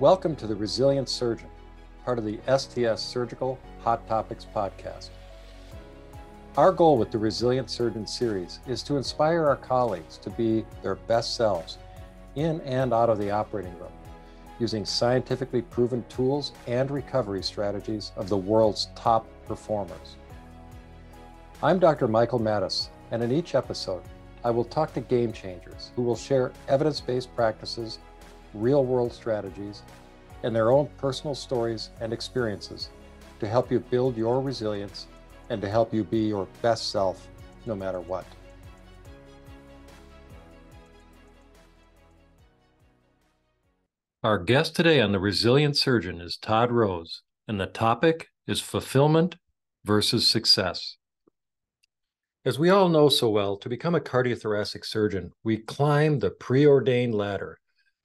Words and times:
Welcome 0.00 0.34
to 0.36 0.46
the 0.46 0.56
Resilient 0.56 1.10
Surgeon, 1.10 1.50
part 2.06 2.18
of 2.18 2.24
the 2.24 2.38
STS 2.48 3.02
Surgical 3.02 3.58
Hot 3.82 4.08
Topics 4.08 4.46
podcast. 4.56 5.10
Our 6.56 6.72
goal 6.72 6.96
with 6.96 7.10
the 7.10 7.18
Resilient 7.18 7.68
Surgeon 7.68 8.06
series 8.06 8.60
is 8.66 8.82
to 8.84 8.96
inspire 8.96 9.44
our 9.44 9.56
colleagues 9.56 10.16
to 10.22 10.30
be 10.30 10.64
their 10.82 10.94
best 10.94 11.36
selves 11.36 11.76
in 12.34 12.62
and 12.62 12.94
out 12.94 13.10
of 13.10 13.18
the 13.18 13.30
operating 13.30 13.78
room, 13.78 13.92
using 14.58 14.86
scientifically 14.86 15.60
proven 15.60 16.02
tools 16.08 16.52
and 16.66 16.90
recovery 16.90 17.42
strategies 17.42 18.12
of 18.16 18.30
the 18.30 18.38
world's 18.38 18.88
top 18.96 19.26
performers. 19.44 20.16
I'm 21.62 21.78
Dr. 21.78 22.08
Michael 22.08 22.40
Maddaus, 22.40 22.88
and 23.10 23.22
in 23.22 23.30
each 23.30 23.54
episode, 23.54 24.02
I 24.44 24.50
will 24.50 24.64
talk 24.64 24.94
to 24.94 25.02
game 25.02 25.34
changers 25.34 25.92
who 25.94 26.00
will 26.00 26.16
share 26.16 26.52
evidence 26.68 27.02
based 27.02 27.36
practices, 27.36 27.98
real 28.54 28.84
world 28.84 29.12
strategies, 29.12 29.82
and 30.42 30.54
their 30.54 30.70
own 30.70 30.88
personal 30.98 31.34
stories 31.34 31.90
and 32.00 32.12
experiences 32.12 32.90
to 33.40 33.48
help 33.48 33.70
you 33.70 33.80
build 33.80 34.16
your 34.16 34.40
resilience 34.40 35.06
and 35.48 35.60
to 35.60 35.68
help 35.68 35.92
you 35.92 36.04
be 36.04 36.26
your 36.26 36.46
best 36.62 36.90
self 36.90 37.28
no 37.66 37.74
matter 37.74 38.00
what. 38.00 38.24
Our 44.22 44.38
guest 44.38 44.76
today 44.76 45.00
on 45.00 45.12
The 45.12 45.18
Resilient 45.18 45.78
Surgeon 45.78 46.20
is 46.20 46.36
Todd 46.36 46.70
Rose, 46.70 47.22
and 47.48 47.58
the 47.58 47.66
topic 47.66 48.28
is 48.46 48.60
fulfillment 48.60 49.36
versus 49.84 50.26
success. 50.26 50.98
As 52.44 52.58
we 52.58 52.68
all 52.68 52.90
know 52.90 53.08
so 53.08 53.30
well, 53.30 53.56
to 53.56 53.68
become 53.68 53.94
a 53.94 54.00
cardiothoracic 54.00 54.84
surgeon, 54.84 55.32
we 55.42 55.56
climb 55.56 56.18
the 56.18 56.30
preordained 56.30 57.14
ladder 57.14 57.58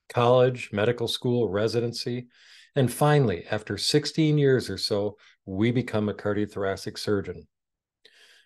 college, 0.09 0.69
medical 0.71 1.07
school, 1.07 1.49
residency, 1.49 2.27
and 2.75 2.91
finally, 2.91 3.45
after 3.49 3.77
16 3.77 4.37
years 4.37 4.69
or 4.69 4.77
so, 4.77 5.17
we 5.45 5.71
become 5.71 6.09
a 6.09 6.13
cardiothoracic 6.13 6.97
surgeon. 6.97 7.47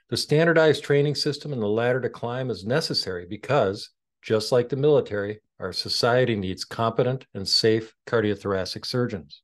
The 0.09 0.17
standardized 0.17 0.83
training 0.83 1.16
system 1.16 1.53
and 1.53 1.61
the 1.61 1.67
ladder 1.67 2.01
to 2.01 2.09
climb 2.09 2.49
is 2.49 2.66
necessary 2.66 3.25
because, 3.27 3.89
just 4.21 4.51
like 4.51 4.69
the 4.69 4.75
military, 4.75 5.41
our 5.59 5.73
society 5.73 6.35
needs 6.35 6.63
competent 6.63 7.25
and 7.33 7.47
safe 7.47 7.94
cardiothoracic 8.07 8.85
surgeons. 8.85 9.41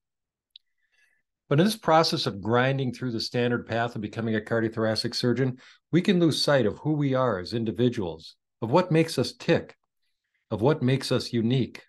But 1.49 1.59
in 1.59 1.65
this 1.65 1.77
process 1.77 2.25
of 2.25 2.41
grinding 2.41 2.93
through 2.93 3.11
the 3.11 3.19
standard 3.19 3.67
path 3.67 3.95
of 3.95 4.01
becoming 4.01 4.35
a 4.35 4.41
cardiothoracic 4.41 5.13
surgeon, 5.13 5.59
we 5.91 6.01
can 6.01 6.19
lose 6.19 6.41
sight 6.41 6.65
of 6.65 6.79
who 6.79 6.93
we 6.93 7.13
are 7.13 7.39
as 7.39 7.53
individuals, 7.53 8.35
of 8.61 8.71
what 8.71 8.91
makes 8.91 9.19
us 9.19 9.33
tick, 9.33 9.75
of 10.49 10.61
what 10.61 10.81
makes 10.81 11.11
us 11.11 11.33
unique, 11.33 11.83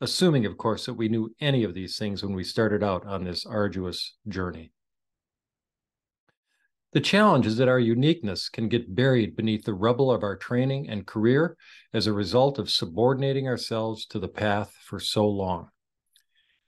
assuming, 0.00 0.46
of 0.46 0.56
course, 0.56 0.86
that 0.86 0.94
we 0.94 1.08
knew 1.08 1.34
any 1.40 1.64
of 1.64 1.74
these 1.74 1.98
things 1.98 2.22
when 2.22 2.34
we 2.34 2.44
started 2.44 2.82
out 2.82 3.06
on 3.06 3.24
this 3.24 3.44
arduous 3.44 4.16
journey. 4.28 4.72
The 6.92 7.00
challenge 7.00 7.46
is 7.46 7.58
that 7.58 7.68
our 7.68 7.78
uniqueness 7.78 8.48
can 8.48 8.68
get 8.68 8.94
buried 8.94 9.36
beneath 9.36 9.64
the 9.64 9.74
rubble 9.74 10.10
of 10.10 10.22
our 10.22 10.36
training 10.36 10.88
and 10.88 11.06
career 11.06 11.56
as 11.92 12.06
a 12.06 12.14
result 12.14 12.58
of 12.58 12.70
subordinating 12.70 13.46
ourselves 13.46 14.06
to 14.06 14.18
the 14.18 14.28
path 14.28 14.74
for 14.82 14.98
so 14.98 15.28
long. 15.28 15.68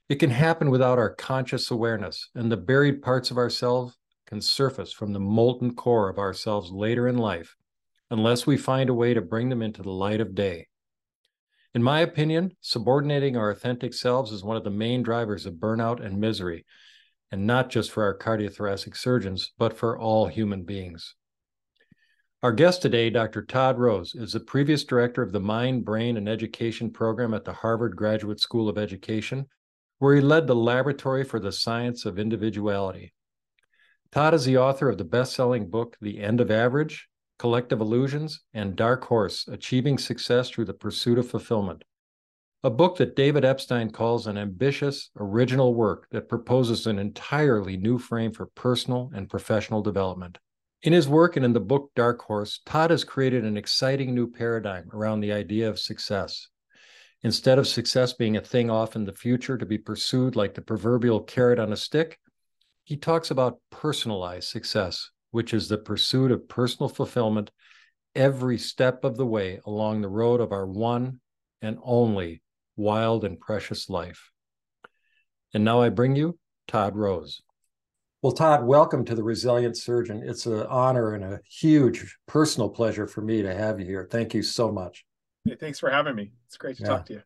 It 0.09 0.15
can 0.15 0.29
happen 0.29 0.69
without 0.69 0.99
our 0.99 1.15
conscious 1.15 1.71
awareness, 1.71 2.29
and 2.35 2.51
the 2.51 2.57
buried 2.57 3.01
parts 3.01 3.31
of 3.31 3.37
ourselves 3.37 3.97
can 4.27 4.41
surface 4.41 4.93
from 4.93 5.13
the 5.13 5.19
molten 5.19 5.73
core 5.73 6.09
of 6.09 6.19
ourselves 6.19 6.69
later 6.69 7.07
in 7.07 7.17
life, 7.17 7.55
unless 8.11 8.45
we 8.45 8.57
find 8.57 8.89
a 8.89 8.93
way 8.93 9.13
to 9.13 9.21
bring 9.21 9.49
them 9.49 9.61
into 9.61 9.81
the 9.81 9.89
light 9.89 10.21
of 10.21 10.35
day. 10.35 10.67
In 11.73 11.83
my 11.83 12.01
opinion, 12.01 12.51
subordinating 12.61 13.37
our 13.37 13.49
authentic 13.49 13.93
selves 13.93 14.31
is 14.31 14.43
one 14.43 14.57
of 14.57 14.63
the 14.63 14.69
main 14.69 15.03
drivers 15.03 15.45
of 15.45 15.55
burnout 15.55 16.03
and 16.03 16.19
misery, 16.19 16.65
and 17.31 17.47
not 17.47 17.69
just 17.69 17.91
for 17.91 18.03
our 18.03 18.17
cardiothoracic 18.17 18.97
surgeons, 18.97 19.51
but 19.57 19.77
for 19.77 19.97
all 19.97 20.27
human 20.27 20.63
beings. 20.63 21.15
Our 22.43 22.51
guest 22.51 22.81
today, 22.81 23.09
Dr. 23.09 23.43
Todd 23.43 23.77
Rose, 23.77 24.15
is 24.15 24.33
the 24.33 24.39
previous 24.39 24.83
director 24.83 25.21
of 25.21 25.31
the 25.31 25.39
Mind, 25.39 25.85
Brain, 25.85 26.17
and 26.17 26.27
Education 26.27 26.91
program 26.91 27.33
at 27.33 27.45
the 27.45 27.53
Harvard 27.53 27.95
Graduate 27.95 28.39
School 28.39 28.67
of 28.67 28.77
Education 28.77 29.47
where 30.01 30.15
he 30.15 30.21
led 30.21 30.47
the 30.47 30.55
Laboratory 30.55 31.23
for 31.23 31.39
the 31.39 31.51
Science 31.51 32.07
of 32.07 32.17
Individuality. 32.17 33.13
Todd 34.11 34.33
is 34.33 34.45
the 34.45 34.57
author 34.57 34.89
of 34.89 34.97
the 34.97 35.03
best 35.03 35.33
selling 35.33 35.69
book, 35.69 35.95
The 36.01 36.19
End 36.19 36.41
of 36.41 36.49
Average, 36.49 37.07
Collective 37.41 37.81
Illusions, 37.81 38.41
and 38.53 38.75
Dark 38.75 39.03
Horse 39.05 39.47
Achieving 39.47 39.97
Success 39.97 40.51
Through 40.51 40.65
the 40.65 40.75
Pursuit 40.75 41.17
of 41.17 41.27
Fulfillment, 41.27 41.83
a 42.63 42.69
book 42.69 42.97
that 42.97 43.15
David 43.15 43.43
Epstein 43.43 43.89
calls 43.89 44.27
an 44.27 44.37
ambitious, 44.37 45.09
original 45.17 45.73
work 45.73 46.05
that 46.11 46.29
proposes 46.29 46.85
an 46.85 46.99
entirely 46.99 47.77
new 47.77 47.97
frame 47.97 48.31
for 48.31 48.45
personal 48.45 49.09
and 49.15 49.27
professional 49.27 49.81
development. 49.81 50.37
In 50.83 50.93
his 50.93 51.09
work 51.09 51.35
and 51.35 51.43
in 51.43 51.53
the 51.53 51.59
book 51.59 51.89
Dark 51.95 52.21
Horse, 52.21 52.59
Todd 52.63 52.91
has 52.91 53.03
created 53.03 53.43
an 53.43 53.57
exciting 53.57 54.13
new 54.13 54.29
paradigm 54.29 54.91
around 54.93 55.21
the 55.21 55.33
idea 55.33 55.67
of 55.67 55.79
success. 55.79 56.47
Instead 57.23 57.57
of 57.57 57.67
success 57.67 58.13
being 58.13 58.37
a 58.37 58.41
thing 58.41 58.69
off 58.69 58.95
in 58.95 59.05
the 59.05 59.13
future 59.13 59.57
to 59.57 59.65
be 59.65 59.79
pursued 59.79 60.35
like 60.35 60.53
the 60.53 60.61
proverbial 60.61 61.21
carrot 61.21 61.57
on 61.57 61.73
a 61.73 61.75
stick, 61.75 62.19
he 62.83 62.97
talks 62.97 63.31
about 63.31 63.57
personalized 63.71 64.47
success, 64.47 65.09
which 65.31 65.53
is 65.53 65.67
the 65.67 65.77
pursuit 65.77 66.31
of 66.31 66.47
personal 66.47 66.89
fulfillment 66.89 67.51
every 68.15 68.57
step 68.57 69.03
of 69.03 69.17
the 69.17 69.25
way 69.25 69.59
along 69.65 70.01
the 70.01 70.09
road 70.09 70.41
of 70.41 70.51
our 70.51 70.67
one 70.67 71.19
and 71.61 71.77
only 71.83 72.41
wild 72.75 73.23
and 73.23 73.39
precious 73.39 73.89
life. 73.89 74.31
And 75.53 75.63
now 75.63 75.81
I 75.81 75.89
bring 75.89 76.15
you 76.15 76.37
Todd 76.67 76.95
Rose. 76.95 77.41
Well, 78.21 78.33
Todd, 78.33 78.63
welcome 78.63 79.03
to 79.05 79.15
the 79.15 79.23
Resilient 79.23 79.75
Surgeon. 79.77 80.21
It's 80.23 80.45
an 80.45 80.65
honor 80.69 81.15
and 81.15 81.23
a 81.23 81.39
huge 81.49 82.15
personal 82.27 82.69
pleasure 82.69 83.07
for 83.07 83.21
me 83.21 83.41
to 83.41 83.53
have 83.53 83.79
you 83.79 83.85
here. 83.85 84.07
Thank 84.09 84.33
you 84.33 84.43
so 84.43 84.71
much. 84.71 85.05
Hey, 85.43 85.55
thanks 85.59 85.79
for 85.79 85.89
having 85.89 86.15
me. 86.15 86.31
It's 86.47 86.57
great 86.57 86.77
to 86.77 86.83
yeah. 86.83 86.89
talk 86.89 87.05
to 87.07 87.13
you. 87.13 87.21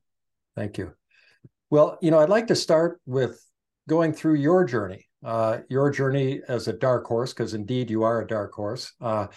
Thank 0.55 0.77
you. 0.77 0.93
Well, 1.69 1.97
you 2.01 2.11
know, 2.11 2.19
I'd 2.19 2.29
like 2.29 2.47
to 2.47 2.55
start 2.55 3.01
with 3.05 3.43
going 3.89 4.13
through 4.13 4.35
your 4.35 4.63
journey, 4.63 5.05
uh, 5.25 5.59
your 5.69 5.89
journey 5.89 6.41
as 6.47 6.67
a 6.67 6.73
dark 6.73 7.05
horse, 7.05 7.33
because 7.33 7.53
indeed 7.53 7.89
you 7.89 8.03
are 8.03 8.21
a 8.21 8.27
dark 8.27 8.53
horse, 8.53 8.93
uh, 9.01 9.27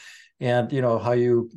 and 0.40 0.70
you 0.72 0.82
know 0.82 0.98
how 0.98 1.12
you 1.12 1.50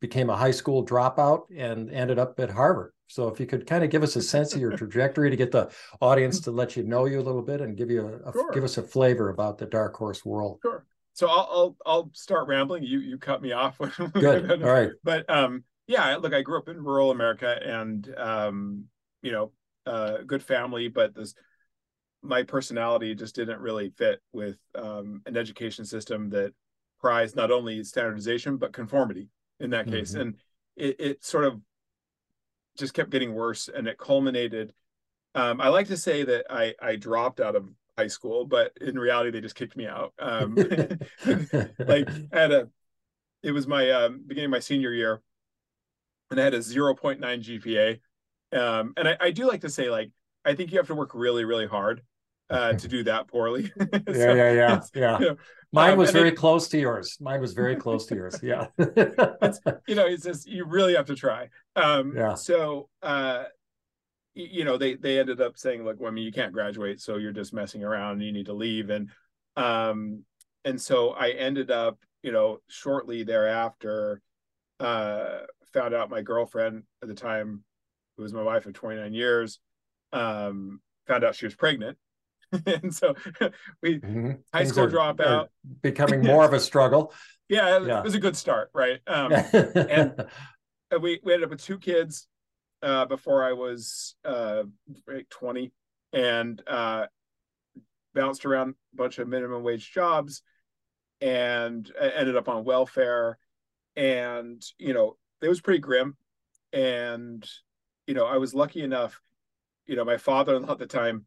became 0.00 0.28
a 0.28 0.36
high 0.36 0.50
school 0.50 0.84
dropout 0.84 1.42
and 1.56 1.90
ended 1.90 2.18
up 2.18 2.38
at 2.40 2.50
Harvard. 2.50 2.92
So, 3.06 3.28
if 3.28 3.40
you 3.40 3.46
could 3.46 3.66
kind 3.66 3.84
of 3.84 3.90
give 3.90 4.02
us 4.02 4.16
a 4.16 4.22
sense 4.22 4.54
of 4.54 4.60
your 4.60 4.72
trajectory 4.76 5.30
to 5.30 5.36
get 5.36 5.52
the 5.52 5.70
audience 6.00 6.40
to 6.40 6.50
let 6.50 6.76
you 6.76 6.82
know 6.82 7.06
you 7.06 7.20
a 7.20 7.22
little 7.22 7.42
bit 7.42 7.60
and 7.60 7.76
give 7.76 7.90
you 7.90 8.06
a, 8.06 8.28
a 8.28 8.32
sure. 8.32 8.50
give 8.52 8.64
us 8.64 8.76
a 8.76 8.82
flavor 8.82 9.30
about 9.30 9.58
the 9.58 9.66
dark 9.66 9.96
horse 9.96 10.24
world. 10.24 10.58
Sure. 10.62 10.84
So 11.14 11.28
I'll 11.28 11.48
I'll, 11.50 11.76
I'll 11.86 12.10
start 12.12 12.48
rambling. 12.48 12.82
You 12.82 12.98
you 12.98 13.18
cut 13.18 13.40
me 13.40 13.52
off. 13.52 13.78
Good. 14.12 14.62
All 14.62 14.70
right. 14.70 14.90
But 15.04 15.28
um, 15.30 15.64
yeah, 15.90 16.16
look, 16.16 16.32
I 16.32 16.42
grew 16.42 16.56
up 16.56 16.68
in 16.68 16.82
rural 16.84 17.10
America 17.10 17.58
and, 17.60 18.14
um, 18.16 18.84
you 19.22 19.32
know, 19.32 19.50
uh, 19.86 20.18
good 20.24 20.40
family, 20.40 20.86
but 20.86 21.16
this, 21.16 21.34
my 22.22 22.42
personality 22.42 23.14
just 23.14 23.34
didn't 23.34 23.60
really 23.60 23.90
fit 23.90 24.20
with 24.32 24.58
um, 24.74 25.22
an 25.26 25.36
education 25.36 25.84
system 25.84 26.30
that 26.30 26.52
prized 27.00 27.36
not 27.36 27.50
only 27.50 27.82
standardization, 27.82 28.56
but 28.56 28.72
conformity 28.72 29.28
in 29.58 29.70
that 29.70 29.86
case. 29.86 30.12
Mm-hmm. 30.12 30.20
And 30.20 30.34
it, 30.76 31.00
it 31.00 31.24
sort 31.24 31.44
of 31.44 31.60
just 32.76 32.94
kept 32.94 33.10
getting 33.10 33.34
worse 33.34 33.68
and 33.68 33.86
it 33.86 33.98
culminated. 33.98 34.72
Um, 35.34 35.60
I 35.60 35.68
like 35.68 35.88
to 35.88 35.96
say 35.96 36.24
that 36.24 36.46
I, 36.50 36.74
I 36.80 36.96
dropped 36.96 37.40
out 37.40 37.56
of 37.56 37.68
high 37.96 38.08
school, 38.08 38.44
but 38.44 38.72
in 38.80 38.98
reality, 38.98 39.30
they 39.30 39.40
just 39.40 39.54
kicked 39.54 39.76
me 39.76 39.86
out. 39.86 40.12
Um, 40.18 40.54
like 41.78 42.08
at 42.32 42.52
a, 42.52 42.68
it 43.42 43.52
was 43.52 43.66
my 43.66 43.90
um, 43.90 44.22
beginning 44.26 44.46
of 44.46 44.50
my 44.50 44.60
senior 44.60 44.92
year 44.92 45.22
and 46.30 46.40
I 46.40 46.44
had 46.44 46.54
a 46.54 46.58
0.9 46.58 47.18
GPA. 47.20 48.00
Um, 48.52 48.94
and 48.96 49.08
I, 49.08 49.16
I, 49.20 49.30
do 49.30 49.46
like 49.46 49.60
to 49.60 49.68
say, 49.68 49.90
like, 49.90 50.10
I 50.44 50.54
think 50.54 50.72
you 50.72 50.78
have 50.78 50.88
to 50.88 50.94
work 50.94 51.14
really, 51.14 51.44
really 51.44 51.66
hard 51.66 52.02
uh, 52.50 52.72
to 52.74 52.88
do 52.88 53.04
that 53.04 53.28
poorly. 53.28 53.66
so, 53.66 53.86
yeah, 54.08 54.34
yeah, 54.34 54.52
yeah, 54.52 54.80
yeah. 54.94 55.18
You 55.18 55.26
know, 55.26 55.36
Mine 55.72 55.92
um, 55.92 55.98
was 55.98 56.10
very 56.10 56.32
close 56.32 56.68
to 56.68 56.78
yours. 56.78 57.16
Mine 57.20 57.40
was 57.40 57.52
very 57.52 57.76
close 57.76 58.06
to 58.06 58.16
yours. 58.16 58.40
Yeah. 58.42 58.66
you 58.78 59.94
know, 59.94 60.06
it's 60.06 60.24
just 60.24 60.48
you 60.48 60.64
really 60.64 60.96
have 60.96 61.06
to 61.06 61.14
try. 61.14 61.48
Um, 61.76 62.12
yeah. 62.16 62.34
So, 62.34 62.88
uh, 63.02 63.44
you 64.34 64.64
know, 64.64 64.76
they 64.76 64.94
they 64.94 65.18
ended 65.18 65.40
up 65.40 65.56
saying, 65.56 65.84
"Look, 65.84 66.00
well, 66.00 66.10
I 66.10 66.14
mean, 66.14 66.24
you 66.24 66.32
can't 66.32 66.52
graduate, 66.52 67.00
so 67.00 67.16
you're 67.16 67.32
just 67.32 67.52
messing 67.52 67.84
around. 67.84 68.14
And 68.14 68.22
you 68.22 68.32
need 68.32 68.46
to 68.46 68.52
leave, 68.52 68.90
and 68.90 69.10
um, 69.56 70.24
and 70.64 70.80
so 70.80 71.10
I 71.10 71.30
ended 71.30 71.70
up, 71.70 71.98
you 72.22 72.32
know, 72.32 72.58
shortly 72.68 73.22
thereafter, 73.22 74.20
uh, 74.80 75.40
found 75.72 75.94
out 75.94 76.10
my 76.10 76.22
girlfriend 76.22 76.82
at 77.02 77.08
the 77.08 77.14
time, 77.14 77.62
who 78.16 78.22
was 78.22 78.32
my 78.32 78.42
wife 78.42 78.66
of 78.66 78.72
29 78.72 79.12
years, 79.14 79.60
um, 80.12 80.80
found 81.06 81.24
out 81.24 81.34
she 81.34 81.46
was 81.46 81.54
pregnant. 81.54 81.96
and 82.66 82.94
so 82.94 83.14
we 83.82 83.98
mm-hmm. 83.98 84.30
high 84.52 84.64
Things 84.64 84.70
school 84.70 84.86
dropout 84.86 85.48
becoming 85.82 86.22
more 86.24 86.44
of 86.44 86.52
a 86.52 86.60
struggle. 86.60 87.12
Yeah, 87.48 87.76
it, 87.76 87.86
yeah, 87.86 87.98
it 87.98 88.04
was 88.04 88.14
a 88.14 88.20
good 88.20 88.36
start, 88.36 88.70
right? 88.74 89.00
Um, 89.06 89.32
and 89.32 90.26
we 91.00 91.20
we 91.22 91.32
ended 91.32 91.44
up 91.44 91.50
with 91.50 91.62
two 91.62 91.78
kids 91.78 92.28
uh, 92.82 93.06
before 93.06 93.44
I 93.44 93.52
was 93.52 94.14
uh, 94.24 94.64
20. 95.30 95.72
and 96.12 96.62
uh, 96.66 97.06
bounced 98.14 98.44
around 98.44 98.74
a 98.92 98.96
bunch 98.96 99.18
of 99.18 99.28
minimum 99.28 99.62
wage 99.62 99.92
jobs 99.92 100.42
and 101.20 101.90
ended 102.00 102.36
up 102.36 102.48
on 102.48 102.64
welfare 102.64 103.38
and 103.96 104.64
you 104.78 104.94
know 104.94 105.16
it 105.42 105.48
was 105.48 105.60
pretty 105.60 105.78
grim 105.78 106.16
and 106.72 107.48
you 108.06 108.14
know 108.14 108.24
i 108.24 108.38
was 108.38 108.54
lucky 108.54 108.82
enough 108.82 109.20
you 109.86 109.96
know 109.96 110.04
my 110.04 110.16
father-in-law 110.16 110.72
at 110.72 110.78
the 110.78 110.86
time 110.86 111.26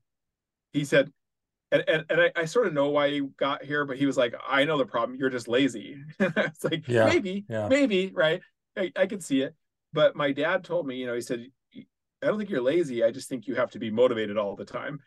he 0.73 0.83
said 0.85 1.11
and 1.71 1.83
and, 1.87 2.05
and 2.09 2.21
I, 2.21 2.31
I, 2.35 2.45
sort 2.45 2.67
of 2.67 2.73
know 2.73 2.89
why 2.89 3.09
he 3.09 3.21
got 3.37 3.63
here 3.63 3.85
but 3.85 3.97
he 3.97 4.05
was 4.05 4.17
like 4.17 4.35
i 4.47 4.65
know 4.65 4.77
the 4.77 4.85
problem 4.85 5.17
you're 5.17 5.29
just 5.29 5.47
lazy 5.47 5.97
it's 6.19 6.63
like 6.63 6.87
yeah, 6.87 7.05
maybe 7.05 7.45
yeah. 7.49 7.67
maybe 7.67 8.11
right 8.13 8.41
I, 8.77 8.91
I 8.95 9.05
could 9.07 9.23
see 9.23 9.41
it 9.41 9.55
but 9.93 10.15
my 10.15 10.31
dad 10.31 10.63
told 10.63 10.85
me 10.85 10.97
you 10.97 11.05
know 11.05 11.15
he 11.15 11.21
said 11.21 11.47
i 11.75 12.27
don't 12.27 12.37
think 12.37 12.49
you're 12.49 12.61
lazy 12.61 13.03
i 13.03 13.11
just 13.11 13.29
think 13.29 13.47
you 13.47 13.55
have 13.55 13.71
to 13.71 13.79
be 13.79 13.91
motivated 13.91 14.37
all 14.37 14.55
the 14.55 14.65
time 14.65 14.99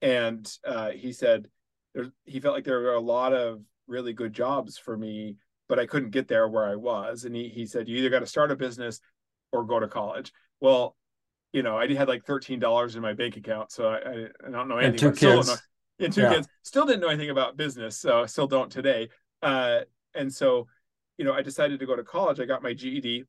and 0.00 0.52
uh, 0.66 0.90
he 0.90 1.12
said 1.12 1.48
there, 1.94 2.06
he 2.24 2.40
felt 2.40 2.56
like 2.56 2.64
there 2.64 2.80
were 2.80 2.94
a 2.94 3.00
lot 3.00 3.32
of 3.32 3.62
really 3.86 4.12
good 4.12 4.32
jobs 4.32 4.76
for 4.76 4.96
me 4.96 5.36
but 5.72 5.78
I 5.78 5.86
couldn't 5.86 6.10
get 6.10 6.28
there 6.28 6.48
where 6.48 6.66
I 6.66 6.76
was. 6.76 7.24
And 7.24 7.34
he, 7.34 7.48
he 7.48 7.64
said, 7.64 7.88
you 7.88 7.96
either 7.96 8.10
got 8.10 8.18
to 8.18 8.26
start 8.26 8.50
a 8.50 8.56
business 8.56 9.00
or 9.52 9.64
go 9.64 9.80
to 9.80 9.88
college. 9.88 10.30
Well, 10.60 10.96
you 11.52 11.62
know, 11.62 11.76
I 11.76 11.92
had 11.92 12.08
like 12.08 12.24
$13 12.24 12.96
in 12.96 13.02
my 13.02 13.12
bank 13.12 13.36
account. 13.36 13.72
So 13.72 13.88
I, 13.88 14.46
I 14.46 14.50
don't 14.50 14.68
know 14.68 14.78
anything. 14.78 15.08
And 15.08 15.16
two 15.16 15.26
kids. 15.26 15.48
Know, 15.48 15.56
and 16.00 16.12
two 16.12 16.22
yeah. 16.22 16.34
kids. 16.34 16.48
Still 16.62 16.86
didn't 16.86 17.00
know 17.00 17.08
anything 17.08 17.30
about 17.30 17.56
business. 17.56 17.98
So 17.98 18.22
I 18.22 18.26
still 18.26 18.46
don't 18.46 18.70
today. 18.70 19.08
Uh, 19.42 19.80
and 20.14 20.32
so, 20.32 20.66
you 21.18 21.24
know, 21.24 21.32
I 21.32 21.42
decided 21.42 21.80
to 21.80 21.86
go 21.86 21.96
to 21.96 22.02
college. 22.02 22.40
I 22.40 22.44
got 22.44 22.62
my 22.62 22.72
GED. 22.72 23.24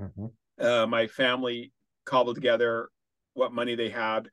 Mm-hmm. 0.00 0.26
Uh, 0.64 0.86
my 0.86 1.06
family 1.06 1.72
cobbled 2.04 2.34
together 2.34 2.90
what 3.34 3.52
money 3.52 3.74
they 3.74 3.88
had. 3.88 4.28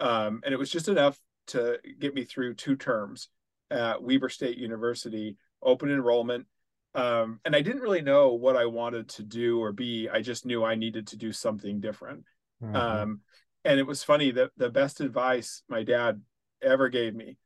Um, 0.00 0.40
and 0.44 0.52
it 0.52 0.58
was 0.58 0.70
just 0.70 0.88
enough 0.88 1.18
to 1.48 1.78
get 1.98 2.14
me 2.14 2.24
through 2.24 2.54
two 2.54 2.76
terms 2.76 3.28
at 3.70 4.02
Weber 4.02 4.28
State 4.28 4.58
University, 4.58 5.36
open 5.62 5.90
enrollment 5.90 6.46
um, 6.94 7.40
and 7.44 7.54
I 7.54 7.60
didn't 7.60 7.82
really 7.82 8.02
know 8.02 8.32
what 8.32 8.56
I 8.56 8.66
wanted 8.66 9.08
to 9.10 9.22
do 9.22 9.62
or 9.62 9.72
be. 9.72 10.08
I 10.08 10.22
just 10.22 10.44
knew 10.44 10.64
I 10.64 10.74
needed 10.74 11.06
to 11.08 11.16
do 11.16 11.32
something 11.32 11.80
different. 11.80 12.24
Mm-hmm. 12.62 12.76
Um, 12.76 13.20
and 13.64 13.78
it 13.78 13.86
was 13.86 14.02
funny 14.02 14.30
that 14.32 14.50
the 14.56 14.70
best 14.70 15.00
advice 15.00 15.62
my 15.68 15.82
dad 15.82 16.20
ever 16.62 16.88
gave 16.88 17.14
me 17.14 17.36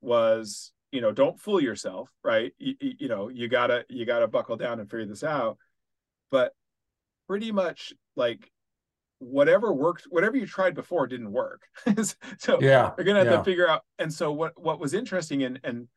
was, 0.00 0.72
you 0.90 1.00
know, 1.00 1.12
don't 1.12 1.40
fool 1.40 1.60
yourself, 1.60 2.10
right? 2.22 2.52
You, 2.58 2.74
you 2.80 3.08
know, 3.08 3.28
you 3.28 3.48
gotta 3.48 3.84
you 3.88 4.04
gotta 4.04 4.28
buckle 4.28 4.56
down 4.56 4.80
and 4.80 4.90
figure 4.90 5.06
this 5.06 5.24
out. 5.24 5.58
But 6.30 6.52
pretty 7.28 7.52
much 7.52 7.92
like 8.16 8.50
whatever 9.18 9.72
worked, 9.72 10.04
whatever 10.10 10.36
you 10.36 10.46
tried 10.46 10.74
before 10.74 11.06
didn't 11.06 11.32
work. 11.32 11.62
so 12.38 12.60
yeah, 12.60 12.90
you're 12.96 13.04
gonna 13.04 13.20
have 13.20 13.28
yeah. 13.28 13.36
to 13.36 13.44
figure 13.44 13.68
out. 13.68 13.82
And 13.98 14.12
so 14.12 14.32
what 14.32 14.60
what 14.60 14.80
was 14.80 14.94
interesting 14.94 15.42
and 15.42 15.60
and 15.64 15.88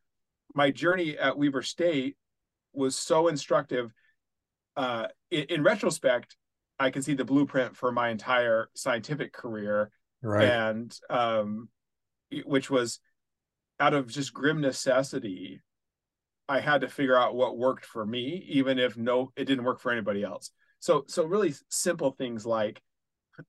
my 0.53 0.71
journey 0.71 1.17
at 1.17 1.37
Weber 1.37 1.61
State 1.61 2.15
was 2.73 2.95
so 2.95 3.27
instructive. 3.27 3.91
Uh, 4.77 5.07
in, 5.31 5.43
in, 5.43 5.63
retrospect, 5.63 6.35
I 6.79 6.89
can 6.89 7.01
see 7.01 7.13
the 7.13 7.25
blueprint 7.25 7.75
for 7.75 7.91
my 7.91 8.09
entire 8.09 8.69
scientific 8.73 9.33
career, 9.33 9.91
right. 10.21 10.49
and 10.49 10.97
um, 11.09 11.69
which 12.45 12.69
was 12.69 12.99
out 13.79 13.93
of 13.93 14.07
just 14.07 14.33
grim 14.33 14.61
necessity. 14.61 15.61
I 16.47 16.59
had 16.59 16.81
to 16.81 16.89
figure 16.89 17.17
out 17.17 17.35
what 17.35 17.57
worked 17.57 17.85
for 17.85 18.05
me, 18.05 18.45
even 18.49 18.77
if 18.77 18.97
no, 18.97 19.31
it 19.35 19.45
didn't 19.45 19.63
work 19.63 19.79
for 19.79 19.91
anybody 19.91 20.23
else. 20.23 20.51
So, 20.79 21.03
so 21.07 21.25
really 21.25 21.55
simple 21.69 22.11
things 22.11 22.45
like 22.45 22.81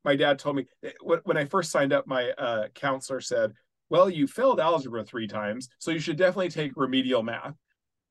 my 0.05 0.17
dad 0.17 0.39
told 0.39 0.57
me 0.57 0.67
eh, 0.83 0.93
when 1.01 1.37
I 1.37 1.45
first 1.45 1.71
signed 1.71 1.93
up, 1.93 2.07
my 2.07 2.31
uh, 2.31 2.69
counselor 2.75 3.21
said, 3.21 3.53
"Well, 3.91 4.09
you 4.09 4.27
failed 4.27 4.61
algebra 4.61 5.05
three 5.05 5.29
times, 5.29 5.69
so 5.79 5.91
you 5.91 5.99
should 5.99 6.17
definitely 6.17 6.51
take 6.51 6.73
remedial 6.77 7.23
math." 7.23 7.55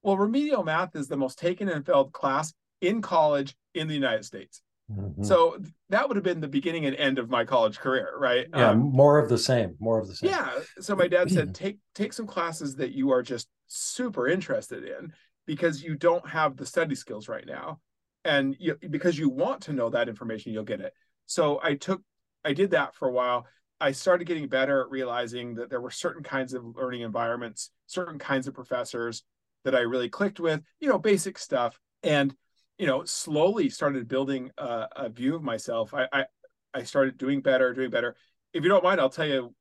Well, 0.03 0.17
remedial 0.17 0.63
math 0.63 0.95
is 0.95 1.07
the 1.07 1.17
most 1.17 1.39
taken 1.39 1.67
and 1.67 1.85
failed 1.85 2.13
class 2.13 2.53
in 2.81 3.01
college 3.01 3.55
in 3.73 3.87
the 3.87 3.93
United 3.93 4.23
States. 4.23 4.61
Mm-hmm. 4.91 5.23
So 5.23 5.57
that 5.89 6.07
would 6.07 6.15
have 6.15 6.23
been 6.23 6.41
the 6.41 6.47
beginning 6.47 6.85
and 6.85 6.95
end 6.95 7.17
of 7.17 7.29
my 7.29 7.43
college 7.43 7.79
career, 7.79 8.13
right? 8.17 8.47
Yeah, 8.55 8.69
um, 8.69 8.79
more 8.79 9.17
of 9.17 9.29
the 9.29 9.37
same, 9.37 9.75
more 9.79 9.99
of 9.99 10.07
the 10.07 10.15
same. 10.15 10.29
Yeah. 10.29 10.51
So 10.79 10.95
my 10.95 11.07
dad 11.07 11.31
said, 11.31 11.55
take 11.55 11.79
take 11.95 12.13
some 12.13 12.27
classes 12.27 12.75
that 12.75 12.91
you 12.91 13.11
are 13.11 13.23
just 13.23 13.47
super 13.67 14.27
interested 14.27 14.83
in 14.83 15.11
because 15.47 15.81
you 15.81 15.95
don't 15.95 16.27
have 16.27 16.55
the 16.55 16.65
study 16.65 16.95
skills 16.95 17.27
right 17.27 17.45
now, 17.45 17.79
and 18.23 18.55
you, 18.59 18.77
because 18.89 19.17
you 19.17 19.29
want 19.29 19.61
to 19.61 19.73
know 19.73 19.89
that 19.89 20.09
information, 20.09 20.53
you'll 20.53 20.63
get 20.63 20.81
it. 20.81 20.93
So 21.25 21.59
I 21.63 21.75
took, 21.75 22.01
I 22.43 22.53
did 22.53 22.71
that 22.71 22.93
for 22.93 23.07
a 23.07 23.11
while. 23.11 23.47
I 23.79 23.91
started 23.91 24.25
getting 24.25 24.47
better 24.47 24.81
at 24.81 24.89
realizing 24.89 25.55
that 25.55 25.69
there 25.69 25.81
were 25.81 25.91
certain 25.91 26.23
kinds 26.23 26.53
of 26.53 26.63
learning 26.75 27.01
environments, 27.01 27.71
certain 27.87 28.19
kinds 28.19 28.47
of 28.47 28.53
professors, 28.53 29.23
that 29.63 29.75
I 29.75 29.79
really 29.79 30.09
clicked 30.09 30.39
with, 30.39 30.61
you 30.79 30.87
know, 30.87 30.99
basic 30.99 31.37
stuff. 31.37 31.77
And, 32.03 32.33
you 32.77 32.87
know, 32.87 33.03
slowly 33.05 33.69
started 33.69 34.07
building 34.07 34.51
a, 34.57 34.87
a 34.95 35.09
view 35.09 35.35
of 35.35 35.43
myself. 35.43 35.93
I, 35.93 36.07
I, 36.11 36.25
I 36.73 36.83
started 36.83 37.17
doing 37.17 37.41
better, 37.41 37.73
doing 37.73 37.89
better. 37.89 38.15
If 38.53 38.63
you 38.63 38.69
don't 38.69 38.83
mind, 38.83 38.99
I'll 38.99 39.09
tell 39.09 39.27
you 39.27 39.53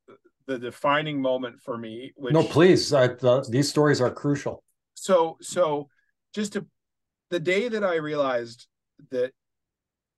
the 0.47 0.59
defining 0.59 1.21
moment 1.21 1.61
for 1.61 1.79
me. 1.79 2.13
Which, 2.17 2.35
no, 2.35 2.43
please. 2.43 2.93
I, 2.93 3.09
the, 3.09 3.47
these 3.49 3.69
stories 3.69 4.01
are 4.01 4.11
crucial. 4.11 4.63
So, 4.95 5.39
so 5.41 5.89
just 6.35 6.55
to 6.55 6.67
the 7.31 7.41
day 7.41 7.69
that 7.69 7.85
I 7.85 7.97
realized 7.97 8.67
that 9.11 9.33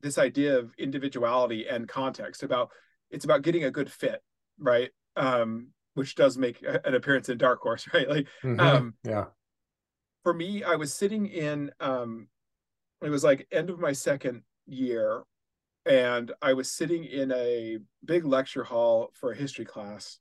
this 0.01 0.19
idea 0.19 0.59
of 0.59 0.73
individuality 0.79 1.67
and 1.69 1.89
context 1.89 2.43
about 2.43 2.71
it's 3.11 3.25
about 3.25 3.43
getting 3.43 3.65
a 3.65 3.71
good 3.71 3.91
fit, 3.91 4.21
right? 4.59 4.91
Um, 5.17 5.69
which 5.95 6.15
does 6.15 6.37
make 6.37 6.63
an 6.63 6.95
appearance 6.95 7.29
in 7.29 7.39
Dark 7.39 7.61
Horse, 7.61 7.87
right? 7.95 8.09
Like, 8.09 8.27
mm-hmm. 8.43 8.61
um, 8.61 8.95
yeah 9.05 9.27
for 10.27 10.35
me, 10.35 10.65
I 10.65 10.75
was 10.75 10.93
sitting 10.93 11.27
in 11.27 11.71
um 11.79 12.27
it 13.07 13.11
was 13.11 13.25
like 13.25 13.47
end 13.51 13.71
of 13.71 13.79
my 13.79 13.93
second 13.93 14.43
year 14.67 15.23
and 15.87 16.33
I 16.43 16.53
was 16.53 16.71
sitting 16.71 17.05
in 17.05 17.31
a 17.33 17.79
big 18.05 18.25
lecture 18.25 18.65
hall 18.65 19.13
for 19.15 19.31
a 19.31 19.37
history 19.37 19.65
class 19.65 20.19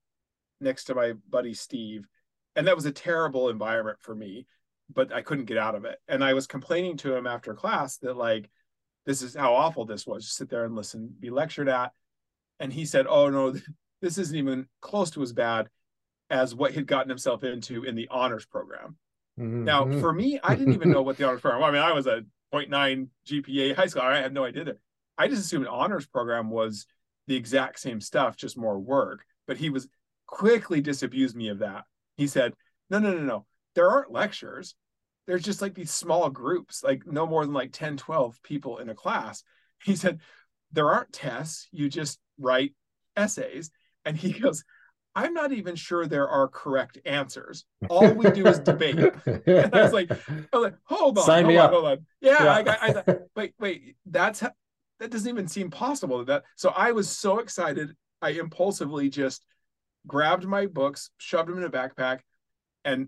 next 0.61 0.85
to 0.85 0.95
my 0.95 1.13
buddy 1.29 1.53
Steve. 1.53 2.05
And 2.55 2.67
that 2.67 2.75
was 2.75 2.85
a 2.85 2.91
terrible 2.91 3.49
environment 3.49 3.97
for 3.99 4.15
me, 4.15 4.45
but 4.93 5.11
I 5.11 5.21
couldn't 5.21 5.45
get 5.45 5.57
out 5.57 5.75
of 5.75 5.83
it. 5.83 5.97
And 6.07 6.23
I 6.23 6.33
was 6.33 6.45
complaining 6.45 6.97
to 6.97 7.15
him 7.15 7.25
after 7.25 7.53
class 7.55 7.97
that 7.97 8.15
like 8.15 8.49
this 9.05 9.21
is 9.21 9.35
how 9.35 9.55
awful 9.55 9.85
this 9.85 10.05
was. 10.05 10.23
Just 10.23 10.37
sit 10.37 10.49
there 10.49 10.65
and 10.65 10.75
listen, 10.75 11.13
be 11.19 11.31
lectured 11.31 11.67
at. 11.67 11.91
And 12.59 12.71
he 12.71 12.85
said, 12.85 13.07
"Oh 13.09 13.29
no, 13.29 13.55
this 14.01 14.17
isn't 14.17 14.37
even 14.37 14.67
close 14.81 15.09
to 15.11 15.23
as 15.23 15.33
bad 15.33 15.67
as 16.29 16.55
what 16.55 16.71
he'd 16.71 16.87
gotten 16.87 17.09
himself 17.09 17.43
into 17.43 17.83
in 17.83 17.95
the 17.95 18.07
honors 18.09 18.45
program." 18.45 18.97
Mm-hmm. 19.39 19.65
Now, 19.65 19.99
for 19.99 20.13
me, 20.13 20.39
I 20.43 20.55
didn't 20.55 20.73
even 20.73 20.91
know 20.91 21.01
what 21.01 21.17
the 21.17 21.27
honors 21.27 21.41
program. 21.41 21.63
I 21.63 21.71
mean, 21.71 21.81
I 21.81 21.91
was 21.91 22.07
a 22.07 22.23
0.9 22.53 23.07
GPA 23.27 23.75
high 23.75 23.85
school. 23.87 24.01
I 24.01 24.17
had 24.17 24.33
no 24.33 24.45
idea 24.45 24.65
that. 24.65 24.79
I 25.17 25.27
just 25.27 25.45
assumed 25.45 25.67
honors 25.67 26.05
program 26.05 26.49
was 26.49 26.85
the 27.27 27.35
exact 27.35 27.79
same 27.79 28.01
stuff, 28.01 28.35
just 28.35 28.57
more 28.57 28.77
work. 28.77 29.25
But 29.47 29.57
he 29.57 29.69
was 29.69 29.87
quickly 30.27 30.81
disabused 30.81 31.35
me 31.35 31.49
of 31.49 31.59
that. 31.59 31.85
He 32.17 32.27
said, 32.27 32.53
"No, 32.89 32.99
no, 32.99 33.13
no, 33.13 33.21
no. 33.21 33.45
There 33.75 33.89
aren't 33.89 34.11
lectures. 34.11 34.75
There's 35.27 35.43
just 35.43 35.61
like 35.61 35.73
these 35.73 35.91
small 35.91 36.29
groups, 36.29 36.83
like 36.83 37.05
no 37.05 37.25
more 37.25 37.45
than 37.45 37.53
like 37.53 37.71
10, 37.71 37.97
12 37.97 38.41
people 38.43 38.77
in 38.79 38.89
a 38.89 38.95
class." 38.95 39.43
He 39.83 39.95
said, 39.95 40.19
"There 40.71 40.91
aren't 40.91 41.13
tests. 41.13 41.67
You 41.71 41.89
just 41.89 42.19
write 42.37 42.73
essays." 43.15 43.71
And 44.05 44.17
he 44.17 44.31
goes, 44.39 44.63
I'm 45.15 45.33
not 45.33 45.53
even 45.53 45.75
sure 45.75 46.05
there 46.05 46.27
are 46.27 46.47
correct 46.49 46.97
answers. 47.05 47.63
All 47.89 48.11
we 48.11 48.29
do 48.31 48.45
is 48.47 48.59
debate. 48.59 48.97
and 49.25 49.73
I 49.73 49.83
was 49.83 49.93
like, 49.93 50.11
I 50.11 50.57
was 50.57 50.63
like, 50.63 50.75
hold 50.83 51.17
on, 51.17 51.23
Sign 51.23 51.43
hold 51.45 51.53
me 51.53 51.57
on, 51.57 51.65
up. 51.65 51.71
hold 51.71 51.85
on. 51.85 52.05
Yeah, 52.19 52.43
yeah. 52.43 52.53
I, 52.53 52.63
got, 52.63 52.77
I 52.81 52.91
thought, 52.91 53.19
wait, 53.35 53.53
wait, 53.57 53.95
that's 54.05 54.41
that 54.41 55.11
doesn't 55.11 55.29
even 55.29 55.47
seem 55.47 55.69
possible. 55.69 56.25
That 56.25 56.43
so 56.55 56.69
I 56.75 56.91
was 56.91 57.09
so 57.09 57.39
excited, 57.39 57.95
I 58.21 58.31
impulsively 58.31 59.09
just 59.09 59.45
grabbed 60.05 60.45
my 60.45 60.65
books, 60.65 61.09
shoved 61.17 61.49
them 61.49 61.57
in 61.57 61.63
a 61.63 61.69
backpack, 61.69 62.19
and 62.83 63.07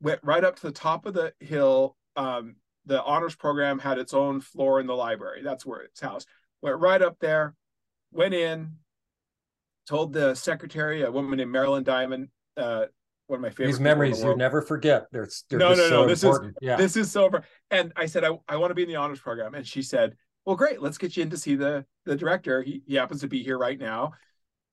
went 0.00 0.20
right 0.22 0.44
up 0.44 0.56
to 0.56 0.62
the 0.62 0.72
top 0.72 1.06
of 1.06 1.14
the 1.14 1.32
hill. 1.40 1.96
Um, 2.16 2.56
the 2.84 3.02
honors 3.02 3.34
program 3.34 3.78
had 3.78 3.98
its 3.98 4.14
own 4.14 4.40
floor 4.40 4.78
in 4.80 4.86
the 4.86 4.94
library. 4.94 5.42
That's 5.42 5.66
where 5.66 5.80
it's 5.80 6.00
housed. 6.00 6.28
Went 6.62 6.78
right 6.78 7.02
up 7.02 7.16
there, 7.20 7.54
went 8.12 8.34
in, 8.34 8.72
told 9.86 10.12
the 10.12 10.34
secretary, 10.34 11.02
a 11.02 11.10
woman 11.10 11.38
named 11.38 11.52
Marilyn 11.52 11.84
Diamond, 11.84 12.28
uh, 12.56 12.86
one 13.26 13.38
of 13.38 13.42
my 13.42 13.50
favorite. 13.50 13.66
These 13.66 13.80
memories 13.80 14.22
you 14.22 14.36
never 14.36 14.62
forget. 14.62 15.06
They're, 15.12 15.28
they're 15.48 15.58
no, 15.58 15.70
no, 15.70 15.76
no. 15.76 15.88
So 15.88 16.06
this 16.06 16.22
important. 16.22 16.52
is 16.52 16.56
yeah. 16.60 16.76
this 16.76 16.96
is 16.96 17.10
so. 17.10 17.30
And 17.70 17.92
I 17.96 18.06
said, 18.06 18.24
I, 18.24 18.30
I 18.48 18.56
want 18.56 18.70
to 18.70 18.74
be 18.74 18.82
in 18.82 18.88
the 18.88 18.96
honors 18.96 19.20
program, 19.20 19.54
and 19.54 19.66
she 19.66 19.82
said, 19.82 20.14
Well, 20.44 20.56
great. 20.56 20.80
Let's 20.80 20.98
get 20.98 21.16
you 21.16 21.22
in 21.22 21.30
to 21.30 21.36
see 21.36 21.54
the 21.54 21.84
the 22.04 22.16
director. 22.16 22.62
He 22.62 22.82
he 22.86 22.94
happens 22.94 23.20
to 23.22 23.28
be 23.28 23.42
here 23.42 23.58
right 23.58 23.78
now. 23.78 24.12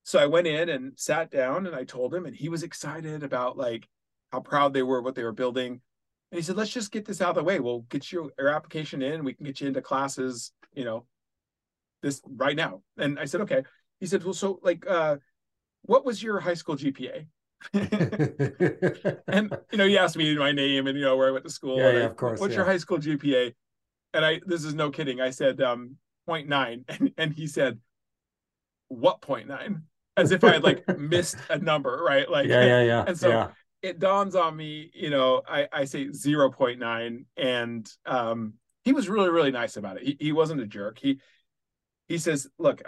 So 0.03 0.19
I 0.19 0.25
went 0.25 0.47
in 0.47 0.69
and 0.69 0.93
sat 0.97 1.31
down, 1.31 1.65
and 1.65 1.75
I 1.75 1.83
told 1.83 2.13
him, 2.13 2.25
and 2.25 2.35
he 2.35 2.49
was 2.49 2.63
excited 2.63 3.23
about 3.23 3.57
like 3.57 3.87
how 4.31 4.41
proud 4.41 4.73
they 4.73 4.83
were 4.83 5.01
what 5.01 5.15
they 5.15 5.23
were 5.23 5.31
building. 5.31 5.81
And 6.31 6.37
he 6.39 6.41
said, 6.41 6.57
Let's 6.57 6.71
just 6.71 6.91
get 6.91 7.05
this 7.05 7.21
out 7.21 7.29
of 7.29 7.35
the 7.35 7.43
way. 7.43 7.59
We'll 7.59 7.81
get 7.89 8.11
you 8.11 8.31
your 8.37 8.49
application 8.49 9.01
in. 9.01 9.23
We 9.23 9.33
can 9.33 9.45
get 9.45 9.61
you 9.61 9.67
into 9.67 9.81
classes. 9.81 10.51
You 10.73 10.85
know, 10.85 11.05
this 12.01 12.21
right 12.27 12.55
now. 12.55 12.81
And 12.97 13.19
I 13.19 13.25
said, 13.25 13.41
Okay 13.41 13.63
he 14.03 14.07
said, 14.07 14.21
well, 14.25 14.33
so 14.33 14.59
like, 14.61 14.85
uh, 14.85 15.15
what 15.83 16.03
was 16.03 16.21
your 16.21 16.41
high 16.41 16.55
school 16.55 16.75
GPA? 16.75 17.25
and 17.73 19.57
you 19.71 19.77
know, 19.77 19.87
he 19.87 19.97
asked 19.97 20.17
me 20.17 20.35
my 20.35 20.51
name 20.51 20.87
and 20.87 20.97
you 20.97 21.05
know 21.05 21.15
where 21.15 21.29
I 21.29 21.31
went 21.31 21.45
to 21.45 21.49
school. 21.49 21.77
Yeah, 21.77 21.91
yeah 21.91 21.99
I, 21.99 22.01
of 22.01 22.17
course. 22.17 22.41
What's 22.41 22.51
yeah. 22.51 22.57
your 22.57 22.65
high 22.65 22.79
school 22.79 22.97
GPA? 22.97 23.53
And 24.13 24.25
I 24.25 24.41
this 24.45 24.65
is 24.65 24.73
no 24.73 24.91
kidding. 24.91 25.21
I 25.21 25.29
said 25.29 25.61
um 25.61 25.95
0.9 26.27 26.83
and, 26.89 27.13
and 27.17 27.33
he 27.33 27.47
said, 27.47 27.79
What 28.89 29.21
0.9? 29.21 29.83
As 30.17 30.33
if 30.33 30.43
I 30.43 30.51
had 30.51 30.65
like 30.65 30.85
missed 30.99 31.37
a 31.49 31.57
number, 31.57 32.03
right? 32.05 32.29
Like 32.29 32.49
yeah, 32.49 32.65
yeah, 32.65 32.83
yeah. 32.83 33.05
And 33.07 33.17
so 33.17 33.29
yeah. 33.29 33.47
it 33.81 33.99
dawns 33.99 34.35
on 34.35 34.53
me, 34.57 34.91
you 34.93 35.11
know, 35.11 35.43
I, 35.47 35.69
I 35.71 35.85
say 35.85 36.07
0.9 36.07 37.25
and 37.37 37.89
um 38.05 38.55
he 38.83 38.91
was 38.91 39.07
really, 39.07 39.29
really 39.29 39.51
nice 39.51 39.77
about 39.77 39.95
it. 39.95 40.03
He, 40.03 40.17
he 40.19 40.31
wasn't 40.33 40.59
a 40.59 40.67
jerk. 40.67 40.99
He 40.99 41.21
he 42.09 42.17
says, 42.17 42.49
look, 42.59 42.81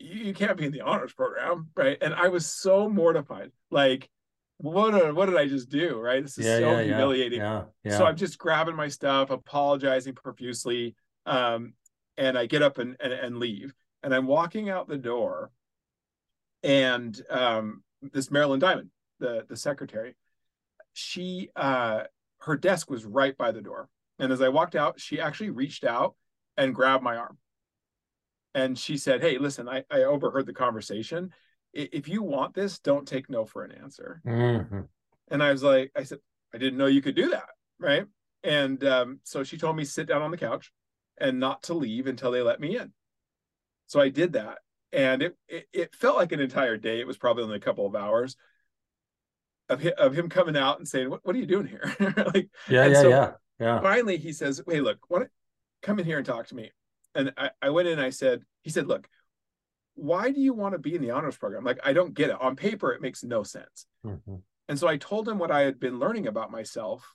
you 0.00 0.32
can't 0.32 0.56
be 0.56 0.64
in 0.64 0.72
the 0.72 0.80
honors 0.80 1.12
program, 1.12 1.68
right? 1.76 1.98
And 2.00 2.14
I 2.14 2.28
was 2.28 2.46
so 2.46 2.88
mortified. 2.88 3.52
Like, 3.70 4.08
what 4.56 5.14
what 5.14 5.26
did 5.26 5.36
I 5.36 5.46
just 5.46 5.68
do? 5.68 6.00
Right? 6.00 6.22
This 6.22 6.38
is 6.38 6.46
yeah, 6.46 6.58
so 6.58 6.78
yeah, 6.78 6.82
humiliating. 6.82 7.40
Yeah. 7.40 7.64
So 7.88 8.06
I'm 8.06 8.16
just 8.16 8.38
grabbing 8.38 8.76
my 8.76 8.88
stuff, 8.88 9.30
apologizing 9.30 10.14
profusely, 10.14 10.96
um, 11.26 11.74
and 12.16 12.36
I 12.36 12.46
get 12.46 12.62
up 12.62 12.78
and, 12.78 12.96
and 13.00 13.12
and 13.12 13.38
leave. 13.38 13.72
And 14.02 14.14
I'm 14.14 14.26
walking 14.26 14.70
out 14.70 14.88
the 14.88 14.96
door, 14.96 15.50
and 16.62 17.20
um, 17.28 17.82
this 18.00 18.30
Marilyn 18.30 18.60
Diamond, 18.60 18.90
the 19.18 19.44
the 19.48 19.56
secretary, 19.56 20.16
she 20.94 21.50
uh, 21.56 22.04
her 22.40 22.56
desk 22.56 22.90
was 22.90 23.04
right 23.04 23.36
by 23.36 23.52
the 23.52 23.60
door. 23.60 23.88
And 24.18 24.32
as 24.32 24.42
I 24.42 24.48
walked 24.48 24.76
out, 24.76 25.00
she 25.00 25.20
actually 25.20 25.50
reached 25.50 25.84
out 25.84 26.14
and 26.56 26.74
grabbed 26.74 27.02
my 27.02 27.16
arm 27.16 27.38
and 28.54 28.78
she 28.78 28.96
said, 28.96 29.20
"Hey, 29.20 29.38
listen, 29.38 29.68
I, 29.68 29.84
I 29.90 30.02
overheard 30.02 30.46
the 30.46 30.52
conversation. 30.52 31.32
If 31.72 32.08
you 32.08 32.22
want 32.22 32.54
this, 32.54 32.80
don't 32.80 33.06
take 33.06 33.30
no 33.30 33.44
for 33.44 33.64
an 33.64 33.72
answer." 33.72 34.20
Mm-hmm. 34.26 34.80
And 35.30 35.42
I 35.42 35.52
was 35.52 35.62
like, 35.62 35.92
I 35.94 36.02
said, 36.02 36.18
I 36.52 36.58
didn't 36.58 36.78
know 36.78 36.86
you 36.86 37.02
could 37.02 37.14
do 37.14 37.30
that, 37.30 37.48
right? 37.78 38.04
And 38.42 38.82
um, 38.84 39.20
so 39.22 39.44
she 39.44 39.58
told 39.58 39.76
me 39.76 39.84
sit 39.84 40.08
down 40.08 40.22
on 40.22 40.30
the 40.30 40.36
couch 40.36 40.72
and 41.18 41.38
not 41.38 41.62
to 41.64 41.74
leave 41.74 42.06
until 42.06 42.32
they 42.32 42.42
let 42.42 42.60
me 42.60 42.76
in. 42.76 42.92
So 43.86 44.00
I 44.00 44.08
did 44.08 44.32
that, 44.34 44.58
and 44.92 45.22
it 45.22 45.36
it, 45.48 45.68
it 45.72 45.94
felt 45.94 46.16
like 46.16 46.32
an 46.32 46.40
entire 46.40 46.76
day. 46.76 47.00
It 47.00 47.06
was 47.06 47.18
probably 47.18 47.44
only 47.44 47.56
a 47.56 47.60
couple 47.60 47.86
of 47.86 47.94
hours 47.94 48.36
of 49.68 49.80
him, 49.80 49.92
of 49.98 50.14
him 50.14 50.28
coming 50.28 50.56
out 50.56 50.78
and 50.78 50.88
saying, 50.88 51.10
"What 51.10 51.20
what 51.24 51.36
are 51.36 51.38
you 51.38 51.46
doing 51.46 51.66
here?" 51.66 51.94
like, 52.34 52.48
yeah, 52.68 52.86
yeah, 52.86 53.00
so 53.00 53.08
yeah, 53.08 53.32
yeah. 53.58 53.80
Finally, 53.80 54.18
he 54.18 54.32
says, 54.32 54.62
"Hey, 54.66 54.80
look, 54.80 54.98
what? 55.08 55.28
Come 55.82 55.98
in 55.98 56.04
here 56.04 56.18
and 56.18 56.26
talk 56.26 56.46
to 56.48 56.54
me." 56.54 56.70
And 57.14 57.32
I, 57.36 57.50
I 57.60 57.70
went 57.70 57.88
in 57.88 57.98
and 57.98 58.06
I 58.06 58.10
said, 58.10 58.42
he 58.62 58.70
said, 58.70 58.86
look, 58.86 59.08
why 59.94 60.30
do 60.30 60.40
you 60.40 60.54
want 60.54 60.72
to 60.72 60.78
be 60.78 60.94
in 60.94 61.02
the 61.02 61.10
honors 61.10 61.36
program? 61.36 61.64
Like, 61.64 61.80
I 61.84 61.92
don't 61.92 62.14
get 62.14 62.30
it. 62.30 62.40
On 62.40 62.56
paper, 62.56 62.92
it 62.92 63.02
makes 63.02 63.22
no 63.22 63.42
sense. 63.42 63.86
Mm-hmm. 64.04 64.36
And 64.68 64.78
so 64.78 64.86
I 64.86 64.96
told 64.96 65.28
him 65.28 65.38
what 65.38 65.50
I 65.50 65.62
had 65.62 65.80
been 65.80 65.98
learning 65.98 66.26
about 66.26 66.50
myself 66.50 67.14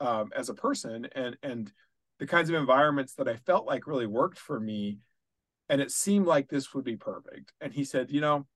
um, 0.00 0.30
as 0.34 0.48
a 0.48 0.54
person 0.54 1.08
and 1.14 1.36
and 1.42 1.70
the 2.18 2.26
kinds 2.26 2.48
of 2.48 2.56
environments 2.56 3.14
that 3.14 3.28
I 3.28 3.36
felt 3.36 3.66
like 3.66 3.86
really 3.86 4.06
worked 4.06 4.38
for 4.38 4.58
me. 4.58 4.98
And 5.68 5.80
it 5.80 5.92
seemed 5.92 6.26
like 6.26 6.48
this 6.48 6.74
would 6.74 6.84
be 6.84 6.96
perfect. 6.96 7.52
And 7.60 7.72
he 7.72 7.84
said, 7.84 8.10
you 8.10 8.20
know, 8.20 8.46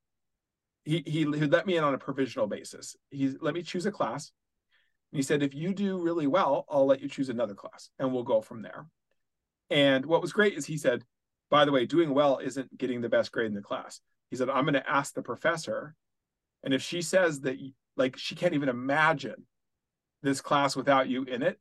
he 0.85 1.03
he, 1.07 1.21
he 1.21 1.27
let 1.27 1.67
me 1.67 1.77
in 1.77 1.85
on 1.85 1.95
a 1.95 1.99
provisional 1.99 2.47
basis. 2.47 2.97
He 3.11 3.35
let 3.41 3.55
me 3.55 3.63
choose 3.63 3.87
a 3.87 3.93
class. 3.93 4.33
And 5.13 5.19
he 5.19 5.23
said, 5.23 5.43
if 5.43 5.55
you 5.55 5.75
do 5.75 6.01
really 6.01 6.27
well, 6.27 6.65
I'll 6.71 6.87
let 6.87 7.03
you 7.03 7.09
choose 7.09 7.29
another 7.29 7.55
class 7.55 7.91
and 7.99 8.13
we'll 8.13 8.23
go 8.23 8.41
from 8.41 8.63
there. 8.63 8.87
And 9.73 10.05
what 10.05 10.21
was 10.21 10.35
great 10.35 10.53
is 10.53 10.67
he 10.67 10.77
said, 10.77 11.03
by 11.51 11.65
the 11.65 11.73
way, 11.73 11.87
doing 11.87 12.13
well 12.13 12.39
isn't 12.39 12.77
getting 12.77 13.01
the 13.01 13.09
best 13.09 13.33
grade 13.33 13.47
in 13.47 13.55
the 13.55 13.63
class. 13.63 14.01
He 14.31 14.37
said, 14.37 14.51
I'm 14.51 14.65
going 14.65 14.75
to 14.75 14.89
ask 14.89 15.15
the 15.15 15.23
professor. 15.23 15.95
And 16.63 16.75
if 16.75 16.83
she 16.83 17.01
says 17.01 17.41
that, 17.41 17.57
like, 17.97 18.19
she 18.19 18.35
can't 18.35 18.53
even 18.53 18.69
imagine 18.69 19.47
this 20.23 20.43
class 20.43 20.77
without 20.77 21.09
you 21.09 21.25
in 21.25 21.43
it, 21.43 21.59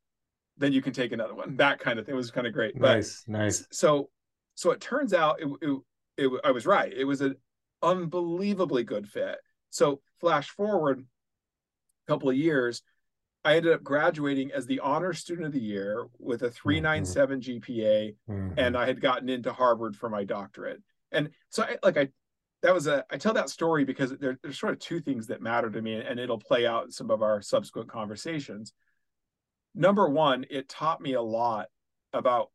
then 0.58 0.74
you 0.74 0.82
can 0.82 0.92
take 0.92 1.14
another 1.14 1.34
one. 1.34 1.56
That 1.56 1.80
kind 1.80 2.00
of 2.00 2.06
thing 2.06 2.14
it 2.14 2.18
was 2.18 2.32
kind 2.32 2.46
of 2.46 2.54
great. 2.54 2.80
Nice, 2.80 3.24
but, 3.26 3.32
nice. 3.32 3.66
So, 3.72 4.10
so 4.56 4.72
it 4.72 4.82
turns 4.82 5.14
out 5.14 5.42
it, 5.42 5.48
it, 5.62 5.80
it, 6.18 6.42
I 6.44 6.52
was 6.52 6.66
right. 6.66 6.92
It 6.92 7.06
was 7.06 7.22
an 7.22 7.36
unbelievably 7.82 8.84
good 8.84 9.08
fit. 9.08 9.38
So, 9.70 10.02
flash 10.20 10.50
forward 10.50 11.00
a 11.00 12.12
couple 12.12 12.30
of 12.30 12.36
years, 12.36 12.84
I 13.44 13.56
ended 13.56 13.74
up 13.74 13.84
graduating 13.84 14.52
as 14.52 14.66
the 14.66 14.80
honor 14.82 15.14
student 15.14 15.48
of 15.48 15.54
the 15.54 15.60
year 15.60 16.06
with 16.20 16.44
a 16.44 16.52
397 16.52 17.40
mm-hmm. 17.40 17.52
GPA 17.52 18.16
mm-hmm. 18.30 18.60
and 18.60 18.78
I 18.78 18.86
had 18.86 19.02
gotten 19.02 19.30
into 19.30 19.52
Harvard 19.52 19.96
for 19.96 20.10
my 20.10 20.24
doctorate. 20.24 20.82
And 21.12 21.30
so 21.50 21.64
I, 21.64 21.78
like 21.84 21.98
I 21.98 22.10
that 22.62 22.74
was 22.74 22.86
a 22.86 23.04
I 23.10 23.18
tell 23.18 23.34
that 23.34 23.50
story 23.50 23.84
because 23.84 24.16
there, 24.18 24.38
there's 24.44 24.60
sort 24.60 24.74
of 24.74 24.80
two 24.80 25.00
things 25.00 25.28
that 25.28 25.42
matter 25.42 25.70
to 25.72 25.82
me 25.82 25.96
and 25.96 26.20
it'll 26.20 26.40
play 26.40 26.68
out 26.68 26.86
in 26.86 26.92
some 26.92 27.10
of 27.10 27.24
our 27.24 27.42
subsequent 27.42 27.90
conversations. 27.90 28.74
Number 29.74 30.08
one, 30.08 30.46
it 30.50 30.70
taught 30.70 31.02
me 31.02 31.14
a 31.14 31.22
lot 31.22 31.68
about 32.14 32.52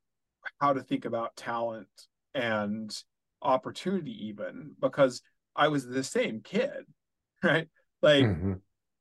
how 0.61 0.73
to 0.73 0.83
think 0.83 1.05
about 1.05 1.35
talent 1.35 1.89
and 2.35 2.97
opportunity 3.43 4.29
even 4.29 4.73
because 4.81 5.23
I 5.57 5.69
was 5.69 5.87
the 5.87 6.05
same 6.05 6.41
kid, 6.43 6.85
right? 7.43 7.69
Like 8.03 8.25
mm-hmm. 8.25 8.53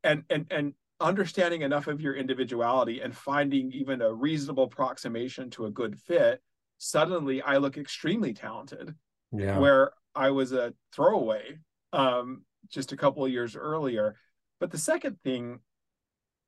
and 0.03 0.23
and 0.31 0.47
and 0.49 0.73
understanding 0.99 1.61
enough 1.61 1.87
of 1.87 2.01
your 2.01 2.15
individuality 2.15 3.01
and 3.01 3.15
finding 3.15 3.71
even 3.71 4.01
a 4.01 4.13
reasonable 4.13 4.63
approximation 4.63 5.49
to 5.51 5.65
a 5.65 5.71
good 5.71 5.99
fit, 5.99 6.41
suddenly 6.77 7.41
I 7.41 7.57
look 7.57 7.77
extremely 7.77 8.33
talented. 8.33 8.95
Yeah. 9.31 9.59
Where 9.59 9.91
I 10.13 10.31
was 10.31 10.53
a 10.53 10.73
throwaway 10.93 11.57
um, 11.91 12.43
just 12.69 12.91
a 12.91 12.97
couple 12.97 13.25
of 13.25 13.31
years 13.31 13.55
earlier. 13.55 14.15
But 14.59 14.71
the 14.71 14.77
second 14.77 15.17
thing, 15.23 15.59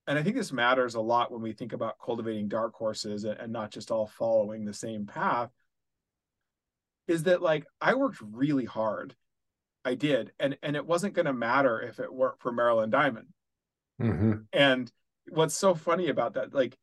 and 0.07 0.17
I 0.17 0.23
think 0.23 0.37
this 0.37 0.53
matters 0.53 0.95
a 0.95 1.01
lot 1.01 1.31
when 1.31 1.41
we 1.41 1.51
think 1.51 1.73
about 1.73 1.99
cultivating 2.03 2.47
dark 2.47 2.73
horses 2.75 3.25
and, 3.25 3.37
and 3.37 3.51
not 3.51 3.71
just 3.71 3.91
all 3.91 4.07
following 4.07 4.63
the 4.63 4.73
same 4.73 5.05
path, 5.05 5.49
is 7.07 7.23
that 7.23 7.41
like 7.41 7.65
I 7.81 7.95
worked 7.95 8.21
really 8.21 8.65
hard. 8.65 9.15
I 9.83 9.95
did. 9.95 10.31
And 10.39 10.57
and 10.63 10.75
it 10.75 10.85
wasn't 10.85 11.13
going 11.13 11.25
to 11.25 11.33
matter 11.33 11.81
if 11.81 11.99
it 11.99 12.13
weren't 12.13 12.39
for 12.39 12.51
Marilyn 12.51 12.89
Diamond 12.89 13.27
Mm-hmm. 14.01 14.33
And 14.53 14.91
what's 15.29 15.55
so 15.55 15.75
funny 15.75 16.09
about 16.09 16.35
that, 16.35 16.53
like, 16.53 16.77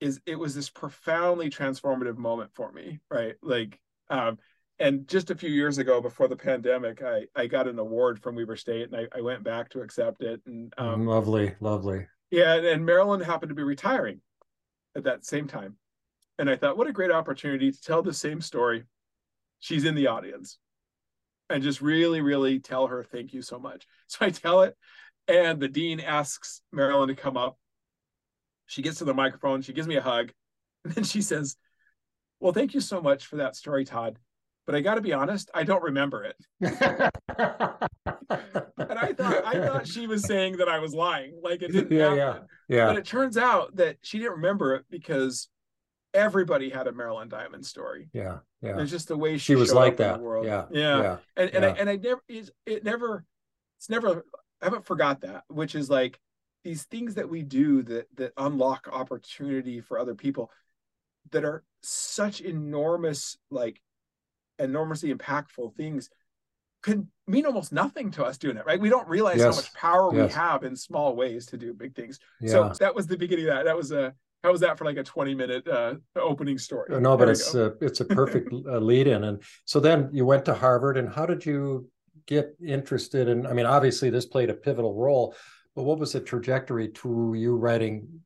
is 0.00 0.20
it 0.26 0.38
was 0.38 0.54
this 0.54 0.68
profoundly 0.68 1.48
transformative 1.48 2.16
moment 2.16 2.50
for 2.54 2.72
me, 2.72 3.00
right? 3.10 3.36
Like, 3.42 3.78
um, 4.10 4.38
and 4.78 5.06
just 5.06 5.30
a 5.30 5.36
few 5.36 5.50
years 5.50 5.78
ago, 5.78 6.00
before 6.00 6.26
the 6.26 6.36
pandemic, 6.36 7.02
I 7.02 7.26
I 7.36 7.46
got 7.46 7.68
an 7.68 7.78
award 7.78 8.20
from 8.20 8.34
Weber 8.34 8.56
State, 8.56 8.90
and 8.90 8.96
I, 8.96 9.18
I 9.18 9.20
went 9.20 9.44
back 9.44 9.68
to 9.70 9.80
accept 9.80 10.22
it. 10.22 10.40
And 10.44 10.74
um, 10.76 11.06
lovely, 11.06 11.54
lovely. 11.60 12.06
Yeah, 12.30 12.54
and 12.54 12.84
Marilyn 12.84 13.20
happened 13.20 13.50
to 13.50 13.54
be 13.54 13.62
retiring 13.62 14.20
at 14.96 15.04
that 15.04 15.24
same 15.24 15.46
time, 15.46 15.76
and 16.38 16.50
I 16.50 16.56
thought, 16.56 16.76
what 16.76 16.88
a 16.88 16.92
great 16.92 17.12
opportunity 17.12 17.70
to 17.70 17.80
tell 17.80 18.02
the 18.02 18.12
same 18.12 18.40
story. 18.40 18.84
She's 19.60 19.84
in 19.84 19.94
the 19.94 20.08
audience, 20.08 20.58
and 21.48 21.62
just 21.62 21.80
really, 21.80 22.20
really 22.20 22.58
tell 22.58 22.88
her 22.88 23.04
thank 23.04 23.32
you 23.32 23.42
so 23.42 23.58
much. 23.58 23.86
So 24.08 24.26
I 24.26 24.30
tell 24.30 24.62
it, 24.62 24.76
and 25.28 25.60
the 25.60 25.68
dean 25.68 26.00
asks 26.00 26.62
Marilyn 26.72 27.08
to 27.08 27.14
come 27.14 27.36
up. 27.36 27.58
She 28.66 28.82
gets 28.82 28.98
to 28.98 29.04
the 29.04 29.14
microphone, 29.14 29.62
she 29.62 29.72
gives 29.72 29.88
me 29.88 29.96
a 29.96 30.02
hug, 30.02 30.32
and 30.84 30.94
then 30.94 31.04
she 31.04 31.22
says, 31.22 31.56
Well, 32.40 32.52
thank 32.52 32.74
you 32.74 32.80
so 32.80 33.00
much 33.00 33.26
for 33.26 33.36
that 33.36 33.56
story, 33.56 33.84
Todd. 33.84 34.18
But 34.64 34.76
I 34.76 34.80
got 34.80 34.94
to 34.94 35.00
be 35.00 35.12
honest, 35.12 35.50
I 35.52 35.64
don't 35.64 35.82
remember 35.82 36.24
it. 36.24 36.36
and 36.60 36.70
I 38.06 39.12
thought 39.12 39.44
I 39.44 39.66
thought 39.66 39.88
she 39.88 40.06
was 40.06 40.24
saying 40.24 40.58
that 40.58 40.68
I 40.68 40.78
was 40.78 40.94
lying, 40.94 41.40
like 41.42 41.62
it 41.62 41.72
didn't 41.72 41.90
yeah, 41.90 42.14
happen. 42.14 42.42
Yeah, 42.68 42.76
yeah. 42.76 42.86
But 42.86 42.98
it 42.98 43.04
turns 43.04 43.36
out 43.36 43.74
that 43.76 43.96
she 44.02 44.18
didn't 44.18 44.34
remember 44.34 44.76
it 44.76 44.84
because 44.88 45.48
everybody 46.14 46.70
had 46.70 46.86
a 46.86 46.92
Marilyn 46.92 47.28
Diamond 47.28 47.66
story. 47.66 48.08
Yeah, 48.12 48.38
yeah. 48.60 48.78
It's 48.78 48.90
just 48.90 49.08
the 49.08 49.16
way 49.16 49.34
she, 49.34 49.52
she 49.52 49.54
was 49.56 49.72
like 49.72 49.96
that. 49.96 50.20
world. 50.20 50.46
Yeah, 50.46 50.66
yeah. 50.70 51.02
yeah. 51.02 51.16
And 51.36 51.50
and 51.50 51.64
yeah. 51.64 51.70
I 51.70 51.72
and 51.74 51.90
I 51.90 51.96
never 51.96 52.22
it 52.66 52.84
never 52.84 53.24
it's 53.78 53.90
never 53.90 54.24
I 54.62 54.66
haven't 54.66 54.86
forgot 54.86 55.20
that, 55.22 55.44
which 55.48 55.74
is 55.74 55.90
like 55.90 56.18
these 56.64 56.84
things 56.84 57.14
that 57.14 57.28
we 57.28 57.42
do 57.42 57.82
that 57.82 58.06
that 58.16 58.32
unlock 58.36 58.88
opportunity 58.90 59.80
for 59.80 59.98
other 59.98 60.14
people 60.14 60.50
that 61.32 61.44
are 61.44 61.64
such 61.82 62.40
enormous, 62.40 63.36
like 63.50 63.80
enormously 64.58 65.12
impactful 65.12 65.74
things 65.74 66.08
can 66.82 67.08
mean 67.26 67.46
almost 67.46 67.72
nothing 67.72 68.10
to 68.10 68.24
us 68.24 68.38
doing 68.38 68.56
it, 68.56 68.66
right? 68.66 68.80
We 68.80 68.88
don't 68.88 69.08
realize 69.08 69.38
yes. 69.38 69.44
how 69.44 69.56
much 69.56 69.74
power 69.74 70.14
yes. 70.14 70.28
we 70.28 70.34
have 70.34 70.64
in 70.64 70.76
small 70.76 71.14
ways 71.14 71.46
to 71.46 71.56
do 71.56 71.72
big 71.72 71.94
things. 71.94 72.18
Yeah. 72.40 72.50
So 72.50 72.72
that 72.80 72.94
was 72.94 73.06
the 73.06 73.16
beginning 73.16 73.48
of 73.48 73.54
that. 73.54 73.64
That 73.64 73.76
was 73.76 73.92
a 73.92 74.14
how 74.42 74.50
was 74.50 74.60
that 74.60 74.76
for 74.76 74.84
like 74.84 74.96
a 74.96 75.04
20 75.04 75.34
minute 75.34 75.68
uh, 75.68 75.94
opening 76.16 76.58
story? 76.58 77.00
No, 77.00 77.16
but 77.16 77.28
it's 77.28 77.54
a, 77.54 77.74
it's 77.80 78.00
a 78.00 78.04
perfect 78.04 78.52
uh, 78.52 78.78
lead 78.78 79.06
in. 79.06 79.22
And 79.24 79.40
so 79.64 79.78
then 79.78 80.10
you 80.12 80.26
went 80.26 80.44
to 80.46 80.54
Harvard 80.54 80.96
and 80.96 81.08
how 81.08 81.26
did 81.26 81.46
you 81.46 81.88
get 82.26 82.54
interested 82.64 83.28
in? 83.28 83.46
I 83.46 83.52
mean, 83.52 83.66
obviously 83.66 84.10
this 84.10 84.26
played 84.26 84.50
a 84.50 84.54
pivotal 84.54 84.94
role, 84.94 85.34
but 85.74 85.84
what 85.84 85.98
was 85.98 86.12
the 86.12 86.20
trajectory 86.20 86.88
to 86.88 87.34
you 87.36 87.56
writing 87.56 88.20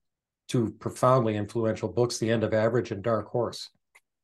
two 0.49 0.71
profoundly 0.79 1.37
influential 1.37 1.89
books, 1.89 2.19
The 2.19 2.31
End 2.31 2.45
of 2.45 2.55
Average 2.55 2.93
and 2.93 3.03
Dark 3.03 3.29
Horse? 3.29 3.71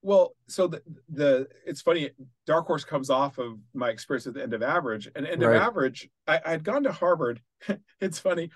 well, 0.02 0.34
so 0.48 0.66
the 0.66 0.82
the 1.08 1.48
it's 1.64 1.80
funny. 1.80 2.10
Dark 2.44 2.66
Horse 2.66 2.84
comes 2.84 3.08
off 3.08 3.38
of 3.38 3.58
my 3.72 3.88
experience 3.88 4.26
at 4.26 4.34
the 4.34 4.42
end 4.42 4.52
of 4.52 4.62
Average, 4.62 5.08
and 5.14 5.26
end 5.26 5.42
right. 5.42 5.56
of 5.56 5.62
Average, 5.62 6.10
I, 6.26 6.40
I'd 6.44 6.64
gone 6.64 6.82
to 6.84 6.92
Harvard. 6.92 7.40
it's 8.00 8.18
funny, 8.18 8.50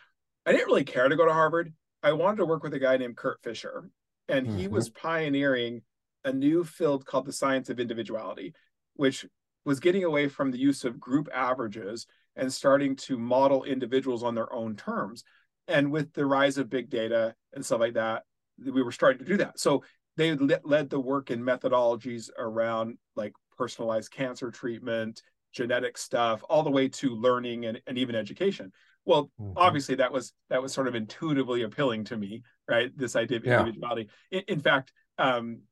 I 0.44 0.52
didn't 0.52 0.66
really 0.66 0.84
care 0.84 1.08
to 1.08 1.16
go 1.16 1.24
to 1.24 1.32
Harvard. 1.32 1.72
I 2.02 2.12
wanted 2.12 2.38
to 2.38 2.46
work 2.46 2.62
with 2.62 2.74
a 2.74 2.78
guy 2.78 2.96
named 2.96 3.16
Kurt 3.16 3.40
Fischer, 3.42 3.88
and 4.28 4.46
mm-hmm. 4.46 4.58
he 4.58 4.68
was 4.68 4.90
pioneering 4.90 5.82
a 6.24 6.32
new 6.32 6.64
field 6.64 7.06
called 7.06 7.26
the 7.26 7.32
science 7.32 7.70
of 7.70 7.78
individuality, 7.78 8.52
which 8.94 9.24
was 9.66 9.80
getting 9.80 10.04
away 10.04 10.28
from 10.28 10.50
the 10.50 10.58
use 10.58 10.84
of 10.84 10.98
group 10.98 11.28
averages 11.34 12.06
and 12.36 12.50
starting 12.50 12.94
to 12.94 13.18
model 13.18 13.64
individuals 13.64 14.22
on 14.22 14.34
their 14.34 14.50
own 14.52 14.76
terms. 14.76 15.24
And 15.68 15.90
with 15.90 16.12
the 16.12 16.24
rise 16.24 16.56
of 16.56 16.70
big 16.70 16.88
data 16.88 17.34
and 17.52 17.66
stuff 17.66 17.80
like 17.80 17.94
that, 17.94 18.22
we 18.64 18.82
were 18.82 18.92
starting 18.92 19.18
to 19.18 19.24
do 19.24 19.36
that. 19.38 19.58
So 19.58 19.82
they 20.16 20.34
led 20.34 20.88
the 20.88 21.00
work 21.00 21.30
in 21.30 21.42
methodologies 21.42 22.30
around 22.38 22.96
like 23.16 23.32
personalized 23.58 24.12
cancer 24.12 24.50
treatment, 24.50 25.20
genetic 25.52 25.98
stuff, 25.98 26.44
all 26.48 26.62
the 26.62 26.70
way 26.70 26.88
to 26.88 27.10
learning 27.10 27.66
and, 27.66 27.82
and 27.88 27.98
even 27.98 28.14
education. 28.14 28.72
Well, 29.04 29.30
mm-hmm. 29.40 29.52
obviously 29.56 29.96
that 29.96 30.12
was 30.12 30.32
that 30.48 30.62
was 30.62 30.72
sort 30.72 30.86
of 30.86 30.94
intuitively 30.94 31.62
appealing 31.62 32.04
to 32.04 32.16
me, 32.16 32.42
right? 32.68 32.96
This 32.96 33.16
idea 33.16 33.38
of 33.38 33.44
yeah. 33.44 33.58
individuality. 33.58 34.08
In, 34.30 34.42
in 34.46 34.60
fact, 34.60 34.92
um, 35.18 35.62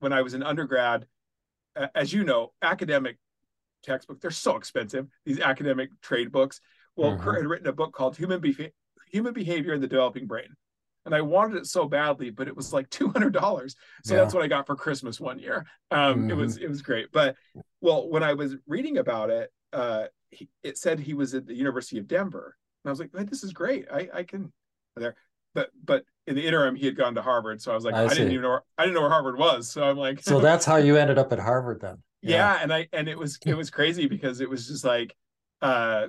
when 0.00 0.12
I 0.12 0.20
was 0.22 0.34
an 0.34 0.42
undergrad, 0.42 1.06
as 1.94 2.12
you 2.12 2.24
know, 2.24 2.52
academic 2.62 3.16
textbooks 3.82 4.20
they're 4.20 4.30
so 4.30 4.56
expensive. 4.56 5.06
These 5.24 5.40
academic 5.40 5.90
trade 6.02 6.32
books. 6.32 6.60
Well, 6.96 7.12
mm-hmm. 7.12 7.22
Kurt 7.22 7.36
had 7.36 7.46
written 7.46 7.68
a 7.68 7.72
book 7.72 7.92
called 7.92 8.16
Human 8.16 8.40
Be- 8.40 8.72
Human 9.10 9.32
Behavior 9.32 9.74
in 9.74 9.80
the 9.80 9.86
Developing 9.86 10.26
Brain 10.26 10.48
and 11.08 11.14
I 11.14 11.22
wanted 11.22 11.56
it 11.56 11.66
so 11.66 11.88
badly, 11.88 12.28
but 12.28 12.48
it 12.48 12.54
was 12.56 12.72
like 12.74 12.90
two 12.90 13.08
hundred 13.08 13.32
dollars. 13.32 13.76
So 14.04 14.14
yeah. 14.14 14.20
that's 14.20 14.34
what 14.34 14.42
I 14.42 14.46
got 14.46 14.66
for 14.66 14.76
Christmas 14.76 15.18
one 15.18 15.38
year. 15.38 15.64
Um, 15.90 16.14
mm-hmm. 16.14 16.30
It 16.30 16.36
was 16.36 16.58
it 16.58 16.68
was 16.68 16.82
great. 16.82 17.10
But 17.12 17.34
well, 17.80 18.08
when 18.10 18.22
I 18.22 18.34
was 18.34 18.56
reading 18.66 18.98
about 18.98 19.30
it, 19.30 19.50
uh, 19.72 20.04
he, 20.30 20.50
it 20.62 20.76
said 20.76 21.00
he 21.00 21.14
was 21.14 21.34
at 21.34 21.46
the 21.46 21.54
University 21.54 21.98
of 21.98 22.06
Denver, 22.06 22.56
and 22.84 22.90
I 22.90 22.92
was 22.92 23.00
like, 23.00 23.10
hey, 23.16 23.24
this 23.24 23.42
is 23.42 23.54
great. 23.54 23.86
I 23.90 24.08
I 24.12 24.22
can 24.22 24.52
there. 24.96 25.16
But 25.54 25.70
but 25.82 26.04
in 26.26 26.34
the 26.34 26.46
interim, 26.46 26.76
he 26.76 26.84
had 26.84 26.94
gone 26.94 27.14
to 27.14 27.22
Harvard, 27.22 27.62
so 27.62 27.72
I 27.72 27.74
was 27.74 27.84
like, 27.84 27.94
I, 27.94 28.04
I 28.04 28.08
didn't 28.08 28.32
even 28.32 28.42
know 28.42 28.50
where, 28.50 28.62
I 28.76 28.82
didn't 28.82 28.94
know 28.94 29.00
where 29.00 29.10
Harvard 29.10 29.38
was. 29.38 29.70
So 29.70 29.82
I'm 29.82 29.96
like, 29.96 30.20
so 30.20 30.40
that's 30.40 30.66
how 30.66 30.76
you 30.76 30.98
ended 30.98 31.16
up 31.16 31.32
at 31.32 31.38
Harvard 31.38 31.80
then. 31.80 32.02
Yeah. 32.22 32.36
yeah, 32.36 32.58
and 32.62 32.72
I 32.72 32.88
and 32.92 33.08
it 33.08 33.18
was 33.18 33.38
it 33.46 33.54
was 33.54 33.70
crazy 33.70 34.06
because 34.06 34.40
it 34.40 34.50
was 34.50 34.66
just 34.66 34.84
like 34.84 35.14
uh 35.62 36.08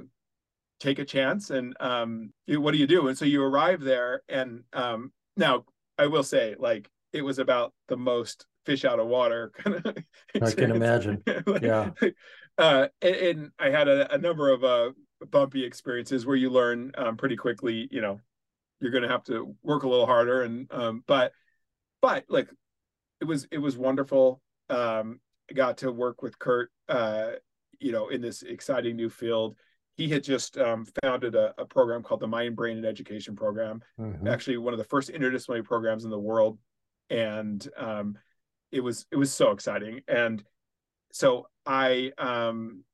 take 0.80 1.00
a 1.00 1.06
chance 1.06 1.50
and 1.50 1.76
um 1.80 2.34
what 2.48 2.72
do 2.72 2.78
you 2.78 2.88
do? 2.88 3.08
And 3.08 3.18
so 3.18 3.26
you 3.26 3.44
arrive 3.44 3.82
there 3.82 4.24
and 4.30 4.64
um 4.74 5.12
now 5.38 5.66
i 5.98 6.08
will 6.08 6.24
say 6.24 6.56
like 6.60 6.90
it 7.14 7.22
was 7.22 7.40
about 7.40 7.74
the 7.88 7.98
most 7.98 8.46
fish 8.66 8.86
out 8.86 9.00
of 9.00 9.08
water 9.08 9.52
kind 9.58 9.76
of 9.76 9.98
i 10.42 10.52
can 10.52 10.72
imagine. 10.72 11.24
Like, 11.46 11.62
yeah. 11.62 11.92
uh 12.58 12.88
and, 13.02 13.16
and 13.16 13.52
i 13.60 13.70
had 13.70 13.88
a, 13.88 14.14
a, 14.14 14.18
number 14.18 14.52
of 14.52 14.64
uh 14.64 14.92
bumpy 15.30 15.64
experiences 15.64 16.26
where 16.26 16.36
you 16.36 16.50
learn 16.50 16.92
um, 16.98 17.18
pretty 17.18 17.36
quickly 17.36 17.88
you 17.92 18.02
know 18.02 18.20
you're 18.80 18.92
going 18.92 19.04
to 19.04 19.10
have 19.10 19.24
to 19.26 19.56
work 19.64 19.84
a 19.84 19.90
little 19.90 20.06
harder 20.06 20.44
and 20.44 20.68
um 20.72 21.04
but 21.08 21.34
but 22.02 22.26
like 22.30 22.50
it 23.22 23.26
was 23.26 23.48
it 23.52 23.58
was 23.58 23.78
wonderful. 23.78 24.42
Um 24.70 25.20
got 25.54 25.78
to 25.78 25.92
work 25.92 26.22
with 26.22 26.38
kurt 26.40 26.72
uh 26.88 27.32
you 27.80 27.92
know 27.92 28.10
in 28.10 28.22
this 28.22 28.44
exciting 28.44 28.96
new 28.96 29.10
field 29.10 29.56
he 30.00 30.08
had 30.08 30.24
just 30.24 30.58
um, 30.58 30.88
founded 31.04 31.36
a, 31.36 31.54
a, 31.58 31.66
program 31.66 32.02
called 32.02 32.22
the 32.22 32.28
Mind, 32.28 32.56
Brain, 32.56 32.78
and 32.78 32.86
Education 32.86 33.36
Program. 33.36 33.82
Mm-hmm. 34.00 34.30
Actually, 34.30 34.56
one 34.56 34.74
of 34.74 34.78
the 34.78 34.86
first 34.86 35.12
interdisciplinary 35.12 35.66
programs 35.66 36.06
in 36.06 36.10
the 36.10 36.18
world, 36.18 36.58
and 37.10 37.68
um, 37.76 38.18
it 38.72 38.80
was 38.80 39.06
it 39.12 39.18
was 39.18 39.34
so 39.34 39.52
exciting. 39.52 40.00
And 40.08 40.42
so 41.12 41.48
I, 41.66 42.14
um, 42.18 42.86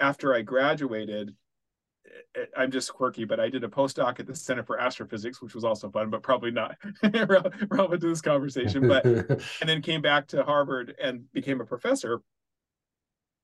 after 0.00 0.34
I 0.34 0.40
graduated, 0.40 1.34
I'm 2.56 2.70
just 2.70 2.92
quirky, 2.92 3.24
but 3.24 3.40
I 3.40 3.48
did 3.48 3.64
a 3.64 3.68
postdoc 3.68 4.20
at 4.20 4.26
the 4.26 4.34
Center 4.34 4.62
for 4.62 4.78
Astrophysics, 4.78 5.40
which 5.42 5.54
was 5.54 5.64
also 5.64 5.90
fun, 5.90 6.10
but 6.10 6.22
probably 6.22 6.50
not 6.50 6.76
relevant 7.70 8.00
to 8.00 8.08
this 8.08 8.20
conversation. 8.20 8.88
But 8.88 9.04
and 9.60 9.66
then 9.66 9.82
came 9.82 10.02
back 10.02 10.28
to 10.28 10.44
Harvard 10.44 10.94
and 11.02 11.30
became 11.32 11.60
a 11.60 11.66
professor. 11.66 12.20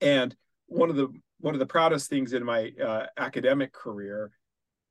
And 0.00 0.34
one 0.66 0.90
of 0.90 0.96
the 0.96 1.08
one 1.40 1.54
of 1.54 1.60
the 1.60 1.66
proudest 1.66 2.08
things 2.08 2.32
in 2.32 2.44
my 2.44 2.72
uh, 2.82 3.06
academic 3.16 3.72
career 3.72 4.32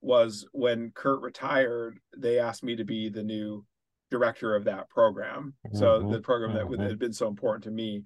was 0.01 0.47
when 0.51 0.91
Kurt 0.91 1.21
retired, 1.21 1.97
they 2.15 2.39
asked 2.39 2.63
me 2.63 2.75
to 2.75 2.83
be 2.83 3.09
the 3.09 3.23
new 3.23 3.65
director 4.11 4.55
of 4.55 4.65
that 4.65 4.89
program. 4.89 5.55
Mm-hmm. 5.67 5.77
So 5.77 6.09
the 6.09 6.19
program 6.19 6.53
that 6.53 6.65
mm-hmm. 6.65 6.81
had 6.81 6.99
been 6.99 7.13
so 7.13 7.27
important 7.27 7.63
to 7.65 7.71
me. 7.71 8.03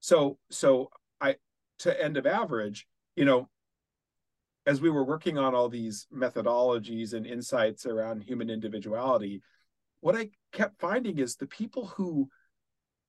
So 0.00 0.38
so 0.50 0.90
I 1.20 1.36
to 1.80 2.02
end 2.02 2.16
of 2.16 2.26
average, 2.26 2.86
you 3.14 3.24
know, 3.24 3.48
as 4.66 4.80
we 4.80 4.90
were 4.90 5.04
working 5.04 5.38
on 5.38 5.54
all 5.54 5.68
these 5.68 6.06
methodologies 6.12 7.12
and 7.12 7.26
insights 7.26 7.86
around 7.86 8.22
human 8.22 8.50
individuality, 8.50 9.40
what 10.00 10.16
I 10.16 10.30
kept 10.52 10.80
finding 10.80 11.18
is 11.18 11.36
the 11.36 11.46
people 11.46 11.86
who 11.86 12.28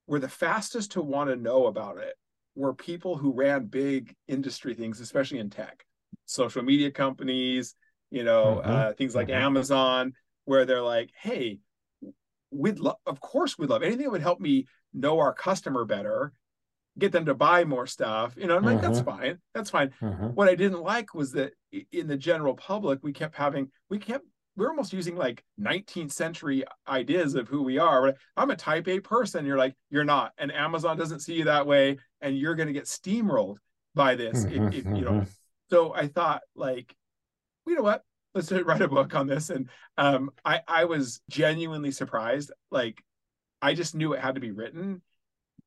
were 0.05 0.19
the 0.19 0.29
fastest 0.29 0.91
to 0.91 1.01
want 1.01 1.29
to 1.29 1.35
know 1.35 1.65
about 1.65 1.97
it 1.97 2.13
were 2.55 2.73
people 2.73 3.17
who 3.17 3.33
ran 3.33 3.65
big 3.65 4.15
industry 4.27 4.73
things, 4.73 4.99
especially 4.99 5.39
in 5.39 5.49
tech, 5.49 5.85
social 6.25 6.63
media 6.63 6.91
companies, 6.91 7.75
you 8.09 8.23
know, 8.23 8.61
mm-hmm. 8.63 8.71
uh, 8.71 8.93
things 8.93 9.15
like 9.15 9.27
mm-hmm. 9.27 9.43
Amazon, 9.43 10.13
where 10.45 10.65
they're 10.65 10.81
like, 10.81 11.11
hey, 11.19 11.59
we'd 12.51 12.79
love, 12.79 12.97
of 13.05 13.19
course, 13.19 13.57
we'd 13.57 13.69
love 13.69 13.83
anything 13.83 14.03
that 14.03 14.11
would 14.11 14.21
help 14.21 14.39
me 14.39 14.65
know 14.93 15.19
our 15.19 15.33
customer 15.33 15.85
better, 15.85 16.31
get 16.97 17.11
them 17.11 17.25
to 17.25 17.33
buy 17.33 17.63
more 17.63 17.87
stuff. 17.87 18.33
You 18.37 18.47
know, 18.47 18.57
I'm 18.57 18.63
like, 18.63 18.81
that's 18.81 18.99
mm-hmm. 18.99 19.19
fine. 19.19 19.37
That's 19.53 19.69
fine. 19.69 19.93
Mm-hmm. 20.01 20.27
What 20.27 20.49
I 20.49 20.55
didn't 20.55 20.81
like 20.81 21.13
was 21.13 21.31
that 21.33 21.53
in 21.91 22.07
the 22.07 22.17
general 22.17 22.55
public, 22.55 22.99
we 23.03 23.13
kept 23.13 23.35
having, 23.35 23.69
we 23.89 23.99
kept 23.99 24.25
we're 24.57 24.69
almost 24.69 24.91
using 24.91 25.15
like 25.15 25.43
19th 25.61 26.11
century 26.11 26.63
ideas 26.87 27.35
of 27.35 27.47
who 27.47 27.61
we 27.61 27.77
are. 27.77 28.15
I'm 28.35 28.49
a 28.49 28.55
type 28.55 28.87
A 28.87 28.99
person. 28.99 29.45
You're 29.45 29.57
like, 29.57 29.75
you're 29.91 30.03
not. 30.03 30.33
And 30.39 30.51
Amazon 30.51 30.97
doesn't 30.97 31.19
see 31.19 31.35
you 31.35 31.43
that 31.43 31.67
way. 31.67 31.99
And 32.21 32.37
you're 32.37 32.55
going 32.55 32.67
to 32.67 32.73
get 32.73 32.85
steamrolled 32.85 33.57
by 33.93 34.15
this. 34.15 34.45
if, 34.45 34.73
if, 34.73 34.85
you 34.85 35.01
know, 35.01 35.11
mm-hmm. 35.11 35.29
so 35.69 35.93
I 35.93 36.07
thought 36.07 36.41
like, 36.55 36.93
you 37.67 37.75
know 37.75 37.83
what? 37.83 38.03
Let's 38.33 38.51
write 38.65 38.81
a 38.81 38.87
book 38.87 39.13
on 39.13 39.27
this. 39.27 39.51
And 39.51 39.69
um, 39.95 40.31
I, 40.43 40.61
I 40.67 40.85
was 40.85 41.21
genuinely 41.29 41.91
surprised. 41.91 42.51
Like, 42.71 43.03
I 43.61 43.75
just 43.75 43.93
knew 43.93 44.13
it 44.13 44.21
had 44.21 44.35
to 44.35 44.41
be 44.41 44.51
written, 44.51 45.03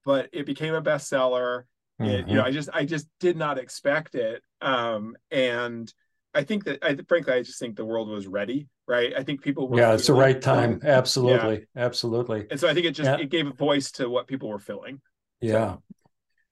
but 0.05 0.29
it 0.33 0.47
became 0.47 0.75
a 0.75 0.83
bestseller. 0.83 1.65
Mm-hmm. 2.01 2.05
It, 2.05 2.29
you 2.29 2.35
know, 2.35 2.41
mm-hmm. 2.41 2.49
I 2.49 2.53
just, 2.53 2.69
I 2.73 2.85
just 2.85 3.09
did 3.19 3.37
not 3.37 3.59
expect 3.59 4.15
it. 4.15 4.43
Um, 4.61 5.17
and 5.31 5.93
I 6.35 6.45
think 6.45 6.65
that 6.65 6.79
I 6.83 6.97
frankly 7.09 7.35
I 7.35 7.43
just 7.43 7.59
think 7.59 7.77
the 7.77 7.85
world 7.85 8.09
was 8.09 8.27
ready, 8.27 8.69
right? 8.87 9.13
I 9.17 9.23
think 9.23 9.43
people 9.43 9.69
were 9.69 9.79
Yeah, 9.79 9.95
it's 9.95 10.07
the 10.07 10.15
right 10.15 10.41
time. 10.41 10.81
Absolutely. 10.85 11.67
Yeah. 11.75 11.85
Absolutely. 11.85 12.47
And 12.51 12.61
so 12.61 12.69
I 12.69 12.75
think 12.75 12.87
it 12.87 12.93
just 12.93 13.11
yeah. 13.11 13.19
it 13.19 13.31
gave 13.31 13.47
a 13.47 13.53
voice 13.53 13.91
to 13.93 14.09
what 14.09 14.29
people 14.29 14.49
were 14.49 14.59
feeling. 14.59 15.01
Yeah. 15.41 15.75
So. 15.75 15.83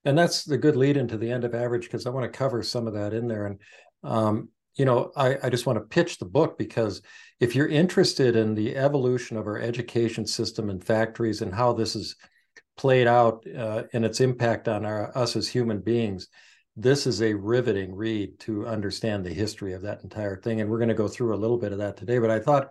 And 0.04 0.18
that's 0.18 0.44
the 0.44 0.58
good 0.58 0.76
lead 0.76 0.96
into 0.96 1.16
the 1.16 1.30
end 1.30 1.44
of 1.44 1.54
average 1.54 1.84
because 1.84 2.06
I 2.06 2.10
want 2.10 2.24
to 2.24 2.36
cover 2.36 2.62
some 2.62 2.86
of 2.86 2.94
that 2.94 3.12
in 3.12 3.28
there. 3.28 3.46
And 3.46 3.60
um, 4.02 4.48
you 4.76 4.84
know, 4.84 5.12
I, 5.16 5.36
I 5.44 5.50
just 5.50 5.66
want 5.66 5.78
to 5.78 5.84
pitch 5.84 6.18
the 6.18 6.24
book 6.24 6.56
because 6.56 7.02
if 7.40 7.54
you're 7.54 7.68
interested 7.68 8.36
in 8.36 8.54
the 8.54 8.76
evolution 8.76 9.36
of 9.36 9.46
our 9.46 9.58
education 9.58 10.26
system 10.26 10.70
and 10.70 10.82
factories 10.82 11.42
and 11.42 11.54
how 11.54 11.72
this 11.72 11.94
is 11.94 12.16
played 12.78 13.06
out 13.06 13.44
uh, 13.54 13.82
and 13.92 14.04
its 14.04 14.20
impact 14.20 14.68
on 14.68 14.86
our, 14.86 15.16
us 15.18 15.36
as 15.36 15.48
human 15.48 15.80
beings, 15.80 16.28
this 16.76 17.06
is 17.06 17.20
a 17.20 17.34
riveting 17.34 17.94
read 17.94 18.38
to 18.38 18.66
understand 18.66 19.26
the 19.26 19.34
history 19.34 19.74
of 19.74 19.82
that 19.82 20.02
entire 20.04 20.40
thing. 20.40 20.60
And 20.60 20.70
we're 20.70 20.78
going 20.78 20.88
to 20.88 20.94
go 20.94 21.08
through 21.08 21.34
a 21.34 21.36
little 21.36 21.58
bit 21.58 21.72
of 21.72 21.78
that 21.78 21.96
today. 21.96 22.18
But 22.18 22.30
I 22.30 22.38
thought 22.38 22.68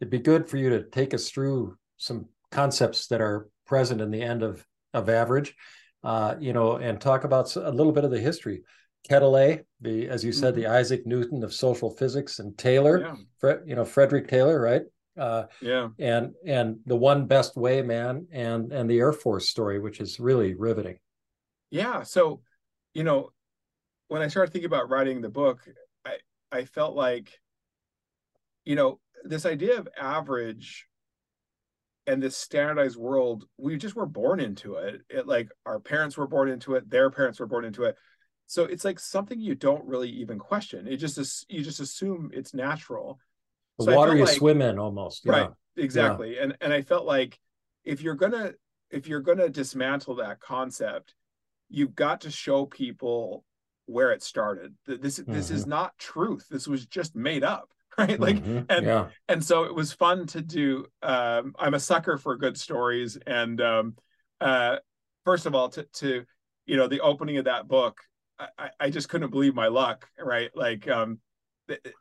it'd 0.00 0.10
be 0.10 0.20
good 0.20 0.48
for 0.48 0.56
you 0.56 0.70
to 0.70 0.84
take 0.84 1.12
us 1.12 1.28
through 1.28 1.76
some 1.96 2.26
concepts 2.50 3.08
that 3.08 3.20
are 3.20 3.48
present 3.66 4.00
in 4.00 4.12
the 4.12 4.22
end 4.22 4.42
of, 4.42 4.64
of 4.94 5.08
average, 5.08 5.54
uh, 6.04 6.36
you 6.38 6.52
know, 6.52 6.76
and 6.76 7.00
talk 7.00 7.24
about 7.24 7.54
a 7.56 7.70
little 7.70 7.92
bit 7.92 8.04
of 8.04 8.12
the 8.12 8.20
history. 8.20 8.62
Quetelet, 9.10 9.64
the 9.80 10.08
as 10.08 10.22
you 10.22 10.30
said, 10.30 10.54
mm-hmm. 10.54 10.62
the 10.62 10.68
Isaac 10.68 11.04
Newton 11.04 11.42
of 11.42 11.52
social 11.52 11.90
physics, 11.90 12.38
and 12.38 12.56
Taylor, 12.56 13.00
yeah. 13.00 13.14
Fre- 13.40 13.66
you 13.66 13.74
know, 13.74 13.84
Frederick 13.84 14.28
Taylor, 14.28 14.60
right? 14.60 14.82
Uh, 15.16 15.44
yeah, 15.60 15.88
and 15.98 16.32
and 16.46 16.78
the 16.86 16.96
one 16.96 17.26
best 17.26 17.56
way 17.56 17.82
man, 17.82 18.26
and 18.32 18.72
and 18.72 18.88
the 18.88 18.98
Air 18.98 19.12
Force 19.12 19.48
story, 19.48 19.78
which 19.78 20.00
is 20.00 20.18
really 20.18 20.54
riveting. 20.54 20.98
Yeah, 21.70 22.02
so 22.02 22.40
you 22.94 23.04
know, 23.04 23.30
when 24.08 24.22
I 24.22 24.28
started 24.28 24.52
thinking 24.52 24.66
about 24.66 24.88
writing 24.88 25.20
the 25.20 25.28
book, 25.28 25.60
I 26.04 26.16
I 26.50 26.64
felt 26.64 26.94
like, 26.94 27.40
you 28.64 28.76
know, 28.76 29.00
this 29.24 29.46
idea 29.46 29.78
of 29.78 29.88
average 29.98 30.86
and 32.06 32.22
this 32.22 32.36
standardized 32.36 32.96
world, 32.96 33.44
we 33.58 33.76
just 33.76 33.94
were 33.94 34.06
born 34.06 34.40
into 34.40 34.74
it. 34.74 35.02
It 35.08 35.26
like 35.26 35.48
our 35.66 35.78
parents 35.78 36.16
were 36.16 36.26
born 36.26 36.48
into 36.48 36.74
it, 36.74 36.90
their 36.90 37.10
parents 37.10 37.38
were 37.38 37.46
born 37.46 37.64
into 37.64 37.84
it. 37.84 37.96
So 38.46 38.64
it's 38.64 38.84
like 38.84 38.98
something 38.98 39.40
you 39.40 39.54
don't 39.54 39.86
really 39.86 40.10
even 40.10 40.38
question. 40.38 40.86
It 40.86 40.96
just 40.96 41.46
you 41.48 41.62
just 41.62 41.80
assume 41.80 42.30
it's 42.34 42.54
natural. 42.54 43.18
The 43.78 43.86
so 43.86 43.96
water 43.96 44.16
you 44.16 44.24
like, 44.24 44.36
swim 44.36 44.62
in 44.62 44.78
almost. 44.78 45.22
Yeah. 45.24 45.32
Right. 45.32 45.50
Exactly. 45.76 46.36
Yeah. 46.36 46.44
And 46.44 46.56
and 46.60 46.72
I 46.72 46.82
felt 46.82 47.06
like 47.06 47.38
if 47.84 48.02
you're 48.02 48.14
gonna 48.14 48.52
if 48.92 49.08
you're 49.08 49.20
going 49.20 49.38
to 49.38 49.48
dismantle 49.48 50.16
that 50.16 50.38
concept, 50.40 51.14
you've 51.68 51.94
got 51.94 52.20
to 52.20 52.30
show 52.30 52.66
people 52.66 53.44
where 53.86 54.12
it 54.12 54.22
started. 54.22 54.74
This 54.86 55.18
mm-hmm. 55.18 55.32
this 55.32 55.50
is 55.50 55.62
mm-hmm. 55.62 55.70
not 55.70 55.98
truth. 55.98 56.46
This 56.50 56.68
was 56.68 56.86
just 56.86 57.16
made 57.16 57.42
up, 57.42 57.70
right? 57.98 58.20
Like 58.20 58.36
mm-hmm. 58.36 58.60
and 58.68 58.86
yeah. 58.86 59.08
and 59.28 59.42
so 59.44 59.64
it 59.64 59.74
was 59.74 59.92
fun 59.92 60.26
to 60.28 60.42
do. 60.42 60.86
Um, 61.02 61.54
I'm 61.58 61.74
a 61.74 61.80
sucker 61.80 62.18
for 62.18 62.36
good 62.36 62.58
stories, 62.58 63.18
and 63.26 63.60
um, 63.60 63.96
uh, 64.40 64.76
first 65.24 65.46
of 65.46 65.54
all, 65.54 65.70
to 65.70 65.84
to 65.94 66.24
you 66.66 66.76
know 66.76 66.86
the 66.86 67.00
opening 67.00 67.38
of 67.38 67.46
that 67.46 67.66
book, 67.66 67.98
I, 68.38 68.70
I 68.78 68.90
just 68.90 69.08
couldn't 69.08 69.30
believe 69.30 69.54
my 69.54 69.68
luck, 69.68 70.08
right? 70.18 70.50
Like 70.54 70.88
um, 70.88 71.18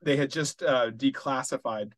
they, 0.02 0.18
had 0.18 0.30
just 0.30 0.64
uh, 0.64 0.92
declassified 0.92 1.92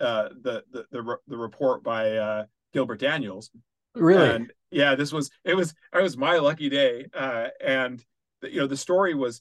uh, 0.00 0.28
the, 0.42 0.62
the 0.70 0.86
the 0.90 1.16
the 1.26 1.36
report 1.36 1.82
by 1.82 2.16
uh, 2.16 2.44
Gilbert 2.72 3.00
Daniels. 3.00 3.50
Really? 3.94 4.28
And 4.28 4.52
yeah, 4.70 4.94
this 4.94 5.12
was 5.12 5.30
it 5.44 5.54
was 5.54 5.74
it 5.94 6.02
was 6.02 6.16
my 6.16 6.36
lucky 6.36 6.68
day, 6.68 7.06
uh, 7.14 7.48
and 7.64 8.04
you 8.42 8.60
know 8.60 8.66
the 8.66 8.76
story 8.76 9.14
was, 9.14 9.40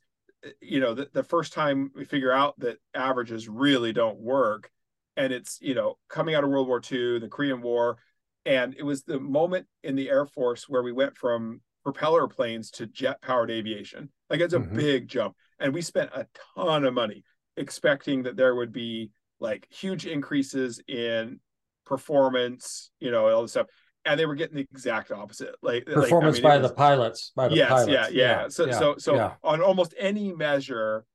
you 0.61 0.79
know, 0.79 0.93
the, 0.93 1.09
the 1.13 1.23
first 1.23 1.53
time 1.53 1.91
we 1.95 2.05
figure 2.05 2.31
out 2.31 2.57
that 2.59 2.77
averages 2.93 3.49
really 3.49 3.91
don't 3.91 4.19
work, 4.19 4.69
and 5.17 5.33
it's 5.33 5.59
you 5.61 5.75
know 5.75 5.97
coming 6.09 6.35
out 6.35 6.43
of 6.43 6.49
World 6.49 6.67
War 6.67 6.81
II, 6.89 7.19
the 7.19 7.27
Korean 7.27 7.61
War, 7.61 7.97
and 8.45 8.75
it 8.77 8.83
was 8.83 9.03
the 9.03 9.19
moment 9.19 9.67
in 9.83 9.95
the 9.95 10.09
Air 10.09 10.25
Force 10.25 10.69
where 10.69 10.83
we 10.83 10.91
went 10.93 11.17
from 11.17 11.61
propeller 11.83 12.27
planes 12.27 12.71
to 12.71 12.87
jet 12.87 13.21
powered 13.21 13.51
aviation. 13.51 14.09
Like 14.29 14.39
it's 14.39 14.53
a 14.53 14.59
mm-hmm. 14.59 14.75
big 14.75 15.07
jump, 15.07 15.35
and 15.59 15.73
we 15.73 15.81
spent 15.81 16.11
a 16.13 16.27
ton 16.55 16.85
of 16.85 16.93
money 16.93 17.23
expecting 17.57 18.23
that 18.23 18.35
there 18.35 18.55
would 18.55 18.71
be 18.71 19.11
like 19.39 19.67
huge 19.69 20.05
increases 20.05 20.81
in 20.87 21.39
performance, 21.85 22.91
you 22.99 23.11
know, 23.11 23.27
all 23.29 23.41
this 23.41 23.51
stuff. 23.51 23.67
And 24.05 24.19
they 24.19 24.25
were 24.25 24.35
getting 24.35 24.57
the 24.57 24.67
exact 24.71 25.11
opposite. 25.11 25.55
Like 25.63 25.85
performance 25.85 26.37
like, 26.37 26.45
I 26.45 26.49
mean, 26.49 26.59
by 26.59 26.61
was, 26.61 26.71
the 26.71 26.75
pilots, 26.75 27.31
by 27.35 27.47
the 27.47 27.55
yes, 27.55 27.69
pilots. 27.69 27.91
Yeah, 27.91 28.07
yeah, 28.09 28.41
yeah. 28.41 28.47
So 28.49 28.67
yeah, 28.67 28.79
so 28.79 28.95
so 28.97 29.15
yeah. 29.15 29.33
on 29.43 29.61
almost 29.61 29.95
any 29.97 30.31
measure, 30.31 31.05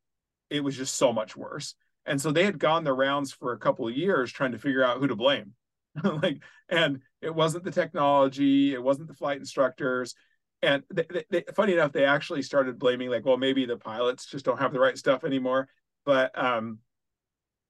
it 0.50 0.62
was 0.64 0.76
just 0.76 0.96
so 0.96 1.12
much 1.12 1.36
worse. 1.36 1.74
And 2.06 2.20
so 2.20 2.32
they 2.32 2.44
had 2.44 2.58
gone 2.58 2.82
the 2.82 2.92
rounds 2.92 3.32
for 3.32 3.52
a 3.52 3.58
couple 3.58 3.86
of 3.86 3.96
years 3.96 4.32
trying 4.32 4.52
to 4.52 4.58
figure 4.58 4.84
out 4.84 4.98
who 4.98 5.06
to 5.06 5.16
blame. 5.16 5.52
like, 6.04 6.42
and 6.68 7.00
it 7.20 7.34
wasn't 7.34 7.64
the 7.64 7.70
technology, 7.70 8.74
it 8.74 8.82
wasn't 8.82 9.08
the 9.08 9.14
flight 9.14 9.38
instructors. 9.38 10.14
And 10.62 10.82
they, 10.92 11.06
they, 11.08 11.24
they, 11.30 11.44
funny 11.54 11.72
enough, 11.72 11.92
they 11.92 12.04
actually 12.04 12.42
started 12.42 12.78
blaming, 12.78 13.10
like, 13.10 13.24
well, 13.24 13.36
maybe 13.36 13.64
the 13.64 13.76
pilots 13.76 14.26
just 14.26 14.44
don't 14.44 14.58
have 14.58 14.72
the 14.72 14.80
right 14.80 14.98
stuff 14.98 15.24
anymore. 15.24 15.68
But 16.04 16.36
um, 16.36 16.78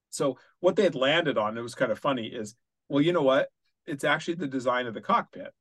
so 0.09 0.37
what 0.59 0.75
they 0.75 0.83
had 0.83 0.95
landed 0.95 1.37
on, 1.37 1.57
it 1.57 1.61
was 1.61 1.75
kind 1.75 1.91
of 1.91 1.99
funny, 1.99 2.27
is 2.27 2.55
well, 2.89 3.01
you 3.01 3.13
know 3.13 3.23
what? 3.23 3.49
It's 3.85 4.03
actually 4.03 4.35
the 4.35 4.47
design 4.47 4.85
of 4.87 4.93
the 4.93 5.01
cockpit. 5.01 5.53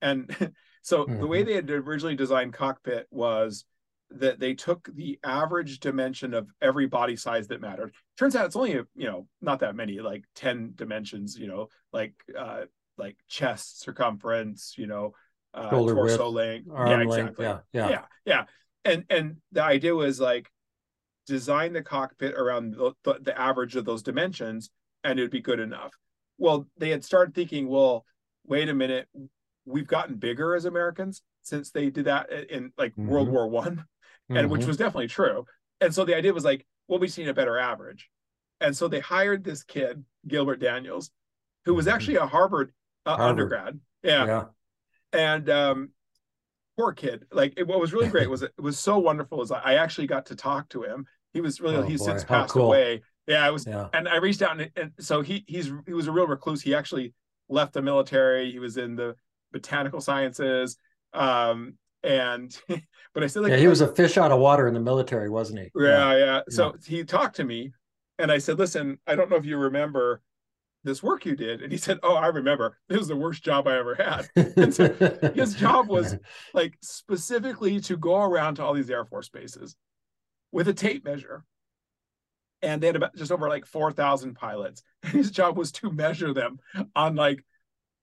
And 0.00 0.34
so 0.82 1.04
mm-hmm. 1.04 1.20
the 1.20 1.26
way 1.26 1.40
mm-hmm. 1.40 1.48
they 1.48 1.54
had 1.54 1.70
originally 1.70 2.16
designed 2.16 2.52
cockpit 2.52 3.06
was 3.10 3.64
that 4.10 4.38
they 4.38 4.54
took 4.54 4.88
the 4.94 5.18
average 5.24 5.80
dimension 5.80 6.32
of 6.32 6.48
every 6.62 6.86
body 6.86 7.16
size 7.16 7.48
that 7.48 7.60
mattered. 7.60 7.92
Turns 8.16 8.36
out 8.36 8.46
it's 8.46 8.56
only 8.56 8.74
a 8.74 8.84
you 8.94 9.06
know 9.06 9.26
not 9.40 9.60
that 9.60 9.74
many, 9.74 10.00
like 10.00 10.24
ten 10.34 10.72
dimensions. 10.74 11.36
You 11.36 11.48
know, 11.48 11.68
like 11.92 12.14
uh, 12.38 12.62
like 12.96 13.16
chest 13.28 13.80
circumference. 13.80 14.74
You 14.78 14.86
know, 14.86 15.14
uh, 15.52 15.70
torso 15.70 16.30
width, 16.30 16.36
length. 16.36 16.68
yeah, 16.68 17.00
exactly. 17.00 17.46
Length, 17.46 17.64
yeah, 17.72 17.88
yeah, 17.88 17.88
yeah, 17.88 18.04
yeah. 18.24 18.44
And 18.84 19.04
and 19.10 19.36
the 19.50 19.64
idea 19.64 19.94
was 19.94 20.20
like 20.20 20.50
design 21.26 21.72
the 21.72 21.82
cockpit 21.82 22.34
around 22.34 22.74
the, 22.74 22.92
the, 23.04 23.18
the 23.20 23.40
average 23.40 23.76
of 23.76 23.84
those 23.84 24.02
dimensions 24.02 24.70
and 25.04 25.18
it'd 25.18 25.30
be 25.30 25.40
good 25.40 25.60
enough 25.60 25.92
well 26.38 26.66
they 26.78 26.90
had 26.90 27.04
started 27.04 27.34
thinking 27.34 27.68
well 27.68 28.04
wait 28.46 28.68
a 28.68 28.74
minute 28.74 29.08
we've 29.64 29.86
gotten 29.86 30.16
bigger 30.16 30.54
as 30.54 30.64
americans 30.64 31.22
since 31.42 31.70
they 31.70 31.90
did 31.90 32.06
that 32.06 32.30
in 32.32 32.72
like 32.78 32.92
mm-hmm. 32.92 33.08
world 33.08 33.28
war 33.28 33.48
one 33.48 33.84
and 34.28 34.38
mm-hmm. 34.38 34.48
which 34.48 34.66
was 34.66 34.76
definitely 34.76 35.08
true 35.08 35.44
and 35.80 35.94
so 35.94 36.04
the 36.04 36.16
idea 36.16 36.32
was 36.32 36.44
like 36.44 36.66
well 36.88 36.98
we 36.98 37.06
just 37.06 37.18
need 37.18 37.28
a 37.28 37.34
better 37.34 37.58
average 37.58 38.08
and 38.60 38.76
so 38.76 38.88
they 38.88 39.00
hired 39.00 39.44
this 39.44 39.62
kid 39.62 40.04
gilbert 40.26 40.60
daniels 40.60 41.10
who 41.64 41.74
was 41.74 41.86
mm-hmm. 41.86 41.94
actually 41.94 42.16
a 42.16 42.26
harvard, 42.26 42.72
uh, 43.04 43.16
harvard. 43.16 43.30
undergrad 43.30 43.80
yeah. 44.02 44.26
yeah 44.26 44.44
and 45.12 45.50
um 45.50 45.90
poor 46.76 46.92
kid 46.92 47.24
like 47.32 47.54
it, 47.56 47.66
what 47.66 47.80
was 47.80 47.92
really 47.92 48.08
great 48.08 48.28
was 48.28 48.42
it 48.42 48.52
was 48.58 48.78
so 48.78 48.98
wonderful 48.98 49.42
is 49.42 49.50
I 49.50 49.74
actually 49.74 50.06
got 50.06 50.26
to 50.26 50.36
talk 50.36 50.68
to 50.70 50.82
him 50.82 51.06
he 51.36 51.42
was 51.42 51.60
really 51.60 51.76
oh, 51.76 51.82
he's 51.82 52.00
boy. 52.00 52.06
since 52.06 52.24
passed 52.24 52.54
cool. 52.54 52.64
away. 52.64 53.02
Yeah, 53.26 53.46
I 53.46 53.50
was 53.50 53.66
yeah. 53.66 53.88
and 53.92 54.08
I 54.08 54.16
reached 54.16 54.40
out 54.40 54.58
and, 54.58 54.70
and 54.74 54.92
so 54.98 55.20
he 55.20 55.44
he's 55.46 55.70
he 55.86 55.92
was 55.92 56.06
a 56.06 56.12
real 56.12 56.26
recluse. 56.26 56.62
He 56.62 56.74
actually 56.74 57.12
left 57.50 57.74
the 57.74 57.82
military. 57.82 58.50
He 58.50 58.58
was 58.58 58.78
in 58.78 58.96
the 58.96 59.16
botanical 59.52 60.00
sciences. 60.00 60.78
Um 61.12 61.74
and 62.02 62.56
but 63.12 63.22
I 63.22 63.26
said 63.26 63.42
like 63.42 63.50
Yeah, 63.50 63.58
he 63.58 63.68
was 63.68 63.82
a 63.82 63.94
fish 63.94 64.16
out 64.16 64.32
of 64.32 64.38
water 64.38 64.66
in 64.66 64.72
the 64.72 64.80
military, 64.80 65.28
wasn't 65.28 65.58
he? 65.58 65.70
Yeah, 65.76 66.12
yeah. 66.12 66.16
yeah. 66.16 66.40
So 66.48 66.68
yeah. 66.68 66.96
he 66.96 67.04
talked 67.04 67.36
to 67.36 67.44
me 67.44 67.72
and 68.18 68.32
I 68.32 68.38
said, 68.38 68.58
"Listen, 68.58 68.98
I 69.06 69.14
don't 69.14 69.28
know 69.28 69.36
if 69.36 69.44
you 69.44 69.58
remember 69.58 70.22
this 70.84 71.02
work 71.02 71.26
you 71.26 71.36
did." 71.36 71.60
And 71.60 71.70
he 71.70 71.76
said, 71.76 71.98
"Oh, 72.02 72.14
I 72.14 72.28
remember. 72.28 72.78
This 72.88 72.98
was 72.98 73.08
the 73.08 73.16
worst 73.16 73.44
job 73.44 73.68
I 73.68 73.76
ever 73.76 73.94
had." 73.94 74.26
and 74.56 74.74
so 74.74 74.88
his 75.34 75.54
job 75.54 75.88
was 75.88 76.16
like 76.54 76.78
specifically 76.80 77.78
to 77.80 77.98
go 77.98 78.22
around 78.22 78.54
to 78.54 78.64
all 78.64 78.72
these 78.72 78.88
Air 78.88 79.04
Force 79.04 79.28
bases 79.28 79.76
with 80.56 80.68
a 80.68 80.72
tape 80.72 81.04
measure. 81.04 81.44
And 82.62 82.82
they 82.82 82.86
had 82.86 82.96
about 82.96 83.14
just 83.14 83.30
over 83.30 83.46
like 83.46 83.66
4,000 83.66 84.34
pilots. 84.34 84.82
And 85.02 85.12
his 85.12 85.30
job 85.30 85.58
was 85.58 85.70
to 85.72 85.92
measure 85.92 86.32
them 86.32 86.58
on 86.96 87.14
like 87.14 87.44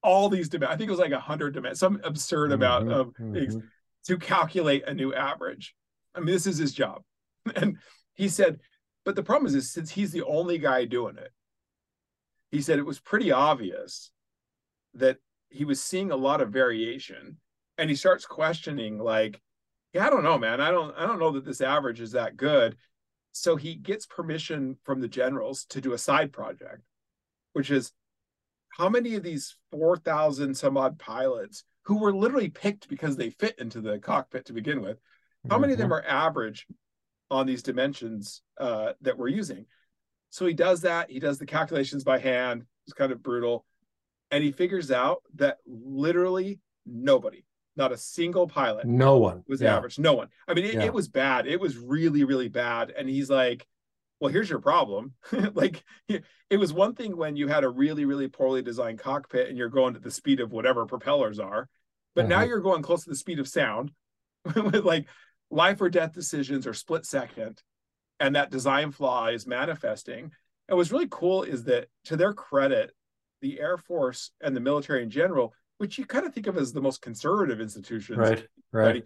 all 0.04 0.30
these 0.30 0.50
dimensions. 0.50 0.76
I 0.76 0.78
think 0.78 0.88
it 0.88 0.92
was 0.92 1.00
like 1.00 1.12
100 1.12 1.56
dimensions, 1.56 1.80
some 1.80 2.00
absurd 2.04 2.52
mm-hmm, 2.52 2.62
amount 2.62 2.92
of 2.92 3.08
mm-hmm. 3.16 3.58
to 4.06 4.18
calculate 4.20 4.84
a 4.88 4.94
new 4.94 5.16
average. 5.16 5.74
I 6.14 6.20
mean, 6.20 6.28
this 6.28 6.46
is 6.46 6.60
his 6.60 6.74
job. 6.74 7.02
And 7.56 7.78
he 8.14 8.30
said, 8.30 8.60
but 9.04 9.16
the 9.16 9.24
problem 9.24 9.48
is, 9.48 9.56
is 9.56 9.74
since 9.74 9.90
he's 9.90 10.12
the 10.12 10.24
only 10.24 10.60
guy 10.60 10.86
doing 10.86 11.18
it, 11.18 11.32
he 12.52 12.62
said 12.62 12.78
it 12.78 12.86
was 12.86 13.00
pretty 13.00 13.32
obvious 13.32 14.12
that 14.94 15.18
he 15.50 15.66
was 15.66 15.84
seeing 15.84 16.12
a 16.12 16.16
lot 16.16 16.40
of 16.40 16.52
variation. 16.52 17.38
And 17.80 17.90
he 17.90 17.96
starts 17.96 18.28
questioning, 18.28 19.00
like, 19.00 19.42
yeah, 19.94 20.08
I 20.08 20.10
don't 20.10 20.24
know, 20.24 20.38
man. 20.38 20.60
I 20.60 20.72
don't 20.72 20.96
I 20.98 21.06
don't 21.06 21.20
know 21.20 21.32
that 21.32 21.46
this 21.46 21.62
average 21.62 22.02
is 22.02 22.12
that 22.12 22.38
good. 22.38 22.76
So 23.32 23.56
he 23.56 23.76
gets 23.76 24.06
permission 24.06 24.78
from 24.84 25.02
the 25.02 25.08
generals 25.08 25.66
to 25.70 25.82
do 25.82 25.94
a 25.94 25.98
side 25.98 26.32
project, 26.32 26.82
which 27.54 27.72
is 27.72 27.92
how 28.78 28.90
many 28.90 29.16
of 29.16 29.24
these 29.24 29.56
4,000 29.72 30.56
some 30.56 30.78
odd 30.78 31.00
pilots 31.00 31.64
who 31.86 32.00
were 32.00 32.14
literally 32.14 32.50
picked 32.50 32.88
because 32.90 33.18
they 33.18 33.30
fit 33.30 33.56
into 33.60 33.82
the 33.82 34.00
cockpit 34.00 34.46
to 34.46 34.54
begin 34.54 34.82
with, 34.82 35.00
how 35.50 35.58
many 35.58 35.74
mm-hmm. 35.74 35.82
of 35.84 35.90
them 35.90 35.98
mm-hmm. 35.98 36.08
are 36.08 36.26
average 36.26 36.66
on 37.30 37.46
these 37.46 37.64
dimensions 37.64 38.42
uh, 38.60 38.94
that 39.02 39.18
we're 39.18 39.28
using? 39.28 39.66
So 40.30 40.46
he 40.46 40.54
does 40.54 40.82
that. 40.82 41.12
He 41.12 41.20
does 41.20 41.38
the 41.38 41.46
calculations 41.46 42.04
by 42.04 42.20
hand. 42.20 42.64
It's 42.86 42.94
kind 42.94 43.12
of 43.12 43.22
brutal. 43.22 43.66
And 44.32 44.44
he 44.44 44.52
figures 44.52 44.90
out 44.90 45.22
that 45.36 45.58
literally 45.68 46.60
nobody, 46.86 47.46
not 47.76 47.92
a 47.92 47.98
single 47.98 48.48
pilot. 48.48 48.86
No 48.86 49.18
one 49.18 49.44
was 49.48 49.62
yeah. 49.62 49.76
average. 49.76 50.00
No 50.00 50.14
one. 50.14 50.28
I 50.48 50.54
mean, 50.54 50.66
it, 50.66 50.74
yeah. 50.76 50.84
it, 50.84 50.94
was 50.94 51.08
bad. 51.08 51.48
It 51.48 51.60
was 51.60 51.78
really, 51.78 52.24
really 52.24 52.50
bad. 52.50 52.94
And 52.96 53.10
he's 53.10 53.30
like, 53.30 53.66
well, 54.20 54.32
here's 54.32 54.50
your 54.50 54.60
problem. 54.60 55.14
like, 55.54 55.84
it 56.08 56.58
was 56.58 56.72
one 56.72 56.96
thing 56.96 57.18
when 57.18 57.36
you 57.36 57.48
had 57.48 57.64
a 57.64 57.70
really, 57.70 58.06
really 58.06 58.28
poorly 58.28 58.62
designed 58.62 59.00
cockpit 59.00 59.50
and 59.50 59.58
you're 59.58 59.70
going 59.70 59.96
at 59.96 60.04
the 60.04 60.12
speed 60.12 60.40
of 60.40 60.52
whatever 60.52 60.86
propellers 60.86 61.40
are, 61.40 61.68
but 62.16 62.28
now 62.28 62.38
uh-huh. 62.38 62.46
you're 62.46 62.62
going 62.62 62.84
close 62.84 63.04
to 63.04 63.10
the 63.10 63.16
speed 63.16 63.40
of 63.40 63.48
sound 63.48 63.92
with 64.56 64.86
like 64.86 65.08
life 65.50 65.82
or 65.82 65.90
death 65.90 66.14
decisions 66.14 66.68
or 66.68 66.74
split 66.74 67.06
second. 67.06 67.62
And 68.20 68.36
that 68.36 68.52
design 68.52 68.92
flaw 68.92 69.28
is 69.28 69.48
manifesting. 69.48 70.32
And 70.70 70.78
what's 70.78 70.92
really 70.92 71.08
cool 71.10 71.44
is 71.44 71.66
that, 71.66 71.88
to 72.06 72.16
their 72.16 72.34
credit, 72.34 72.92
the 73.42 73.60
Air 73.60 73.78
Force 73.78 74.32
and 74.40 74.56
the 74.56 74.62
military 74.62 75.04
in 75.04 75.10
general 75.10 75.54
which 75.84 75.98
you 75.98 76.06
kind 76.06 76.26
of 76.26 76.34
think 76.34 76.48
of 76.48 76.58
as 76.58 76.72
the 76.72 76.80
most 76.80 77.02
conservative 77.02 77.60
institutions. 77.60 78.18
Right. 78.18 78.48
Right. 78.72 79.04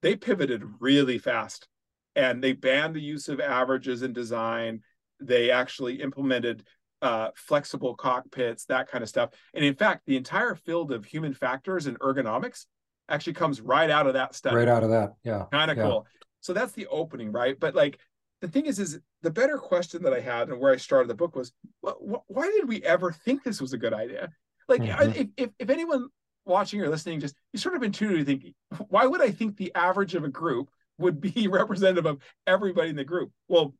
They 0.00 0.16
pivoted 0.16 0.64
really 0.80 1.18
fast 1.18 1.68
and 2.14 2.42
they 2.42 2.54
banned 2.54 2.96
the 2.96 3.02
use 3.02 3.28
of 3.28 3.38
averages 3.38 4.00
in 4.00 4.14
design. 4.14 4.80
They 5.20 5.50
actually 5.50 6.00
implemented 6.00 6.66
uh, 7.02 7.32
flexible 7.36 7.94
cockpits, 7.94 8.64
that 8.64 8.88
kind 8.88 9.02
of 9.02 9.10
stuff. 9.10 9.28
And 9.52 9.62
in 9.62 9.74
fact, 9.74 10.04
the 10.06 10.16
entire 10.16 10.54
field 10.54 10.90
of 10.90 11.04
human 11.04 11.34
factors 11.34 11.84
and 11.84 11.98
ergonomics 12.00 12.64
actually 13.10 13.34
comes 13.34 13.60
right 13.60 13.90
out 13.90 14.06
of 14.06 14.14
that 14.14 14.34
study. 14.34 14.56
Right 14.56 14.68
out 14.68 14.84
of 14.84 14.88
that. 14.88 15.16
Yeah. 15.22 15.44
Kind 15.52 15.70
of 15.70 15.76
yeah. 15.76 15.82
cool. 15.82 16.06
So 16.40 16.54
that's 16.54 16.72
the 16.72 16.86
opening, 16.86 17.30
right? 17.30 17.60
But 17.60 17.74
like 17.74 17.98
the 18.40 18.48
thing 18.48 18.64
is, 18.64 18.78
is 18.78 18.98
the 19.20 19.30
better 19.30 19.58
question 19.58 20.02
that 20.04 20.14
I 20.14 20.20
had 20.20 20.48
and 20.48 20.58
where 20.58 20.72
I 20.72 20.78
started 20.78 21.10
the 21.10 21.14
book 21.14 21.36
was, 21.36 21.52
well, 21.82 22.24
why 22.26 22.46
did 22.46 22.66
we 22.66 22.82
ever 22.84 23.12
think 23.12 23.44
this 23.44 23.60
was 23.60 23.74
a 23.74 23.78
good 23.78 23.92
idea? 23.92 24.30
Like 24.68 24.82
mm-hmm. 24.82 25.20
if, 25.20 25.28
if, 25.36 25.50
if 25.58 25.70
anyone 25.70 26.08
watching 26.44 26.80
or 26.80 26.88
listening 26.88 27.20
just 27.20 27.34
you 27.52 27.58
sort 27.58 27.76
of 27.76 27.82
intuitively 27.82 28.24
think, 28.24 28.54
why 28.88 29.06
would 29.06 29.22
I 29.22 29.30
think 29.30 29.56
the 29.56 29.72
average 29.74 30.14
of 30.14 30.24
a 30.24 30.28
group 30.28 30.70
would 30.98 31.20
be 31.20 31.48
representative 31.50 32.06
of 32.06 32.18
everybody 32.46 32.90
in 32.90 32.96
the 32.96 33.04
group? 33.04 33.32
Well, 33.48 33.74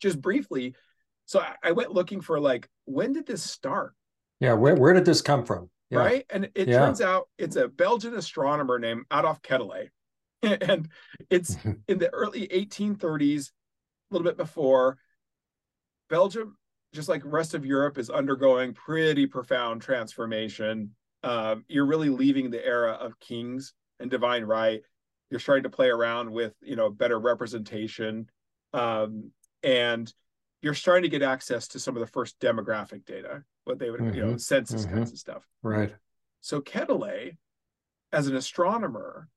just 0.00 0.20
briefly, 0.20 0.74
so 1.26 1.40
I, 1.40 1.54
I 1.62 1.72
went 1.72 1.92
looking 1.92 2.20
for 2.20 2.38
like 2.40 2.68
when 2.84 3.12
did 3.12 3.26
this 3.26 3.42
start? 3.42 3.94
Yeah, 4.40 4.54
where 4.54 4.76
where 4.76 4.94
did 4.94 5.04
this 5.04 5.20
come 5.22 5.44
from? 5.44 5.70
yeah. 5.90 5.98
right? 5.98 6.26
And 6.30 6.50
it 6.54 6.68
Yeah. 6.68 6.80
turns 6.80 7.00
out 7.00 7.28
it's 7.38 7.56
a 7.56 7.68
Belgian 7.68 8.14
astronomer 8.14 8.78
named 8.78 9.04
Adolphe 9.10 9.40
Quetelet. 9.42 9.90
and 10.42 10.88
it's 11.30 11.56
in 11.88 11.98
the 11.98 12.10
early 12.12 12.46
1830s, 12.48 13.48
a 13.48 14.14
little 14.14 14.24
bit 14.24 14.36
before, 14.36 14.98
Belgium, 16.08 16.56
just 16.92 17.08
like 17.08 17.22
the 17.22 17.28
rest 17.28 17.54
of 17.54 17.66
Europe, 17.66 17.98
is 17.98 18.10
undergoing 18.10 18.72
pretty 18.72 19.26
profound 19.26 19.82
transformation. 19.82 20.94
Um, 21.22 21.64
you're 21.68 21.86
really 21.86 22.08
leaving 22.08 22.50
the 22.50 22.64
era 22.64 22.92
of 22.92 23.18
kings 23.20 23.74
and 24.00 24.10
divine 24.10 24.44
right. 24.44 24.82
You're 25.30 25.40
starting 25.40 25.64
to 25.64 25.70
play 25.70 25.88
around 25.88 26.30
with, 26.30 26.54
you 26.62 26.76
know, 26.76 26.90
better 26.90 27.18
representation. 27.18 28.30
Um, 28.72 29.32
and 29.62 30.12
you're 30.62 30.74
starting 30.74 31.02
to 31.02 31.08
get 31.08 31.22
access 31.22 31.68
to 31.68 31.78
some 31.78 31.96
of 31.96 32.00
the 32.00 32.06
first 32.06 32.38
demographic 32.40 33.04
data, 33.04 33.42
what 33.64 33.78
they 33.78 33.90
would, 33.90 34.14
you 34.14 34.22
know, 34.22 34.34
Mhm. 34.34 34.40
census 34.40 34.86
Mhm. 34.86 34.90
kinds 34.94 35.12
of 35.12 35.18
stuff. 35.18 35.46
Right. 35.62 35.94
So 36.40 36.60
Quetelet, 36.60 37.36
as 38.12 38.26
an 38.28 38.36
astronomer, 38.36 39.28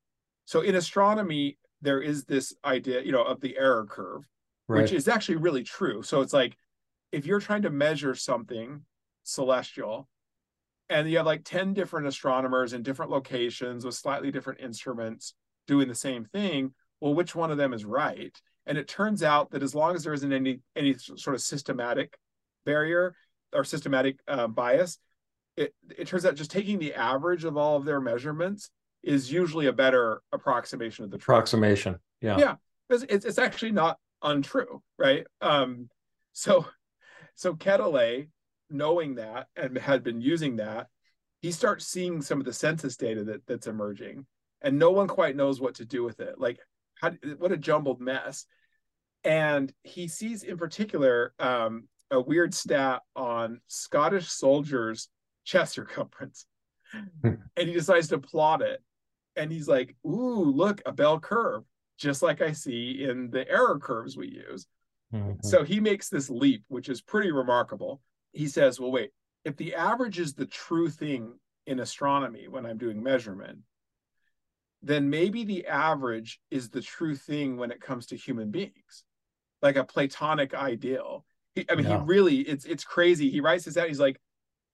so 0.45 0.61
in 0.61 0.75
astronomy, 0.75 1.57
there 1.81 2.01
is 2.01 2.25
this 2.25 2.55
idea, 2.63 3.01
you 3.01 3.11
know, 3.11 3.23
of 3.23 3.41
the 3.41 3.57
error 3.57 3.85
curve, 3.85 4.27
Right. 4.67 4.83
which 4.83 4.93
is 4.93 5.07
actually 5.07 5.37
really 5.37 5.63
true. 5.63 6.03
So 6.03 6.21
it's 6.21 6.33
like 6.33 6.57
if 7.11 7.25
you're 7.25 7.39
trying 7.39 7.63
to 7.63 7.69
measure 7.69 8.15
something 8.15 8.81
celestial, 9.23 10.07
and 10.89 11.09
you 11.09 11.17
have 11.17 11.25
like 11.25 11.43
10 11.45 11.73
different 11.73 12.07
astronomers 12.07 12.73
in 12.73 12.83
different 12.83 13.11
locations 13.11 13.85
with 13.85 13.95
slightly 13.95 14.29
different 14.29 14.59
instruments 14.59 15.33
doing 15.65 15.87
the 15.87 15.95
same 15.95 16.25
thing, 16.25 16.73
well, 16.99 17.13
which 17.13 17.33
one 17.33 17.49
of 17.49 17.57
them 17.57 17.73
is 17.73 17.85
right? 17.85 18.35
And 18.65 18.77
it 18.77 18.87
turns 18.87 19.23
out 19.23 19.51
that 19.51 19.63
as 19.63 19.73
long 19.73 19.95
as 19.95 20.03
there 20.03 20.13
isn't 20.13 20.33
any 20.33 20.59
any 20.75 20.93
sort 20.93 21.33
of 21.33 21.41
systematic 21.41 22.17
barrier 22.65 23.15
or 23.53 23.63
systematic 23.63 24.19
uh, 24.27 24.47
bias, 24.47 24.99
it 25.57 25.73
it 25.97 26.07
turns 26.07 26.25
out 26.25 26.35
just 26.35 26.51
taking 26.51 26.77
the 26.77 26.93
average 26.93 27.43
of 27.43 27.57
all 27.57 27.77
of 27.77 27.85
their 27.85 27.99
measurements 27.99 28.69
is 29.01 29.31
usually 29.31 29.65
a 29.65 29.73
better 29.73 30.21
approximation 30.31 31.03
of 31.03 31.09
the 31.09 31.17
truth. 31.17 31.23
Approximation. 31.23 31.97
Yeah. 32.21 32.37
Yeah. 32.37 32.55
It's, 32.89 33.03
it's 33.09 33.25
it's 33.25 33.39
actually 33.39 33.71
not 33.71 33.97
untrue, 34.21 34.81
right? 34.99 35.25
Um, 35.41 35.89
so 36.33 36.65
so 37.35 37.53
Quetelet, 37.53 38.27
knowing 38.69 39.15
that 39.15 39.47
and 39.55 39.77
had 39.77 40.03
been 40.03 40.21
using 40.21 40.57
that, 40.57 40.87
he 41.41 41.51
starts 41.51 41.87
seeing 41.87 42.21
some 42.21 42.39
of 42.39 42.45
the 42.45 42.53
census 42.53 42.95
data 42.95 43.23
that 43.23 43.45
that's 43.47 43.67
emerging, 43.67 44.25
and 44.61 44.77
no 44.77 44.91
one 44.91 45.07
quite 45.07 45.35
knows 45.35 45.59
what 45.59 45.75
to 45.75 45.85
do 45.85 46.03
with 46.03 46.19
it. 46.19 46.39
Like, 46.39 46.59
how 47.01 47.11
what 47.37 47.51
a 47.51 47.57
jumbled 47.57 47.99
mess. 47.99 48.45
And 49.23 49.71
he 49.83 50.07
sees 50.07 50.43
in 50.43 50.57
particular 50.57 51.33
um, 51.39 51.87
a 52.09 52.19
weird 52.19 52.53
stat 52.53 53.01
on 53.15 53.61
Scottish 53.67 54.29
soldiers' 54.29 55.09
chest 55.43 55.73
circumference, 55.73 56.45
and 57.23 57.39
he 57.57 57.73
decides 57.73 58.07
to 58.09 58.19
plot 58.19 58.61
it. 58.61 58.81
And 59.35 59.51
he's 59.51 59.67
like, 59.67 59.95
"Ooh, 60.05 60.43
look, 60.43 60.81
a 60.85 60.91
bell 60.91 61.19
curve, 61.19 61.63
just 61.97 62.21
like 62.21 62.41
I 62.41 62.51
see 62.51 63.03
in 63.03 63.31
the 63.31 63.49
error 63.49 63.79
curves 63.79 64.15
we 64.15 64.27
use." 64.27 64.67
Mhm. 65.13 65.43
So 65.43 65.63
he 65.63 65.79
makes 65.79 66.09
this 66.09 66.29
leap, 66.29 66.63
which 66.67 66.89
is 66.89 67.01
pretty 67.01 67.31
remarkable. 67.31 68.01
He 68.33 68.47
says, 68.47 68.79
well, 68.79 68.91
wait, 68.91 69.11
if 69.43 69.57
the 69.57 69.75
average 69.75 70.19
is 70.19 70.33
the 70.33 70.45
true 70.45 70.89
thing 70.89 71.39
in 71.65 71.79
astronomy 71.79 72.47
when 72.47 72.65
I'm 72.65 72.77
doing 72.77 73.03
measurement, 73.03 73.59
then 74.81 75.09
maybe 75.09 75.43
the 75.43 75.67
average 75.67 76.39
is 76.49 76.69
the 76.69 76.81
true 76.81 77.15
thing 77.15 77.57
when 77.57 77.71
it 77.71 77.81
comes 77.81 78.07
to 78.07 78.15
human 78.15 78.51
beings, 78.51 79.03
like 79.61 79.75
a 79.75 79.83
Platonic 79.83 80.53
ideal. 80.53 81.25
He, 81.53 81.65
I 81.69 81.75
mean, 81.75 81.85
Yeah. 81.85 81.99
he 81.99 82.05
really, 82.05 82.39
it's 82.39 82.65
it's 82.65 82.83
crazy. 82.83 83.29
He 83.29 83.41
writes 83.41 83.65
this 83.65 83.77
out. 83.77 83.87
He's 83.87 83.99
like, 83.99 84.19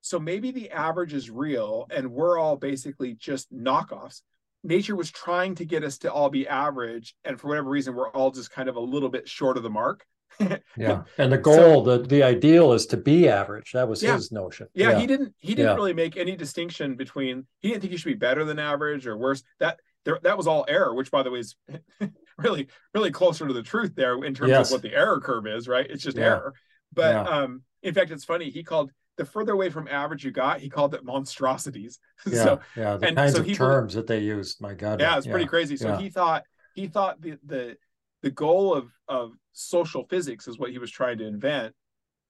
so 0.01 0.19
maybe 0.19 0.51
the 0.51 0.69
average 0.71 1.13
is 1.13 1.29
real 1.29 1.87
and 1.89 2.11
we're 2.11 2.37
all 2.37 2.55
basically 2.55 3.15
just 3.15 3.51
knockoffs. 3.51 4.21
Nature 4.63 4.95
was 4.95 5.11
trying 5.11 5.55
to 5.55 5.65
get 5.65 5.83
us 5.83 5.97
to 5.99 6.11
all 6.11 6.29
be 6.29 6.47
average, 6.47 7.15
and 7.25 7.39
for 7.39 7.47
whatever 7.47 7.69
reason, 7.69 7.95
we're 7.95 8.09
all 8.11 8.31
just 8.31 8.51
kind 8.51 8.69
of 8.69 8.75
a 8.75 8.79
little 8.79 9.09
bit 9.09 9.27
short 9.27 9.57
of 9.57 9.63
the 9.63 9.69
mark. 9.69 10.05
Yeah. 10.77 11.03
And 11.17 11.31
the 11.31 11.37
goal, 11.37 11.83
the 11.83 11.97
the 11.99 12.23
ideal 12.23 12.73
is 12.73 12.85
to 12.87 12.97
be 12.97 13.27
average. 13.27 13.71
That 13.73 13.87
was 13.89 14.03
Yeah. 14.03 14.15
his 14.15 14.31
notion. 14.31 14.67
Yeah, 14.73 14.99
he 14.99 15.07
didn't. 15.07 15.33
He 15.39 15.55
didn't 15.55 15.71
Yeah. 15.71 15.75
really 15.75 15.93
make 15.93 16.15
any 16.17 16.35
distinction 16.35 16.95
between. 16.95 17.47
He 17.59 17.69
didn't 17.69 17.81
think 17.81 17.91
you 17.91 17.97
should 17.97 18.09
be 18.09 18.13
better 18.15 18.45
than 18.45 18.59
average 18.59 19.07
or 19.07 19.17
worse. 19.17 19.43
That 19.59 19.79
there, 20.05 20.19
that 20.23 20.37
was 20.37 20.47
all 20.47 20.63
error, 20.67 20.93
which, 20.93 21.09
by 21.11 21.23
the 21.23 21.31
way, 21.31 21.39
is 21.39 21.55
really, 22.37 22.67
really 22.93 23.11
closer 23.11 23.47
to 23.47 23.53
the 23.53 23.63
truth 23.63 23.93
there 23.95 24.23
in 24.23 24.33
terms 24.33 24.49
Yes. 24.51 24.67
of 24.69 24.73
what 24.73 24.81
the 24.83 24.93
error 24.93 25.19
curve 25.19 25.47
is. 25.47 25.67
Right? 25.67 25.89
It's 25.89 26.03
just 26.03 26.17
Yeah. 26.17 26.25
error. 26.25 26.53
But 26.93 27.13
Yeah. 27.15 27.23
um, 27.23 27.63
in 27.83 27.93
fact, 27.93 28.11
it's 28.11 28.25
funny. 28.25 28.49
He 28.49 28.63
called 28.63 28.91
the 29.17 29.25
further 29.25 29.53
away 29.53 29.71
from 29.71 29.87
average 29.87 30.23
you 30.23 30.29
got, 30.31 30.59
he 30.59 30.69
called 30.69 30.93
it 30.93 31.03
monstrosities. 31.03 31.99
Yeah. 32.27 32.43
so 32.43 32.59
yeah. 32.75 32.97
The 32.97 33.07
and 33.07 33.17
kinds 33.17 33.33
so 33.33 33.39
of 33.39 33.45
he 33.45 33.53
believed- 33.53 33.57
terms 33.57 33.93
that 33.95 34.07
they 34.07 34.19
used. 34.19 34.61
My 34.61 34.73
God. 34.75 34.99
yeah, 35.01 35.17
it's 35.17 35.25
pretty 35.27 35.47
crazy. 35.47 35.75
So 35.77 35.89
yeah. 35.89 35.97
he 35.99 36.09
thought 36.09 36.43
he 36.75 36.87
thought 36.87 37.19
the 37.21 37.39
the 37.45 37.77
the 38.21 38.31
goal 38.31 38.73
of 38.73 38.91
of 39.07 39.33
social 39.53 40.05
physics 40.09 40.47
is 40.47 40.57
what 40.59 40.71
he 40.71 40.79
was 40.79 40.91
trying 40.91 41.17
to 41.19 41.27
invent. 41.27 41.73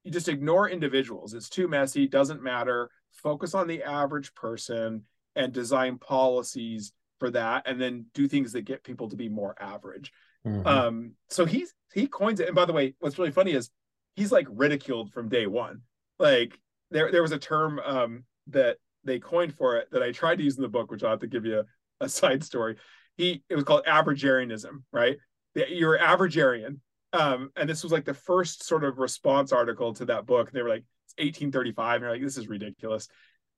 You 0.04 0.12
just 0.12 0.30
ignore 0.30 0.70
individuals. 0.70 1.34
It's 1.34 1.50
too 1.50 1.68
messy, 1.68 2.08
doesn't 2.08 2.42
matter. 2.42 2.90
Focus 3.12 3.54
on 3.54 3.68
the 3.68 3.84
average 3.84 4.34
person 4.36 5.04
and 5.36 5.52
design 5.52 5.98
policies 5.98 6.94
for 7.20 7.32
that 7.32 7.64
and 7.66 7.82
then 7.82 8.06
do 8.14 8.28
things 8.28 8.54
that 8.54 8.62
get 8.62 8.84
people 8.84 9.10
to 9.10 9.16
be 9.16 9.28
more 9.28 9.56
average. 9.60 10.12
Mhm. 10.46 10.66
Um 10.66 11.12
so 11.30 11.46
he's 11.46 11.74
he 11.94 12.08
coins 12.08 12.40
it 12.40 12.48
and 12.48 12.56
by 12.56 12.66
the 12.66 12.74
way, 12.74 12.96
what's 13.00 13.18
really 13.18 13.32
funny 13.32 13.52
is 13.52 13.70
he's 14.16 14.32
like 14.32 14.48
ridiculed 14.50 15.12
from 15.12 15.30
day 15.30 15.48
one. 15.48 15.82
Like 16.20 16.60
there 16.92 17.12
there 17.12 17.22
was 17.22 17.32
a 17.32 17.40
term 17.40 17.80
um 17.80 18.24
that 18.48 18.78
they 19.04 19.20
coined 19.20 19.56
for 19.56 19.78
it 19.78 19.90
that 19.92 20.04
I 20.04 20.12
tried 20.12 20.38
to 20.38 20.44
use 20.44 20.58
in 20.58 20.62
the 20.62 20.70
book, 20.70 20.92
which 20.92 21.04
I'll 21.04 21.12
have 21.12 21.20
to 21.22 21.28
give 21.28 21.46
you 21.46 21.60
a, 21.60 22.06
a 22.06 22.10
side 22.10 22.44
story. 22.44 22.78
He 23.16 23.44
it 23.50 23.56
was 23.56 23.64
called 23.64 23.84
averagarianism, 23.88 24.84
right? 24.92 25.18
The- 25.58 25.74
You're 25.74 25.98
averagarian. 25.98 26.80
Um, 27.14 27.50
and 27.56 27.68
this 27.68 27.84
was 27.84 27.92
like 27.92 28.06
the 28.06 28.14
first 28.14 28.64
sort 28.64 28.84
of 28.84 29.00
response 29.00 29.52
article 29.52 29.94
to 29.96 30.06
that 30.06 30.26
book. 30.26 30.52
They 30.52 30.62
were 30.62 30.70
like, 30.70 30.84
it's 31.06 31.16
1835. 31.18 31.96
And 31.96 32.02
you're 32.04 32.12
like, 32.12 32.22
this 32.22 32.38
is 32.38 32.48
ridiculous. 32.48 33.08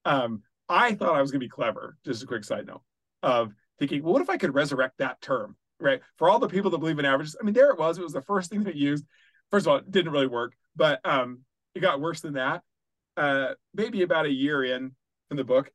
Um, 0.06 0.44
I 0.70 0.94
thought 0.94 1.16
I 1.16 1.22
was 1.22 1.32
gonna 1.32 1.40
be 1.40 1.50
clever, 1.50 1.98
just 2.06 2.24
a 2.24 2.28
quick 2.28 2.46
side 2.46 2.68
note, 2.68 2.84
of 3.22 3.54
thinking, 3.80 4.02
well, 4.02 4.14
what 4.14 4.22
if 4.22 4.30
I 4.30 4.38
could 4.38 4.54
resurrect 4.54 5.00
that 5.00 5.20
term? 5.20 5.58
Right. 5.80 6.02
For 6.18 6.30
all 6.30 6.40
the 6.40 6.48
people 6.48 6.72
that 6.72 6.78
believe 6.78 7.00
in 7.00 7.06
averages, 7.06 7.36
I 7.40 7.44
mean, 7.44 7.54
there 7.54 7.72
it 7.72 7.80
was. 7.80 7.98
It 7.98 8.04
was 8.04 8.14
the 8.14 8.22
first 8.22 8.50
thing 8.50 8.64
that 8.64 8.76
used. 8.76 9.06
First 9.52 9.66
of 9.66 9.72
all, 9.72 9.78
it 9.80 9.92
didn't 9.92 10.12
really 10.12 10.28
work, 10.28 10.54
but 10.76 11.00
um, 11.06 11.40
it 11.76 11.80
got 11.80 12.02
worse 12.02 12.22
than 12.22 12.34
that. 12.34 12.62
Uh, 13.18 13.54
maybe 13.74 14.04
about 14.04 14.26
a 14.26 14.32
year 14.32 14.64
in 14.64 14.92
in 15.32 15.38
the 15.38 15.44
book, 15.44 15.72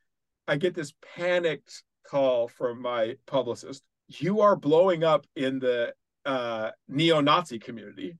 I 0.46 0.56
get 0.56 0.74
this 0.74 0.92
panicked 1.16 1.82
call 2.06 2.48
from 2.48 2.82
my 2.82 3.16
publicist. 3.26 3.82
You 4.08 4.42
are 4.42 4.56
blowing 4.56 5.04
up 5.04 5.26
in 5.34 5.58
the 5.58 5.94
uh, 6.24 6.70
neo-Nazi 6.88 7.58
community. 7.58 8.18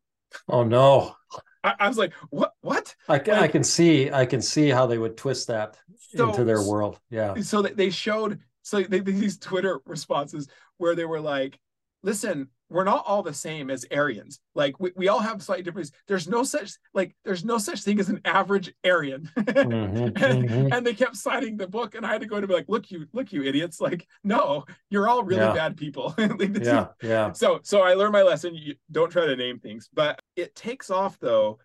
Oh 0.49 0.65
no. 0.65 1.15
I, 1.63 1.75
I 1.81 1.89
was 1.89 1.97
like, 1.97 2.13
what? 2.31 2.53
What? 2.61 2.95
I, 3.09 3.19
ca- 3.19 3.41
I 3.41 3.49
can 3.49 3.63
see 3.65 4.11
I 4.11 4.27
can 4.27 4.43
see 4.43 4.69
how 4.69 4.87
they 4.87 4.99
would 4.99 5.17
twist 5.17 5.47
that 5.49 5.79
So- 6.17 6.31
into 6.31 6.45
their 6.45 6.63
world. 6.63 6.99
Yeah. 7.11 7.35
So 7.41 7.63
they, 7.63 7.73
they 7.73 7.91
showed 7.91 8.41
so 8.63 8.83
they, 8.83 9.01
these 9.01 9.39
Twitter 9.39 9.81
responses 9.87 10.49
where 10.79 10.95
they 10.95 11.05
were 11.05 11.21
like, 11.21 11.59
listen, 12.03 12.49
we're 12.75 12.85
not 12.85 13.05
all 13.07 13.23
the 13.23 13.33
same 13.33 13.71
as 13.71 13.87
Aryans. 13.93 14.41
Like 14.55 14.79
we, 14.81 14.91
we 14.97 15.09
all 15.09 15.21
have 15.21 15.43
slightly 15.43 15.63
different. 15.63 15.91
There's 16.09 16.27
no 16.29 16.43
such 16.43 16.73
like 16.93 17.15
there's 17.25 17.45
no 17.45 17.57
such 17.59 17.83
thing 17.83 18.01
as 18.01 18.09
an 18.09 18.21
average 18.25 18.73
Aryan. 18.85 19.31
Mhm, 19.37 20.21
and, 20.23 20.49
mhm. 20.49 20.75
and 20.77 20.87
they 20.87 20.93
kept 20.95 21.17
citing 21.17 21.57
the 21.57 21.69
book, 21.69 21.95
and 21.95 22.05
I 22.05 22.11
had 22.13 22.21
to 22.23 22.27
go 22.27 22.41
to 22.41 22.47
be 22.47 22.53
like, 22.55 22.69
look, 22.69 22.91
you 22.91 23.07
look, 23.13 23.33
you 23.33 23.43
idiots! 23.45 23.81
Like, 23.81 24.07
no, 24.25 24.65
you're 24.91 25.09
all 25.09 25.23
really 25.23 25.41
Yeah. 25.43 25.55
bad 25.55 25.77
people. 25.77 26.15
Like, 26.19 26.59
Yeah. 26.63 26.89
Yeah. 27.03 27.33
So 27.33 27.61
so 27.63 27.83
I 27.83 27.95
learned 27.95 28.13
my 28.13 28.23
lesson. 28.23 28.55
You 28.55 28.75
don't 28.91 29.11
try 29.11 29.27
to 29.27 29.37
name 29.37 29.61
things, 29.61 29.89
but 29.95 30.21
it 30.37 30.55
takes 30.57 30.91
off 30.91 31.19
though 31.21 31.59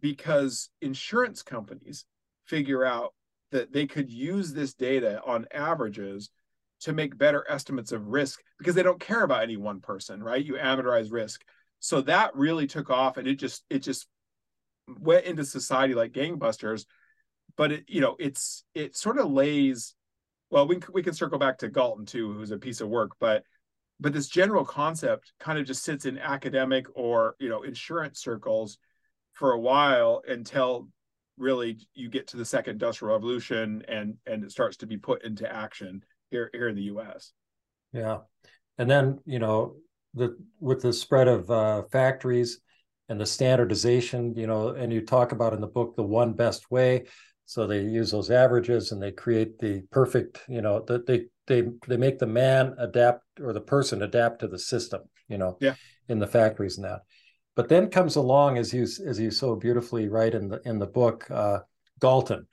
because 0.00 0.70
insurance 0.80 1.42
companies 1.42 2.04
figure 2.46 2.84
out 2.84 3.14
that 3.52 3.72
they 3.72 3.86
could 3.86 4.10
use 4.10 4.52
this 4.52 4.74
data 4.74 5.20
on 5.24 5.46
averages 5.52 6.30
to 6.82 6.92
make 6.92 7.16
better 7.16 7.44
estimates 7.48 7.92
of 7.92 8.08
risk 8.08 8.42
because 8.58 8.74
they 8.74 8.82
don't 8.82 9.00
care 9.00 9.22
about 9.22 9.42
any 9.42 9.56
one 9.56 9.80
person, 9.80 10.22
right? 10.22 10.44
You 10.44 10.54
amortize 10.54 11.12
risk. 11.12 11.44
So 11.80 12.00
that 12.02 12.34
really 12.34 12.66
took 12.66 12.90
off 12.90 13.16
and 13.16 13.26
it 13.26 13.36
just 13.36 13.64
it 13.70 13.80
just 13.80 14.06
went 15.00 15.26
into 15.26 15.44
society 15.44 15.94
like 15.94 16.12
gangbusters. 16.12 16.86
But 17.56 17.72
it, 17.72 17.84
you 17.88 18.00
know, 18.00 18.16
it's 18.18 18.64
it 18.74 18.96
sort 18.96 19.18
of 19.18 19.30
lays 19.30 19.94
well, 20.50 20.66
we 20.68 20.80
we 20.92 21.02
can 21.02 21.14
circle 21.14 21.38
back 21.38 21.58
to 21.58 21.68
Galton 21.68 22.04
too, 22.04 22.32
who's 22.32 22.50
a 22.50 22.58
piece 22.58 22.80
of 22.80 22.88
work, 22.88 23.12
but 23.18 23.44
but 24.00 24.12
this 24.12 24.28
general 24.28 24.64
concept 24.64 25.32
kind 25.38 25.58
of 25.58 25.64
just 25.64 25.84
sits 25.84 26.04
in 26.04 26.18
academic 26.18 26.86
or 26.94 27.36
you 27.38 27.48
know 27.48 27.62
insurance 27.62 28.20
circles 28.20 28.78
for 29.32 29.52
a 29.52 29.60
while 29.60 30.22
until 30.28 30.88
really 31.38 31.78
you 31.94 32.08
get 32.08 32.26
to 32.28 32.36
the 32.36 32.44
second 32.44 32.72
industrial 32.74 33.14
revolution 33.14 33.82
and 33.88 34.16
and 34.26 34.44
it 34.44 34.50
starts 34.50 34.76
to 34.78 34.86
be 34.86 34.96
put 34.96 35.24
into 35.24 35.50
action 35.50 36.04
here 36.32 36.50
here 36.52 36.68
in 36.68 36.74
the 36.74 36.82
US. 36.82 37.32
Yeah. 37.92 38.18
And 38.78 38.90
then, 38.90 39.20
you 39.24 39.38
know, 39.38 39.76
the 40.14 40.36
with 40.60 40.82
the 40.82 40.92
spread 40.92 41.28
of 41.28 41.50
uh, 41.50 41.82
factories 41.92 42.60
and 43.08 43.20
the 43.20 43.26
standardization, 43.26 44.34
you 44.34 44.46
know, 44.46 44.68
and 44.68 44.92
you 44.92 45.02
talk 45.02 45.32
about 45.32 45.52
in 45.52 45.60
the 45.60 45.66
book 45.66 45.94
the 45.94 46.02
one 46.02 46.32
best 46.32 46.70
way. 46.70 47.04
So 47.44 47.66
they 47.66 47.82
use 47.82 48.10
those 48.10 48.30
averages 48.30 48.92
and 48.92 49.02
they 49.02 49.12
create 49.12 49.58
the 49.58 49.82
perfect, 49.90 50.40
you 50.48 50.62
know, 50.62 50.84
that 50.86 51.06
they 51.06 51.26
they 51.46 51.64
they 51.86 51.96
make 51.96 52.18
the 52.18 52.26
man 52.26 52.74
adapt 52.78 53.24
or 53.40 53.52
the 53.52 53.60
person 53.60 54.02
adapt 54.02 54.40
to 54.40 54.48
the 54.48 54.58
system, 54.58 55.02
you 55.28 55.38
know, 55.38 55.58
yeah. 55.60 55.74
in 56.08 56.18
the 56.18 56.26
factories 56.26 56.76
and 56.78 56.84
that. 56.86 57.00
But 57.54 57.68
then 57.68 57.90
comes 57.90 58.16
along, 58.16 58.56
as 58.56 58.72
you 58.72 58.84
as 58.84 59.20
you 59.20 59.30
so 59.30 59.54
beautifully 59.56 60.08
write 60.08 60.34
in 60.34 60.48
the 60.48 60.60
in 60.64 60.78
the 60.78 60.86
book, 60.86 61.30
uh, 61.30 61.60
Galton 62.00 62.46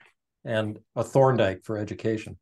and 0.44 0.78
a 0.96 1.04
Thorndike 1.04 1.64
for 1.64 1.78
education. 1.78 2.38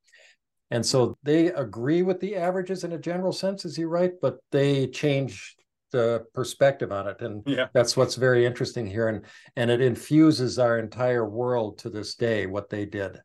And 0.71 0.85
so 0.85 1.17
they 1.23 1.47
agree 1.49 2.03
with 2.03 2.21
the 2.21 2.37
averages 2.37 2.85
in 2.85 2.93
a 2.93 2.99
general 2.99 3.33
sense, 3.33 3.65
as 3.65 3.79
you 3.79 3.89
write, 3.89 4.21
but 4.21 4.39
they 4.53 4.87
change 4.89 5.57
the 5.93 6.25
perspective 6.35 6.93
on 6.93 7.09
it. 7.09 7.21
And 7.21 7.43
yeah. 7.47 7.69
that's 7.73 7.97
what's 7.97 8.17
very 8.17 8.45
interesting 8.45 8.87
here. 8.87 9.09
And 9.09 9.25
and 9.57 9.71
it 9.71 9.81
infuses 9.81 10.59
our 10.59 10.79
entire 10.79 11.29
world 11.29 11.79
to 11.79 11.91
this 11.91 12.15
day, 12.15 12.47
what 12.47 12.69
they 12.69 12.85
did. 12.85 13.19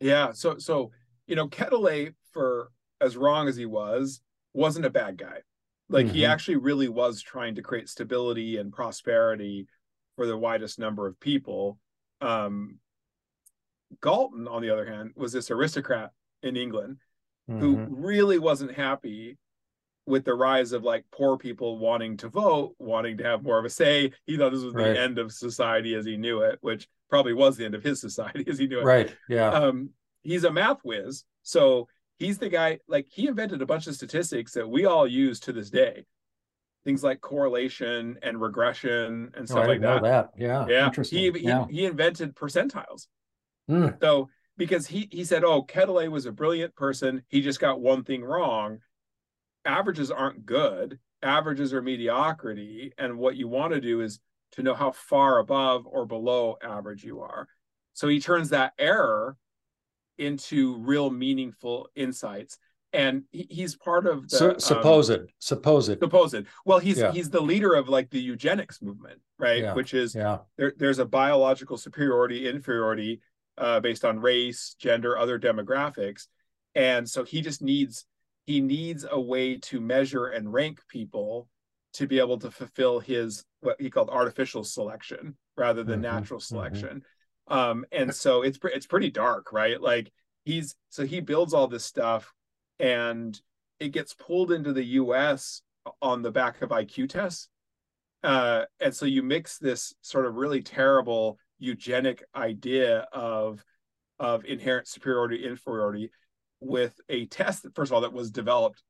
Yeah. 0.00 0.32
So 0.32 0.58
so 0.58 0.90
you 1.26 1.36
know, 1.36 1.48
Quetelet, 1.48 2.14
for 2.32 2.70
as 3.00 3.16
wrong 3.16 3.48
as 3.48 3.56
he 3.56 3.66
was, 3.66 4.20
wasn't 4.52 4.86
a 4.86 4.90
bad 4.90 5.16
guy. 5.16 5.38
Like 5.88 6.06
mm-hmm. 6.06 6.14
he 6.14 6.26
actually 6.26 6.56
really 6.56 6.88
was 6.88 7.22
trying 7.22 7.54
to 7.54 7.62
create 7.62 7.88
stability 7.88 8.58
and 8.58 8.72
prosperity 8.72 9.66
for 10.16 10.26
the 10.26 10.36
widest 10.36 10.78
number 10.78 11.06
of 11.06 11.18
people. 11.20 11.78
Um, 12.20 12.78
Galton, 14.02 14.48
on 14.48 14.62
the 14.62 14.70
other 14.70 14.86
hand, 14.86 15.12
was 15.16 15.32
this 15.32 15.50
aristocrat 15.50 16.10
in 16.44 16.56
England 16.56 16.98
mm-hmm. 17.50 17.60
who 17.60 17.86
really 17.90 18.38
wasn't 18.38 18.74
happy 18.74 19.38
with 20.06 20.24
the 20.24 20.34
rise 20.34 20.72
of 20.72 20.82
like 20.82 21.04
poor 21.12 21.38
people 21.38 21.78
wanting 21.78 22.16
to 22.18 22.28
vote, 22.28 22.74
wanting 22.78 23.16
to 23.18 23.24
have 23.24 23.42
more 23.42 23.58
of 23.58 23.64
a 23.64 23.70
say. 23.70 24.12
He 24.26 24.36
thought 24.36 24.52
this 24.52 24.62
was 24.62 24.74
right. 24.74 24.92
the 24.92 25.00
end 25.00 25.18
of 25.18 25.32
society 25.32 25.94
as 25.94 26.04
he 26.04 26.16
knew 26.16 26.42
it, 26.42 26.58
which 26.60 26.88
probably 27.08 27.32
was 27.32 27.56
the 27.56 27.64
end 27.64 27.74
of 27.74 27.82
his 27.82 28.00
society 28.02 28.44
as 28.48 28.58
he 28.58 28.66
knew 28.66 28.80
it. 28.80 28.84
Right. 28.84 29.16
Yeah. 29.28 29.50
Um, 29.50 29.90
he's 30.22 30.44
a 30.44 30.52
math 30.52 30.80
whiz. 30.84 31.24
So 31.42 31.88
he's 32.18 32.38
the 32.38 32.48
guy, 32.48 32.80
like 32.86 33.06
he 33.10 33.28
invented 33.28 33.62
a 33.62 33.66
bunch 33.66 33.86
of 33.86 33.94
statistics 33.94 34.52
that 34.52 34.68
we 34.68 34.84
all 34.84 35.06
use 35.06 35.40
to 35.40 35.52
this 35.52 35.70
day. 35.70 36.04
Things 36.84 37.02
like 37.02 37.22
correlation 37.22 38.18
and 38.22 38.38
regression 38.38 39.32
and 39.34 39.42
oh, 39.42 39.44
stuff 39.46 39.64
oh, 39.64 39.68
like 39.68 39.80
that. 39.80 40.02
that. 40.02 40.30
Yeah. 40.36 40.66
Yeah. 40.68 40.90
He, 41.02 41.30
he, 41.30 41.38
yeah. 41.40 41.64
he 41.70 41.86
invented 41.86 42.34
percentiles. 42.34 43.06
Mm. 43.70 43.98
So 44.02 44.28
because 44.56 44.86
he 44.86 45.08
he 45.10 45.24
said, 45.24 45.44
oh, 45.44 45.62
Quetelet 45.62 46.10
was 46.10 46.26
a 46.26 46.32
brilliant 46.32 46.74
person. 46.74 47.22
He 47.28 47.40
just 47.40 47.60
got 47.60 47.80
one 47.80 48.04
thing 48.04 48.22
wrong. 48.22 48.78
Averages 49.64 50.10
aren't 50.10 50.46
good. 50.46 50.98
Averages 51.22 51.72
are 51.72 51.82
mediocrity. 51.82 52.92
And 52.98 53.18
what 53.18 53.36
you 53.36 53.48
want 53.48 53.72
to 53.72 53.80
do 53.80 54.00
is 54.00 54.20
to 54.52 54.62
know 54.62 54.74
how 54.74 54.92
far 54.92 55.38
above 55.38 55.86
or 55.86 56.06
below 56.06 56.56
average 56.62 57.02
you 57.02 57.20
are. 57.20 57.48
So 57.94 58.08
he 58.08 58.20
turns 58.20 58.50
that 58.50 58.72
error 58.78 59.36
into 60.18 60.76
real 60.78 61.10
meaningful 61.10 61.88
insights. 61.94 62.58
And 62.92 63.24
he's 63.32 63.74
part 63.74 64.06
of 64.06 64.28
the 64.28 64.36
so, 64.36 64.58
supposed 64.58 65.10
um, 65.10 65.26
supposed 65.40 65.98
supposed. 65.98 66.46
Well, 66.64 66.78
he's 66.78 66.98
yeah. 66.98 67.10
he's 67.10 67.28
the 67.28 67.40
leader 67.40 67.74
of 67.74 67.88
like 67.88 68.10
the 68.10 68.20
eugenics 68.20 68.80
movement, 68.80 69.20
right? 69.36 69.62
Yeah. 69.62 69.74
Which 69.74 69.94
is 69.94 70.14
yeah. 70.14 70.38
there, 70.56 70.74
there's 70.76 71.00
a 71.00 71.04
biological 71.04 71.76
superiority 71.76 72.48
inferiority 72.48 73.20
uh, 73.58 73.80
based 73.80 74.04
on 74.04 74.20
race, 74.20 74.76
gender, 74.78 75.16
other 75.16 75.38
demographics, 75.38 76.26
and 76.74 77.08
so 77.08 77.24
he 77.24 77.40
just 77.40 77.62
needs 77.62 78.06
he 78.46 78.60
needs 78.60 79.06
a 79.10 79.20
way 79.20 79.56
to 79.56 79.80
measure 79.80 80.26
and 80.26 80.52
rank 80.52 80.80
people 80.88 81.48
to 81.94 82.06
be 82.06 82.18
able 82.18 82.38
to 82.38 82.50
fulfill 82.50 83.00
his 83.00 83.44
what 83.60 83.80
he 83.80 83.90
called 83.90 84.10
artificial 84.10 84.64
selection 84.64 85.36
rather 85.56 85.82
than 85.82 86.02
mm-hmm, 86.02 86.14
natural 86.14 86.40
mm-hmm. 86.40 86.54
selection. 86.54 87.02
Mm-hmm. 87.50 87.54
Um, 87.56 87.84
and 87.92 88.14
so 88.14 88.42
it's 88.42 88.58
it's 88.64 88.86
pretty 88.86 89.10
dark, 89.10 89.52
right? 89.52 89.80
Like 89.80 90.12
he's 90.44 90.74
so 90.90 91.04
he 91.04 91.20
builds 91.20 91.54
all 91.54 91.68
this 91.68 91.84
stuff, 91.84 92.32
and 92.78 93.38
it 93.80 93.90
gets 93.90 94.14
pulled 94.14 94.52
into 94.52 94.72
the 94.72 94.84
U.S. 94.84 95.62
on 96.00 96.22
the 96.22 96.30
back 96.30 96.62
of 96.62 96.70
IQ 96.70 97.10
tests. 97.10 97.48
Uh, 98.22 98.64
and 98.80 98.94
so 98.94 99.04
you 99.04 99.22
mix 99.22 99.58
this 99.58 99.94
sort 100.00 100.24
of 100.24 100.36
really 100.36 100.62
terrible 100.62 101.38
eugenic 101.64 102.22
idea 102.34 103.06
of 103.12 103.64
of 104.20 104.44
inherent 104.44 104.86
superiority 104.86 105.44
inferiority 105.44 106.10
with 106.60 106.98
a 107.08 107.26
test 107.26 107.62
that 107.62 107.74
first 107.74 107.90
of 107.90 107.94
all 107.94 108.00
that 108.02 108.12
was 108.12 108.30
developed 108.30 108.82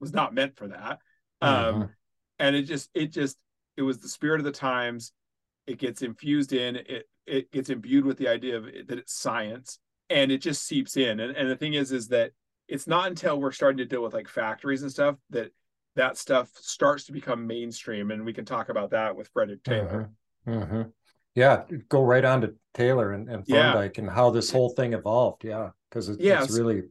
was 0.00 0.12
not 0.12 0.34
meant 0.34 0.56
for 0.56 0.68
that. 0.68 0.98
Mm-hmm. 1.42 1.82
um 1.82 1.90
and 2.38 2.56
it 2.56 2.62
just 2.62 2.90
it 2.94 3.12
just 3.12 3.36
it 3.76 3.82
was 3.82 3.98
the 3.98 4.08
spirit 4.08 4.40
of 4.40 4.44
the 4.44 4.52
times. 4.52 5.12
It 5.66 5.78
gets 5.78 6.02
infused 6.02 6.52
in 6.52 6.76
it 6.76 7.08
it 7.26 7.52
gets 7.52 7.70
imbued 7.70 8.04
with 8.04 8.16
the 8.16 8.28
idea 8.28 8.56
of 8.56 8.66
it, 8.66 8.88
that 8.88 8.98
it's 8.98 9.14
science 9.14 9.78
and 10.08 10.32
it 10.32 10.38
just 10.38 10.64
seeps 10.64 10.96
in. 10.96 11.20
And, 11.20 11.36
and 11.36 11.50
the 11.50 11.56
thing 11.56 11.74
is 11.74 11.92
is 11.92 12.08
that 12.08 12.32
it's 12.66 12.86
not 12.86 13.08
until 13.08 13.40
we're 13.40 13.52
starting 13.52 13.78
to 13.78 13.84
deal 13.84 14.02
with 14.02 14.14
like 14.14 14.28
factories 14.28 14.82
and 14.82 14.90
stuff 14.90 15.16
that 15.30 15.52
that 15.96 16.16
stuff 16.16 16.48
starts 16.54 17.04
to 17.04 17.12
become 17.12 17.46
mainstream 17.46 18.10
and 18.10 18.24
we 18.24 18.32
can 18.32 18.44
talk 18.44 18.68
about 18.68 18.90
that 18.90 19.14
with 19.16 19.28
frederick 19.28 19.62
taylor. 19.62 20.10
Mm-hmm. 20.46 20.62
Mm-hmm 20.62 20.88
yeah 21.38 21.62
go 21.88 22.02
right 22.02 22.24
on 22.24 22.40
to 22.40 22.54
taylor 22.74 23.12
and, 23.12 23.28
and 23.28 23.46
thorndike 23.46 23.96
yeah. 23.96 24.02
and 24.02 24.10
how 24.10 24.30
this 24.30 24.50
whole 24.50 24.70
thing 24.70 24.92
evolved 24.92 25.44
yeah 25.44 25.70
because 25.88 26.08
it, 26.08 26.20
yeah, 26.20 26.42
it's 26.42 26.56
really 26.56 26.82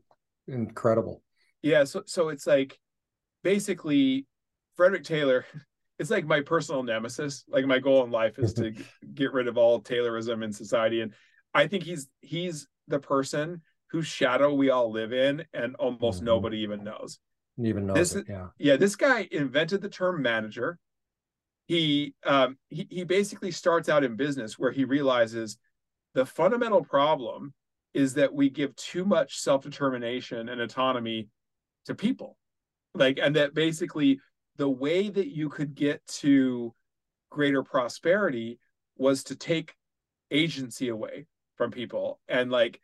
incredible 0.47 1.21
yeah 1.61 1.83
so 1.83 2.01
so 2.05 2.29
it's 2.29 2.47
like 2.47 2.79
basically 3.43 4.25
frederick 4.75 5.03
taylor 5.03 5.45
it's 5.99 6.09
like 6.09 6.25
my 6.25 6.39
personal 6.41 6.81
nemesis 6.81 7.43
like 7.49 7.65
my 7.65 7.79
goal 7.79 8.03
in 8.03 8.11
life 8.11 8.39
is 8.39 8.53
to 8.53 8.71
get 9.13 9.33
rid 9.33 9.47
of 9.47 9.57
all 9.57 9.81
taylorism 9.81 10.43
in 10.43 10.53
society 10.53 11.01
and 11.01 11.13
i 11.53 11.67
think 11.67 11.83
he's 11.83 12.07
he's 12.21 12.67
the 12.87 12.99
person 12.99 13.61
whose 13.91 14.07
shadow 14.07 14.53
we 14.53 14.69
all 14.69 14.91
live 14.91 15.11
in 15.11 15.43
and 15.53 15.75
almost 15.75 16.19
mm-hmm. 16.19 16.27
nobody 16.27 16.59
even 16.59 16.83
knows 16.83 17.19
even 17.61 17.85
knows 17.85 17.95
this 17.95 18.15
it, 18.15 18.25
yeah 18.29 18.47
yeah 18.59 18.77
this 18.77 18.95
guy 18.95 19.27
invented 19.31 19.81
the 19.81 19.89
term 19.89 20.21
manager 20.21 20.77
he 21.67 22.13
um, 22.25 22.57
he 22.69 22.87
he 22.89 23.03
basically 23.03 23.51
starts 23.51 23.89
out 23.89 24.03
in 24.03 24.15
business 24.15 24.57
where 24.57 24.71
he 24.71 24.85
realizes 24.85 25.57
the 26.13 26.25
fundamental 26.25 26.83
problem 26.83 27.53
is 27.93 28.13
that 28.15 28.33
we 28.33 28.49
give 28.49 28.75
too 28.75 29.05
much 29.05 29.39
self-determination 29.39 30.49
and 30.49 30.61
autonomy 30.61 31.27
to 31.85 31.93
people 31.93 32.37
like 32.93 33.19
and 33.21 33.35
that 33.35 33.53
basically 33.53 34.19
the 34.55 34.69
way 34.69 35.09
that 35.09 35.27
you 35.27 35.49
could 35.49 35.75
get 35.75 36.05
to 36.07 36.73
greater 37.29 37.63
prosperity 37.63 38.59
was 38.97 39.23
to 39.25 39.35
take 39.35 39.75
agency 40.31 40.89
away 40.89 41.25
from 41.55 41.71
people 41.71 42.19
and 42.27 42.51
like 42.51 42.79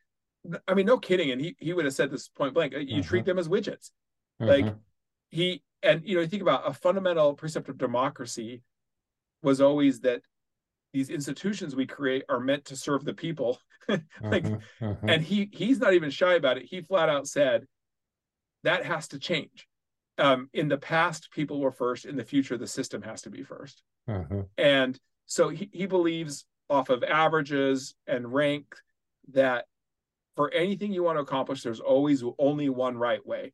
i 0.68 0.74
mean 0.74 0.86
no 0.86 0.98
kidding 0.98 1.32
and 1.32 1.42
he, 1.42 1.56
he 1.58 1.74
would 1.74 1.86
have 1.86 1.94
said 1.94 2.12
this 2.12 2.28
point 2.28 2.54
blank 2.54 2.74
you 2.74 2.80
mm-hmm. 2.80 3.02
treat 3.02 3.26
them 3.26 3.40
as 3.40 3.48
widgets 3.48 3.92
mm-hmm. 4.42 4.48
like 4.48 4.74
he 5.30 5.62
and 5.82 6.02
you 6.06 6.16
know 6.16 6.22
you 6.22 6.28
think 6.28 6.42
about 6.42 6.68
a 6.68 6.74
fundamental 6.74 7.34
precept 7.34 7.70
of 7.70 7.78
democracy 7.78 8.62
was 9.44 9.62
always 9.62 10.00
that 10.00 10.22
these 10.94 11.10
institutions 11.10 11.76
we 11.76 11.86
create 11.86 12.24
are 12.30 12.40
meant 12.40 12.66
to 12.66 12.76
serve 12.76 13.04
the 13.04 13.14
people. 13.14 13.60
Like 13.90 14.46
mm-hmm, 14.46 14.86
mm-hmm. 14.86 15.10
and 15.10 15.22
he 15.22 15.50
he's 15.52 15.78
not 15.78 15.94
even 15.94 16.10
shy 16.10 16.36
about 16.36 16.56
it. 16.56 16.64
He 16.64 16.80
flat 16.80 17.10
out 17.10 17.28
said 17.28 17.68
that 18.64 18.86
has 18.86 19.10
to 19.10 19.20
change. 19.20 19.68
Um, 20.18 20.50
in 20.54 20.70
the 20.70 20.78
past 20.78 21.30
people 21.32 21.60
were 21.60 21.74
first. 21.74 22.06
In 22.06 22.16
the 22.16 22.24
future 22.24 22.58
the 22.58 22.66
system 22.66 23.02
has 23.02 23.24
to 23.24 23.30
be 23.30 23.44
1st 23.44 23.74
mm-hmm. 24.10 24.42
and 24.58 24.98
so 25.26 25.50
he, 25.50 25.70
he 25.74 25.86
believes 25.86 26.46
off 26.70 26.88
of 26.88 27.04
averages 27.04 27.94
and 28.08 28.34
rank 28.34 28.74
that 29.34 29.66
for 30.38 30.50
anything 30.52 30.94
you 30.94 31.04
want 31.04 31.18
to 31.18 31.22
accomplish 31.22 31.62
there's 31.62 31.82
always 31.82 32.24
only 32.40 32.70
one 32.70 32.96
right 32.96 33.28
way. 33.28 33.52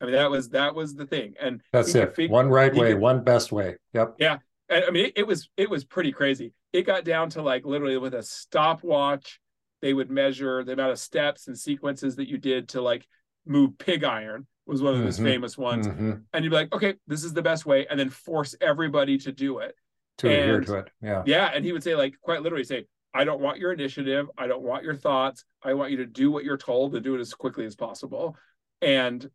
I 0.00 0.04
mean 0.04 0.14
that 0.14 0.30
was 0.30 0.50
that 0.50 0.76
was 0.76 0.94
the 0.94 1.06
thing. 1.06 1.34
And 1.40 1.60
that's 1.72 1.92
it. 1.96 2.30
one 2.30 2.50
right 2.50 2.72
way 2.72 2.92
could, 2.92 3.00
one 3.00 3.24
best 3.24 3.50
way. 3.50 3.78
Yep. 3.94 4.14
Yeah 4.20 4.38
I 4.70 4.90
mean, 4.90 5.12
it, 5.14 5.26
was 5.26 5.48
it 5.56 5.68
was 5.68 5.84
pretty 5.84 6.12
crazy. 6.12 6.52
It 6.72 6.82
got 6.82 7.04
down 7.04 7.30
to 7.30 7.42
like 7.42 7.64
literally 7.64 7.98
with 7.98 8.14
a 8.14 8.22
stopwatch, 8.22 9.40
they 9.82 9.92
would 9.92 10.10
measure 10.10 10.64
the 10.64 10.72
amount 10.72 10.92
of 10.92 10.98
steps 10.98 11.48
and 11.48 11.58
sequences 11.58 12.16
that 12.16 12.28
you 12.28 12.38
did 12.38 12.70
to 12.70 12.80
like 12.80 13.06
move 13.46 13.76
pig 13.78 14.04
iron 14.04 14.46
was 14.66 14.82
one 14.82 14.94
of 14.94 14.98
mm-hmm. 14.98 15.06
his 15.06 15.18
famous 15.18 15.58
ones. 15.58 15.86
Mm-hmm. 15.86 16.12
And 16.32 16.44
you'd 16.44 16.50
be 16.50 16.56
like, 16.56 16.72
okay, 16.72 16.94
this 17.06 17.24
is 17.24 17.34
the 17.34 17.42
best 17.42 17.66
way, 17.66 17.86
and 17.88 18.00
then 18.00 18.10
force 18.10 18.54
everybody 18.60 19.18
to 19.18 19.32
do 19.32 19.58
it. 19.58 19.74
To 20.18 20.28
and, 20.28 20.36
adhere 20.36 20.60
to 20.60 20.74
it. 20.76 20.90
Yeah. 21.02 21.22
Yeah. 21.26 21.50
And 21.52 21.64
he 21.64 21.72
would 21.72 21.82
say, 21.82 21.94
like, 21.94 22.14
quite 22.22 22.42
literally 22.42 22.64
say, 22.64 22.86
I 23.12 23.24
don't 23.24 23.40
want 23.40 23.58
your 23.58 23.72
initiative. 23.72 24.28
I 24.36 24.46
don't 24.46 24.62
want 24.62 24.84
your 24.84 24.96
thoughts. 24.96 25.44
I 25.62 25.74
want 25.74 25.90
you 25.90 25.98
to 25.98 26.06
do 26.06 26.30
what 26.30 26.44
you're 26.44 26.56
told 26.56 26.94
and 26.94 27.04
do 27.04 27.14
it 27.14 27.20
as 27.20 27.34
quickly 27.34 27.64
as 27.64 27.76
possible. 27.76 28.36
And 28.80 29.28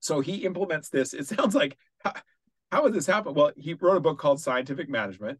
so 0.00 0.20
he 0.20 0.44
implements 0.44 0.88
this. 0.88 1.14
It 1.14 1.26
sounds 1.28 1.54
like 1.54 1.76
how 2.72 2.82
would 2.82 2.94
this 2.94 3.06
happen? 3.06 3.34
Well, 3.34 3.52
he 3.54 3.74
wrote 3.74 3.98
a 3.98 4.00
book 4.00 4.18
called 4.18 4.40
Scientific 4.40 4.88
Management. 4.88 5.38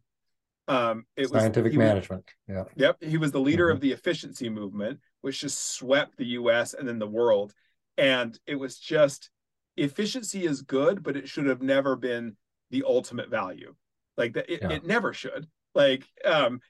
Um, 0.67 1.05
it 1.17 1.29
scientific 1.29 1.71
was, 1.71 1.77
management. 1.77 2.25
Was, 2.47 2.67
yeah. 2.77 2.87
Yep. 2.87 3.03
He 3.03 3.17
was 3.17 3.31
the 3.31 3.39
leader 3.39 3.65
mm-hmm. 3.65 3.75
of 3.75 3.81
the 3.81 3.91
efficiency 3.91 4.49
movement, 4.49 4.99
which 5.21 5.41
just 5.41 5.73
swept 5.73 6.15
the 6.15 6.27
U.S. 6.27 6.75
and 6.75 6.87
then 6.87 6.99
the 6.99 7.07
world. 7.07 7.51
And 7.97 8.39
it 8.45 8.55
was 8.55 8.77
just 8.77 9.31
efficiency 9.75 10.45
is 10.45 10.61
good, 10.61 11.01
but 11.01 11.17
it 11.17 11.27
should 11.27 11.47
have 11.47 11.63
never 11.63 11.95
been 11.95 12.37
the 12.69 12.83
ultimate 12.85 13.29
value. 13.29 13.73
Like 14.15 14.33
that, 14.33 14.47
it, 14.47 14.61
yeah. 14.61 14.69
it 14.69 14.85
never 14.85 15.11
should. 15.11 15.47
Like, 15.73 16.05
um, 16.23 16.61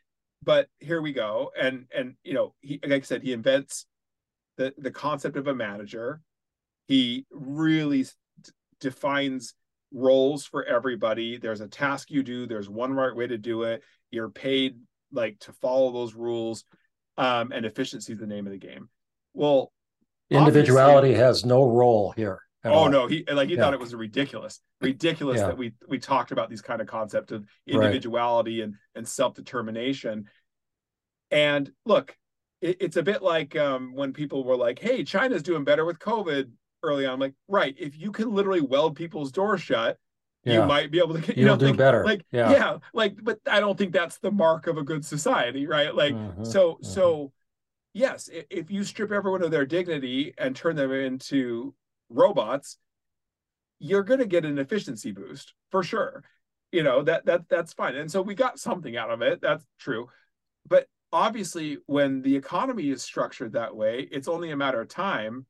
but 0.42 0.70
here 0.80 1.02
we 1.02 1.12
go. 1.12 1.52
And 1.60 1.88
and 1.94 2.16
you 2.24 2.34
know, 2.34 2.56
he 2.62 2.80
like 2.82 3.04
I 3.04 3.06
said, 3.06 3.22
he 3.22 3.34
invents 3.34 3.86
the 4.56 4.74
the 4.78 4.92
concept 4.92 5.36
of 5.36 5.48
a 5.48 5.54
manager. 5.54 6.22
He 6.88 7.26
really 7.32 8.06
defines 8.80 9.56
roles 9.94 10.46
for 10.46 10.64
everybody. 10.64 11.38
There's 11.38 11.62
a 11.62 11.68
task 11.68 12.12
you 12.12 12.24
do. 12.24 12.46
There's 12.48 12.70
one 12.70 12.94
right 12.94 13.16
way 13.16 13.28
to 13.28 13.38
do 13.38 13.64
it. 13.64 13.84
You're 14.12 14.30
paid 14.30 14.80
like 15.12 15.40
to 15.40 15.54
follow 15.54 15.92
those 15.92 16.16
rules. 16.16 16.66
Um, 17.18 17.52
and 17.52 17.66
efficiency 17.66 18.14
is 18.14 18.20
the 18.20 18.28
name 18.28 18.48
of 18.48 18.52
the 18.52 18.58
game. 18.58 18.90
Well, 19.34 19.72
individuality 20.32 21.14
has 21.14 21.46
no 21.46 21.64
role 21.64 22.12
here. 22.16 22.42
Oh 22.66 22.72
all. 22.72 22.90
no, 22.90 23.08
he 23.08 23.26
like 23.32 23.50
he 23.50 23.56
yeah. 23.56 23.62
thought 23.62 23.74
it 23.74 23.80
was 23.80 23.94
ridiculous, 23.94 24.62
ridiculous 24.82 25.40
yeah. 25.40 25.48
that 25.48 25.58
we 25.58 25.74
we 25.88 26.00
talked 26.00 26.32
about 26.32 26.50
these 26.50 26.62
kind 26.62 26.82
of 26.82 26.88
concepts 26.88 27.32
of 27.32 27.46
individuality 27.68 28.60
right. 28.60 28.66
and 28.66 28.76
and 28.96 29.08
self 29.08 29.36
determination. 29.36 30.26
And 31.30 31.72
look, 31.86 32.16
it, 32.62 32.78
it's 32.80 32.96
a 32.96 33.04
bit 33.04 33.22
like 33.22 33.56
um, 33.56 33.94
when 33.94 34.14
people 34.14 34.44
were 34.44 34.56
like, 34.56 34.80
"Hey, 34.80 35.04
China's 35.04 35.44
doing 35.44 35.66
better 35.66 35.84
with 35.84 36.00
COVID." 36.00 36.52
Early 36.84 37.06
on, 37.06 37.14
I'm 37.14 37.20
like, 37.20 37.34
right, 37.48 37.76
if 37.80 37.98
you 37.98 38.12
can 38.12 38.34
literally 38.34 38.62
weld 38.62 38.96
people's 38.96 39.32
doors 39.32 39.62
shut, 39.62 39.98
yeah. 40.44 40.62
you 40.62 40.66
might 40.66 40.92
be 40.92 41.00
able 41.00 41.14
to 41.16 41.22
get 41.22 41.38
you 41.38 41.46
You'll 41.46 41.56
know 41.56 41.60
do 41.60 41.68
like, 41.68 41.78
better 41.78 42.04
like 42.04 42.26
yeah. 42.32 42.52
yeah 42.52 42.78
like 42.94 43.16
but 43.22 43.40
i 43.48 43.60
don't 43.60 43.78
think 43.78 43.94
that's 43.94 44.18
the 44.20 44.32
mark 44.32 44.68
of 44.68 44.78
a 44.78 44.84
good 44.84 45.06
society 45.06 45.68
right 45.68 45.94
like 45.96 46.14
mm-hmm. 46.14 46.44
so 46.44 46.74
mm-hmm. 46.74 46.86
so 46.86 47.32
yes 47.94 48.30
if 48.50 48.70
you 48.72 48.84
strip 48.84 49.12
everyone 49.12 49.44
of 49.44 49.52
their 49.52 49.66
dignity 49.66 50.34
and 50.38 50.56
turn 50.56 50.76
them 50.76 50.92
into 50.92 51.74
robots 52.10 52.78
you're 53.80 54.04
going 54.04 54.20
to 54.20 54.26
get 54.26 54.46
an 54.46 54.60
efficiency 54.60 55.12
boost 55.12 55.54
for 55.70 55.84
sure 55.84 56.24
you 56.72 56.84
know 56.84 57.02
that 57.04 57.26
that 57.26 57.48
that's 57.50 57.74
fine 57.74 57.96
and 57.96 58.12
so 58.12 58.22
we 58.22 58.36
got 58.36 58.60
something 58.60 58.98
out 58.98 59.12
of 59.12 59.22
it 59.22 59.42
that's 59.42 59.66
true 59.80 60.08
but 60.68 60.88
obviously 61.12 61.78
when 61.86 62.22
the 62.22 62.36
economy 62.36 62.90
is 62.90 63.04
structured 63.04 63.54
that 63.54 63.76
way 63.76 64.08
it's 64.12 64.28
only 64.28 64.52
a 64.52 64.58
matter 64.58 64.82
of 64.82 64.88
time 64.88 65.46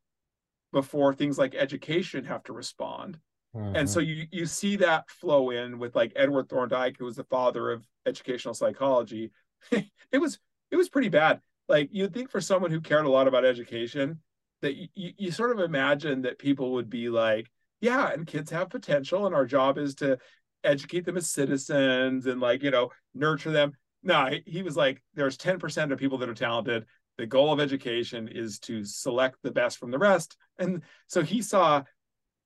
before 0.73 1.13
things 1.13 1.37
like 1.37 1.55
education 1.55 2.25
have 2.25 2.43
to 2.43 2.51
respond 2.51 3.17
mm-hmm. 3.55 3.75
and 3.75 3.89
so 3.89 4.01
mm-hmm. 4.01 4.09
you 4.09 4.25
you 4.31 4.45
see 4.45 4.75
that 4.75 5.09
flow 5.09 5.51
in 5.51 5.79
with 5.79 5.95
like 5.95 6.11
edward 6.17 6.49
thorndike 6.49 6.97
who 6.97 7.05
was 7.05 7.15
the 7.15 7.23
father 7.25 7.71
of 7.71 7.87
educational 8.05 8.53
psychology 8.53 9.31
it 9.71 10.19
was 10.19 10.39
it 10.71 10.75
was 10.75 10.89
pretty 10.89 11.09
bad 11.09 11.39
like 11.69 11.87
you'd 11.91 12.13
think 12.13 12.29
for 12.29 12.41
someone 12.41 12.71
who 12.71 12.81
cared 12.81 13.05
a 13.05 13.09
lot 13.09 13.27
about 13.27 13.45
education 13.45 14.19
that 14.63 14.75
you, 14.75 15.11
you 15.17 15.31
sort 15.31 15.51
of 15.51 15.59
imagine 15.59 16.23
that 16.23 16.39
people 16.39 16.71
would 16.71 16.89
be 16.89 17.09
like, 17.09 17.51
yeah, 17.81 18.11
and 18.11 18.25
kids 18.25 18.49
have 18.49 18.69
potential, 18.69 19.27
and 19.27 19.35
our 19.35 19.45
job 19.45 19.77
is 19.77 19.93
to 19.95 20.17
educate 20.63 21.05
them 21.05 21.17
as 21.17 21.29
citizens 21.29 22.25
and 22.25 22.41
like, 22.41 22.63
you 22.63 22.71
know, 22.71 22.89
nurture 23.13 23.51
them. 23.51 23.73
No, 24.01 24.29
he 24.45 24.63
was 24.63 24.75
like, 24.75 25.03
there's 25.13 25.37
10% 25.37 25.91
of 25.91 25.99
people 25.99 26.17
that 26.17 26.29
are 26.29 26.33
talented. 26.33 26.85
The 27.17 27.25
goal 27.25 27.53
of 27.53 27.59
education 27.59 28.27
is 28.27 28.59
to 28.59 28.83
select 28.83 29.37
the 29.43 29.51
best 29.51 29.77
from 29.77 29.91
the 29.91 29.99
rest. 29.99 30.35
And 30.57 30.81
so 31.07 31.21
he 31.21 31.41
saw 31.41 31.83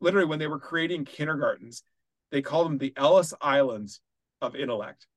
literally 0.02 0.28
when 0.28 0.40
they 0.40 0.48
were 0.48 0.60
creating 0.60 1.06
kindergartens, 1.06 1.84
they 2.32 2.42
called 2.42 2.68
them 2.68 2.78
the 2.78 2.94
Ellis 2.98 3.34
Islands 3.42 4.02
of 4.42 4.56
intellect. 4.56 5.08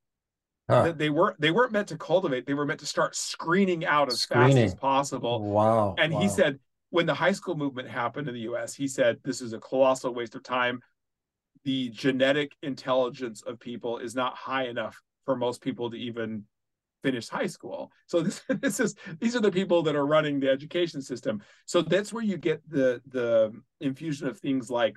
Huh. 0.68 0.92
They 0.96 1.10
weren't 1.10 1.40
they 1.40 1.50
weren't 1.50 1.72
meant 1.72 1.88
to 1.88 1.98
cultivate, 1.98 2.46
they 2.46 2.54
were 2.54 2.64
meant 2.64 2.80
to 2.80 2.86
start 2.86 3.16
screening 3.16 3.84
out 3.84 4.08
as 4.08 4.20
screening. 4.20 4.56
fast 4.56 4.64
as 4.64 4.74
possible. 4.74 5.42
Wow. 5.42 5.96
And 5.98 6.12
wow. 6.12 6.20
he 6.20 6.28
said 6.28 6.60
when 6.90 7.06
the 7.06 7.14
high 7.14 7.32
school 7.32 7.56
movement 7.56 7.88
happened 7.88 8.28
in 8.28 8.34
the 8.34 8.40
US, 8.52 8.74
he 8.74 8.86
said 8.86 9.18
this 9.24 9.40
is 9.40 9.52
a 9.52 9.58
colossal 9.58 10.14
waste 10.14 10.36
of 10.36 10.44
time. 10.44 10.80
The 11.64 11.88
genetic 11.90 12.52
intelligence 12.62 13.42
of 13.42 13.58
people 13.58 13.98
is 13.98 14.14
not 14.14 14.36
high 14.36 14.68
enough 14.68 15.00
for 15.24 15.34
most 15.36 15.60
people 15.60 15.90
to 15.90 15.96
even 15.96 16.44
finish 17.02 17.28
high 17.28 17.46
school. 17.46 17.90
So 18.06 18.20
this 18.20 18.42
this 18.48 18.80
is 18.80 18.94
these 19.20 19.36
are 19.36 19.40
the 19.40 19.52
people 19.52 19.82
that 19.82 19.96
are 19.96 20.06
running 20.06 20.40
the 20.40 20.50
education 20.50 21.02
system. 21.02 21.42
So 21.66 21.82
that's 21.82 22.12
where 22.12 22.24
you 22.24 22.36
get 22.36 22.62
the 22.68 23.00
the 23.08 23.52
infusion 23.80 24.28
of 24.28 24.38
things 24.38 24.70
like 24.70 24.96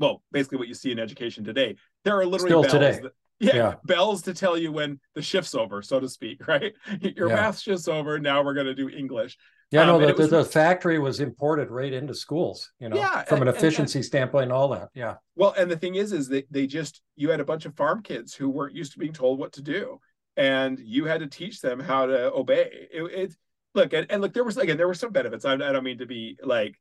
well, 0.00 0.22
basically 0.32 0.58
what 0.58 0.68
you 0.68 0.74
see 0.74 0.90
in 0.90 0.98
education 0.98 1.44
today. 1.44 1.76
There 2.04 2.18
are 2.18 2.24
literally 2.24 2.50
Still 2.50 2.62
bells 2.62 2.72
today. 2.72 3.00
That, 3.02 3.12
yeah, 3.38 3.56
yeah, 3.56 3.74
bells 3.84 4.22
to 4.22 4.34
tell 4.34 4.56
you 4.56 4.72
when 4.72 5.00
the 5.14 5.22
shift's 5.22 5.54
over, 5.54 5.82
so 5.82 6.00
to 6.00 6.08
speak, 6.08 6.46
right? 6.48 6.72
Your 7.00 7.28
yeah. 7.28 7.36
math 7.36 7.58
shift's 7.58 7.88
over. 7.88 8.18
Now 8.18 8.42
we're 8.42 8.54
going 8.54 8.66
to 8.66 8.74
do 8.74 8.88
English. 8.88 9.36
Yeah, 9.70 9.84
no, 9.84 9.96
um, 9.96 10.02
the, 10.02 10.14
was, 10.14 10.30
the, 10.30 10.44
factory 10.44 10.98
was 10.98 11.20
imported 11.20 11.70
right 11.70 11.92
into 11.92 12.12
schools, 12.12 12.72
you 12.80 12.88
know, 12.88 12.96
yeah, 12.96 13.22
from 13.22 13.40
an 13.40 13.46
efficiency 13.46 13.98
and, 13.98 14.02
and, 14.02 14.04
standpoint 14.04 14.44
and 14.44 14.52
all 14.52 14.68
that. 14.70 14.88
Yeah. 14.94 15.14
Well, 15.36 15.54
and 15.56 15.70
the 15.70 15.76
thing 15.76 15.94
is, 15.94 16.12
is 16.12 16.28
that 16.30 16.46
they 16.50 16.66
just, 16.66 17.02
you 17.14 17.30
had 17.30 17.38
a 17.38 17.44
bunch 17.44 17.66
of 17.66 17.76
farm 17.76 18.02
kids 18.02 18.34
who 18.34 18.50
weren't 18.50 18.74
used 18.74 18.92
to 18.92 18.98
being 18.98 19.12
told 19.12 19.38
what 19.38 19.52
to 19.52 19.62
do. 19.62 20.00
And 20.36 20.78
you 20.78 21.04
had 21.04 21.20
to 21.20 21.26
teach 21.26 21.60
them 21.60 21.80
how 21.80 22.06
to 22.06 22.32
obey. 22.32 22.88
It, 22.92 23.02
it 23.02 23.36
look, 23.74 23.92
and, 23.92 24.06
and 24.10 24.22
look, 24.22 24.32
there 24.32 24.44
was, 24.44 24.56
again, 24.56 24.76
there 24.76 24.88
were 24.88 24.94
some 24.94 25.12
benefits. 25.12 25.44
I, 25.44 25.54
I 25.54 25.56
don't 25.56 25.84
mean 25.84 25.98
to 25.98 26.06
be 26.06 26.38
like 26.42 26.78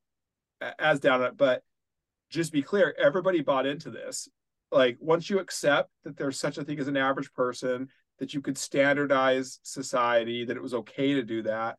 as 0.78 1.00
down 1.00 1.24
it, 1.24 1.38
but 1.38 1.64
just 2.30 2.52
be 2.52 2.62
clear, 2.62 2.96
everybody 2.98 3.42
bought 3.42 3.66
into 3.66 3.90
this. 3.90 4.28
Like 4.72 4.98
once 5.00 5.30
you 5.30 5.40
accept 5.40 5.90
that 6.04 6.16
there's 6.16 6.40
such 6.40 6.58
a 6.58 6.64
thing 6.64 6.80
as 6.80 6.88
an 6.88 6.98
average 6.98 7.34
person, 7.34 7.90
that 8.20 8.34
you 8.34 8.42
could 8.42 8.58
standardize 8.58 9.60
society, 9.64 10.46
that 10.46 10.58
it 10.58 10.62
was 10.64 10.74
okay 10.74 11.14
to 11.14 11.24
do 11.24 11.42
that 11.44 11.78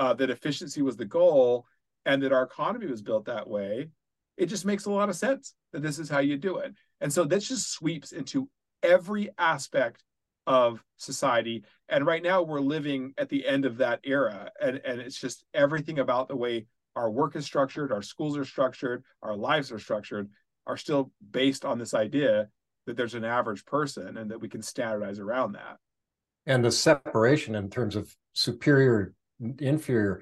uh, 0.00 0.14
that 0.14 0.30
efficiency 0.30 0.80
was 0.80 0.96
the 0.96 1.04
goal 1.04 1.66
and 2.06 2.22
that 2.22 2.32
our 2.32 2.42
economy 2.42 2.86
was 2.86 3.02
built 3.02 3.26
that 3.26 3.48
way, 3.48 3.90
it 4.38 4.46
just 4.46 4.64
makes 4.64 4.86
a 4.86 4.90
lot 4.90 5.10
of 5.10 5.14
sense 5.14 5.54
that 5.72 5.82
this 5.82 5.98
is 5.98 6.08
how 6.08 6.20
you 6.20 6.38
do 6.38 6.56
it. 6.56 6.74
And 7.02 7.12
so 7.12 7.24
this 7.24 7.46
just 7.46 7.70
sweeps 7.70 8.10
into 8.10 8.48
every 8.82 9.28
aspect 9.38 10.02
of 10.50 10.82
society. 10.96 11.62
And 11.88 12.04
right 12.04 12.24
now 12.24 12.42
we're 12.42 12.60
living 12.60 13.14
at 13.16 13.28
the 13.28 13.46
end 13.46 13.64
of 13.64 13.76
that 13.76 14.00
era. 14.02 14.50
And, 14.60 14.80
and 14.84 15.00
it's 15.00 15.18
just 15.18 15.44
everything 15.54 16.00
about 16.00 16.26
the 16.26 16.34
way 16.34 16.66
our 16.96 17.08
work 17.08 17.36
is 17.36 17.46
structured, 17.46 17.92
our 17.92 18.02
schools 18.02 18.36
are 18.36 18.44
structured, 18.44 19.04
our 19.22 19.36
lives 19.36 19.70
are 19.70 19.78
structured, 19.78 20.28
are 20.66 20.76
still 20.76 21.12
based 21.30 21.64
on 21.64 21.78
this 21.78 21.94
idea 21.94 22.48
that 22.86 22.96
there's 22.96 23.14
an 23.14 23.24
average 23.24 23.64
person 23.64 24.16
and 24.16 24.28
that 24.32 24.40
we 24.40 24.48
can 24.48 24.60
standardize 24.60 25.20
around 25.20 25.52
that. 25.52 25.76
And 26.46 26.64
the 26.64 26.72
separation 26.72 27.54
in 27.54 27.70
terms 27.70 27.94
of 27.94 28.12
superior 28.32 29.14
inferior 29.60 30.20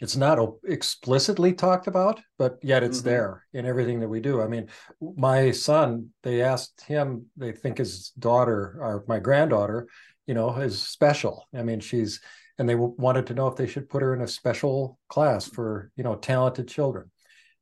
it's 0.00 0.16
not 0.16 0.38
explicitly 0.64 1.52
talked 1.52 1.86
about 1.86 2.20
but 2.38 2.58
yet 2.62 2.82
it's 2.82 2.98
mm-hmm. 2.98 3.08
there 3.08 3.46
in 3.52 3.66
everything 3.66 4.00
that 4.00 4.08
we 4.08 4.20
do. 4.20 4.42
I 4.42 4.48
mean 4.48 4.68
my 5.00 5.50
son 5.50 6.10
they 6.22 6.42
asked 6.42 6.82
him 6.82 7.26
they 7.36 7.52
think 7.52 7.78
his 7.78 8.10
daughter 8.18 8.76
or 8.80 9.04
my 9.08 9.18
granddaughter 9.18 9.86
you 10.26 10.34
know 10.34 10.54
is 10.56 10.80
special. 10.80 11.46
I 11.54 11.62
mean 11.62 11.80
she's 11.80 12.20
and 12.58 12.68
they 12.68 12.74
wanted 12.74 13.26
to 13.28 13.34
know 13.34 13.48
if 13.48 13.56
they 13.56 13.66
should 13.66 13.88
put 13.88 14.02
her 14.02 14.14
in 14.14 14.20
a 14.20 14.28
special 14.28 14.98
class 15.08 15.46
for 15.46 15.90
you 15.96 16.04
know 16.04 16.16
talented 16.16 16.68
children. 16.68 17.10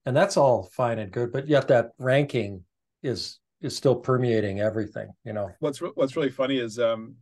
And 0.05 0.17
that's 0.17 0.37
all 0.37 0.71
fine 0.73 0.99
and 0.99 1.13
good 1.13 1.33
but 1.33 1.49
yet 1.49 1.69
that 1.69 1.91
ranking 1.99 2.65
is 3.03 3.39
is 3.61 3.77
still 3.77 3.95
permeating 3.95 4.61
everything 4.61 5.09
you 5.25 5.33
know? 5.33 5.51
What's 5.61 5.79
what's 5.79 6.17
really 6.17 6.31
funny 6.31 6.59
is 6.59 6.79
um 6.79 7.15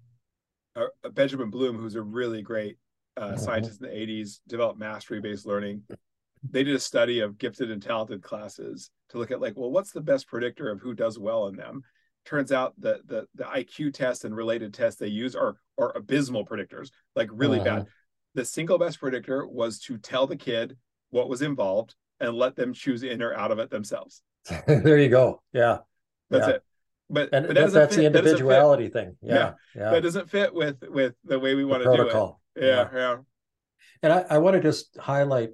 uh, 0.77 0.87
benjamin 1.11 1.51
bloom 1.51 1.77
who's 1.77 1.97
a 1.97 2.03
really 2.03 2.43
great 2.43 2.79
uh, 3.17 3.29
mm-hmm. 3.29 3.37
scientists 3.39 3.81
in 3.81 3.89
the 3.89 3.95
80s 3.95 4.41
developed 4.49 4.79
mastery 4.79 5.21
based 5.21 5.47
learning. 5.47 5.83
They 6.49 6.65
did 6.65 6.75
a 6.75 6.81
study 6.81 7.21
of 7.21 7.39
gifted 7.39 7.71
and 7.71 7.83
talented 7.83 8.23
classes 8.23 8.91
to 9.11 9.19
look 9.19 9.31
at 9.31 9.41
like 9.41 9.57
well 9.57 9.71
what's 9.71 9.93
the 9.93 10.01
best 10.01 10.27
predictor 10.27 10.71
of 10.71 10.81
who 10.81 10.95
does 10.95 11.19
well 11.19 11.49
in 11.49 11.57
them? 11.57 11.83
Turns 12.25 12.53
out 12.53 12.75
that 12.81 13.07
the 13.07 13.27
the 13.35 13.45
iq 13.45 13.93
test 13.93 14.25
and 14.25 14.35
related 14.35 14.73
tests 14.73 14.99
they 14.99 15.09
use 15.09 15.35
are 15.35 15.57
are 15.79 15.97
abysmal 15.97 16.47
predictors 16.47 16.91
like 17.15 17.29
really 17.33 17.61
uh-huh. 17.61 17.81
bad. 17.81 17.87
The 18.35 18.45
single 18.45 18.79
best 18.79 19.01
predictor 19.01 19.47
was 19.47 19.81
to 19.81 19.99
tell 19.99 20.27
the 20.27 20.37
kid 20.37 20.77
what 21.11 21.29
was 21.29 21.43
involved 21.43 21.95
and 22.21 22.35
let 22.35 22.55
them 22.55 22.73
choose 22.73 23.03
in 23.03 23.23
or 23.23 23.35
out 23.35 23.51
of 23.51 23.59
it 23.59 23.71
themselves. 23.71 24.23
There 24.67 24.99
you 24.99 25.09
go. 25.09 25.43
Yeah. 25.53 25.79
That's 26.31 26.47
yeah. 26.47 26.55
it. 26.55 26.63
But, 27.13 27.31
and 27.33 27.47
but 27.47 27.57
that 27.57 27.73
that's 27.73 27.97
fit, 27.97 28.03
the 28.03 28.07
individuality 28.07 28.85
that 28.85 28.93
thing. 28.93 29.17
Yeah, 29.21 29.35
yeah, 29.35 29.53
yeah. 29.75 29.91
That 29.91 30.03
doesn't 30.05 30.31
fit 30.31 30.55
with 30.55 30.77
with 30.89 31.15
the 31.25 31.41
way 31.41 31.57
we 31.57 31.65
want 31.65 31.83
to 31.83 31.97
do 31.97 32.07
it 32.07 32.33
yeah, 32.61 32.89
yeah. 32.95 33.17
And 34.03 34.13
I, 34.13 34.25
I 34.31 34.39
want 34.39 34.55
to 34.55 34.61
just 34.61 34.97
highlight 34.99 35.51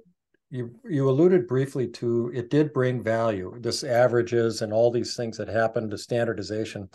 you 0.49 0.71
you 0.89 1.09
alluded 1.09 1.47
briefly 1.47 1.87
to 1.89 2.31
it 2.33 2.49
did 2.49 2.73
bring 2.73 3.03
value, 3.03 3.55
this 3.59 3.83
averages 3.83 4.61
and 4.61 4.71
all 4.71 4.91
these 4.91 5.15
things 5.15 5.37
that 5.37 5.49
happened 5.49 5.91
to 5.91 5.97
standardization, 5.97 6.89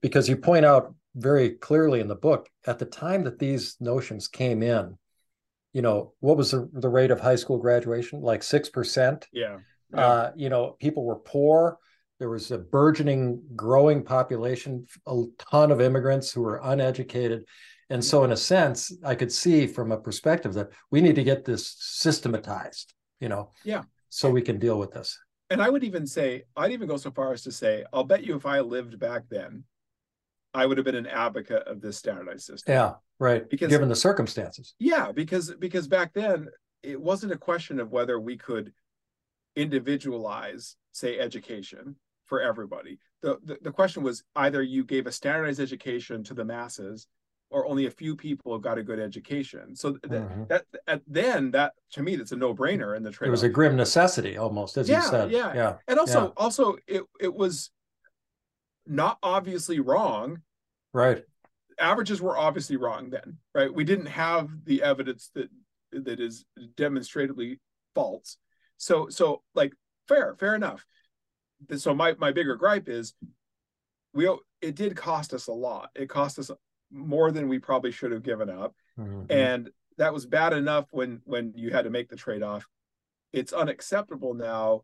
because 0.00 0.28
you 0.28 0.36
point 0.36 0.64
out 0.64 0.94
very 1.14 1.50
clearly 1.50 2.00
in 2.00 2.08
the 2.08 2.14
book 2.14 2.48
at 2.66 2.78
the 2.78 2.84
time 2.84 3.24
that 3.24 3.38
these 3.38 3.76
notions 3.80 4.28
came 4.28 4.62
in, 4.62 4.96
you 5.72 5.82
know, 5.82 6.12
what 6.20 6.36
was 6.36 6.50
the, 6.50 6.68
the 6.72 6.88
rate 6.88 7.10
of 7.10 7.20
high 7.20 7.36
school 7.36 7.58
graduation? 7.58 8.20
Like 8.20 8.42
six 8.42 8.68
percent. 8.68 9.26
Yeah. 9.32 9.58
yeah. 9.92 10.00
Uh, 10.00 10.32
you 10.36 10.48
know, 10.48 10.76
people 10.80 11.04
were 11.04 11.16
poor. 11.16 11.78
There 12.18 12.30
was 12.30 12.50
a 12.50 12.58
burgeoning, 12.58 13.42
growing 13.54 14.02
population, 14.02 14.86
a 15.06 15.22
ton 15.38 15.70
of 15.70 15.80
immigrants 15.80 16.32
who 16.32 16.42
were 16.42 16.60
uneducated. 16.64 17.44
And 17.90 18.04
so, 18.04 18.24
in 18.24 18.32
a 18.32 18.36
sense, 18.36 18.92
I 19.04 19.14
could 19.14 19.32
see 19.32 19.66
from 19.66 19.92
a 19.92 19.98
perspective 19.98 20.54
that 20.54 20.70
we 20.90 21.00
need 21.00 21.14
to 21.14 21.24
get 21.24 21.44
this 21.44 21.74
systematized, 21.78 22.92
you 23.20 23.28
know, 23.28 23.50
yeah, 23.64 23.82
so 24.10 24.30
we 24.30 24.42
can 24.42 24.58
deal 24.58 24.78
with 24.78 24.92
this. 24.92 25.18
And 25.50 25.62
I 25.62 25.70
would 25.70 25.84
even 25.84 26.06
say, 26.06 26.42
I'd 26.56 26.72
even 26.72 26.88
go 26.88 26.98
so 26.98 27.10
far 27.10 27.32
as 27.32 27.42
to 27.44 27.52
say, 27.52 27.84
I'll 27.92 28.04
bet 28.04 28.24
you 28.24 28.36
if 28.36 28.44
I 28.44 28.60
lived 28.60 28.98
back 28.98 29.22
then, 29.30 29.64
I 30.52 30.66
would 30.66 30.76
have 30.76 30.84
been 30.84 30.94
an 30.94 31.06
advocate 31.06 31.66
of 31.66 31.80
this 31.80 31.96
standardized 31.96 32.44
system. 32.44 32.74
Yeah. 32.74 32.94
right 33.18 33.48
because 33.48 33.68
given 33.68 33.88
the 33.88 33.96
circumstances 33.96 34.74
yeah 34.78 35.12
because 35.12 35.54
because 35.58 35.88
back 35.88 36.12
then 36.14 36.48
it 36.82 37.00
wasn't 37.00 37.32
a 37.32 37.38
question 37.38 37.80
of 37.80 37.90
whether 37.90 38.18
we 38.20 38.36
could 38.36 38.72
individualize 39.56 40.76
say 40.92 41.18
education 41.18 41.96
for 42.26 42.40
everybody 42.40 42.98
the, 43.22 43.38
the, 43.44 43.58
the 43.62 43.72
question 43.72 44.02
was 44.02 44.22
either 44.36 44.62
you 44.62 44.84
gave 44.84 45.06
a 45.06 45.12
standardized 45.12 45.60
education 45.60 46.22
to 46.24 46.34
the 46.34 46.44
masses 46.44 47.06
or 47.50 47.66
only 47.66 47.86
a 47.86 47.90
few 47.90 48.14
people 48.14 48.52
have 48.52 48.62
got 48.62 48.78
a 48.78 48.82
good 48.82 48.98
education. 48.98 49.74
So 49.74 49.92
th- 49.92 50.02
mm-hmm. 50.02 50.44
that, 50.48 50.64
at 50.86 51.02
then 51.06 51.50
that 51.52 51.72
to 51.92 52.02
me 52.02 52.16
that's 52.16 52.32
a 52.32 52.36
no 52.36 52.54
brainer 52.54 52.96
in 52.96 53.02
the 53.02 53.10
trade. 53.10 53.28
It 53.28 53.30
was 53.30 53.42
a 53.42 53.48
grim 53.48 53.76
necessity 53.76 54.36
almost, 54.36 54.76
as 54.76 54.88
yeah, 54.88 55.02
you 55.02 55.08
said. 55.08 55.30
Yeah, 55.30 55.54
yeah. 55.54 55.74
And 55.86 55.98
also, 55.98 56.24
yeah. 56.24 56.32
also 56.36 56.76
it 56.86 57.02
it 57.20 57.34
was 57.34 57.70
not 58.86 59.18
obviously 59.22 59.80
wrong. 59.80 60.42
Right. 60.92 61.24
Averages 61.78 62.20
were 62.20 62.36
obviously 62.36 62.76
wrong 62.76 63.10
then, 63.10 63.38
right? 63.54 63.72
We 63.72 63.84
didn't 63.84 64.06
have 64.06 64.50
the 64.64 64.82
evidence 64.82 65.30
that 65.34 65.48
that 65.92 66.20
is 66.20 66.44
demonstrably 66.76 67.60
false. 67.94 68.36
So 68.76 69.08
so 69.08 69.42
like 69.54 69.72
fair, 70.06 70.34
fair 70.38 70.54
enough. 70.54 70.84
So 71.76 71.94
my 71.94 72.14
my 72.18 72.32
bigger 72.32 72.56
gripe 72.56 72.88
is 72.88 73.14
we 74.12 74.28
it 74.60 74.74
did 74.74 74.96
cost 74.96 75.32
us 75.32 75.46
a 75.46 75.52
lot. 75.52 75.90
It 75.94 76.08
cost 76.08 76.38
us 76.38 76.50
more 76.90 77.30
than 77.30 77.48
we 77.48 77.58
probably 77.58 77.92
should 77.92 78.12
have 78.12 78.22
given 78.22 78.48
up. 78.50 78.74
Mm-hmm. 78.98 79.30
And 79.30 79.70
that 79.98 80.12
was 80.12 80.26
bad 80.26 80.52
enough 80.52 80.86
when 80.90 81.20
when 81.24 81.52
you 81.56 81.70
had 81.70 81.84
to 81.84 81.90
make 81.90 82.08
the 82.08 82.16
trade-off. 82.16 82.66
It's 83.32 83.52
unacceptable 83.52 84.34
now 84.34 84.82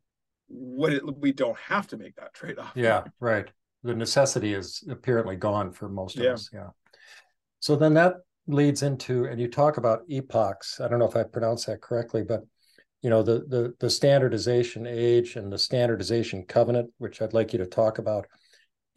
when 0.48 0.92
it, 0.92 1.18
we 1.18 1.32
don't 1.32 1.59
have 1.59 1.86
to 1.88 1.96
make 1.96 2.16
that 2.16 2.34
trade-off. 2.34 2.72
Yeah, 2.74 3.05
right. 3.20 3.48
The 3.82 3.94
necessity 3.94 4.55
is 4.55 4.82
apparently 4.90 5.36
gone 5.36 5.72
for 5.72 5.88
most 5.88 6.16
of 6.16 6.24
yeah. 6.24 6.32
us. 6.32 6.50
Yeah. 6.52 6.68
So 7.61 7.76
then 7.76 7.94
that 7.94 8.16
leads 8.46 8.82
into, 8.82 9.24
and 9.24 9.40
you 9.40 9.48
talk 9.48 9.78
about 9.78 10.02
epochs. 10.09 10.80
I 10.80 10.88
don't 10.88 10.98
know 10.98 11.09
if 11.09 11.16
I 11.16 11.22
pronounced 11.22 11.66
that 11.66 11.80
correctly, 11.80 12.22
but 12.22 12.40
you 13.02 13.11
know 13.11 13.22
the 13.22 13.44
the 13.48 13.74
the 13.80 13.90
standardization 13.90 14.86
age 14.86 15.36
and 15.36 15.52
the 15.52 15.59
standardization 15.59 16.44
covenant, 16.44 16.90
which 16.98 17.22
I'd 17.22 17.34
like 17.34 17.52
you 17.52 17.59
to 17.59 17.66
talk 17.66 17.98
about 17.98 18.26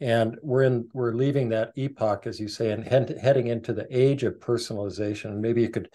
and 0.00 0.38
we're 0.42 0.62
in 0.62 0.88
we're 0.92 1.12
leaving 1.12 1.48
that 1.48 1.72
epoch 1.76 2.26
as 2.26 2.38
you 2.38 2.48
say 2.48 2.70
and 2.70 2.84
he- 2.84 3.18
heading 3.18 3.48
into 3.48 3.72
the 3.72 3.86
age 3.90 4.22
of 4.22 4.38
personalization 4.38 5.36
maybe 5.36 5.62
you 5.62 5.68
could 5.68 5.88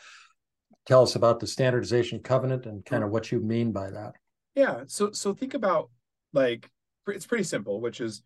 tell 0.86 1.04
us 1.04 1.16
about 1.16 1.39
the 1.39 1.47
standardization 1.47 2.20
covenant 2.20 2.66
and 2.66 2.86
kind 2.86 3.04
of 3.04 3.10
what 3.10 3.32
you 3.32 3.39
mean 3.39 3.72
by 3.72 3.89
that 3.89 4.14
yeah 4.56 4.82
so 4.88 5.12
so 5.12 5.34
think 5.34 5.54
about 5.54 5.89
like 6.34 6.70
it's 7.08 7.26
pretty 7.26 7.43
simple 7.43 7.80
which 7.80 8.01
is 8.01 8.22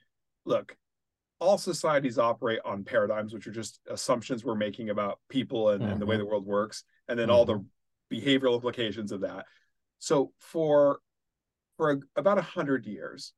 look 0.46 0.76
all 1.40 1.58
societies 1.58 2.18
operate 2.18 2.60
on 2.66 2.84
paradigms 2.84 3.34
which 3.34 3.46
are 3.46 3.52
just 3.52 3.80
assumptions 3.90 4.44
we're 4.44 4.56
making 4.56 4.90
about 4.90 5.20
people 5.30 5.70
and, 5.70 5.82
mm-hmm. 5.82 5.92
and 5.92 6.02
the 6.02 6.06
way 6.06 6.16
mm-hmm. 6.16 6.24
the 6.24 6.30
world 6.30 6.46
works 6.46 6.84
and 7.08 7.20
then 7.20 7.28
mm-hmm. 7.28 7.36
all 7.36 7.46
the 7.46 7.64
behavioral 8.12 8.56
implications 8.56 9.12
of 9.12 9.22
that 9.22 9.46
so 10.00 10.32
for 10.40 11.00
for 11.76 11.92
a, 11.92 12.00
about 12.16 12.40
a 12.40 12.44
hundred 12.44 12.88
years 12.88 13.34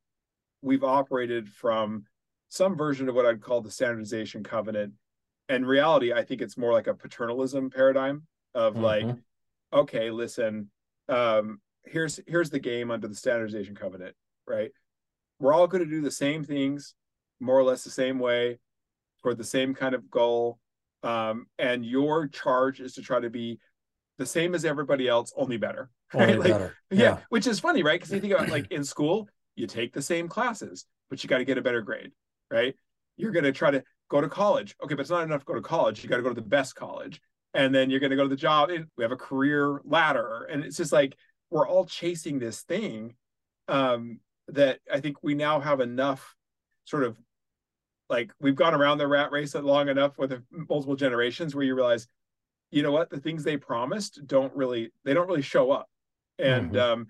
we've 0.61 0.83
operated 0.83 1.49
from 1.49 2.05
some 2.49 2.75
version 2.75 3.07
of 3.07 3.15
what 3.15 3.25
I'd 3.25 3.41
call 3.41 3.61
the 3.61 3.71
standardization 3.71 4.43
covenant. 4.43 4.93
And 5.47 5.65
reality, 5.65 6.11
I 6.13 6.23
think 6.23 6.41
it's 6.41 6.57
more 6.57 6.73
like 6.73 6.87
a 6.87 6.93
paternalism 6.93 7.69
paradigm 7.69 8.23
of 8.53 8.73
mm-hmm. 8.73 8.83
like, 8.83 9.15
okay, 9.71 10.11
listen, 10.11 10.69
um, 11.07 11.61
here's 11.85 12.19
here's 12.27 12.49
the 12.49 12.59
game 12.59 12.91
under 12.91 13.07
the 13.07 13.15
standardization 13.15 13.75
covenant, 13.75 14.15
right? 14.47 14.71
We're 15.39 15.53
all 15.53 15.67
going 15.67 15.83
to 15.83 15.89
do 15.89 16.01
the 16.01 16.11
same 16.11 16.43
things, 16.43 16.95
more 17.39 17.57
or 17.57 17.63
less 17.63 17.83
the 17.83 17.89
same 17.89 18.19
way, 18.19 18.59
toward 19.21 19.37
the 19.37 19.43
same 19.43 19.73
kind 19.73 19.95
of 19.95 20.09
goal. 20.09 20.59
Um, 21.01 21.45
and 21.57 21.85
your 21.85 22.27
charge 22.27 22.81
is 22.81 22.93
to 22.95 23.01
try 23.01 23.19
to 23.19 23.29
be 23.29 23.59
the 24.17 24.25
same 24.25 24.53
as 24.53 24.65
everybody 24.65 25.07
else, 25.07 25.33
only 25.37 25.57
better. 25.57 25.89
Right? 26.11 26.29
Only 26.29 26.37
like, 26.37 26.51
better. 26.51 26.75
Yeah. 26.89 26.99
yeah. 26.99 27.17
Which 27.29 27.45
is 27.45 27.59
funny, 27.59 27.83
right? 27.83 27.99
Because 27.99 28.11
you 28.11 28.19
think 28.19 28.33
about 28.33 28.49
like 28.49 28.65
in 28.71 28.83
school, 28.83 29.29
you 29.55 29.67
take 29.67 29.93
the 29.93 30.01
same 30.01 30.27
classes, 30.27 30.87
but 31.07 31.23
you 31.23 31.29
got 31.29 31.37
to 31.37 31.45
get 31.45 31.59
a 31.59 31.61
better 31.61 31.83
grade 31.83 32.11
right? 32.51 32.75
You're 33.17 33.31
going 33.31 33.45
to 33.45 33.51
try 33.51 33.71
to 33.71 33.83
go 34.09 34.21
to 34.21 34.29
college. 34.29 34.75
Okay, 34.83 34.95
but 34.95 35.01
it's 35.01 35.09
not 35.09 35.23
enough 35.23 35.41
to 35.41 35.45
go 35.45 35.55
to 35.55 35.61
college. 35.61 36.03
You 36.03 36.09
got 36.09 36.17
to 36.17 36.23
go 36.23 36.29
to 36.29 36.35
the 36.35 36.41
best 36.41 36.75
college. 36.75 37.21
And 37.53 37.73
then 37.73 37.89
you're 37.89 37.99
going 37.99 38.11
to 38.11 38.15
go 38.15 38.23
to 38.23 38.29
the 38.29 38.35
job. 38.35 38.69
We 38.97 39.03
have 39.03 39.11
a 39.11 39.17
career 39.17 39.81
ladder. 39.83 40.47
And 40.51 40.63
it's 40.63 40.77
just 40.77 40.91
like 40.91 41.15
we're 41.49 41.67
all 41.67 41.85
chasing 41.85 42.39
this 42.39 42.61
thing 42.61 43.15
um, 43.67 44.19
that 44.47 44.79
I 44.91 44.99
think 44.99 45.17
we 45.23 45.33
now 45.33 45.59
have 45.59 45.79
enough 45.79 46.35
sort 46.85 47.03
of 47.03 47.17
like 48.09 48.31
we've 48.39 48.55
gone 48.55 48.73
around 48.73 48.97
the 48.97 49.07
rat 49.07 49.31
race 49.31 49.53
long 49.53 49.89
enough 49.89 50.17
with 50.17 50.41
multiple 50.51 50.95
generations 50.95 51.53
where 51.53 51.63
you 51.63 51.75
realize, 51.75 52.07
you 52.71 52.81
know 52.81 52.91
what, 52.91 53.09
the 53.09 53.19
things 53.19 53.43
they 53.43 53.57
promised 53.57 54.25
don't 54.25 54.55
really, 54.55 54.91
they 55.05 55.13
don't 55.13 55.27
really 55.27 55.41
show 55.41 55.71
up. 55.71 55.87
And, 56.39 56.71
mm-hmm. 56.71 56.79
um, 56.79 57.07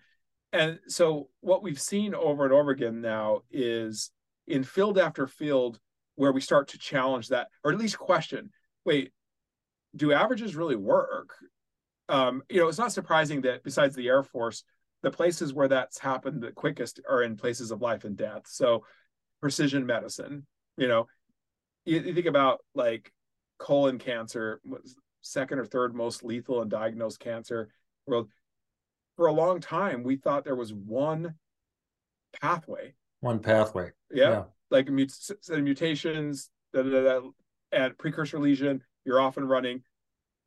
and 0.51 0.79
so 0.87 1.29
what 1.41 1.63
we've 1.63 1.79
seen 1.79 2.13
over 2.13 2.43
and 2.43 2.53
over 2.53 2.71
again 2.71 3.01
now 3.01 3.43
is 3.51 4.11
in 4.49 4.63
field 4.63 4.97
after 4.97 5.27
field 5.27 5.79
where 6.15 6.31
we 6.31 6.41
start 6.41 6.67
to 6.69 6.77
challenge 6.77 7.29
that 7.29 7.47
or 7.63 7.71
at 7.71 7.77
least 7.77 7.97
question 7.97 8.49
wait 8.85 9.11
do 9.95 10.13
averages 10.13 10.55
really 10.55 10.75
work? 10.75 11.35
Um, 12.09 12.43
you 12.49 12.59
know 12.59 12.67
it's 12.67 12.77
not 12.77 12.91
surprising 12.91 13.41
that 13.41 13.63
besides 13.63 13.95
the 13.95 14.07
air 14.07 14.23
force 14.23 14.63
the 15.01 15.11
places 15.11 15.53
where 15.53 15.67
that's 15.67 15.99
happened 15.99 16.41
the 16.41 16.51
quickest 16.51 16.99
are 17.07 17.23
in 17.23 17.37
places 17.37 17.71
of 17.71 17.81
life 17.81 18.03
and 18.03 18.17
death. 18.17 18.43
So 18.45 18.83
precision 19.41 19.85
medicine 19.85 20.45
you 20.77 20.87
know 20.87 21.07
you, 21.85 21.99
you 21.99 22.13
think 22.13 22.25
about 22.25 22.59
like 22.75 23.11
colon 23.57 23.99
cancer 23.99 24.61
second 25.21 25.59
or 25.59 25.65
third 25.65 25.93
most 25.95 26.23
lethal 26.23 26.61
and 26.61 26.71
diagnosed 26.71 27.19
cancer 27.19 27.69
world. 28.07 28.29
For 29.15 29.27
a 29.27 29.33
long 29.33 29.59
time 29.59 30.03
we 30.03 30.15
thought 30.15 30.43
there 30.43 30.55
was 30.55 30.73
one 30.73 31.35
pathway 32.41 32.93
one 33.21 33.39
pathway. 33.39 33.91
Yeah. 34.11 34.29
yeah. 34.29 34.43
Like 34.71 34.89
mut- 34.89 35.31
mutations, 35.49 36.49
da, 36.73 36.83
da, 36.83 37.03
da, 37.03 37.21
and 37.71 37.97
precursor 37.97 38.39
lesion, 38.39 38.83
you're 39.05 39.21
often 39.21 39.45
running. 39.45 39.83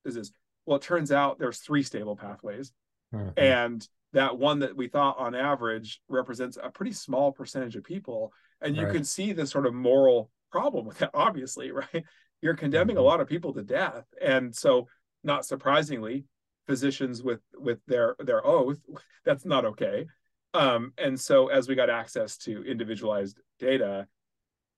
Is 0.04 0.14
this 0.14 0.32
well, 0.66 0.76
it 0.76 0.82
turns 0.82 1.10
out 1.10 1.38
there's 1.38 1.58
three 1.58 1.82
stable 1.82 2.16
pathways. 2.16 2.72
Mm-hmm. 3.14 3.30
And 3.36 3.86
that 4.12 4.38
one 4.38 4.60
that 4.60 4.76
we 4.76 4.88
thought 4.88 5.18
on 5.18 5.34
average 5.34 6.00
represents 6.08 6.58
a 6.62 6.70
pretty 6.70 6.92
small 6.92 7.32
percentage 7.32 7.76
of 7.76 7.84
people. 7.84 8.32
And 8.60 8.76
you 8.76 8.84
right. 8.84 8.94
can 8.94 9.04
see 9.04 9.32
the 9.32 9.46
sort 9.46 9.66
of 9.66 9.74
moral 9.74 10.30
problem 10.50 10.86
with 10.86 10.98
that, 10.98 11.10
obviously, 11.14 11.72
right? 11.72 12.04
You're 12.40 12.54
condemning 12.54 12.96
mm-hmm. 12.96 13.04
a 13.04 13.06
lot 13.06 13.20
of 13.20 13.28
people 13.28 13.52
to 13.54 13.62
death. 13.62 14.04
And 14.20 14.54
so 14.54 14.88
not 15.24 15.44
surprisingly, 15.44 16.24
physicians 16.66 17.22
with 17.22 17.40
with 17.54 17.78
their 17.86 18.16
their 18.18 18.46
oath, 18.46 18.78
that's 19.24 19.44
not 19.44 19.64
okay. 19.64 20.06
Um, 20.54 20.92
and 20.98 21.18
so 21.18 21.48
as 21.48 21.68
we 21.68 21.74
got 21.74 21.90
access 21.90 22.36
to 22.38 22.62
individualized 22.64 23.40
data, 23.58 24.06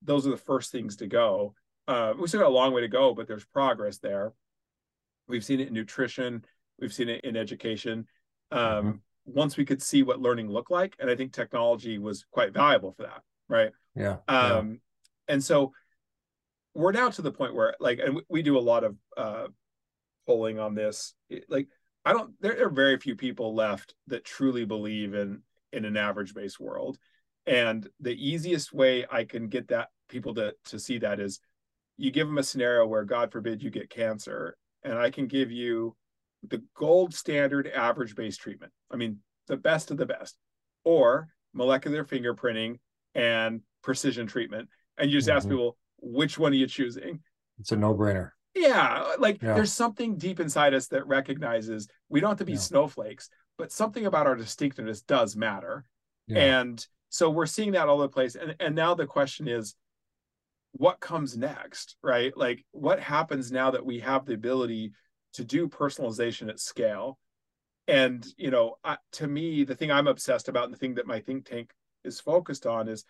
those 0.02 0.26
are 0.26 0.30
the 0.30 0.36
first 0.36 0.70
things 0.70 0.96
to 0.96 1.06
go. 1.06 1.54
Uh, 1.88 2.14
we 2.18 2.28
still 2.28 2.40
got 2.40 2.48
a 2.48 2.54
long 2.54 2.72
way 2.72 2.80
to 2.80 2.88
go, 2.88 3.14
but 3.14 3.26
there's 3.26 3.44
progress 3.44 3.98
there. 3.98 4.32
We've 5.28 5.44
seen 5.44 5.60
it 5.60 5.68
in 5.68 5.74
nutrition, 5.74 6.44
we've 6.78 6.92
seen 6.92 7.08
it 7.08 7.24
in 7.24 7.36
education. 7.36 8.06
Um, 8.50 8.60
mm-hmm. 8.60 8.90
Once 9.26 9.56
we 9.56 9.64
could 9.64 9.82
see 9.82 10.02
what 10.02 10.20
learning 10.20 10.50
looked 10.50 10.70
like, 10.70 10.94
and 10.98 11.10
I 11.10 11.16
think 11.16 11.32
technology 11.32 11.98
was 11.98 12.26
quite 12.30 12.52
valuable 12.52 12.92
for 12.92 13.04
that, 13.04 13.22
right? 13.48 13.72
Yeah. 13.96 14.18
Um, 14.28 14.80
yeah. 15.28 15.34
And 15.34 15.42
so 15.42 15.72
we're 16.74 16.92
now 16.92 17.08
to 17.08 17.22
the 17.22 17.32
point 17.32 17.54
where, 17.54 17.74
like, 17.80 18.00
and 18.00 18.20
we 18.28 18.42
do 18.42 18.58
a 18.58 18.60
lot 18.60 18.84
of 18.84 18.96
uh, 19.16 19.46
polling 20.26 20.58
on 20.58 20.74
this. 20.74 21.14
Like, 21.48 21.68
I 22.04 22.12
don't. 22.12 22.32
There 22.40 22.66
are 22.66 22.70
very 22.70 22.98
few 22.98 23.16
people 23.16 23.54
left 23.54 23.94
that 24.08 24.24
truly 24.24 24.66
believe 24.66 25.14
in 25.14 25.40
in 25.74 25.84
an 25.84 25.96
average 25.96 26.34
based 26.34 26.60
world. 26.60 26.98
And 27.46 27.86
the 28.00 28.14
easiest 28.14 28.72
way 28.72 29.04
i 29.10 29.24
can 29.24 29.48
get 29.48 29.68
that 29.68 29.88
people 30.08 30.34
to 30.34 30.54
to 30.66 30.78
see 30.78 30.98
that 30.98 31.20
is 31.20 31.40
you 31.98 32.10
give 32.10 32.26
them 32.26 32.38
a 32.38 32.42
scenario 32.42 32.86
where 32.86 33.04
god 33.04 33.30
forbid 33.30 33.62
you 33.62 33.70
get 33.70 33.90
cancer 33.90 34.56
and 34.82 34.98
i 34.98 35.10
can 35.10 35.26
give 35.26 35.50
you 35.50 35.94
the 36.48 36.62
gold 36.74 37.14
standard 37.14 37.66
average 37.68 38.14
based 38.14 38.40
treatment. 38.40 38.72
I 38.90 38.96
mean 38.96 39.18
the 39.46 39.56
best 39.56 39.90
of 39.90 39.96
the 39.96 40.06
best. 40.06 40.36
Or 40.84 41.28
molecular 41.52 42.04
fingerprinting 42.04 42.78
and 43.14 43.60
precision 43.82 44.26
treatment. 44.26 44.68
And 44.98 45.10
you 45.10 45.18
just 45.18 45.28
mm-hmm. 45.28 45.36
ask 45.36 45.48
people 45.48 45.76
which 46.00 46.38
one 46.38 46.52
are 46.52 46.56
you 46.56 46.66
choosing? 46.66 47.20
It's 47.58 47.72
a 47.72 47.76
no-brainer. 47.76 48.30
Yeah 48.54 49.14
like 49.18 49.42
yeah. 49.42 49.54
there's 49.54 49.72
something 49.72 50.16
deep 50.16 50.40
inside 50.40 50.74
us 50.74 50.88
that 50.88 51.06
recognizes 51.06 51.88
we 52.08 52.20
don't 52.20 52.30
have 52.30 52.38
to 52.38 52.44
be 52.44 52.52
yeah. 52.52 52.58
snowflakes 52.58 53.28
but 53.58 53.72
something 53.72 54.06
about 54.06 54.26
our 54.26 54.36
distinctiveness 54.36 55.02
does 55.02 55.36
matter. 55.36 55.84
Yeah. 56.26 56.60
And 56.60 56.86
so 57.08 57.30
we're 57.30 57.46
seeing 57.46 57.72
that 57.72 57.88
all 57.88 57.96
over 57.96 58.04
the 58.04 58.08
place. 58.08 58.34
And, 58.34 58.56
and 58.58 58.74
now 58.74 58.94
the 58.94 59.06
question 59.06 59.48
is, 59.48 59.74
what 60.72 60.98
comes 60.98 61.36
next, 61.36 61.96
right? 62.02 62.36
Like, 62.36 62.64
what 62.72 62.98
happens 62.98 63.52
now 63.52 63.70
that 63.70 63.86
we 63.86 64.00
have 64.00 64.24
the 64.24 64.34
ability 64.34 64.92
to 65.34 65.44
do 65.44 65.68
personalization 65.68 66.48
at 66.48 66.58
scale? 66.58 67.18
And, 67.86 68.26
you 68.36 68.50
know, 68.50 68.76
I, 68.82 68.96
to 69.12 69.26
me, 69.26 69.64
the 69.64 69.76
thing 69.76 69.92
I'm 69.92 70.08
obsessed 70.08 70.48
about 70.48 70.64
and 70.64 70.74
the 70.74 70.78
thing 70.78 70.94
that 70.94 71.06
my 71.06 71.20
think 71.20 71.46
tank 71.46 71.70
is 72.02 72.18
focused 72.18 72.66
on 72.66 72.88
is, 72.88 73.04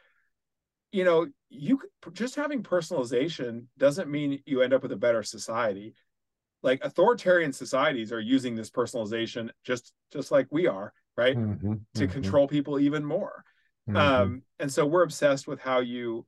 you 0.92 1.04
know, 1.04 1.26
you 1.48 1.80
just 2.12 2.34
having 2.34 2.62
personalization 2.62 3.64
doesn't 3.78 4.10
mean 4.10 4.42
you 4.46 4.60
end 4.60 4.74
up 4.74 4.82
with 4.82 4.92
a 4.92 4.96
better 4.96 5.22
society. 5.22 5.94
Like 6.64 6.80
authoritarian 6.84 7.52
societies 7.52 8.10
are 8.12 8.20
using 8.20 8.56
this 8.56 8.70
personalization 8.70 9.50
just 9.64 9.92
just 10.12 10.32
like 10.32 10.48
we 10.50 10.66
are 10.66 10.92
right 11.16 11.36
Mm-hmm, 11.36 11.74
to 11.94 12.06
mhm, 12.08 12.10
control 12.12 12.48
people 12.48 12.80
even 12.80 13.04
more 13.04 13.44
mhm. 13.88 13.96
um 13.96 14.42
and 14.58 14.72
so 14.72 14.84
we're 14.84 15.04
obsessed 15.04 15.46
with 15.46 15.60
how 15.60 15.78
you 15.78 16.26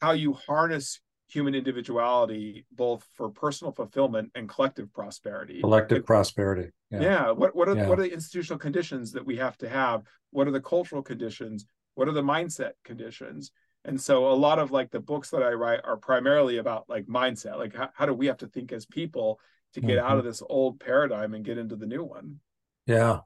how 0.00 0.10
you 0.12 0.32
harness 0.32 1.00
human 1.28 1.54
individuality 1.54 2.66
both 2.72 3.06
for 3.14 3.28
personal 3.30 3.72
fulfillment 3.72 4.30
and 4.34 4.48
collective 4.48 4.92
prosperity 4.92 5.60
collective 5.60 6.04
prosperity. 6.06 6.70
yeah. 6.90 7.30
what 7.30 7.54
what 7.54 7.68
are 7.68 7.76
Yeah. 7.76 7.86
what 7.88 7.98
are 7.98 8.02
the 8.02 8.12
institutional 8.12 8.58
conditions 8.58 9.12
that 9.12 9.24
we 9.26 9.36
have 9.36 9.56
to 9.58 9.68
have 9.68 10.02
what 10.30 10.48
are 10.48 10.52
the 10.52 10.60
cultural 10.60 11.02
conditions 11.02 11.66
what 11.94 12.08
are 12.08 12.12
the 12.12 12.22
mindset 12.22 12.72
conditions 12.84 13.52
and 13.84 14.00
so 14.00 14.28
a 14.30 14.34
lot 14.34 14.58
of 14.58 14.70
like 14.70 14.90
the 14.90 15.00
books 15.00 15.30
that 15.30 15.42
i 15.42 15.52
write 15.52 15.80
are 15.84 15.96
primarily 15.96 16.58
about 16.58 16.88
like 16.88 17.06
mindset 17.06 17.58
like 17.58 17.74
how, 17.74 17.88
how 17.94 18.06
do 18.06 18.14
we 18.14 18.26
have 18.26 18.38
to 18.38 18.46
think 18.48 18.72
as 18.72 18.86
people 18.86 19.40
to 19.74 19.80
get 19.80 19.98
out 19.98 20.12
Mhm. 20.12 20.18
of 20.18 20.24
this 20.24 20.42
old 20.48 20.80
paradigm 20.80 21.34
and 21.34 21.44
get 21.44 21.58
into 21.58 21.76
the 21.76 21.86
new 21.86 22.04
one 22.04 22.40
Yeah. 22.86 23.20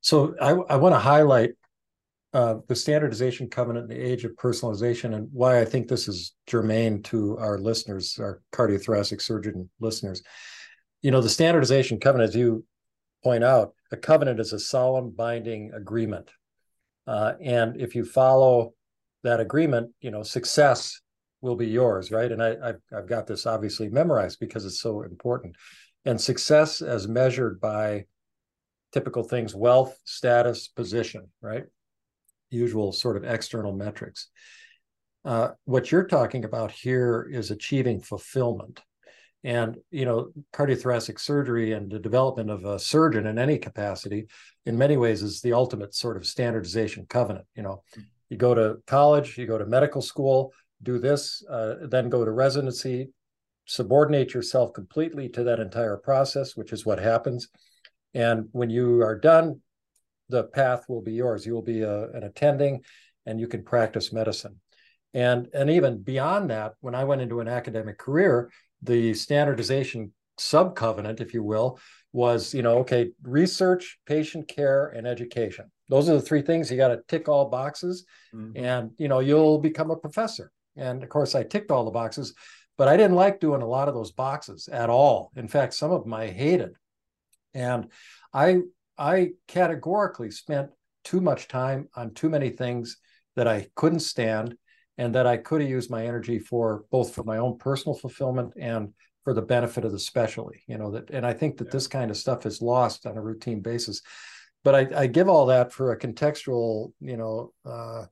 So 0.00 0.34
I, 0.40 0.50
I 0.50 0.76
want 0.76 0.94
to 0.94 0.98
highlight 0.98 1.50
uh, 2.32 2.56
the 2.68 2.74
standardization 2.76 3.48
covenant 3.48 3.90
in 3.90 3.96
the 3.96 4.04
age 4.04 4.24
of 4.24 4.32
personalization 4.32 5.14
and 5.14 5.28
why 5.32 5.60
I 5.60 5.64
think 5.64 5.88
this 5.88 6.06
is 6.06 6.34
germane 6.46 7.02
to 7.04 7.38
our 7.38 7.56
listeners, 7.58 8.18
our 8.20 8.42
cardiothoracic 8.52 9.22
surgeon 9.22 9.70
listeners. 9.80 10.22
You 11.00 11.12
know, 11.12 11.22
the 11.22 11.30
standardization 11.30 11.98
covenant, 11.98 12.30
as 12.30 12.36
you 12.36 12.64
point 13.24 13.42
out, 13.42 13.74
a 13.90 13.96
covenant 13.96 14.38
is 14.38 14.52
a 14.52 14.58
solemn 14.58 15.10
binding 15.10 15.72
agreement. 15.72 16.30
Uh, 17.06 17.34
and 17.40 17.80
if 17.80 17.94
you 17.94 18.04
follow 18.04 18.74
that 19.22 19.40
agreement, 19.40 19.92
you 20.00 20.10
know, 20.10 20.22
success 20.22 21.00
will 21.40 21.56
be 21.56 21.66
yours, 21.66 22.10
right? 22.10 22.30
And 22.30 22.42
I, 22.42 22.56
I've, 22.62 22.80
I've 22.96 23.08
got 23.08 23.26
this 23.26 23.46
obviously 23.46 23.88
memorized 23.88 24.40
because 24.40 24.64
it's 24.64 24.80
so 24.80 25.02
important. 25.02 25.56
And 26.04 26.20
success 26.20 26.82
as 26.82 27.08
measured 27.08 27.60
by 27.60 28.04
typical 28.92 29.22
things 29.22 29.54
wealth 29.54 29.98
status 30.04 30.68
position 30.68 31.28
right? 31.42 31.64
Usual 32.50 32.92
sort 32.92 33.16
of 33.16 33.24
external 33.24 33.72
metrics. 33.72 34.28
Uh, 35.24 35.50
what 35.64 35.90
you're 35.90 36.06
talking 36.06 36.44
about 36.44 36.70
here 36.70 37.28
is 37.30 37.50
achieving 37.50 38.00
fulfillment. 38.00 38.80
And 39.44 39.76
you 39.90 40.06
know 40.06 40.30
cardiothoracic 40.52 41.20
surgery 41.20 41.72
and 41.72 41.90
the 41.90 41.98
development 41.98 42.50
of 42.50 42.64
a 42.64 42.78
surgeon 42.78 43.26
in 43.26 43.38
any 43.38 43.58
capacity 43.58 44.26
in 44.64 44.78
many 44.78 44.96
ways 44.96 45.22
is 45.22 45.40
the 45.40 45.52
ultimate 45.52 45.94
sort 45.94 46.16
of 46.16 46.26
standardization 46.26 47.06
covenant 47.08 47.46
you 47.54 47.62
know? 47.62 47.82
You 48.28 48.38
go 48.38 48.54
to 48.54 48.78
college 48.86 49.38
you 49.38 49.46
go 49.46 49.58
to 49.58 49.66
medical 49.66 50.02
school 50.02 50.52
do 50.82 50.98
this 50.98 51.42
uh, 51.50 51.74
then 51.88 52.08
go 52.08 52.24
to 52.24 52.30
residency 52.30 53.08
subordinate 53.64 54.32
yourself 54.34 54.72
completely 54.72 55.28
to 55.28 55.42
that 55.44 55.60
entire 55.60 55.96
process 55.96 56.56
which 56.56 56.72
is 56.72 56.86
what 56.86 56.98
happens 56.98 57.48
and 58.16 58.48
when 58.52 58.70
you 58.70 59.02
are 59.02 59.18
done, 59.18 59.60
the 60.30 60.44
path 60.44 60.86
will 60.88 61.02
be 61.02 61.12
yours. 61.12 61.44
You 61.44 61.52
will 61.52 61.60
be 61.60 61.82
a, 61.82 62.10
an 62.12 62.22
attending 62.22 62.80
and 63.26 63.38
you 63.38 63.46
can 63.46 63.62
practice 63.62 64.10
medicine. 64.10 64.58
And, 65.12 65.48
and 65.52 65.68
even 65.68 66.02
beyond 66.02 66.48
that, 66.48 66.72
when 66.80 66.94
I 66.94 67.04
went 67.04 67.20
into 67.20 67.40
an 67.40 67.48
academic 67.48 67.98
career, 67.98 68.50
the 68.82 69.12
standardization 69.12 70.12
subcovenant, 70.40 71.20
if 71.20 71.34
you 71.34 71.42
will, 71.42 71.78
was, 72.14 72.54
you 72.54 72.62
know, 72.62 72.78
okay, 72.78 73.10
research, 73.22 73.98
patient 74.06 74.48
care, 74.48 74.86
and 74.88 75.06
education. 75.06 75.70
Those 75.90 76.08
are 76.08 76.14
the 76.14 76.22
three 76.22 76.42
things 76.42 76.70
you 76.70 76.78
got 76.78 76.88
to 76.88 77.02
tick 77.08 77.28
all 77.28 77.50
boxes 77.50 78.06
Mhm. 78.34 78.52
and, 78.56 78.90
you 78.96 79.08
know, 79.08 79.20
you'll 79.20 79.58
become 79.58 79.90
a 79.90 79.96
professor. 79.96 80.50
And 80.76 81.02
of 81.02 81.08
course, 81.08 81.34
I 81.34 81.42
ticked 81.42 81.70
all 81.70 81.84
the 81.84 81.90
boxes, 81.90 82.34
but 82.78 82.88
I 82.88 82.96
didn't 82.96 83.16
like 83.16 83.40
doing 83.40 83.62
a 83.62 83.68
lot 83.68 83.88
of 83.88 83.94
those 83.94 84.12
boxes 84.12 84.68
at 84.68 84.90
all. 84.90 85.32
In 85.36 85.48
fact, 85.48 85.74
some 85.74 85.90
of 85.90 86.04
them 86.04 86.14
I 86.14 86.28
hated. 86.28 86.74
And 87.54 87.90
I 88.32 88.60
I 88.98 89.30
categorically 89.48 90.30
spent 90.30 90.70
too 91.04 91.20
much 91.20 91.48
time 91.48 91.88
on 91.94 92.14
too 92.14 92.28
many 92.28 92.50
things 92.50 92.96
that 93.36 93.46
I 93.46 93.68
couldn't 93.76 94.00
stand 94.00 94.56
and 94.98 95.14
that 95.14 95.26
I 95.26 95.36
could 95.36 95.60
have 95.60 95.70
used 95.70 95.90
my 95.90 96.06
energy 96.06 96.38
for 96.38 96.84
both 96.90 97.14
for 97.14 97.22
my 97.22 97.38
own 97.38 97.58
personal 97.58 97.94
fulfillment 97.94 98.54
and 98.58 98.94
for 99.24 99.34
the 99.34 99.42
benefit 99.42 99.84
of 99.84 99.92
the 99.92 99.98
specialty. 99.98 100.62
You 100.66 100.78
know, 100.78 100.90
that 100.92 101.10
and 101.10 101.26
I 101.26 101.32
think 101.32 101.58
that 101.58 101.66
Yeah. 101.66 101.72
this 101.72 101.86
kind 101.86 102.10
of 102.10 102.16
stuff 102.16 102.46
is 102.46 102.62
lost 102.62 103.06
on 103.06 103.16
a 103.16 103.22
routine 103.22 103.60
basis. 103.60 104.02
But 104.64 104.74
I, 104.74 105.02
I 105.02 105.06
give 105.06 105.28
all 105.28 105.46
that 105.46 105.72
for 105.72 105.92
a 105.92 105.98
contextual, 105.98 106.92
you 107.00 107.16
know, 107.16 107.52
uh, 107.64 108.06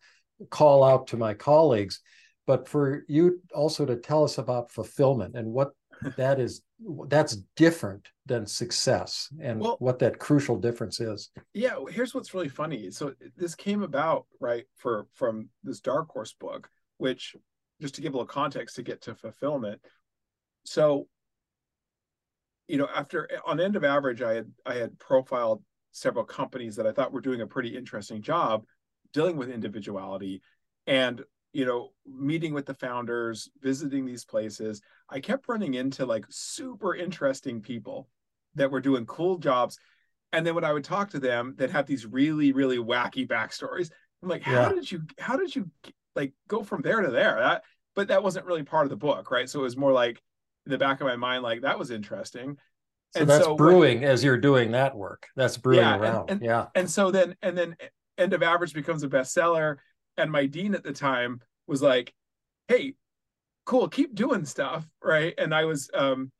call 0.50 0.84
out 0.84 1.08
to 1.08 1.16
my 1.16 1.34
colleagues, 1.34 2.00
but 2.46 2.68
for 2.68 3.04
you 3.08 3.40
also 3.54 3.84
to 3.86 3.96
tell 3.96 4.24
us 4.24 4.38
about 4.38 4.70
fulfillment 4.70 5.34
and 5.36 5.52
what 5.52 5.72
that 6.16 6.40
is 6.40 6.62
that's 7.08 7.36
different 7.56 8.08
than 8.26 8.46
success 8.46 9.28
and 9.40 9.60
Well- 9.60 9.76
what 9.78 9.98
that 10.00 10.18
crucial 10.18 10.58
difference 10.58 11.00
is. 11.00 11.30
Yeah 11.52 11.76
here's 11.88 12.14
what's 12.14 12.34
really 12.34 12.48
funny. 12.48 12.90
So 12.90 13.14
this 13.36 13.54
came 13.54 13.82
about 13.82 14.26
right 14.40 14.64
for 14.76 15.06
from 15.12 15.48
this 15.62 15.80
dark 15.80 16.08
horse 16.10 16.34
book 16.38 16.68
which 16.98 17.36
just 17.80 17.94
to 17.96 18.00
give 18.00 18.14
a 18.14 18.16
little 18.16 18.26
context 18.26 18.76
to 18.76 18.82
get 18.82 19.02
to 19.02 19.14
fulfillment 19.14 19.80
so 20.64 21.06
you 22.68 22.78
know 22.78 22.88
after 22.94 23.30
eh, 23.32 23.38
on 23.44 23.60
end 23.60 23.76
of 23.76 23.84
average 23.84 24.22
i 24.22 24.32
had 24.32 24.50
i 24.64 24.74
had 24.74 24.98
profiled 24.98 25.62
several 25.92 26.24
companies 26.24 26.76
that 26.76 26.86
i 26.86 26.92
thought 26.92 27.12
were 27.12 27.20
doing 27.20 27.40
a 27.40 27.46
pretty 27.46 27.76
interesting 27.76 28.22
job 28.22 28.64
dealing 29.12 29.36
with 29.36 29.50
individuality 29.50 30.40
and 30.86 31.22
you 31.54 31.64
know 31.64 31.90
meeting 32.06 32.52
with 32.52 32.66
the 32.66 32.74
founders 32.74 33.48
visiting 33.62 34.04
these 34.04 34.24
places 34.24 34.82
i 35.08 35.18
kept 35.20 35.48
running 35.48 35.74
into 35.74 36.04
like 36.04 36.26
super 36.28 36.94
interesting 36.94 37.60
people 37.62 38.08
that 38.56 38.70
were 38.70 38.80
doing 38.80 39.04
cool 39.06 39.38
jobs. 39.38 39.78
And 40.32 40.44
then 40.44 40.54
when 40.56 40.64
i 40.64 40.72
would 40.72 40.84
talk 40.84 41.10
to 41.10 41.18
them 41.20 41.54
that 41.58 41.70
have 41.70 41.86
these 41.86 42.04
really 42.06 42.52
really 42.52 42.78
wacky 42.78 43.26
backstories 43.26 43.90
i'm 44.22 44.28
like 44.28 44.42
how 44.42 44.52
Yeah. 44.68 44.72
did 44.72 44.90
you 44.92 45.02
how 45.18 45.36
did 45.36 45.54
you 45.54 45.70
like 46.16 46.32
go 46.48 46.62
from 46.62 46.82
there 46.82 47.00
to 47.00 47.10
there? 47.10 47.36
That 47.38 47.62
but 47.94 48.08
that 48.08 48.22
wasn't 48.22 48.46
really 48.46 48.64
part 48.64 48.84
of 48.86 48.90
the 48.90 48.96
book 48.96 49.30
right? 49.30 49.48
So 49.48 49.60
it 49.60 49.62
was 49.62 49.76
more 49.76 49.92
like 49.92 50.20
in 50.66 50.72
the 50.72 50.78
back 50.78 51.00
of 51.00 51.06
my 51.06 51.16
mind 51.16 51.42
like 51.44 51.62
that 51.62 51.78
was 51.78 51.90
interesting. 51.92 52.56
So 53.14 53.20
And 53.20 53.30
that's 53.30 53.44
so 53.44 53.50
when- 53.50 53.56
brewing 53.56 54.04
as 54.04 54.24
you're 54.24 54.38
doing 54.38 54.72
that 54.72 54.96
work. 54.96 55.28
That's 55.36 55.56
brewing 55.56 55.80
Yeah, 55.84 55.94
and- 55.94 56.02
around. 56.02 56.30
and- 56.30 56.42
yeah. 56.42 56.66
and 56.74 56.90
so 56.90 57.12
then 57.12 57.36
and 57.42 57.56
then 57.56 57.76
end 58.18 58.32
of 58.32 58.42
average 58.42 58.74
becomes 58.74 59.02
a 59.04 59.08
bestseller 59.08 59.76
and 60.16 60.30
my 60.30 60.46
dean 60.46 60.74
at 60.74 60.84
the 60.84 60.92
time 60.92 61.40
was 61.66 61.82
like 61.82 62.12
hey 62.68 62.94
cool 63.66 63.88
keep 63.88 64.14
doing 64.14 64.44
stuff 64.44 64.86
right? 65.02 65.34
And 65.38 65.54
i 65.54 65.64
was 65.64 65.90
um 65.94 66.30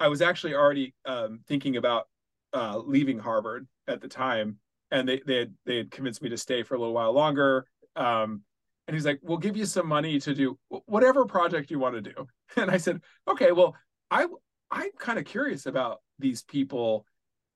i 0.00 0.08
was 0.08 0.22
actually 0.22 0.54
already 0.54 0.94
um 1.04 1.40
thinking 1.46 1.76
about 1.76 2.08
uh 2.52 2.78
leaving 2.78 3.18
harvard 3.18 3.66
at 3.88 4.00
the 4.00 4.08
time. 4.08 4.58
And 4.90 5.08
they 5.08 5.20
they 5.26 5.36
had 5.36 5.54
they 5.66 5.76
had 5.78 5.90
convinced 5.90 6.22
me 6.22 6.30
to 6.30 6.36
stay 6.36 6.62
for 6.62 6.74
a 6.74 6.78
little 6.78 6.94
while 6.94 7.12
longer. 7.12 7.66
Um 7.96 8.42
and 8.88 8.94
he's 8.94 9.06
like 9.06 9.20
we'll 9.22 9.38
give 9.38 9.56
you 9.56 9.66
some 9.66 9.86
money 9.86 10.18
to 10.20 10.34
do 10.34 10.58
whatever 10.86 11.24
project 11.24 11.70
you 11.70 11.78
want 11.78 11.94
to 11.94 12.02
do. 12.02 12.26
And 12.56 12.70
i 12.70 12.76
said 12.76 13.00
okay 13.26 13.52
well 13.52 13.74
i 14.10 14.26
i'm 14.70 14.90
kind 14.98 15.18
of 15.18 15.24
curious 15.24 15.64
about 15.64 16.00
these 16.18 16.42
people 16.42 17.06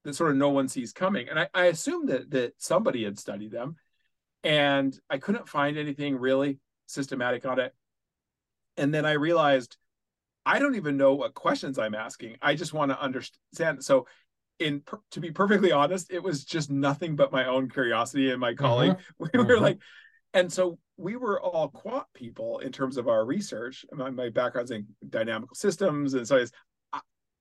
that 0.06 0.14
sort 0.14 0.30
of 0.30 0.36
no 0.36 0.50
one 0.50 0.68
sees 0.68 0.92
coming. 0.92 1.28
And 1.28 1.38
I, 1.38 1.48
I 1.52 1.64
assumed 1.66 2.08
that 2.08 2.30
that 2.30 2.54
somebody 2.58 3.04
had 3.04 3.18
studied 3.18 3.50
them, 3.50 3.76
and 4.46 4.96
I 5.10 5.18
couldn't 5.18 5.48
find 5.48 5.76
anything 5.76 6.16
really 6.16 6.60
systematic 6.86 7.44
on 7.44 7.58
it. 7.58 7.74
And 8.76 8.94
then 8.94 9.04
I 9.04 9.12
realized 9.12 9.76
I 10.46 10.60
don't 10.60 10.76
even 10.76 10.96
know 10.96 11.14
what 11.14 11.34
questions 11.34 11.76
I'm 11.78 11.96
asking. 11.96 12.36
I 12.40 12.54
just 12.54 12.72
want 12.72 12.92
to 12.92 13.00
understand. 13.00 13.84
So, 13.84 14.06
in 14.60 14.80
per- 14.80 15.00
to 15.10 15.20
be 15.20 15.32
perfectly 15.32 15.72
honest, 15.72 16.12
it 16.12 16.22
was 16.22 16.44
just 16.44 16.70
nothing 16.70 17.16
but 17.16 17.32
my 17.32 17.46
own 17.46 17.68
curiosity 17.68 18.30
and 18.30 18.40
my 18.40 18.54
colleague. 18.54 18.96
We 19.18 19.28
were 19.34 19.56
Mhm. 19.56 19.60
like, 19.60 19.78
and 20.32 20.50
so 20.50 20.78
we 20.96 21.16
were 21.16 21.40
all 21.40 21.68
quant 21.68 22.06
people 22.14 22.60
in 22.60 22.70
terms 22.70 22.96
of 22.98 23.08
our 23.08 23.24
research. 23.26 23.84
My, 23.92 24.10
my 24.10 24.28
background's 24.30 24.70
in 24.70 24.86
dynamical 25.10 25.56
systems, 25.56 26.14
and 26.14 26.26
so 26.26 26.36
I 26.36 26.40
was, 26.40 26.52
I, 26.92 27.00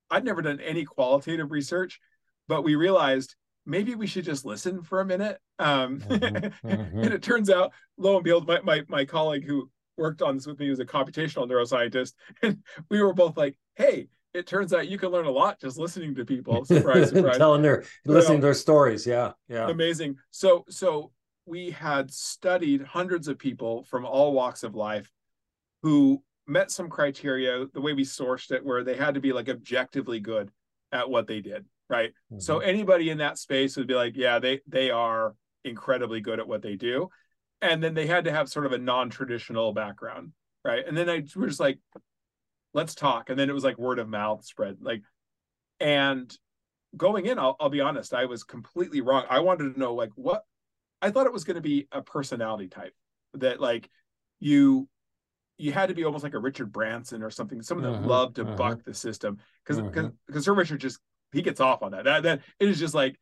I'd 0.09 0.25
never 0.25 0.41
done 0.41 0.59
any 0.59 0.83
qualitative 0.83 1.51
research, 1.51 1.99
but 2.47 2.63
we 2.63 2.75
realized 2.75 3.35
maybe 3.65 3.95
we 3.95 4.07
should 4.07 4.25
just 4.25 4.45
listen 4.45 4.81
for 4.81 5.01
a 5.01 5.05
minute. 5.05 5.39
Um, 5.59 5.99
Mhm, 6.09 6.53
mhm. 6.63 7.03
and 7.03 7.13
it 7.13 7.21
turns 7.23 7.49
out, 7.49 7.73
lo 7.97 8.15
and 8.15 8.23
behold, 8.23 8.47
my, 8.47 8.61
my 8.61 8.83
my 8.87 9.05
colleague 9.05 9.45
who 9.45 9.69
worked 9.97 10.21
on 10.21 10.35
this 10.35 10.45
with 10.45 10.59
me 10.59 10.69
was 10.69 10.79
a 10.79 10.85
computational 10.85 11.49
neuroscientist, 11.49 12.13
and 12.41 12.63
we 12.89 13.01
were 13.01 13.13
both 13.13 13.37
like, 13.37 13.57
"Hey, 13.75 14.07
it 14.33 14.47
turns 14.47 14.73
out 14.73 14.87
you 14.89 14.97
can 14.97 15.09
learn 15.09 15.25
a 15.25 15.31
lot 15.31 15.59
just 15.59 15.77
listening 15.77 16.15
to 16.15 16.25
people." 16.25 16.65
Surprise, 16.65 17.09
surprise 17.09 17.37
telling 17.37 17.61
their 17.61 17.83
listening 18.05 18.39
to 18.39 18.45
their 18.47 18.53
stories 18.53 19.05
yeah 19.07 19.31
yeah 19.47 19.69
amazing 19.69 20.17
so 20.31 20.65
so 20.69 21.11
we 21.45 21.69
had 21.71 22.11
studied 22.11 22.81
hundreds 22.81 23.27
of 23.27 23.37
people 23.37 23.83
from 23.83 24.05
all 24.05 24.33
walks 24.33 24.63
of 24.63 24.75
life 24.75 25.11
who 25.83 26.21
met 26.47 26.71
some 26.71 26.89
criteria 26.89 27.65
the 27.73 27.81
way 27.81 27.93
we 27.93 28.03
sourced 28.03 28.51
it 28.51 28.65
where 28.65 28.83
they 28.83 28.95
had 28.95 29.13
to 29.13 29.19
be 29.21 29.31
like 29.31 29.47
objectively 29.49 30.19
good 30.19 30.51
at 30.91 31.09
what 31.09 31.27
they 31.27 31.39
did 31.41 31.65
right 31.89 32.13
so 32.37 32.59
Mm-hmm. 32.59 32.69
anybody 32.69 33.09
in 33.09 33.19
that 33.19 33.37
space 33.37 33.77
would 33.77 33.87
be 33.87 33.93
like 33.95 34.15
yeah 34.15 34.39
they 34.39 34.61
they 34.67 34.91
are 34.91 35.35
incredibly 35.63 36.21
good 36.21 36.39
at 36.39 36.47
what 36.47 36.61
they 36.61 36.75
do 36.75 37.09
and 37.61 37.83
then 37.83 37.93
they 37.93 38.07
had 38.07 38.25
to 38.25 38.31
have 38.31 38.49
sort 38.49 38.65
of 38.65 38.71
a 38.71 38.77
non-traditional 38.77 39.73
background 39.73 40.31
right 40.63 40.87
and 40.87 40.97
then 40.97 41.09
i 41.09 41.17
we 41.35 41.41
were 41.41 41.47
just 41.47 41.59
like 41.59 41.79
let's 42.73 42.95
talk 42.95 43.29
and 43.29 43.39
then 43.39 43.49
it 43.49 43.53
was 43.53 43.63
like 43.63 43.77
word 43.77 43.99
of 43.99 44.09
mouth 44.09 44.43
spread 44.43 44.77
like 44.81 45.01
And 45.79 46.35
going 46.95 47.25
in, 47.25 47.37
I'll, 47.37 47.55
I'll 47.59 47.69
be 47.69 47.81
honest, 47.81 48.13
I 48.13 48.25
was 48.25 48.43
completely 48.43 49.01
wrong. 49.01 49.25
I 49.29 49.39
wanted 49.39 49.73
to 49.73 49.79
know 49.79 49.93
like 49.93 50.11
what 50.15 50.43
I 51.01 51.11
thought 51.11 51.25
it 51.25 51.33
was 51.33 51.43
going 51.43 51.55
to 51.55 51.61
be 51.61 51.87
a 51.91 52.01
personality 52.01 52.67
type 52.69 52.93
that 53.33 53.59
like 53.59 53.89
you 54.39 54.87
you 55.57 55.71
had 55.71 55.89
to 55.89 55.95
be 55.95 56.03
almost 56.05 56.23
like 56.23 56.33
a 56.33 56.39
Richard 56.39 56.71
Branson 56.71 57.23
or 57.23 57.29
something, 57.29 57.61
someone 57.61 57.83
that 57.83 57.97
uh-huh, 57.99 58.07
loved 58.07 58.35
to 58.35 58.43
uh-huh. 58.43 58.55
buck 58.55 58.83
the 58.83 58.93
system 58.93 59.37
because 59.63 59.81
because 59.81 60.05
uh-huh. 60.05 60.41
Sir 60.41 60.53
Richard 60.53 60.79
just 60.79 60.99
he 61.35 61.41
gets 61.41 61.59
off 61.59 61.83
on 61.83 61.91
that. 61.91 62.05
That 62.05 62.23
that 62.23 62.41
it 62.59 62.69
is 62.69 62.79
just 62.79 62.95
like 62.95 63.19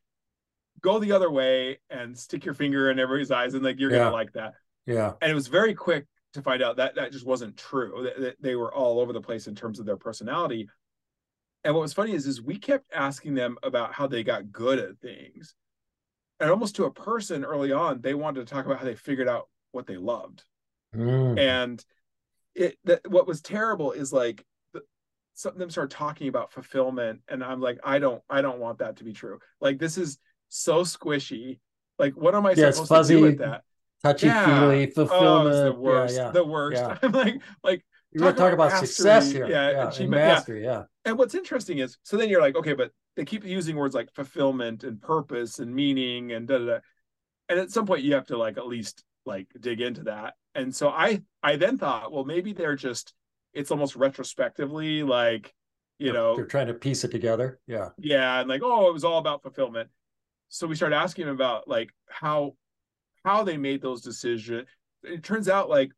go 0.81 0.99
the 0.99 1.11
other 1.11 1.31
way 1.31 1.79
and 1.89 2.17
stick 2.17 2.45
your 2.45 2.53
finger 2.53 2.91
in 2.91 2.99
everybody's 2.99 3.31
eyes 3.31 3.55
and 3.55 3.63
like 3.63 3.79
you're 3.79 3.91
yeah. 3.91 3.99
gonna 3.99 4.11
like 4.11 4.31
that. 4.33 4.53
Yeah. 4.85 5.13
And 5.21 5.31
it 5.31 5.33
was 5.33 5.47
very 5.47 5.73
quick 5.73 6.05
to 6.33 6.41
find 6.41 6.61
out 6.61 6.77
that 6.77 6.95
that 6.95 7.11
just 7.11 7.25
wasn't 7.25 7.57
true. 7.57 8.09
That, 8.19 8.35
they 8.39 8.55
were 8.55 8.73
all 8.73 8.99
over 8.99 9.13
the 9.13 9.21
place 9.21 9.47
in 9.47 9.55
terms 9.55 9.79
of 9.79 9.85
their 9.85 9.97
personality. 9.97 10.69
And 11.63 11.73
what 11.73 11.81
was 11.81 11.93
funny 11.93 12.13
is 12.13 12.27
is 12.27 12.41
we 12.41 12.57
kept 12.57 12.85
asking 12.93 13.33
them 13.33 13.57
about 13.63 13.93
how 13.93 14.05
they 14.05 14.23
got 14.23 14.51
good 14.51 14.77
at 14.77 14.99
things. 14.99 15.55
And 16.39 16.51
almost 16.51 16.75
to 16.75 16.85
a 16.85 16.91
person 16.91 17.43
early 17.43 17.71
on, 17.71 18.01
they 18.01 18.13
wanted 18.13 18.45
to 18.45 18.53
talk 18.53 18.65
about 18.65 18.77
how 18.77 18.85
they 18.85 18.95
figured 18.95 19.27
out 19.27 19.49
what 19.71 19.87
they 19.87 19.97
loved. 19.97 20.43
Mm. 20.95 21.39
And 21.39 21.85
it 22.53 22.77
that 22.83 23.09
what 23.09 23.25
was 23.25 23.41
terrible 23.41 23.91
is 23.91 24.13
like 24.13 24.45
some 25.33 25.53
of 25.53 25.57
them 25.57 25.69
start 25.69 25.89
talking 25.89 26.27
about 26.27 26.51
fulfillment 26.51 27.21
and 27.27 27.43
i'm 27.43 27.59
like 27.59 27.79
i 27.83 27.99
don't 27.99 28.21
i 28.29 28.41
don't 28.41 28.59
want 28.59 28.79
that 28.79 28.97
to 28.97 29.03
be 29.03 29.13
true. 29.13 29.39
Like 29.59 29.79
this 29.79 29.97
is 29.97 30.17
so 30.49 30.81
squishy. 30.83 31.59
Like 31.99 32.15
what 32.15 32.35
am 32.35 32.45
i 32.45 32.51
yeah, 32.51 32.71
supposed 32.71 32.89
fuzzy, 32.89 33.15
to 33.15 33.19
do 33.19 33.25
with 33.25 33.37
that? 33.39 33.63
touchy 34.03 34.29
feely 34.29 34.87
oh, 34.87 34.91
fulfillment 34.91 35.55
oh, 35.55 35.63
the 35.65 35.73
worst 35.73 36.15
yeah, 36.15 36.25
yeah. 36.25 36.31
the 36.31 36.43
worst. 36.43 36.81
Yeah. 36.81 36.97
i'm 37.03 37.11
like 37.11 37.41
like 37.63 37.85
you 38.11 38.19
talk, 38.19 38.35
talk 38.35 38.53
about, 38.53 38.71
success 38.71 39.31
here. 39.31 39.47
Yeah, 39.47 39.71
yeah 39.71 39.87
achievement 39.87 40.21
mastery 40.21 40.63
yeah. 40.63 40.83
and 41.05 41.17
what's 41.17 41.33
interesting 41.33 41.79
is 41.79 41.97
so 42.03 42.17
then 42.17 42.29
you're 42.29 42.41
like 42.41 42.55
okay 42.55 42.73
but 42.73 42.91
they 43.15 43.25
keep 43.25 43.45
using 43.45 43.75
words 43.75 43.95
like 43.95 44.11
fulfillment 44.13 44.83
and 44.83 45.01
purpose 45.01 45.59
and 45.59 45.73
meaning 45.73 46.31
and 46.31 46.47
da 46.47 46.57
da 46.57 46.65
da. 46.65 46.79
And 47.49 47.59
at 47.59 47.71
some 47.71 47.85
point 47.85 48.03
you 48.03 48.13
have 48.15 48.27
to 48.27 48.37
like 48.37 48.57
at 48.57 48.67
least 48.67 49.03
like 49.25 49.47
dig 49.59 49.81
into 49.81 50.03
that. 50.03 50.33
And 50.55 50.75
so 50.75 50.89
i 50.89 51.21
i 51.41 51.55
then 51.55 51.77
thought 51.77 52.11
well 52.11 52.25
maybe 52.25 52.53
they're 52.53 52.75
just 52.75 53.13
it's 53.53 53.71
almost 53.71 53.95
retrospectively 53.95 55.03
like 55.03 55.53
you 55.99 56.11
they're, 56.11 56.21
know 56.21 56.35
they're 56.35 56.45
trying 56.45 56.67
to 56.67 56.73
piece 56.73 57.03
it 57.03 57.11
together. 57.11 57.59
Yeah. 57.67 57.89
Yeah 57.97 58.39
and 58.39 58.49
like 58.49 58.61
oh 58.63 58.89
it 58.89 58.93
was 58.93 59.03
all 59.03 59.19
about 59.19 59.41
fulfillment. 59.41 59.89
So 60.49 60.67
we 60.67 60.75
started 60.75 60.95
asking 60.95 61.25
them 61.25 61.35
about 61.35 61.67
like 61.67 61.89
how 62.07 62.55
how 63.23 63.43
they 63.43 63.57
made 63.57 63.81
those 63.81 64.01
decisions 64.01 64.67
it 65.03 65.23
turns 65.23 65.49
out 65.49 65.69
like 65.69 65.91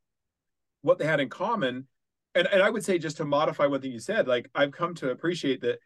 what 0.82 0.98
they 0.98 1.06
had 1.06 1.20
in 1.20 1.28
common 1.28 1.86
and, 2.34 2.46
and 2.46 2.62
i 2.62 2.70
would 2.70 2.84
say 2.84 2.98
just 2.98 3.16
to 3.16 3.24
modify 3.24 3.66
one 3.66 3.80
thing 3.80 3.90
you 3.90 3.98
said 3.98 4.28
like 4.28 4.48
i've 4.54 4.70
come 4.70 4.94
to 4.94 5.10
appreciate 5.10 5.60
that 5.60 5.78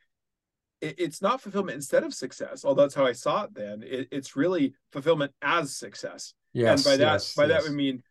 it, 0.81 0.95
it's 0.99 1.23
not 1.23 1.41
fulfillment 1.41 1.77
instead 1.77 2.05
of 2.05 2.13
success 2.15 2.65
although 2.65 2.83
that's 2.83 2.95
how 2.95 3.07
i 3.07 3.13
saw 3.13 3.45
it 3.45 3.55
then. 3.55 3.83
It, 3.83 4.09
it's 4.11 4.37
really 4.37 4.75
fulfillment 4.93 5.33
as 5.43 5.77
success. 5.77 6.35
Yes, 6.53 6.85
and 6.85 6.93
by 6.93 6.97
that 7.05 7.13
yes, 7.13 7.35
by 7.35 7.47
yes. 7.47 7.63
that 7.63 7.71
we 7.71 7.77
mean 7.77 8.03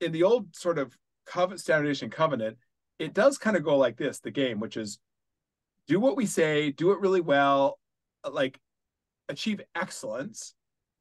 in 0.00 0.12
the 0.12 0.24
old 0.24 0.54
sort 0.54 0.78
of 0.78 0.96
covenant 1.26 1.60
standardization 1.60 2.10
covenant 2.10 2.58
it 3.02 3.14
does 3.14 3.36
kind 3.36 3.56
of 3.56 3.64
go 3.64 3.76
like 3.76 3.96
this 3.96 4.20
the 4.20 4.30
game 4.30 4.60
which 4.60 4.76
is 4.76 4.98
do 5.88 5.98
what 5.98 6.16
we 6.16 6.24
say 6.24 6.70
do 6.70 6.92
it 6.92 7.00
really 7.00 7.20
well 7.20 7.78
like 8.30 8.60
achieve 9.28 9.60
excellence 9.74 10.54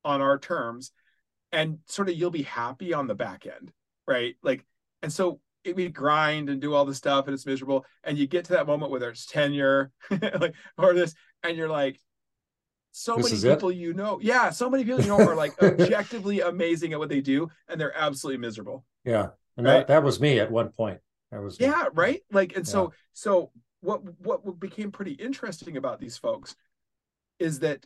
on 0.04 0.20
our 0.20 0.40
terms 0.40 0.92
and 1.52 1.78
sort 1.86 2.10
of 2.10 2.16
you'll 2.16 2.32
be 2.32 2.42
happy 2.42 2.94
on 2.94 3.06
the 3.06 3.14
back 3.14 3.46
end 3.46 3.72
right 4.08 4.36
like 4.42 4.66
and 5.04 5.14
so 5.14 5.40
it, 5.64 5.76
we 5.76 5.88
grind 5.90 6.50
and 6.50 6.60
do 6.60 6.74
all 6.74 6.86
this 6.86 6.98
stuff 6.98 7.28
and 7.28 7.36
it's 7.36 7.46
miserable 7.46 7.86
and 8.04 8.18
you 8.18 8.26
get 8.26 8.46
to 8.46 8.54
that 8.54 8.66
moment 8.66 8.90
where 8.90 9.00
there's 9.00 9.28
tenure 9.28 9.92
like 10.40 10.56
or 10.78 10.96
this 10.96 11.14
and 11.44 11.56
you're 11.56 11.70
like 11.70 12.00
so 12.94 13.16
this 13.16 13.44
many 13.44 13.56
people 13.56 13.70
it? 13.70 13.76
you 13.76 13.94
know 13.94 14.20
yeah 14.24 14.50
so 14.50 14.70
many 14.72 14.84
people 14.84 15.02
you 15.02 15.08
know 15.08 15.20
are 15.20 15.36
like 15.36 15.54
objectively 15.64 16.42
amazing 16.42 16.94
at 16.94 17.00
what 17.00 17.10
they 17.10 17.22
do 17.22 17.48
and 17.70 17.80
they're 17.80 17.96
absolutely 17.96 18.40
miserable 18.40 18.84
yeah 19.06 19.28
and 19.56 19.68
right? 19.68 19.74
that, 19.74 19.88
that 19.88 20.04
was 20.04 20.20
me 20.20 20.40
at 20.40 20.52
one 20.52 20.70
point 20.70 21.00
that 21.32 21.42
was 21.42 21.60
yeah, 21.60 21.86
right. 21.94 22.22
Like, 22.32 22.56
and 22.56 22.66
yeah. 22.66 22.72
so 22.72 22.94
so 23.14 23.52
what 23.82 24.02
what 24.20 24.60
became 24.60 24.92
pretty 24.92 25.14
interesting 25.14 25.78
about 25.78 26.00
these 26.00 26.18
folks 26.18 26.56
is 27.40 27.60
that 27.60 27.86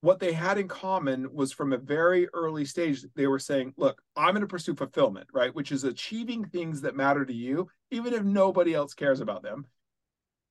what 0.00 0.20
they 0.20 0.32
had 0.32 0.58
in 0.58 0.68
common 0.68 1.32
was 1.32 1.52
from 1.52 1.72
a 1.72 1.78
very 1.78 2.28
early 2.34 2.64
stage 2.64 3.04
they 3.14 3.26
were 3.26 3.38
saying 3.38 3.72
look 3.78 4.02
i'm 4.16 4.32
going 4.32 4.42
to 4.42 4.46
pursue 4.46 4.74
fulfillment 4.74 5.26
right? 5.32 5.54
Which 5.54 5.72
is 5.72 5.84
achieving 5.84 6.44
things 6.44 6.82
that 6.82 6.96
matter 6.96 7.24
to 7.24 7.32
you 7.32 7.68
even 7.90 8.12
if 8.12 8.22
nobody 8.22 8.74
else 8.74 8.94
cares 8.94 9.20
about 9.20 9.42
them. 9.42 9.66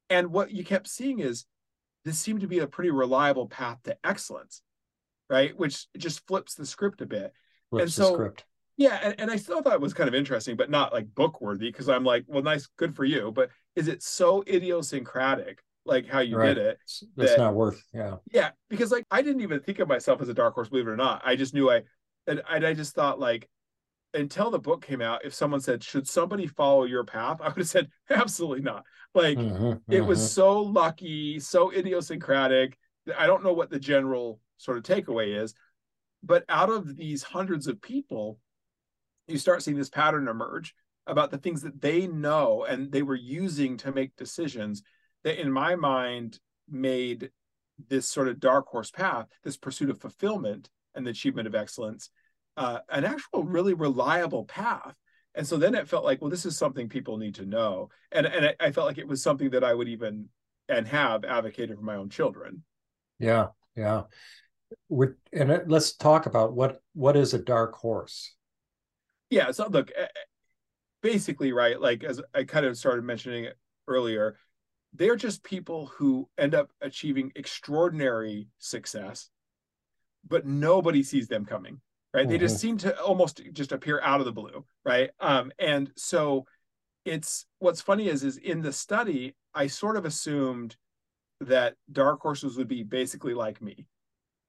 And 0.10 0.32
what 0.32 0.51
you 0.51 0.64
kept 0.64 0.88
seeing 0.88 1.20
is 1.20 1.45
this 2.06 2.20
seemed 2.20 2.41
to 2.41 2.47
be 2.47 2.60
a 2.60 2.68
pretty 2.68 2.91
reliable 2.91 3.47
path 3.47 3.80
to 3.84 3.97
excellence 4.04 4.62
right? 5.30 5.58
Which 5.58 5.88
just 5.97 6.26
flips 6.28 6.56
the 6.56 6.66
script 6.66 7.01
a 7.01 7.06
bit. 7.06 7.34
Flips 7.70 7.84
and 7.84 7.91
so 7.91 8.32
yeah, 8.78 8.99
and, 9.03 9.15
and 9.19 9.32
I 9.32 9.36
still 9.36 9.61
thought 9.61 9.74
it 9.74 9.82
was 9.82 9.93
kind 9.93 10.07
of 10.07 10.15
interesting, 10.15 10.55
but 10.55 10.69
not 10.69 10.93
like 10.93 11.13
book 11.13 11.41
worthy 11.41 11.69
because 11.69 11.89
I'm 11.89 12.03
like, 12.03 12.26
well, 12.28 12.41
nice, 12.41 12.67
good 12.78 12.95
for 12.95 13.05
you. 13.05 13.32
But 13.32 13.49
is 13.76 13.88
it 13.88 14.01
so 14.01 14.43
idiosyncratic, 14.47 15.59
like 15.86 16.07
how 16.07 16.19
you 16.19 16.38
right. 16.38 16.55
did 16.55 16.57
it? 16.57 16.78
That's 17.15 17.32
that, 17.32 17.38
not 17.38 17.53
worth, 17.53 17.84
yeah. 17.93 18.15
Yeah, 18.32 18.51
because 18.69 18.91
like 18.91 19.05
I 19.11 19.21
didn't 19.21 19.41
even 19.41 19.59
think 19.59 19.80
of 19.80 19.88
myself 19.88 20.21
as 20.21 20.30
a 20.30 20.34
dark 20.34 20.55
horse, 20.55 20.69
believe 20.69 20.88
it 20.88 20.91
or 20.91 20.97
not. 20.97 21.21
I 21.24 21.36
just 21.36 21.53
knew 21.53 21.69
I, 21.69 21.84
and, 22.26 22.41
and 22.49 22.65
I 22.65 22.74
just 22.74 22.95
thought 22.95 23.19
like, 23.19 23.47
until 24.15 24.51
the 24.51 24.59
book 24.59 24.86
came 24.86 25.01
out, 25.01 25.26
if 25.26 25.34
someone 25.34 25.59
said, 25.59 25.84
should 25.84 26.07
somebody 26.07 26.47
follow 26.47 26.86
your 26.86 27.03
path? 27.03 27.39
I 27.41 27.49
would 27.49 27.57
have 27.57 27.67
said, 27.67 27.89
absolutely 28.09 28.61
not. 28.61 28.86
Like 29.13 29.38
mm-hmm, 29.38 29.93
it 29.93 29.99
mm-hmm. 29.99 30.07
was 30.07 30.32
so 30.32 30.61
lucky, 30.61 31.39
so 31.39 31.71
idiosyncratic. 31.71 32.76
I 33.15 33.28
don't 33.28 33.43
know 33.43 33.53
what 33.53 33.69
the 33.69 33.80
general 33.80 34.39
sort 34.57 34.78
of 34.78 34.84
takeaway 34.84 35.39
is, 35.41 35.53
but 36.24 36.45
out 36.49 36.69
of 36.69 36.95
these 36.95 37.21
hundreds 37.21 37.67
of 37.67 37.82
people, 37.82 38.39
you 39.28 39.38
start 39.38 39.63
seeing 39.63 39.78
this 39.78 39.89
pattern 39.89 40.28
emerge 40.28 40.76
about 41.07 41.32
the 41.32 41.38
things 41.38 41.61
that 41.61 41.82
they 41.82 42.07
know 42.07 42.65
and 42.67 42.91
they 42.91 43.01
were 43.01 43.15
using 43.15 43.78
to 43.78 43.91
make 43.91 44.15
decisions 44.15 44.84
that 45.24 45.39
in 45.39 45.51
my 45.51 45.76
mind 45.76 46.39
made 46.69 47.30
this 47.89 48.07
sort 48.07 48.28
of 48.28 48.39
dark 48.39 48.67
horse 48.67 48.91
path 48.91 49.28
this 49.43 49.57
pursuit 49.57 49.89
of 49.89 49.99
fulfillment 49.99 50.69
and 50.95 51.05
the 51.05 51.11
achievement 51.11 51.47
of 51.47 51.55
excellence 51.55 52.09
uh, 52.57 52.80
an 52.89 53.05
actual 53.05 53.43
really 53.43 53.74
reliable 53.74 54.45
path. 54.45 54.95
And 55.36 55.47
so 55.47 55.57
then 55.57 55.74
it 55.74 55.88
felt 55.88 56.05
like 56.05 56.21
well 56.21 56.30
this 56.30 56.45
is 56.45 56.57
something 56.57 56.88
people 56.88 57.17
need 57.17 57.36
to 57.36 57.45
know. 57.45 57.89
And 58.11 58.26
and 58.26 58.45
I, 58.45 58.55
I 58.59 58.71
felt 58.71 58.88
like 58.88 58.99
it 58.99 59.07
was 59.07 59.24
something 59.24 59.49
that 59.51 59.63
i 59.63 59.74
would 59.74 59.88
even 59.88 60.30
and 60.69 60.88
have 60.88 61.26
advocated 61.26 61.78
for 61.78 61.84
my 61.84 61.95
own 61.95 62.09
children. 62.09 62.63
Yeah 63.19 63.47
yeah. 63.76 64.03
And 65.32 65.51
uh, 65.51 65.59
let's 65.65 65.95
talk 65.95 66.26
about 66.26 66.53
what 66.53 66.82
what 66.93 67.17
is 67.17 67.34
a 67.34 67.39
dark 67.39 67.74
horse 67.76 68.36
yeah 69.34 69.52
so 69.52 69.68
look 69.68 69.92
basically 71.02 71.52
right 71.52 71.82
like 71.82 72.04
as 72.04 72.22
i 72.34 72.44
kind 72.44 72.66
of 72.66 72.78
started 72.78 73.04
mentioning 73.04 73.44
it 73.44 73.58
earlier 73.88 74.38
they're 74.94 75.16
just 75.16 75.44
people 75.44 75.88
who 75.98 76.30
end 76.38 76.54
up 76.54 76.70
achieving 76.82 77.32
extraordinary 77.36 78.48
success 78.60 79.30
but 80.28 80.46
nobody 80.46 81.02
sees 81.02 81.28
them 81.28 81.46
coming 81.46 81.82
right 82.14 82.24
mm-hmm. 82.24 82.32
they 82.32 82.38
just 82.38 82.56
mm-hmm. 82.56 82.62
seem 82.62 82.78
to 82.78 82.98
almost 83.02 83.42
just 83.54 83.72
appear 83.72 84.00
out 84.02 84.20
of 84.20 84.26
the 84.26 84.32
blue 84.32 84.64
right 84.86 85.10
um 85.20 85.52
and 85.58 85.92
so 85.98 86.46
it's 87.06 87.46
what's 87.60 87.82
funny 87.82 88.08
is 88.08 88.24
is 88.24 88.38
in 88.38 88.62
the 88.62 88.72
study 88.72 89.36
i 89.54 89.66
sort 89.66 89.98
of 89.98 90.06
assumed 90.06 90.76
that 91.42 91.76
dark 91.92 92.22
horses 92.22 92.56
would 92.56 92.68
be 92.68 92.84
basically 92.84 93.34
like 93.34 93.62
me 93.62 93.88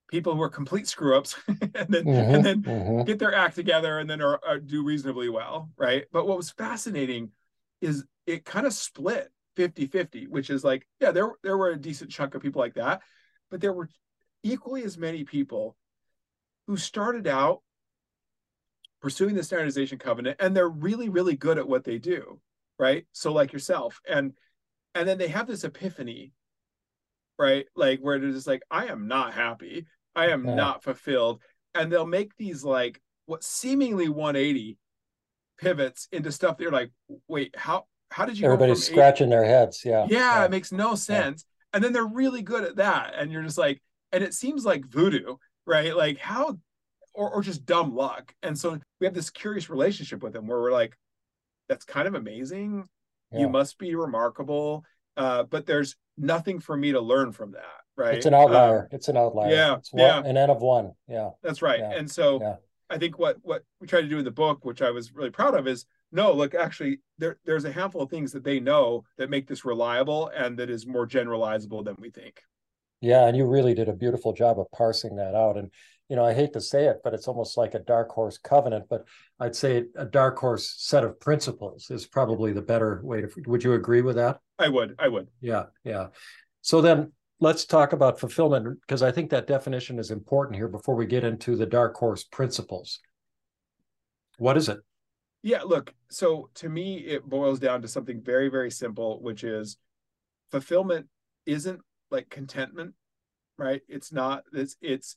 people 0.09 0.35
who 0.35 0.43
are 0.43 0.49
complete 0.49 0.87
screw 0.87 1.17
ups 1.17 1.37
and 1.49 1.87
then 1.89 2.05
mm-hmm, 2.05 2.35
and 2.35 2.45
then 2.45 2.63
mm-hmm. 2.63 3.03
get 3.05 3.19
their 3.19 3.35
act 3.35 3.55
together 3.55 3.99
and 3.99 4.09
then 4.09 4.21
are, 4.21 4.41
are, 4.47 4.59
do 4.59 4.85
reasonably 4.85 5.29
well 5.29 5.71
right 5.77 6.05
but 6.13 6.27
what 6.27 6.37
was 6.37 6.51
fascinating 6.51 7.31
is 7.81 8.05
it 8.27 8.45
kind 8.45 8.67
of 8.67 8.73
split 8.73 9.31
50 9.57 9.87
50 9.87 10.27
which 10.27 10.51
is 10.51 10.65
like 10.65 10.87
yeah 11.01 11.11
there 11.11 11.33
there 11.43 11.57
were 11.57 11.71
a 11.71 11.81
decent 11.81 12.11
chunk 12.11 12.35
of 12.35 12.43
people 12.43 12.61
like 12.61 12.75
that 12.75 13.01
but 13.51 13.61
there 13.61 13.73
were 13.73 13.89
equally 14.43 14.83
as 14.85 14.99
many 14.99 15.25
people 15.25 15.77
who 16.67 16.77
started 16.77 17.27
out 17.27 17.63
pursuing 19.01 19.35
the 19.35 19.43
standardization 19.43 19.99
covenant 19.99 20.37
and 20.41 20.57
they're 20.57 20.69
really 20.69 21.09
really 21.09 21.37
good 21.37 21.59
at 21.59 21.69
what 21.69 21.85
they 21.85 21.99
do 21.99 22.41
right 22.79 23.07
so 23.13 23.33
like 23.33 23.53
yourself 23.53 24.01
and 24.09 24.33
and 24.95 25.09
then 25.09 25.19
they 25.19 25.29
have 25.29 25.47
this 25.47 25.65
epiphany 25.65 26.33
right 27.39 27.67
like 27.75 28.01
where 28.01 28.17
it 28.17 28.25
is 28.25 28.47
like 28.47 28.63
i 28.71 28.87
am 28.87 29.09
not 29.09 29.35
happy 29.35 29.87
I 30.15 30.29
am 30.29 30.45
yeah. 30.45 30.55
not 30.55 30.83
fulfilled. 30.83 31.41
And 31.75 31.91
they'll 31.91 32.07
make 32.07 32.37
these 32.37 32.65
like 32.65 33.01
what 33.27 33.43
seemingly 33.43 34.09
180 34.09 34.79
pivots 35.59 36.09
into 36.13 36.31
stuff 36.31 36.57
they're 36.57 36.71
like, 36.71 36.91
wait, 37.29 37.55
how 37.57 37.87
how 38.11 38.25
did 38.25 38.39
you 38.39 38.47
everybody's 38.47 38.87
scratching 38.87 39.29
80? 39.29 39.31
their 39.31 39.45
heads? 39.45 39.83
Yeah. 39.85 40.07
yeah. 40.09 40.19
Yeah, 40.19 40.45
it 40.45 40.51
makes 40.51 40.71
no 40.71 40.95
sense. 40.95 41.45
Yeah. 41.45 41.77
And 41.77 41.85
then 41.85 41.93
they're 41.93 42.07
really 42.07 42.43
good 42.43 42.65
at 42.65 42.77
that. 42.77 43.15
And 43.17 43.33
you're 43.33 43.43
just 43.43 43.59
like, 43.59 43.83
and 44.13 44.23
it 44.23 44.35
seems 44.35 44.65
like 44.65 44.87
voodoo, 44.87 45.37
right? 45.67 45.97
Like 45.97 46.19
how 46.19 46.59
or, 47.13 47.31
or 47.31 47.43
just 47.43 47.67
dumb 47.67 47.95
luck. 47.95 48.33
And 48.43 48.57
so 48.57 48.79
we 49.01 49.07
have 49.07 49.15
this 49.15 49.31
curious 49.31 49.69
relationship 49.69 50.23
with 50.23 50.33
them 50.33 50.47
where 50.47 50.61
we're 50.61 50.73
like, 50.73 50.97
that's 51.69 51.85
kind 51.85 52.07
of 52.07 52.15
amazing. 52.15 52.89
You 53.37 53.49
must 53.49 53.79
be 53.79 53.97
remarkable. 53.97 54.85
Uh, 55.17 55.45
but 55.45 55.67
there's 55.67 55.97
nothing 56.17 56.61
for 56.61 56.77
me 56.77 56.93
to 56.93 57.01
learn 57.01 57.33
from 57.33 57.53
that. 57.53 57.65
Right? 57.97 58.15
It's 58.15 58.27
an 58.27 58.35
outlier. 58.35 58.83
Um, 58.83 58.89
it's 58.91 59.09
an 59.09 59.17
outlier. 59.17 59.51
Yeah, 59.51 59.71
one, 59.71 59.83
yeah, 59.95 60.19
an 60.25 60.37
N 60.37 60.51
of 60.51 60.63
one. 60.63 60.93
Yeah, 61.09 61.31
that's 61.43 61.63
right. 61.63 61.79
Yeah. 61.79 61.93
And 61.93 62.11
so 62.11 62.41
yeah. 62.41 62.57
I 62.91 62.99
think 62.99 63.19
what 63.19 63.39
what 63.43 63.63
we 63.81 63.87
try 63.87 64.01
to 64.01 64.09
do 64.09 64.19
in 64.19 64.25
the 64.25 64.31
book, 64.31 64.65
which 64.65 64.83
I 64.83 64.91
was 64.91 65.13
really 65.13 65.31
proud 65.31 65.55
of, 65.55 65.69
is 65.69 65.87
no, 66.11 66.33
look, 66.33 66.55
actually, 66.55 67.01
there 67.19 67.39
there's 67.45 67.65
a 67.65 67.73
handful 67.73 68.03
of 68.03 68.11
things 68.11 68.33
that 68.33 68.45
they 68.45 68.61
know 68.61 69.05
that 69.19 69.31
make 69.31 69.47
this 69.47 69.65
reliable 69.65 70.29
and 70.29 70.59
that 70.59 70.71
is 70.71 70.87
more 70.87 71.07
generalizable 71.07 71.85
than 71.85 71.97
we 71.99 72.11
think. 72.11 72.41
Yeah, 73.01 73.27
and 73.27 73.37
you 73.37 73.47
really 73.47 73.75
did 73.75 73.89
a 73.89 73.93
beautiful 73.93 74.33
job 74.33 74.59
of 74.59 74.71
parsing 74.73 75.17
that 75.17 75.35
out. 75.35 75.57
And 75.57 75.71
you 76.09 76.17
know, 76.17 76.25
I 76.25 76.35
hate 76.35 76.53
to 76.53 76.61
say 76.61 76.87
it, 76.87 76.99
but 77.03 77.15
it's 77.15 77.29
almost 77.29 77.57
like 77.57 77.75
a 77.75 77.79
dark 77.79 78.11
horse 78.11 78.39
covenant. 78.39 78.87
But 78.91 79.05
I'd 79.41 79.57
say 79.57 79.85
a 79.97 80.05
dark 80.05 80.39
horse 80.39 80.75
set 80.79 81.05
of 81.05 81.19
principles 81.19 81.91
is 81.91 82.07
probably 82.07 82.53
the 82.53 82.63
better 82.63 83.01
way 83.03 83.23
to. 83.23 83.29
Would 83.47 83.65
you 83.65 83.73
agree 83.73 84.03
with 84.03 84.17
that? 84.17 84.41
I 84.59 84.69
would. 84.69 84.95
I 84.99 85.09
would. 85.09 85.29
Yeah, 85.41 85.65
yeah. 85.83 86.09
So 86.61 86.81
then 86.81 87.13
let's 87.41 87.65
talk 87.65 87.93
about 87.93 88.21
fulfillment 88.21 88.81
because 88.81 89.03
I 89.03 89.13
think 89.13 89.31
that 89.31 89.47
definition 89.47 89.99
is 89.99 90.11
important 90.11 90.57
here 90.57 90.69
before 90.69 90.95
we 90.95 91.07
get 91.07 91.25
into 91.25 91.57
the 91.57 91.67
dark 91.67 91.95
horse 91.97 92.25
principles. 92.25 93.01
What 94.39 94.57
is 94.57 94.69
it? 94.69 94.79
Yeah, 95.43 95.63
look, 95.63 95.93
so 96.11 96.49
to 96.55 96.71
me, 96.71 96.99
it 97.01 97.25
boils 97.25 97.59
down 97.59 97.83
to 97.83 97.89
something 97.89 98.23
very, 98.23 98.49
very 98.49 98.71
simple, 98.71 99.21
which 99.23 99.45
is 99.45 99.77
fulfillment 100.51 101.07
isn't 101.45 101.81
like 102.11 102.31
contentment, 102.31 102.95
right? 103.59 103.83
It's 103.89 104.11
not 104.11 104.45
it's 104.53 104.77
it's 104.81 105.17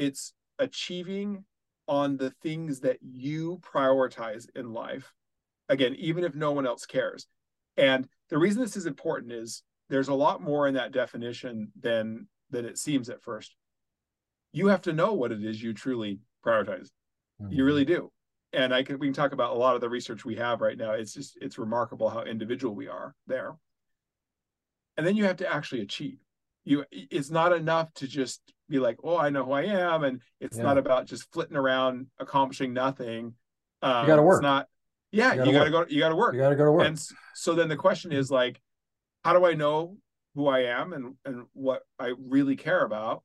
it's 0.00 0.32
achieving 0.58 1.44
on 1.86 2.16
the 2.16 2.30
things 2.42 2.80
that 2.80 2.98
you 3.02 3.60
prioritize 3.62 4.46
in 4.56 4.72
life. 4.72 5.12
Again, 5.68 5.94
even 5.98 6.24
if 6.24 6.34
no 6.34 6.52
one 6.52 6.66
else 6.66 6.86
cares. 6.86 7.26
And 7.76 8.08
the 8.30 8.38
reason 8.38 8.62
this 8.62 8.76
is 8.76 8.86
important 8.86 9.32
is 9.32 9.62
there's 9.90 10.08
a 10.08 10.14
lot 10.14 10.42
more 10.42 10.66
in 10.66 10.74
that 10.74 10.92
definition 10.92 11.70
than 11.78 12.26
than 12.48 12.64
it 12.64 12.78
seems 12.78 13.08
at 13.10 13.22
first. 13.22 13.54
You 14.52 14.68
have 14.68 14.82
to 14.82 14.92
know 14.92 15.12
what 15.12 15.32
it 15.32 15.44
is 15.44 15.62
you 15.62 15.74
truly 15.74 16.20
prioritize. 16.44 16.88
Mm-hmm. 17.40 17.52
You 17.52 17.64
really 17.64 17.84
do. 17.84 18.10
And 18.52 18.74
I 18.74 18.82
can 18.82 18.98
we 18.98 19.06
can 19.06 19.14
talk 19.14 19.32
about 19.32 19.54
a 19.54 19.58
lot 19.58 19.74
of 19.74 19.80
the 19.80 19.88
research 19.88 20.24
we 20.24 20.36
have 20.36 20.60
right 20.60 20.78
now. 20.78 20.92
It's 20.92 21.12
just 21.12 21.36
it's 21.40 21.58
remarkable 21.58 22.08
how 22.08 22.22
individual 22.22 22.74
we 22.74 22.88
are 22.88 23.14
there. 23.26 23.54
And 24.96 25.06
then 25.06 25.16
you 25.16 25.24
have 25.24 25.36
to 25.36 25.52
actually 25.52 25.82
achieve. 25.82 26.18
You 26.70 26.84
it's 26.92 27.30
not 27.30 27.52
enough 27.52 27.92
to 27.94 28.06
just 28.06 28.40
be 28.68 28.78
like, 28.78 28.98
oh, 29.02 29.18
I 29.18 29.30
know 29.30 29.44
who 29.44 29.50
I 29.50 29.64
am, 29.64 30.04
and 30.04 30.22
it's 30.40 30.56
yeah. 30.56 30.62
not 30.62 30.78
about 30.78 31.06
just 31.06 31.24
flitting 31.32 31.56
around 31.56 32.06
accomplishing 32.20 32.72
nothing. 32.72 33.34
Um, 33.82 34.02
you 34.02 34.06
got 34.06 34.16
to 34.16 34.22
work. 34.22 34.38
It's 34.38 34.42
not. 34.42 34.68
Yeah, 35.10 35.34
you 35.34 35.50
got 35.50 35.64
to 35.64 35.70
go. 35.70 35.84
You 35.88 35.98
got 35.98 36.10
to 36.10 36.16
work. 36.16 36.34
You 36.34 36.40
got 36.40 36.50
to 36.50 36.54
go 36.54 36.66
to 36.66 36.70
work. 36.70 36.86
And 36.86 37.02
so 37.34 37.54
then 37.54 37.68
the 37.68 37.74
question 37.76 38.12
is 38.12 38.30
like, 38.30 38.60
how 39.24 39.32
do 39.32 39.44
I 39.44 39.54
know 39.54 39.96
who 40.36 40.46
I 40.46 40.60
am 40.60 40.92
and 40.92 41.14
and 41.24 41.46
what 41.54 41.82
I 41.98 42.12
really 42.16 42.54
care 42.54 42.84
about, 42.84 43.24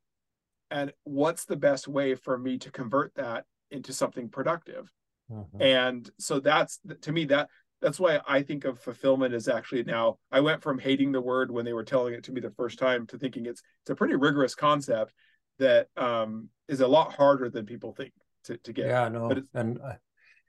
and 0.72 0.92
what's 1.04 1.46
the 1.46 1.56
best 1.56 1.88
way 1.88 2.16
for 2.16 2.40
me 2.40 2.58
to 2.58 2.72
convert 2.72 3.14
that 3.14 3.46
into 3.70 3.94
something 3.94 4.28
productive? 4.30 4.92
Mm-hmm. 5.32 5.62
And 5.62 6.10
so 6.18 6.40
that's 6.40 6.80
to 7.02 7.12
me 7.12 7.26
that 7.26 7.50
that's 7.82 8.00
why 8.00 8.20
I 8.28 8.42
think 8.42 8.66
of 8.66 8.80
fulfillment 8.80 9.34
as 9.34 9.48
actually 9.48 9.84
now 9.84 10.18
I 10.32 10.40
went 10.40 10.62
from 10.62 10.80
hating 10.80 11.12
the 11.12 11.22
word 11.22 11.52
when 11.52 11.66
they 11.66 11.74
were 11.74 11.84
telling 11.84 12.14
it 12.14 12.24
to 12.26 12.32
me 12.32 12.42
the 12.42 12.52
first 12.52 12.80
time 12.80 13.06
to 13.08 13.18
thinking 13.18 13.46
it's 13.46 13.62
it's 13.82 13.90
a 13.90 13.96
pretty 13.96 14.16
rigorous 14.16 14.56
concept 14.56 15.14
that 15.60 15.88
um, 15.98 16.50
is 16.68 16.82
a 16.82 16.88
lot 16.88 17.14
harder 17.14 17.50
than 17.50 17.66
people 17.66 17.94
think 17.94 18.14
to, 18.46 18.58
to 18.58 18.74
get. 18.74 18.88
Yeah, 18.88 19.10
no, 19.10 19.42
and 19.54 19.80
uh, 19.82 19.94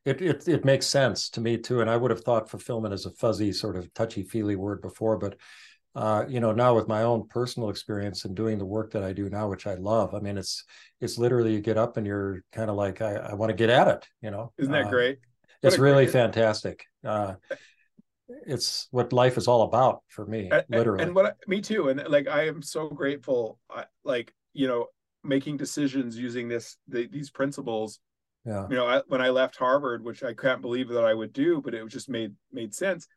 it, 0.04 0.22
it 0.22 0.48
it 0.48 0.64
makes 0.64 0.86
sense 0.86 1.28
to 1.30 1.40
me 1.40 1.58
too. 1.58 1.80
And 1.80 1.90
I 1.90 1.96
would 1.96 2.10
have 2.10 2.22
thought 2.22 2.50
fulfillment 2.50 2.94
is 2.94 3.06
a 3.06 3.10
fuzzy 3.10 3.52
sort 3.52 3.76
of 3.76 3.92
touchy 3.94 4.22
feely 4.22 4.56
word 4.56 4.80
before, 4.80 5.18
but 5.18 5.36
uh, 5.96 6.26
you 6.28 6.40
know, 6.40 6.52
now 6.52 6.74
with 6.74 6.86
my 6.88 7.02
own 7.04 7.26
personal 7.26 7.70
experience 7.70 8.26
and 8.26 8.36
doing 8.36 8.58
the 8.58 8.66
work 8.66 8.92
that 8.92 9.02
I 9.02 9.14
do 9.14 9.30
now, 9.30 9.48
which 9.48 9.66
I 9.66 9.76
love, 9.76 10.14
I 10.14 10.20
mean, 10.20 10.36
it's 10.36 10.62
it's 11.00 11.16
literally 11.16 11.54
you 11.54 11.60
get 11.60 11.78
up 11.78 11.96
and 11.96 12.06
you're 12.06 12.42
kind 12.52 12.68
of 12.68 12.76
like, 12.76 13.00
I, 13.00 13.14
I 13.14 13.34
want 13.34 13.48
to 13.48 13.56
get 13.56 13.70
at 13.70 13.88
it, 13.88 14.06
you 14.20 14.30
know. 14.30 14.52
Isn't 14.58 14.72
that 14.72 14.86
uh, 14.86 14.90
great? 14.90 15.18
It's 15.66 15.78
really 15.78 16.06
fantastic. 16.06 16.84
Uh, 17.04 17.34
it's 18.46 18.88
what 18.90 19.12
life 19.12 19.36
is 19.36 19.48
all 19.48 19.62
about 19.62 20.02
for 20.08 20.26
me, 20.26 20.50
and, 20.50 20.64
literally. 20.68 21.02
And 21.02 21.14
what 21.14 21.36
me 21.46 21.60
too. 21.60 21.88
And 21.88 22.02
like, 22.08 22.28
I 22.28 22.46
am 22.46 22.62
so 22.62 22.88
grateful. 22.88 23.58
I, 23.70 23.84
like, 24.04 24.32
you 24.52 24.66
know, 24.66 24.86
making 25.22 25.56
decisions 25.56 26.18
using 26.18 26.48
this 26.48 26.76
the, 26.88 27.06
these 27.06 27.30
principles. 27.30 28.00
Yeah. 28.44 28.66
You 28.70 28.76
know, 28.76 28.86
I, 28.86 29.02
when 29.08 29.20
I 29.20 29.30
left 29.30 29.56
Harvard, 29.56 30.04
which 30.04 30.22
I 30.22 30.32
can't 30.32 30.62
believe 30.62 30.88
that 30.88 31.04
I 31.04 31.14
would 31.14 31.32
do, 31.32 31.60
but 31.60 31.74
it 31.74 31.86
just 31.88 32.08
made 32.08 32.34
made 32.52 32.74
sense. 32.74 33.08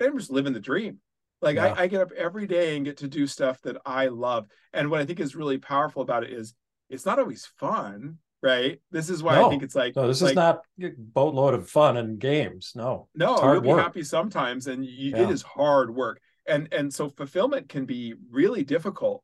I'm 0.00 0.18
just 0.18 0.30
living 0.30 0.52
the 0.52 0.60
dream. 0.60 0.98
Like 1.40 1.56
yeah. 1.56 1.74
I, 1.74 1.82
I 1.82 1.86
get 1.86 2.00
up 2.00 2.12
every 2.12 2.46
day 2.46 2.76
and 2.76 2.84
get 2.84 2.96
to 2.98 3.08
do 3.08 3.26
stuff 3.26 3.60
that 3.62 3.76
I 3.86 4.06
love. 4.06 4.46
And 4.72 4.90
what 4.90 5.00
I 5.00 5.04
think 5.04 5.20
is 5.20 5.36
really 5.36 5.58
powerful 5.58 6.02
about 6.02 6.24
it 6.24 6.32
is 6.32 6.54
it's 6.88 7.06
not 7.06 7.18
always 7.18 7.46
fun, 7.58 8.18
right? 8.42 8.80
This 8.90 9.10
is 9.10 9.22
why 9.22 9.36
no. 9.36 9.46
I 9.46 9.50
think 9.50 9.62
it's 9.62 9.74
like 9.74 9.96
no, 9.96 10.06
this 10.06 10.22
like, 10.22 10.32
is 10.32 10.36
not 10.36 10.62
boatload 10.78 11.54
of 11.54 11.68
fun 11.68 11.96
and 11.96 12.18
games. 12.18 12.72
No, 12.74 13.08
no, 13.14 13.52
you'll 13.52 13.60
be 13.60 13.68
happy 13.70 14.02
sometimes, 14.02 14.66
and 14.66 14.84
you, 14.84 15.10
yeah. 15.10 15.22
it 15.22 15.30
is 15.30 15.42
hard 15.42 15.94
work. 15.94 16.20
And 16.46 16.72
and 16.72 16.92
so 16.92 17.08
fulfillment 17.08 17.68
can 17.68 17.86
be 17.86 18.14
really 18.30 18.62
difficult 18.62 19.22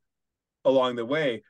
along 0.65 0.95
the 0.95 1.05
way, 1.05 1.43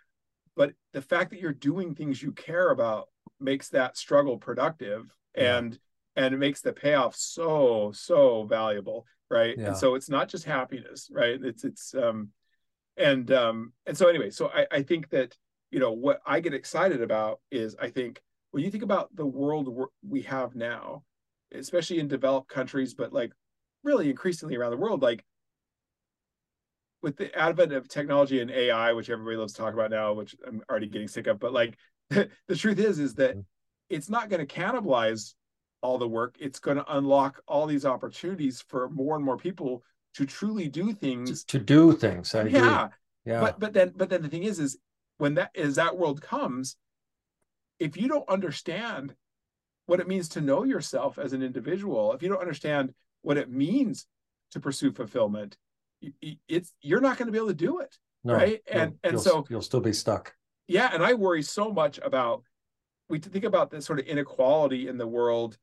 but 0.56 0.74
the 0.94 1.02
fact 1.02 1.32
that 1.32 1.40
you're 1.40 1.52
doing 1.52 1.96
things 1.96 2.22
you 2.22 2.32
care 2.32 2.70
about 2.70 3.10
makes 3.40 3.70
that 3.70 3.98
struggle 3.98 4.38
productive, 4.38 5.06
yeah. 5.36 5.58
and 5.58 5.80
and 6.16 6.34
it 6.34 6.38
makes 6.38 6.62
the 6.62 6.74
payoff 6.74 7.16
so 7.16 7.92
so 7.94 8.44
valuable 8.44 9.06
right 9.30 9.58
yeah. 9.58 9.68
and 9.68 9.78
so 9.78 9.96
it's 9.96 10.10
not 10.10 10.30
just 10.30 10.46
happiness 10.46 11.10
right 11.12 11.40
it's 11.44 11.64
it's 11.64 11.96
um 11.96 12.30
and 12.98 13.32
um 13.32 13.74
and 13.88 13.98
so 13.98 14.08
anyway 14.08 14.30
so 14.30 14.50
i 14.54 14.68
i 14.72 14.82
think 14.84 15.10
that 15.10 15.36
you 15.74 15.80
know 15.80 15.92
what 15.92 16.22
i 16.26 16.40
get 16.40 16.54
excited 16.54 17.02
about 17.02 17.40
is 17.52 17.76
i 17.82 17.90
think 17.90 18.22
when 18.52 18.64
you 18.64 18.72
think 18.72 18.84
about 18.84 19.14
the 19.16 19.26
world 19.26 19.88
we 20.08 20.22
have 20.22 20.56
now 20.56 21.04
especially 21.54 22.00
in 22.00 22.08
developed 22.08 22.50
countries 22.50 22.94
but 22.94 23.12
like 23.12 23.32
really 23.84 24.10
increasingly 24.10 24.56
around 24.56 24.72
the 24.72 24.78
world 24.78 25.02
like 25.02 25.24
with 27.02 27.18
the 27.18 27.36
advent 27.38 27.74
of 27.74 27.88
technology 27.88 28.40
and 28.40 28.52
ai 28.52 28.94
which 28.94 29.10
everybody 29.10 29.36
loves 29.36 29.54
to 29.54 29.62
talk 29.62 29.74
about 29.74 29.92
now 29.92 30.14
which 30.14 30.36
i'm 30.48 30.62
already 30.70 30.88
getting 30.88 31.08
sick 31.08 31.28
of 31.28 31.40
but 31.40 31.54
like 31.54 31.76
the 32.10 32.56
truth 32.56 32.80
is 32.80 33.00
is 33.00 33.16
that 33.16 33.32
mm-hmm. 33.32 33.42
it's 33.90 34.10
not 34.10 34.30
going 34.30 34.46
to 34.46 34.56
cannibalize 34.56 35.34
all 35.84 35.98
the 35.98 36.08
work, 36.08 36.36
it's 36.40 36.60
going 36.60 36.78
to 36.78 36.98
unlock 36.98 37.42
all 37.46 37.68
these 37.68 37.86
opportunities 37.86 38.64
for 38.70 38.90
more 38.90 39.16
and 39.16 39.24
more 39.24 39.38
people 39.38 39.84
to 40.16 40.26
truly 40.26 40.70
do 40.70 40.94
things. 40.94 41.44
To, 41.44 41.60
to 41.60 41.64
do 41.64 41.94
things. 41.94 42.34
I 42.34 42.46
yeah. 42.46 42.86
Agree. 42.86 42.96
Yeah. 43.26 43.40
But 43.42 43.60
but 43.60 43.74
then 43.74 43.94
but 43.96 44.10
then 44.10 44.22
the 44.22 44.30
thing 44.30 44.44
is 44.44 44.60
is 44.60 44.78
when 45.18 45.36
that 45.36 45.52
is 45.54 45.76
that 45.76 45.98
world 45.98 46.22
comes, 46.22 46.76
if 47.80 47.98
you 47.98 48.08
don't 48.08 48.28
understand 48.30 49.16
what 49.86 50.00
it 50.00 50.08
means 50.08 50.30
to 50.30 50.42
know 50.42 50.64
yourself 50.64 51.20
as 51.20 51.34
an 51.34 51.44
individual, 51.44 52.14
if 52.14 52.24
you 52.24 52.30
don't 52.30 52.42
understand 52.42 52.94
what 53.22 53.38
it 53.38 53.50
means 53.50 54.06
to 54.52 54.60
pursue 54.60 54.92
fulfillment, 54.92 55.58
it's 56.48 56.74
you're 56.82 57.02
not 57.02 57.18
going 57.18 57.28
to 57.28 57.32
be 57.32 57.38
able 57.38 57.48
to 57.48 57.54
do 57.54 57.80
it. 57.80 57.98
No, 58.24 58.36
right. 58.36 58.62
And 58.72 58.96
and 59.04 59.20
so 59.20 59.46
you'll 59.50 59.62
still 59.62 59.82
be 59.82 59.94
stuck. 59.94 60.34
Yeah. 60.68 60.90
And 60.94 61.04
I 61.04 61.14
worry 61.14 61.44
so 61.44 61.72
much 61.72 62.00
about 62.04 62.44
we 63.10 63.20
think 63.20 63.44
about 63.44 63.70
this 63.70 63.86
sort 63.86 64.00
of 64.00 64.06
inequality 64.06 64.88
in 64.88 64.98
the 64.98 65.08
world 65.08 65.58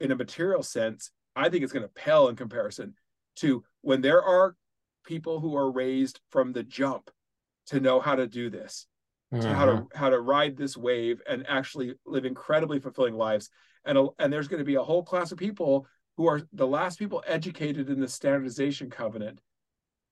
in 0.00 0.10
a 0.10 0.16
material 0.16 0.62
sense, 0.62 1.10
I 1.34 1.48
think 1.48 1.62
it's 1.62 1.72
going 1.72 1.82
to 1.84 1.88
pale 1.88 2.28
in 2.28 2.36
comparison 2.36 2.94
to 3.36 3.64
when 3.82 4.00
there 4.00 4.22
are 4.22 4.56
people 5.04 5.40
who 5.40 5.56
are 5.56 5.70
raised 5.70 6.20
from 6.30 6.52
the 6.52 6.62
jump 6.62 7.10
to 7.66 7.80
know 7.80 8.00
how 8.00 8.14
to 8.14 8.26
do 8.26 8.50
this, 8.50 8.86
mm-hmm. 9.32 9.42
to 9.42 9.54
how 9.54 9.64
to 9.66 9.72
mm-hmm. 9.72 9.98
how 9.98 10.10
to 10.10 10.20
ride 10.20 10.56
this 10.56 10.76
wave 10.76 11.20
and 11.28 11.44
actually 11.48 11.94
live 12.04 12.24
incredibly 12.24 12.78
fulfilling 12.80 13.14
lives. 13.14 13.50
And 13.84 13.98
a, 13.98 14.08
and 14.18 14.32
there's 14.32 14.48
going 14.48 14.58
to 14.58 14.64
be 14.64 14.74
a 14.74 14.82
whole 14.82 15.02
class 15.02 15.32
of 15.32 15.38
people 15.38 15.86
who 16.16 16.28
are 16.28 16.42
the 16.52 16.66
last 16.66 16.98
people 16.98 17.22
educated 17.26 17.88
in 17.88 18.00
the 18.00 18.08
standardization 18.08 18.90
covenant 18.90 19.40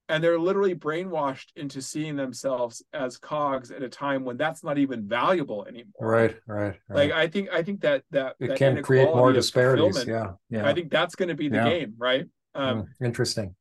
and 0.08 0.22
they're 0.22 0.38
literally 0.38 0.74
brainwashed 0.74 1.46
into 1.56 1.80
seeing 1.80 2.16
themselves 2.16 2.82
as 2.92 3.16
cogs 3.16 3.70
at 3.70 3.82
a 3.82 3.88
time 3.88 4.24
when 4.24 4.36
that's 4.36 4.62
not 4.62 4.78
even 4.78 5.06
valuable 5.06 5.64
anymore 5.66 5.92
right 6.00 6.36
right, 6.46 6.74
right. 6.88 7.10
like 7.10 7.12
i 7.12 7.26
think 7.26 7.48
i 7.50 7.62
think 7.62 7.80
that 7.80 8.02
that 8.10 8.34
it 8.38 8.48
that 8.48 8.58
can 8.58 8.82
create 8.82 9.06
more 9.06 9.32
disparities 9.32 10.04
yeah 10.06 10.32
yeah 10.50 10.66
i 10.66 10.74
think 10.74 10.90
that's 10.90 11.14
going 11.14 11.28
to 11.28 11.34
be 11.34 11.48
the 11.48 11.56
yeah. 11.56 11.68
game 11.68 11.94
right 11.98 12.26
um, 12.54 12.82
mm, 12.82 13.06
interesting 13.06 13.54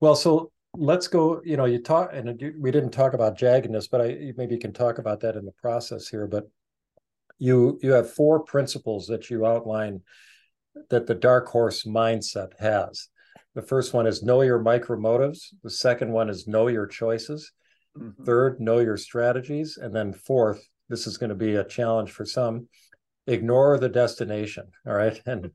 well 0.00 0.14
so 0.14 0.50
let's 0.74 1.06
go 1.06 1.40
you 1.44 1.56
know 1.56 1.66
you 1.66 1.78
talk 1.78 2.10
and 2.12 2.40
we 2.58 2.70
didn't 2.70 2.90
talk 2.90 3.12
about 3.12 3.38
jaggedness 3.38 3.88
but 3.90 4.00
i 4.00 4.32
maybe 4.36 4.54
you 4.54 4.60
can 4.60 4.72
talk 4.72 4.98
about 4.98 5.20
that 5.20 5.36
in 5.36 5.44
the 5.44 5.52
process 5.52 6.08
here 6.08 6.26
but 6.26 6.48
you 7.38 7.78
you 7.82 7.92
have 7.92 8.10
four 8.10 8.40
principles 8.40 9.06
that 9.06 9.28
you 9.28 9.44
outline 9.44 10.00
that 10.88 11.06
the 11.06 11.14
dark 11.14 11.46
horse 11.48 11.84
mindset 11.84 12.58
has 12.58 13.10
the 13.54 13.62
first 13.62 13.92
one 13.92 14.06
is 14.06 14.22
know 14.22 14.40
your 14.40 14.58
micro 14.58 14.98
motives. 14.98 15.54
The 15.62 15.70
second 15.70 16.12
one 16.12 16.30
is 16.30 16.48
know 16.48 16.68
your 16.68 16.86
choices. 16.86 17.52
Mm-hmm. 17.98 18.24
Third, 18.24 18.60
know 18.60 18.78
your 18.78 18.96
strategies. 18.96 19.76
And 19.76 19.94
then 19.94 20.12
fourth, 20.12 20.66
this 20.88 21.06
is 21.06 21.18
going 21.18 21.30
to 21.30 21.36
be 21.36 21.56
a 21.56 21.64
challenge 21.64 22.10
for 22.10 22.24
some, 22.24 22.68
ignore 23.26 23.78
the 23.78 23.90
destination. 23.90 24.68
All 24.86 24.94
right. 24.94 25.20
And 25.26 25.50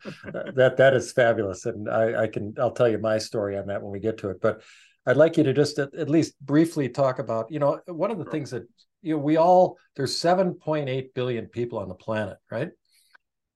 that 0.54 0.78
that 0.78 0.94
is 0.94 1.12
fabulous. 1.12 1.66
And 1.66 1.90
I, 1.90 2.24
I 2.24 2.28
can 2.28 2.54
I'll 2.60 2.72
tell 2.72 2.88
you 2.88 3.00
my 3.00 3.18
story 3.18 3.58
on 3.58 3.68
that 3.68 3.82
when 3.82 3.92
we 3.92 4.00
get 4.00 4.20
to 4.20 4.30
it. 4.30 4.42
But 4.42 4.62
I'd 5.08 5.18
like 5.18 5.38
you 5.38 5.44
to 5.44 5.54
just 5.54 5.80
at, 5.80 5.96
at 5.96 6.10
least 6.10 6.36
briefly 6.42 6.90
talk 6.90 7.20
about, 7.20 7.50
you 7.50 7.60
know, 7.60 7.80
one 7.88 8.12
of 8.12 8.18
the 8.18 8.26
things 8.26 8.52
that 8.52 8.68
you 9.02 9.14
know, 9.14 9.20
we 9.20 9.38
all 9.38 9.78
there's 9.96 10.20
7.8 10.20 11.14
billion 11.16 11.46
people 11.48 11.80
on 11.80 11.88
the 11.88 11.96
planet, 11.96 12.38
right? 12.52 12.70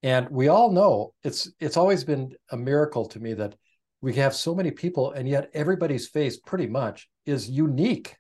And 0.02 0.30
we 0.30 0.48
all 0.48 0.72
know 0.72 1.14
it's 1.24 1.52
it's 1.60 1.78
always 1.78 2.04
been 2.04 2.34
a 2.52 2.58
miracle 2.58 3.06
to 3.10 3.20
me 3.20 3.34
that 3.34 3.56
we 4.02 4.16
have 4.16 4.34
so 4.34 4.56
many 4.56 4.72
people 4.72 5.12
and 5.12 5.28
yet 5.28 5.52
everybody's 5.54 6.08
face 6.08 6.40
pretty 6.40 6.68
much 6.68 7.10
is 7.26 7.50
unique, 7.50 8.16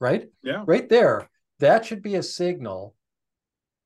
right? 0.00 0.28
Yeah. 0.42 0.62
Right 0.64 0.88
there. 0.88 1.28
That 1.58 1.84
should 1.84 2.02
be 2.02 2.14
a 2.14 2.22
signal 2.22 2.94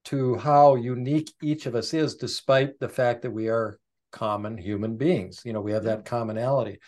to 0.05 0.37
how 0.37 0.75
unique 0.75 1.33
each 1.43 1.67
of 1.67 1.75
us 1.75 1.95
is, 1.95 2.17
despite 2.17 2.79
the 2.79 2.89
fact 2.89 3.23
that 3.23 3.31
we 3.31 3.49
are 3.49 3.79
common 4.11 4.59
human 4.59 4.97
beings. 4.97 5.43
You 5.45 5.53
know, 5.53 5.61
we 5.61 5.73
have 5.73 5.85
that 5.85 6.05
commonality, 6.05 6.79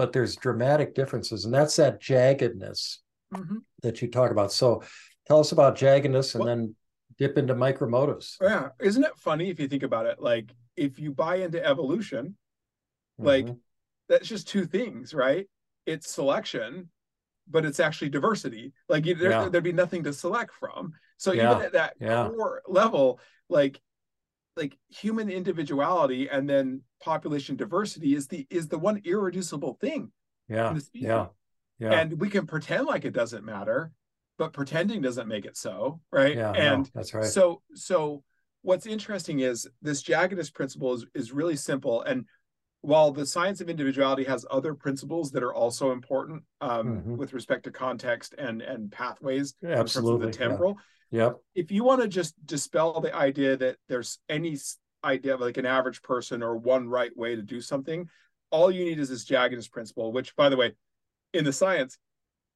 but 0.00 0.14
there's 0.14 0.34
dramatic 0.34 0.94
differences, 0.94 1.44
and 1.44 1.52
that's 1.52 1.76
that 1.76 2.00
jaggedness 2.00 3.00
mm-hmm. 3.34 3.58
that 3.82 4.00
you 4.00 4.08
talk 4.08 4.30
about. 4.30 4.50
So 4.50 4.82
tell 5.26 5.40
us 5.40 5.52
about 5.52 5.76
jaggedness 5.76 6.34
and 6.34 6.42
well, 6.42 6.56
then 6.56 6.74
dip 7.18 7.36
into 7.36 7.54
micromotives. 7.54 8.36
Yeah. 8.40 8.68
Isn't 8.80 9.04
it 9.04 9.12
funny 9.18 9.50
if 9.50 9.60
you 9.60 9.68
think 9.68 9.82
about 9.82 10.06
it? 10.06 10.18
Like 10.18 10.54
if 10.74 10.98
you 10.98 11.12
buy 11.12 11.36
into 11.36 11.62
evolution, 11.62 12.38
mm-hmm. 13.20 13.26
like 13.26 13.48
that's 14.08 14.26
just 14.26 14.48
two 14.48 14.64
things, 14.64 15.12
right? 15.12 15.46
It's 15.84 16.10
selection 16.10 16.88
but 17.52 17.64
it's 17.64 17.80
actually 17.80 18.08
diversity. 18.08 18.72
Like 18.88 19.04
there, 19.04 19.30
yeah. 19.30 19.48
there'd 19.48 19.64
be 19.64 19.72
nothing 19.72 20.04
to 20.04 20.12
select 20.12 20.52
from. 20.54 20.92
So 21.16 21.32
yeah. 21.32 21.50
even 21.50 21.64
at 21.66 21.72
that 21.72 21.94
yeah. 22.00 22.28
core 22.28 22.62
level, 22.68 23.18
like 23.48 23.80
like 24.56 24.78
human 24.88 25.28
individuality 25.28 26.28
and 26.28 26.48
then 26.48 26.82
population 27.00 27.56
diversity 27.56 28.14
is 28.14 28.28
the 28.28 28.46
is 28.50 28.68
the 28.68 28.78
one 28.78 29.00
irreducible 29.04 29.74
thing. 29.80 30.12
Yeah. 30.48 30.78
Yeah. 30.92 31.26
Yeah. 31.78 31.92
And 31.92 32.20
we 32.20 32.28
can 32.28 32.46
pretend 32.46 32.86
like 32.86 33.04
it 33.04 33.12
doesn't 33.12 33.44
matter, 33.44 33.92
but 34.38 34.52
pretending 34.52 35.00
doesn't 35.00 35.28
make 35.28 35.46
it 35.46 35.56
so, 35.56 36.00
right? 36.12 36.36
Yeah, 36.36 36.52
and 36.52 36.84
no, 36.84 36.90
that's 36.94 37.14
right. 37.14 37.24
So 37.24 37.62
so 37.74 38.22
what's 38.62 38.86
interesting 38.86 39.40
is 39.40 39.66
this 39.80 40.02
jaggedness 40.02 40.52
principle 40.52 40.92
is, 40.94 41.06
is 41.14 41.32
really 41.32 41.56
simple 41.56 42.02
and 42.02 42.26
while 42.82 43.10
the 43.10 43.26
science 43.26 43.60
of 43.60 43.68
individuality 43.68 44.24
has 44.24 44.46
other 44.50 44.74
principles 44.74 45.30
that 45.32 45.42
are 45.42 45.52
also 45.52 45.92
important 45.92 46.42
um, 46.60 46.86
mm-hmm. 46.86 47.16
with 47.16 47.32
respect 47.32 47.64
to 47.64 47.70
context 47.70 48.34
and 48.38 48.62
and 48.62 48.90
pathways 48.90 49.54
Absolutely, 49.64 50.26
in 50.26 50.32
terms 50.32 50.36
of 50.36 50.40
the 50.40 50.48
temporal. 50.48 50.78
Yeah. 51.10 51.22
Yep. 51.22 51.36
If 51.56 51.70
you 51.72 51.82
want 51.82 52.02
to 52.02 52.08
just 52.08 52.34
dispel 52.46 53.00
the 53.00 53.14
idea 53.14 53.56
that 53.56 53.76
there's 53.88 54.18
any 54.28 54.56
idea 55.04 55.34
of 55.34 55.40
like 55.40 55.56
an 55.56 55.66
average 55.66 56.02
person 56.02 56.42
or 56.42 56.56
one 56.56 56.88
right 56.88 57.16
way 57.16 57.36
to 57.36 57.42
do 57.42 57.60
something, 57.60 58.08
all 58.50 58.70
you 58.70 58.84
need 58.84 58.98
is 58.98 59.08
this 59.08 59.24
jaggedness 59.24 59.70
principle, 59.70 60.12
which 60.12 60.34
by 60.36 60.48
the 60.48 60.56
way, 60.56 60.72
in 61.32 61.44
the 61.44 61.52
science, 61.52 61.98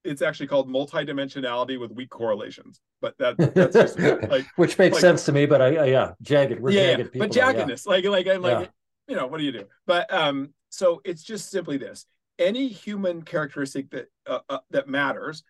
it's 0.03 0.22
actually 0.22 0.47
called 0.47 0.68
multidimensionality 0.68 1.80
with 1.80 1.90
weak 1.90 2.11
correlations. 2.11 2.80
But 3.01 3.16
that 3.18 3.36
that's 3.55 3.74
just 3.74 3.99
like 4.30 4.47
which 4.57 4.78
makes 4.78 4.95
like, 4.95 5.01
sense 5.01 5.24
to 5.26 5.32
me. 5.32 5.47
But 5.47 5.62
I, 5.62 5.76
I 5.76 5.84
yeah, 5.86 6.12
jagged. 6.22 6.61
We're 6.61 6.70
yeah, 6.70 6.97
jagged 6.97 7.12
people. 7.12 7.28
But 7.28 7.36
jaggedness, 7.36 7.86
yeah. 7.86 7.92
like 7.92 8.05
like 8.05 8.26
I'm 8.26 8.42
like 8.42 8.70
you 9.09 9.16
know, 9.16 9.26
what 9.26 9.38
do 9.38 9.45
you 9.45 9.53
do? 9.53 9.64
But 9.86 10.12
um, 10.12 10.51
so 10.70 11.01
it's 11.05 11.22
just 11.22 11.51
simply 11.51 11.76
this: 11.76 12.07
any 12.38 12.68
human 12.68 13.22
characteristic 13.22 13.90
that 13.90 14.07
uh, 14.26 14.40
uh, 14.49 14.59
that 14.70 14.88
matters 14.88 15.45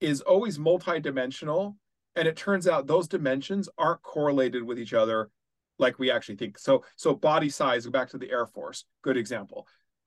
is 0.00 0.20
always 0.20 0.58
multidimensional, 0.58 1.76
and 2.14 2.28
it 2.28 2.36
turns 2.36 2.68
out 2.68 2.86
those 2.86 3.08
dimensions 3.08 3.68
aren't 3.78 4.02
correlated 4.02 4.62
with 4.62 4.78
each 4.78 4.92
other 4.92 5.30
like 5.78 5.98
we 5.98 6.10
actually 6.10 6.36
think. 6.36 6.58
So, 6.58 6.84
so 6.96 7.14
body 7.14 7.48
size. 7.48 7.84
Go 7.84 7.90
back 7.90 8.10
to 8.10 8.18
the 8.18 8.30
Air 8.30 8.46
Force. 8.46 8.84
Good 9.02 9.16
example. 9.16 9.66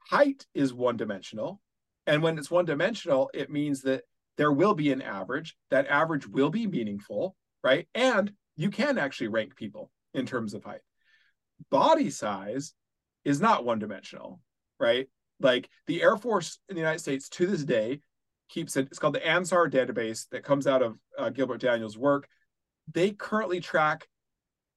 Height 0.10 0.46
is 0.54 0.74
one 0.74 0.98
dimensional, 0.98 1.62
and 2.08 2.24
when 2.24 2.38
it's 2.38 2.50
one 2.50 2.66
dimensional, 2.66 3.30
it 3.34 3.52
means 3.52 3.82
that 3.84 4.04
there 4.38 4.52
will 4.52 4.74
be 4.74 4.92
an 4.92 5.02
average. 5.02 5.56
That 5.70 5.88
average 5.88 6.26
will 6.28 6.50
be 6.50 6.66
meaningful, 6.66 7.36
right? 7.64 7.88
And 7.94 8.32
you 8.56 8.70
can 8.70 8.98
actually 8.98 9.28
rank 9.28 9.56
people 9.56 9.92
in 10.14 10.26
terms 10.26 10.54
of 10.54 10.64
height. 10.64 10.82
Body 11.70 12.10
size 12.10 12.74
is 13.26 13.42
not 13.42 13.66
one 13.66 13.80
dimensional, 13.80 14.40
right? 14.80 15.08
Like 15.40 15.70
the 15.88 16.02
Air 16.02 16.18
Force 16.18 16.60
in 16.70 16.76
the 16.76 16.82
United 16.82 17.00
States 17.00 17.30
to 17.30 17.46
this 17.46 17.64
day 17.64 18.02
keeps 18.50 18.76
it, 18.76 18.88
it's 18.88 19.00
called 19.00 19.16
the 19.16 19.28
ANSUR 19.28 19.70
database 19.70 20.28
that 20.30 20.44
comes 20.44 20.68
out 20.68 20.82
of 20.82 20.98
uh, 21.18 21.30
Gilbert 21.30 21.62
Daniels' 21.62 21.98
work. 21.98 22.28
They 22.92 23.12
currently 23.12 23.60
track 23.60 24.08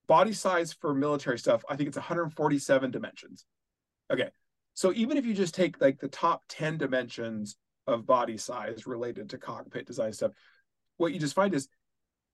body 0.08 0.32
size 0.32 0.72
for 0.72 0.94
military 0.94 1.38
stuff. 1.38 1.64
I 1.68 1.76
think 1.76 1.88
it's 1.88 1.96
147 1.96 2.90
dimensions. 2.90 3.44
Okay. 4.12 4.28
So 4.74 4.92
even 4.94 5.16
if 5.16 5.26
you 5.26 5.34
just 5.34 5.54
take 5.54 5.80
like 5.80 6.00
the 6.00 6.08
top 6.08 6.42
10 6.48 6.78
dimensions 6.78 7.56
of 7.86 8.06
body 8.06 8.36
size 8.36 8.86
related 8.86 9.30
to 9.30 9.38
cockpit 9.38 9.86
design 9.86 10.12
stuff, 10.12 10.32
what 10.96 11.12
you 11.12 11.20
just 11.20 11.34
find 11.34 11.54
is 11.54 11.68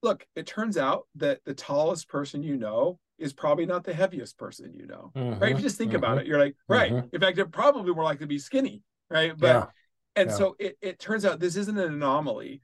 look, 0.03 0.27
it 0.37 0.47
turns 0.47 0.79
out 0.79 1.07
that 1.17 1.41
the 1.45 1.55
tallest 1.55 2.09
person 2.09 2.43
you 2.43 2.57
know 2.57 2.99
is 3.19 3.33
probably 3.33 3.67
not 3.67 3.85
the 3.85 3.93
heaviest 3.93 4.39
person 4.39 4.73
you 4.75 4.87
know, 4.87 5.11
mm-hmm, 5.15 5.41
right? 5.41 5.51
If 5.51 5.59
you 5.59 5.63
just 5.63 5.77
think 5.77 5.91
mm-hmm, 5.91 5.97
about 5.97 6.19
it, 6.19 6.27
you're 6.27 6.39
like, 6.39 6.55
right. 6.69 6.93
Mm-hmm. 6.93 7.09
In 7.15 7.21
fact, 7.21 7.37
they're 7.37 7.47
probably 7.47 7.93
more 7.93 8.05
likely 8.05 8.25
to 8.25 8.29
be 8.29 8.39
skinny, 8.39 8.83
right? 9.11 9.37
But 9.37 9.47
yeah, 9.47 9.67
and 10.15 10.31
yeah. 10.31 10.37
so 10.37 10.57
it, 10.59 10.79
it 10.81 10.99
turns 10.99 11.25
out 11.25 11.41
this 11.41 11.57
isn't 11.57 11.79
an 11.79 11.95
anomaly. 11.95 12.61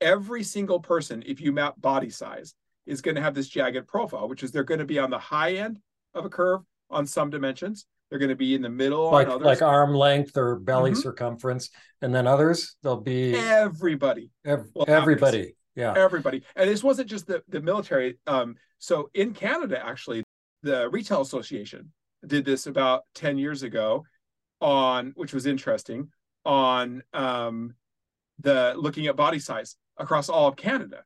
Every 0.00 0.44
single 0.44 0.78
person, 0.78 1.24
if 1.26 1.40
you 1.40 1.50
map 1.50 1.74
body 1.80 2.10
size, 2.10 2.54
is 2.88 3.00
going 3.00 3.14
to 3.14 3.20
have 3.20 3.34
this 3.34 3.48
jagged 3.48 3.86
profile, 3.86 4.28
which 4.28 4.42
is 4.42 4.50
they're 4.50 4.64
going 4.64 4.80
to 4.80 4.86
be 4.86 4.98
on 4.98 5.10
the 5.10 5.18
high 5.18 5.54
end 5.54 5.78
of 6.14 6.24
a 6.24 6.28
curve 6.28 6.62
on 6.90 7.06
some 7.06 7.30
dimensions. 7.30 7.86
They're 8.10 8.18
going 8.18 8.30
to 8.30 8.36
be 8.36 8.54
in 8.54 8.62
the 8.62 8.70
middle 8.70 9.10
like 9.10 9.28
like 9.28 9.62
arm 9.62 9.94
length 9.94 10.36
or 10.36 10.56
belly 10.56 10.92
mm-hmm. 10.92 11.00
circumference, 11.00 11.70
and 12.00 12.14
then 12.14 12.26
others 12.26 12.76
they'll 12.82 13.00
be 13.00 13.34
everybody. 13.34 14.30
Ev- 14.44 14.66
everybody 14.86 15.54
yeah 15.78 15.94
everybody 15.96 16.42
and 16.56 16.68
this 16.68 16.82
wasn't 16.82 17.08
just 17.08 17.26
the, 17.26 17.42
the 17.48 17.60
military 17.60 18.18
um, 18.26 18.56
so 18.78 19.08
in 19.14 19.32
canada 19.32 19.80
actually 19.82 20.24
the 20.62 20.90
retail 20.90 21.20
association 21.20 21.92
did 22.26 22.44
this 22.44 22.66
about 22.66 23.04
10 23.14 23.38
years 23.38 23.62
ago 23.62 24.04
on 24.60 25.12
which 25.14 25.32
was 25.32 25.46
interesting 25.46 26.08
on 26.44 27.02
um, 27.14 27.74
the 28.40 28.74
looking 28.76 29.06
at 29.06 29.14
body 29.14 29.38
size 29.38 29.76
across 29.96 30.28
all 30.28 30.48
of 30.48 30.56
canada 30.56 31.04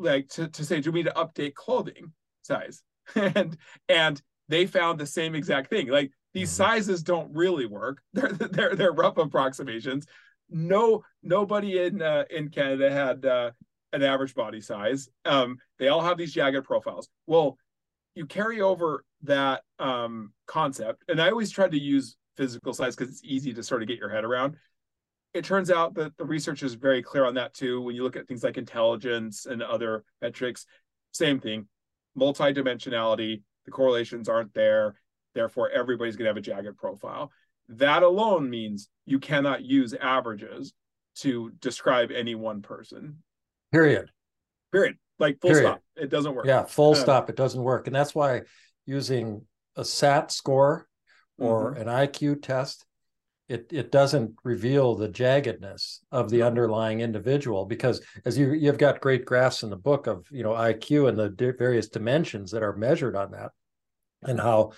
like 0.00 0.28
to, 0.28 0.48
to 0.48 0.64
say 0.64 0.80
do 0.80 0.90
we 0.92 1.02
need 1.02 1.08
to 1.08 1.14
update 1.14 1.54
clothing 1.54 2.12
size 2.42 2.82
and 3.14 3.56
and 3.88 4.22
they 4.48 4.66
found 4.66 4.98
the 4.98 5.06
same 5.06 5.34
exact 5.34 5.70
thing 5.70 5.88
like 5.88 6.10
these 6.34 6.48
mm-hmm. 6.48 6.64
sizes 6.64 7.02
don't 7.02 7.32
really 7.34 7.66
work 7.66 8.02
they're 8.12 8.28
they're, 8.28 8.74
they're 8.74 8.92
rough 8.92 9.18
approximations 9.18 10.06
no 10.48 11.02
nobody 11.22 11.78
in 11.78 12.02
uh, 12.02 12.24
in 12.30 12.48
canada 12.48 12.90
had 12.90 13.24
uh, 13.24 13.50
an 13.92 14.02
average 14.02 14.34
body 14.34 14.60
size. 14.60 15.08
Um, 15.24 15.58
they 15.78 15.88
all 15.88 16.02
have 16.02 16.18
these 16.18 16.32
jagged 16.32 16.64
profiles. 16.64 17.08
Well, 17.26 17.58
you 18.14 18.26
carry 18.26 18.60
over 18.60 19.04
that 19.22 19.62
um, 19.78 20.32
concept, 20.46 21.04
and 21.08 21.20
I 21.20 21.30
always 21.30 21.50
try 21.50 21.68
to 21.68 21.78
use 21.78 22.16
physical 22.36 22.72
size 22.72 22.96
because 22.96 23.12
it's 23.12 23.24
easy 23.24 23.52
to 23.54 23.62
sort 23.62 23.82
of 23.82 23.88
get 23.88 23.98
your 23.98 24.08
head 24.08 24.24
around. 24.24 24.56
It 25.32 25.44
turns 25.44 25.70
out 25.70 25.94
that 25.94 26.16
the 26.16 26.24
research 26.24 26.62
is 26.62 26.74
very 26.74 27.02
clear 27.02 27.24
on 27.24 27.34
that 27.34 27.54
too. 27.54 27.80
When 27.80 27.94
you 27.94 28.02
look 28.02 28.16
at 28.16 28.26
things 28.26 28.42
like 28.42 28.58
intelligence 28.58 29.46
and 29.46 29.62
other 29.62 30.04
metrics, 30.20 30.66
same 31.12 31.38
thing, 31.40 31.68
multidimensionality, 32.18 33.42
the 33.64 33.70
correlations 33.70 34.28
aren't 34.28 34.54
there. 34.54 34.94
Therefore, 35.34 35.70
everybody's 35.70 36.16
going 36.16 36.24
to 36.24 36.30
have 36.30 36.36
a 36.36 36.40
jagged 36.40 36.76
profile. 36.76 37.30
That 37.68 38.02
alone 38.02 38.50
means 38.50 38.88
you 39.06 39.20
cannot 39.20 39.62
use 39.64 39.94
averages 39.94 40.72
to 41.16 41.50
describe 41.60 42.10
any 42.10 42.34
one 42.34 42.62
person. 42.62 43.22
Period. 43.72 44.10
Period. 44.72 44.96
Like 45.18 45.40
full 45.40 45.50
Period. 45.50 45.66
stop. 45.66 45.82
It 45.96 46.10
doesn't 46.10 46.34
work. 46.34 46.46
Yeah, 46.46 46.64
full 46.64 46.94
um, 46.94 47.00
stop. 47.00 47.30
It 47.30 47.36
doesn't 47.36 47.62
work. 47.62 47.86
And 47.86 47.94
that's 47.94 48.14
why 48.14 48.42
using 48.86 49.42
a 49.76 49.84
SAT 49.84 50.32
score 50.32 50.88
or 51.38 51.74
mm-hmm. 51.74 51.88
an 51.88 52.08
IQ 52.08 52.42
test, 52.42 52.84
it, 53.50 53.66
it 53.72 53.90
doesn't 53.90 54.36
reveal 54.44 54.94
the 54.94 55.08
jaggedness 55.08 55.98
of 56.12 56.30
the 56.30 56.42
underlying 56.42 57.00
individual 57.00 57.66
because 57.66 58.00
as 58.24 58.38
you 58.38 58.52
you've 58.52 58.78
got 58.78 59.00
great 59.00 59.24
graphs 59.24 59.64
in 59.64 59.70
the 59.70 59.76
book 59.76 60.06
of 60.06 60.24
you 60.30 60.44
know 60.44 60.52
IQ 60.52 61.08
and 61.08 61.18
the 61.18 61.30
di- 61.30 61.50
various 61.50 61.88
dimensions 61.88 62.52
that 62.52 62.62
are 62.62 62.76
measured 62.76 63.16
on 63.16 63.32
that 63.32 63.50
and 64.22 64.38
how 64.38 64.70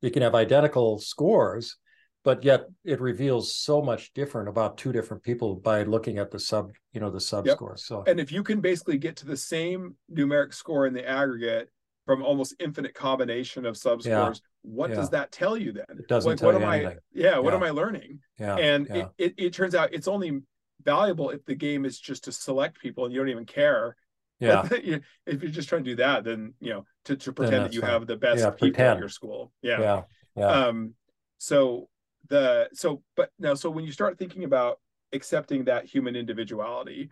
you 0.00 0.10
can 0.10 0.22
have 0.22 0.34
identical 0.34 0.98
scores 0.98 1.76
but 2.24 2.42
yet 2.42 2.64
it 2.84 3.00
reveals 3.00 3.54
so 3.54 3.80
much 3.80 4.12
different 4.12 4.48
about 4.48 4.76
two 4.76 4.90
different 4.92 5.22
people 5.22 5.54
by 5.54 5.84
looking 5.84 6.18
at 6.18 6.32
the 6.32 6.40
sub 6.40 6.72
you 6.92 7.00
know 7.00 7.10
the 7.10 7.20
sub 7.20 7.46
yep. 7.46 7.56
scores 7.56 7.86
so 7.86 8.02
and 8.08 8.18
if 8.18 8.32
you 8.32 8.42
can 8.42 8.60
basically 8.60 8.98
get 8.98 9.14
to 9.14 9.26
the 9.26 9.36
same 9.36 9.94
numeric 10.12 10.52
score 10.52 10.86
in 10.86 10.92
the 10.92 11.08
aggregate 11.08 11.70
from 12.06 12.24
almost 12.24 12.56
infinite 12.58 12.92
combination 12.92 13.64
of 13.64 13.76
sub 13.76 14.02
scores 14.02 14.40
yeah. 14.42 14.50
What 14.66 14.90
yeah. 14.90 14.96
does 14.96 15.10
that 15.10 15.30
tell 15.32 15.56
you 15.56 15.72
then 15.72 15.84
it 15.90 16.08
doesn't 16.08 16.30
like, 16.30 16.38
tell 16.38 16.52
what 16.52 16.60
you 16.60 16.66
am 16.66 16.72
anything. 16.72 16.98
i 16.98 17.00
yeah 17.12 17.38
what 17.38 17.52
yeah. 17.52 17.56
am 17.56 17.62
i 17.62 17.70
learning 17.70 18.18
yeah 18.38 18.56
and 18.56 18.88
It, 18.90 19.08
it, 19.18 19.34
it 19.38 19.52
turns 19.54 19.74
out 19.74 19.94
it's 19.94 20.08
only 20.08 20.40
valuable 20.82 21.30
if 21.30 21.44
the 21.46 21.54
game 21.54 21.84
is 21.84 21.98
just 21.98 22.24
to 22.24 22.32
select 22.32 22.78
people 22.80 23.04
and 23.04 23.14
you 23.14 23.20
don't 23.20 23.28
even 23.30 23.46
care 23.46 23.96
Yeah. 24.38 24.68
If 25.26 25.42
you're 25.42 25.50
just 25.50 25.68
trying 25.68 25.84
to 25.84 25.90
do 25.90 25.96
that, 25.96 26.24
then 26.24 26.54
you 26.60 26.70
know 26.72 26.84
to, 27.06 27.16
to 27.16 27.32
pretend 27.32 27.64
that 27.64 27.72
you 27.72 27.80
fine. 27.80 27.90
have 27.90 28.06
the 28.06 28.16
best 28.16 28.40
Yeah, 28.40 28.50
people 28.50 28.68
pretend. 28.68 28.88
at 28.96 28.98
your 28.98 29.08
school. 29.08 29.52
Yeah. 29.62 29.80
Yeah. 29.80 30.02
Yeah. 30.36 30.50
Um. 30.50 30.94
So 31.38 31.88
the 32.28 32.68
so 32.74 33.02
but 33.16 33.30
now 33.38 33.54
so 33.54 33.70
when 33.70 33.84
you 33.86 33.92
start 33.92 34.18
thinking 34.18 34.44
about 34.44 34.78
accepting 35.12 35.64
that 35.64 35.86
human 35.86 36.16
individuality, 36.16 37.10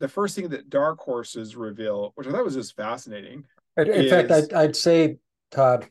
the 0.00 0.08
first 0.08 0.34
thing 0.34 0.48
that 0.48 0.70
dark 0.70 0.98
horses 1.00 1.56
reveal, 1.56 2.12
which 2.14 2.26
I 2.26 2.30
thought 2.32 2.44
was 2.44 2.54
just 2.54 2.74
fascinating, 2.76 3.44
In 3.76 3.88
in 3.90 4.08
fact, 4.08 4.30
I'd, 4.30 4.52
I'd 4.52 4.76
say, 4.76 5.18
Todd, 5.50 5.86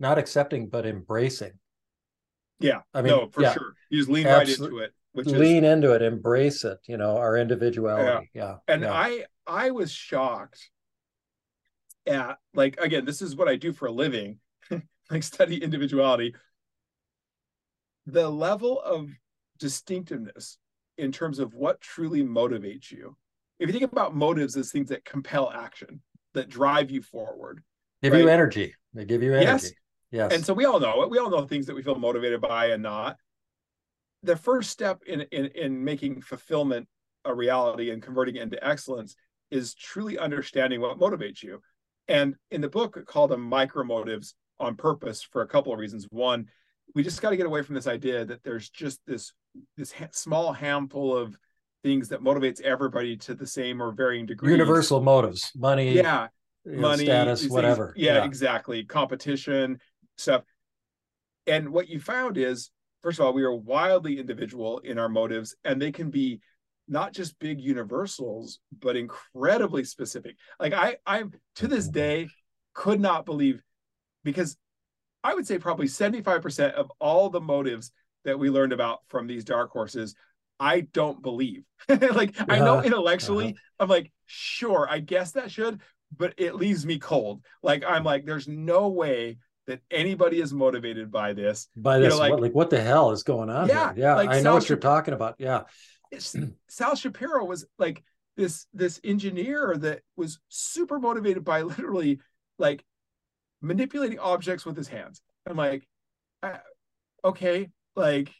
not 0.00 0.18
accepting, 0.18 0.68
but 0.68 0.86
embracing. 0.86 1.52
yeah, 2.58 2.80
I 2.92 3.02
mean, 3.02 3.12
no, 3.12 3.28
for 3.28 3.42
yeah. 3.42 3.52
sure, 3.52 3.74
you 3.90 3.98
just 3.98 4.10
lean 4.10 4.26
right 4.26 4.48
into 4.48 4.78
it, 4.78 4.92
which 5.12 5.26
is 5.26 5.34
Lean 5.34 5.64
into 5.64 5.92
it, 5.92 6.02
embrace 6.02 6.64
it, 6.64 6.78
you 6.86 6.96
know, 6.96 7.16
our 7.16 7.36
individuality. 7.36 8.30
Yeah. 8.34 8.56
and 8.66 8.82
yeah. 8.82 8.92
i 8.92 9.24
i 9.46 9.70
was 9.70 9.92
shocked 9.92 10.70
at 12.06 12.38
like 12.54 12.78
again 12.80 13.04
this 13.04 13.20
is 13.20 13.36
what 13.36 13.48
i 13.48 13.56
do 13.56 13.72
for 13.72 13.86
a 13.86 13.92
living 13.92 14.38
like 15.10 15.22
study 15.22 15.62
individuality 15.62 16.34
the 18.06 18.28
level 18.28 18.80
of 18.80 19.10
distinctiveness 19.58 20.56
in 20.98 21.12
terms 21.12 21.38
of 21.38 21.54
what 21.54 21.80
truly 21.80 22.22
motivates 22.22 22.90
you 22.90 23.16
if 23.58 23.68
you 23.68 23.72
think 23.72 23.90
about 23.92 24.14
motives 24.14 24.56
as 24.56 24.70
things 24.70 24.88
that 24.88 25.04
compel 25.04 25.50
action 25.50 26.00
that 26.32 26.48
drive 26.48 26.90
you 26.90 27.02
forward 27.02 27.62
give 28.02 28.14
you 28.14 28.28
energy. 28.28 28.74
They 28.94 29.04
give 29.04 29.22
you 29.22 29.34
energy. 29.34 29.46
Yes. 29.46 29.72
And 30.12 30.44
so 30.44 30.52
we 30.52 30.64
all 30.64 30.80
know 30.80 31.02
it 31.02 31.10
we 31.10 31.18
all 31.18 31.30
know 31.30 31.46
things 31.46 31.66
that 31.66 31.74
we 31.74 31.82
feel 31.82 31.94
motivated 31.94 32.40
by 32.40 32.66
and 32.66 32.82
not. 32.82 33.16
The 34.22 34.36
first 34.36 34.70
step 34.70 35.02
in 35.06 35.22
in 35.32 35.46
in 35.46 35.84
making 35.84 36.22
fulfillment 36.22 36.88
a 37.24 37.34
reality 37.34 37.90
and 37.90 38.02
converting 38.02 38.36
it 38.36 38.42
into 38.42 38.66
excellence 38.66 39.14
is 39.50 39.74
truly 39.74 40.18
understanding 40.18 40.80
what 40.80 40.98
motivates 40.98 41.42
you. 41.42 41.60
And 42.08 42.34
in 42.50 42.60
the 42.60 42.68
book 42.68 42.96
I 42.98 43.02
call 43.02 43.28
them 43.28 43.42
micro 43.42 43.84
motives 43.84 44.34
on 44.58 44.76
purpose 44.76 45.22
for 45.22 45.42
a 45.42 45.46
couple 45.46 45.72
of 45.72 45.78
reasons. 45.78 46.06
One 46.10 46.46
we 46.94 47.04
just 47.04 47.22
got 47.22 47.30
to 47.30 47.36
get 47.36 47.46
away 47.46 47.62
from 47.62 47.76
this 47.76 47.86
idea 47.86 48.24
that 48.24 48.42
there's 48.42 48.68
just 48.68 49.00
this 49.06 49.32
this 49.76 49.92
ha- 49.92 50.08
small 50.12 50.52
handful 50.52 51.16
of 51.16 51.38
things 51.82 52.08
that 52.08 52.20
motivates 52.20 52.60
everybody 52.60 53.16
to 53.16 53.34
the 53.34 53.46
same 53.46 53.80
or 53.80 53.92
varying 53.92 54.26
degrees. 54.26 54.50
Universal 54.50 55.00
motives, 55.02 55.52
money, 55.56 55.92
yeah 55.92 56.28
money 56.64 57.04
status, 57.04 57.48
whatever. 57.48 57.94
yeah, 57.96 58.24
exactly. 58.24 58.84
Competition 58.84 59.78
stuff 60.20 60.42
and 61.46 61.70
what 61.70 61.88
you 61.88 62.00
found 62.00 62.36
is 62.36 62.70
first 63.02 63.18
of 63.18 63.26
all 63.26 63.32
we 63.32 63.42
are 63.42 63.54
wildly 63.54 64.18
individual 64.18 64.78
in 64.80 64.98
our 64.98 65.08
motives 65.08 65.54
and 65.64 65.80
they 65.80 65.92
can 65.92 66.10
be 66.10 66.40
not 66.88 67.12
just 67.12 67.38
big 67.38 67.60
universals 67.60 68.58
but 68.80 68.96
incredibly 68.96 69.84
specific. 69.84 70.36
Like 70.58 70.72
i 70.72 70.96
i'm 71.06 71.32
to 71.56 71.68
this 71.68 71.86
Mhm. 71.86 71.92
day 71.92 72.28
could 72.74 73.00
not 73.00 73.24
believe 73.26 73.62
because 74.24 74.56
i 75.24 75.34
would 75.34 75.46
say 75.46 75.58
probably 75.58 75.86
75% 75.86 76.74
of 76.74 76.90
all 77.00 77.30
the 77.30 77.40
motives 77.40 77.92
that 78.24 78.38
we 78.38 78.50
learned 78.50 78.72
about 78.72 79.00
from 79.08 79.26
these 79.26 79.44
dark 79.44 79.70
horses 79.70 80.14
i 80.58 80.80
don't 80.80 81.22
believe. 81.22 81.64
Like 81.88 82.36
i 82.48 82.60
know 82.60 82.74
Uh-huh, 82.74 82.82
intellectually 82.82 83.56
i'm 83.78 83.88
like 83.88 84.12
sure 84.26 84.86
i 84.90 84.98
guess 85.00 85.32
that 85.32 85.50
should 85.50 85.80
but 86.16 86.34
it 86.38 86.56
leaves 86.56 86.84
me 86.84 86.98
cold. 86.98 87.40
Like 87.62 87.84
i'm 87.86 88.04
like 88.04 88.24
there's 88.26 88.48
no 88.48 88.88
way 88.88 89.38
that 89.70 89.80
anybody 89.90 90.40
is 90.40 90.52
motivated 90.52 91.10
by 91.10 91.32
this 91.32 91.68
By 91.76 91.96
you 91.96 92.02
know, 92.04 92.08
this, 92.10 92.18
like- 92.18 92.30
what, 92.32 92.40
like 92.40 92.54
what 92.54 92.70
the 92.70 92.80
hell 92.80 93.10
is 93.12 93.22
going 93.22 93.48
on 93.50 93.68
Yeah, 93.68 93.94
here? 93.94 94.02
Yeah, 94.04 94.14
like 94.16 94.28
I 94.30 94.36
know 94.36 94.42
Sal 94.42 94.54
what 94.54 94.68
you're 94.68 94.78
talking 94.78 95.14
about. 95.14 95.36
Yeah. 95.38 95.62
Sal 96.68 96.96
Shapiro 96.96 97.44
was 97.44 97.66
like 97.78 98.02
this 98.36 98.66
this 98.74 99.00
engineer 99.04 99.76
that 99.78 100.00
was 100.16 100.40
super 100.48 100.98
motivated 100.98 101.44
by 101.44 101.62
literally 101.62 102.20
like 102.58 102.84
manipulating 103.62 104.18
objects 104.18 104.64
with 104.64 104.76
his 104.76 104.88
hands. 104.88 105.22
I'm 105.46 105.56
like, 105.56 105.86
uh, 106.42 106.58
okay, 107.24 107.70
like 107.96 108.30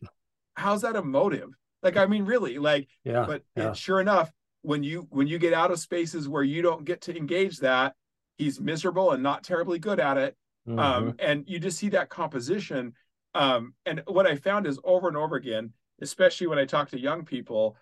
how's 0.55 0.83
that 0.83 0.97
a 0.97 1.03
motive? 1.03 1.51
Like 1.83 1.97
I 1.97 2.07
mean, 2.07 2.25
really, 2.25 2.59
like, 2.59 2.89
Yeah. 3.05 3.25
but 3.27 3.43
yeah. 3.57 3.73
sure 3.73 4.01
enough, 4.01 4.31
when 4.63 4.83
you 4.83 5.07
when 5.11 5.27
you 5.27 5.39
get 5.39 5.53
out 5.55 5.71
of 5.71 5.79
spaces 5.79 6.29
where 6.29 6.43
you 6.43 6.63
don't 6.63 6.85
get 6.85 7.03
to 7.03 7.17
engage 7.17 7.59
that, 7.59 7.95
he's 8.37 8.61
miserable 8.61 9.13
and 9.13 9.23
not 9.23 9.45
terribly 9.45 9.79
good 9.79 10.01
at 10.01 10.19
it. 10.19 10.37
Mhm. 10.69 10.79
um, 10.79 11.15
and 11.19 11.45
you 11.47 11.59
just 11.59 11.79
see 11.79 11.89
that 11.91 12.09
composition 12.11 12.95
um, 13.35 13.75
and 13.87 14.03
what 14.07 14.27
i 14.27 14.35
found 14.37 14.67
is 14.67 14.79
over 14.85 15.09
and 15.09 15.17
over 15.17 15.37
again 15.37 15.73
especially 16.01 16.47
when 16.47 16.59
i 16.59 16.65
talk 16.65 16.91
to 16.91 17.01
young 17.01 17.25
people 17.25 17.77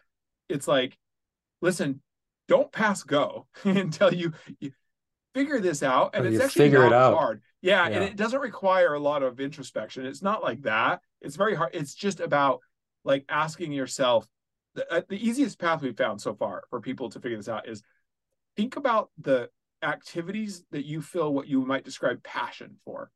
it's 0.48 0.68
like 0.68 0.96
listen 1.60 2.00
don't 2.48 2.72
pass 2.72 3.02
go 3.02 3.46
until 3.64 4.12
you, 4.12 4.32
you 4.60 4.72
figure 5.34 5.60
this 5.60 5.82
out 5.82 6.14
and 6.14 6.24
Until 6.24 6.40
it's 6.40 6.50
actually 6.50 6.66
it 6.68 6.72
not 6.72 6.92
out. 6.92 7.14
hard. 7.16 7.42
Yeah, 7.60 7.86
and 7.86 8.02
it 8.02 8.16
doesn't 8.16 8.40
require 8.40 8.94
a 8.94 8.98
lot 8.98 9.22
of 9.22 9.38
introspection. 9.40 10.06
It's 10.06 10.22
not 10.22 10.42
like 10.42 10.62
that. 10.62 11.00
It's 11.20 11.36
very 11.36 11.54
hard. 11.54 11.74
It's 11.74 11.94
just 11.94 12.20
about 12.20 12.60
like 13.04 13.24
asking 13.28 13.72
yourself 13.72 14.26
the, 14.74 14.90
uh, 14.92 15.02
the 15.08 15.16
easiest 15.28 15.58
path 15.58 15.82
we've 15.82 15.96
found 15.96 16.20
so 16.20 16.34
far 16.34 16.64
for 16.70 16.80
people 16.80 17.10
to 17.10 17.20
figure 17.20 17.36
this 17.36 17.48
out 17.48 17.68
is 17.68 17.82
think 18.56 18.76
about 18.76 19.10
the 19.18 19.50
activities 19.82 20.64
that 20.70 20.86
you 20.86 21.00
feel 21.00 21.32
what 21.32 21.48
you 21.48 21.64
might 21.64 21.84
describe 21.84 22.22
passion 22.22 22.76
for 22.84 23.10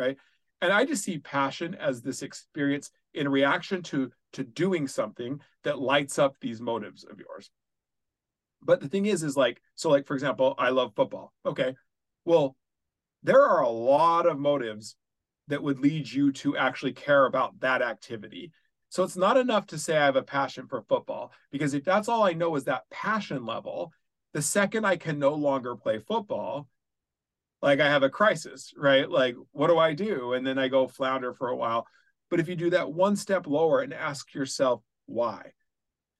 right? 0.00 0.16
And 0.62 0.72
i 0.72 0.84
just 0.84 1.04
see 1.04 1.18
passion 1.18 1.74
as 1.74 2.02
this 2.02 2.22
experience 2.22 2.90
in 3.14 3.28
reaction 3.28 3.82
to 3.82 4.10
to 4.32 4.44
doing 4.44 4.86
something 4.86 5.40
that 5.64 5.80
lights 5.80 6.18
up 6.18 6.36
these 6.40 6.60
motives 6.60 7.04
of 7.04 7.18
yours. 7.18 7.50
But 8.62 8.80
the 8.80 8.88
thing 8.88 9.06
is 9.06 9.22
is 9.22 9.36
like 9.36 9.60
so 9.74 9.90
like 9.90 10.06
for 10.06 10.14
example 10.14 10.54
i 10.58 10.70
love 10.70 10.92
football. 10.94 11.32
Okay 11.46 11.74
well 12.24 12.56
there 13.22 13.42
are 13.42 13.62
a 13.62 13.68
lot 13.68 14.26
of 14.26 14.38
motives 14.38 14.96
that 15.48 15.62
would 15.62 15.80
lead 15.80 16.10
you 16.10 16.32
to 16.32 16.56
actually 16.56 16.92
care 16.92 17.26
about 17.26 17.58
that 17.60 17.82
activity. 17.82 18.52
So 18.88 19.02
it's 19.02 19.16
not 19.16 19.36
enough 19.36 19.66
to 19.68 19.78
say 19.78 19.96
i 19.96 20.04
have 20.04 20.16
a 20.16 20.22
passion 20.22 20.66
for 20.66 20.82
football 20.82 21.32
because 21.50 21.74
if 21.74 21.84
that's 21.84 22.08
all 22.08 22.22
i 22.22 22.32
know 22.32 22.54
is 22.56 22.64
that 22.64 22.88
passion 22.90 23.46
level 23.46 23.92
the 24.32 24.42
second 24.42 24.84
I 24.84 24.96
can 24.96 25.18
no 25.18 25.34
longer 25.34 25.76
play 25.76 25.98
football, 25.98 26.68
like 27.62 27.80
I 27.80 27.88
have 27.88 28.02
a 28.02 28.10
crisis, 28.10 28.72
right? 28.76 29.08
Like, 29.08 29.36
what 29.52 29.68
do 29.68 29.78
I 29.78 29.92
do? 29.92 30.32
And 30.32 30.46
then 30.46 30.58
I 30.58 30.68
go 30.68 30.88
flounder 30.88 31.34
for 31.34 31.48
a 31.48 31.56
while. 31.56 31.86
But 32.30 32.40
if 32.40 32.48
you 32.48 32.56
do 32.56 32.70
that 32.70 32.92
one 32.92 33.16
step 33.16 33.46
lower 33.46 33.80
and 33.80 33.92
ask 33.92 34.32
yourself 34.34 34.82
why, 35.06 35.52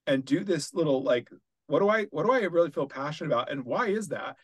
and 0.07 0.25
do 0.25 0.43
this 0.43 0.75
little 0.75 1.03
like, 1.03 1.29
what 1.69 1.79
do 1.79 1.89
I 1.89 2.05
what 2.07 2.27
do 2.27 2.33
I 2.33 2.41
really 2.41 2.71
feel 2.71 2.87
passionate 2.87 3.33
about, 3.33 3.51
and 3.51 3.65
why 3.65 3.89
is 3.89 4.09
that? 4.09 4.37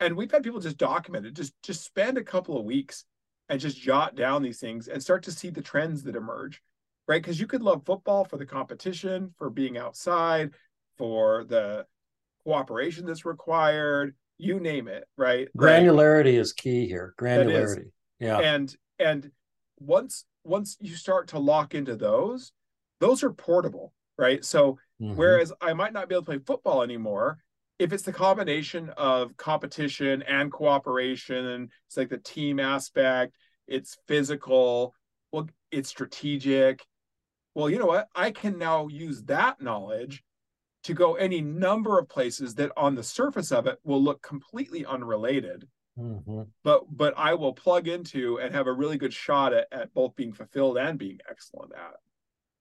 And 0.00 0.16
we've 0.16 0.30
had 0.30 0.42
people 0.42 0.60
just 0.60 0.78
document 0.78 1.26
it, 1.26 1.34
just 1.34 1.54
just 1.62 1.84
spend 1.84 2.18
a 2.18 2.24
couple 2.24 2.58
of 2.58 2.64
weeks 2.64 3.04
and 3.48 3.60
just 3.60 3.80
jot 3.80 4.16
down 4.16 4.42
these 4.42 4.58
things 4.58 4.88
and 4.88 5.00
start 5.02 5.22
to 5.24 5.32
see 5.32 5.50
the 5.50 5.62
trends 5.62 6.02
that 6.02 6.16
emerge, 6.16 6.60
right? 7.06 7.22
Because 7.22 7.38
you 7.38 7.46
could 7.46 7.62
love 7.62 7.84
football 7.84 8.24
for 8.24 8.36
the 8.36 8.46
competition, 8.46 9.32
for 9.38 9.48
being 9.48 9.78
outside, 9.78 10.50
for 10.96 11.44
the 11.44 11.86
cooperation 12.44 13.06
that's 13.06 13.24
required 13.24 14.14
you 14.38 14.58
name 14.60 14.88
it 14.88 15.04
right 15.16 15.48
Granularity 15.56 16.38
is 16.38 16.52
key 16.52 16.86
here. 16.86 17.14
Granularity. 17.18 17.90
Yeah. 18.18 18.38
and 18.38 18.74
and 18.98 19.30
once 19.78 20.24
once 20.44 20.76
you 20.80 20.94
start 20.96 21.28
to 21.28 21.38
lock 21.38 21.74
into 21.74 21.96
those 21.96 22.52
those 23.00 23.22
are 23.22 23.32
portable 23.32 23.92
right 24.18 24.44
so 24.44 24.78
Mhm. 25.00 25.16
whereas 25.16 25.52
i 25.60 25.72
might 25.72 25.92
not 25.92 26.08
be 26.08 26.14
able 26.14 26.22
to 26.22 26.26
play 26.32 26.38
football 26.38 26.82
anymore 26.82 27.38
if 27.78 27.92
it's 27.92 28.04
the 28.04 28.12
combination 28.12 28.90
of 28.90 29.36
competition 29.36 30.22
and 30.22 30.52
cooperation 30.52 31.68
it's 31.86 31.96
like 31.96 32.08
the 32.10 32.18
team 32.18 32.60
aspect 32.60 33.34
it's 33.66 33.96
physical 34.06 34.94
well 35.32 35.48
it's 35.70 35.88
strategic 35.88 36.84
well 37.54 37.68
you 37.70 37.78
know 37.78 37.86
what 37.86 38.08
i 38.14 38.30
can 38.30 38.58
now 38.58 38.86
use 38.88 39.22
that 39.24 39.60
knowledge 39.60 40.22
to 40.84 40.94
go 40.94 41.14
any 41.14 41.40
number 41.40 41.98
of 41.98 42.08
places 42.08 42.54
that 42.56 42.72
on 42.76 42.94
the 42.94 43.02
surface 43.02 43.52
of 43.52 43.66
it 43.66 43.78
will 43.84 44.02
look 44.02 44.22
completely 44.22 44.84
unrelated 44.84 45.68
Mhm. 45.98 46.48
but 46.64 46.84
but 46.90 47.12
I 47.18 47.34
will 47.34 47.52
plug 47.52 47.86
into 47.86 48.40
and 48.40 48.54
have 48.54 48.66
a 48.66 48.72
really 48.72 48.96
good 48.96 49.12
shot 49.12 49.52
at, 49.52 49.66
at 49.70 49.92
both 49.92 50.16
being 50.16 50.32
fulfilled 50.32 50.78
and 50.78 50.98
being 50.98 51.18
excellent 51.28 51.72
at. 51.74 51.96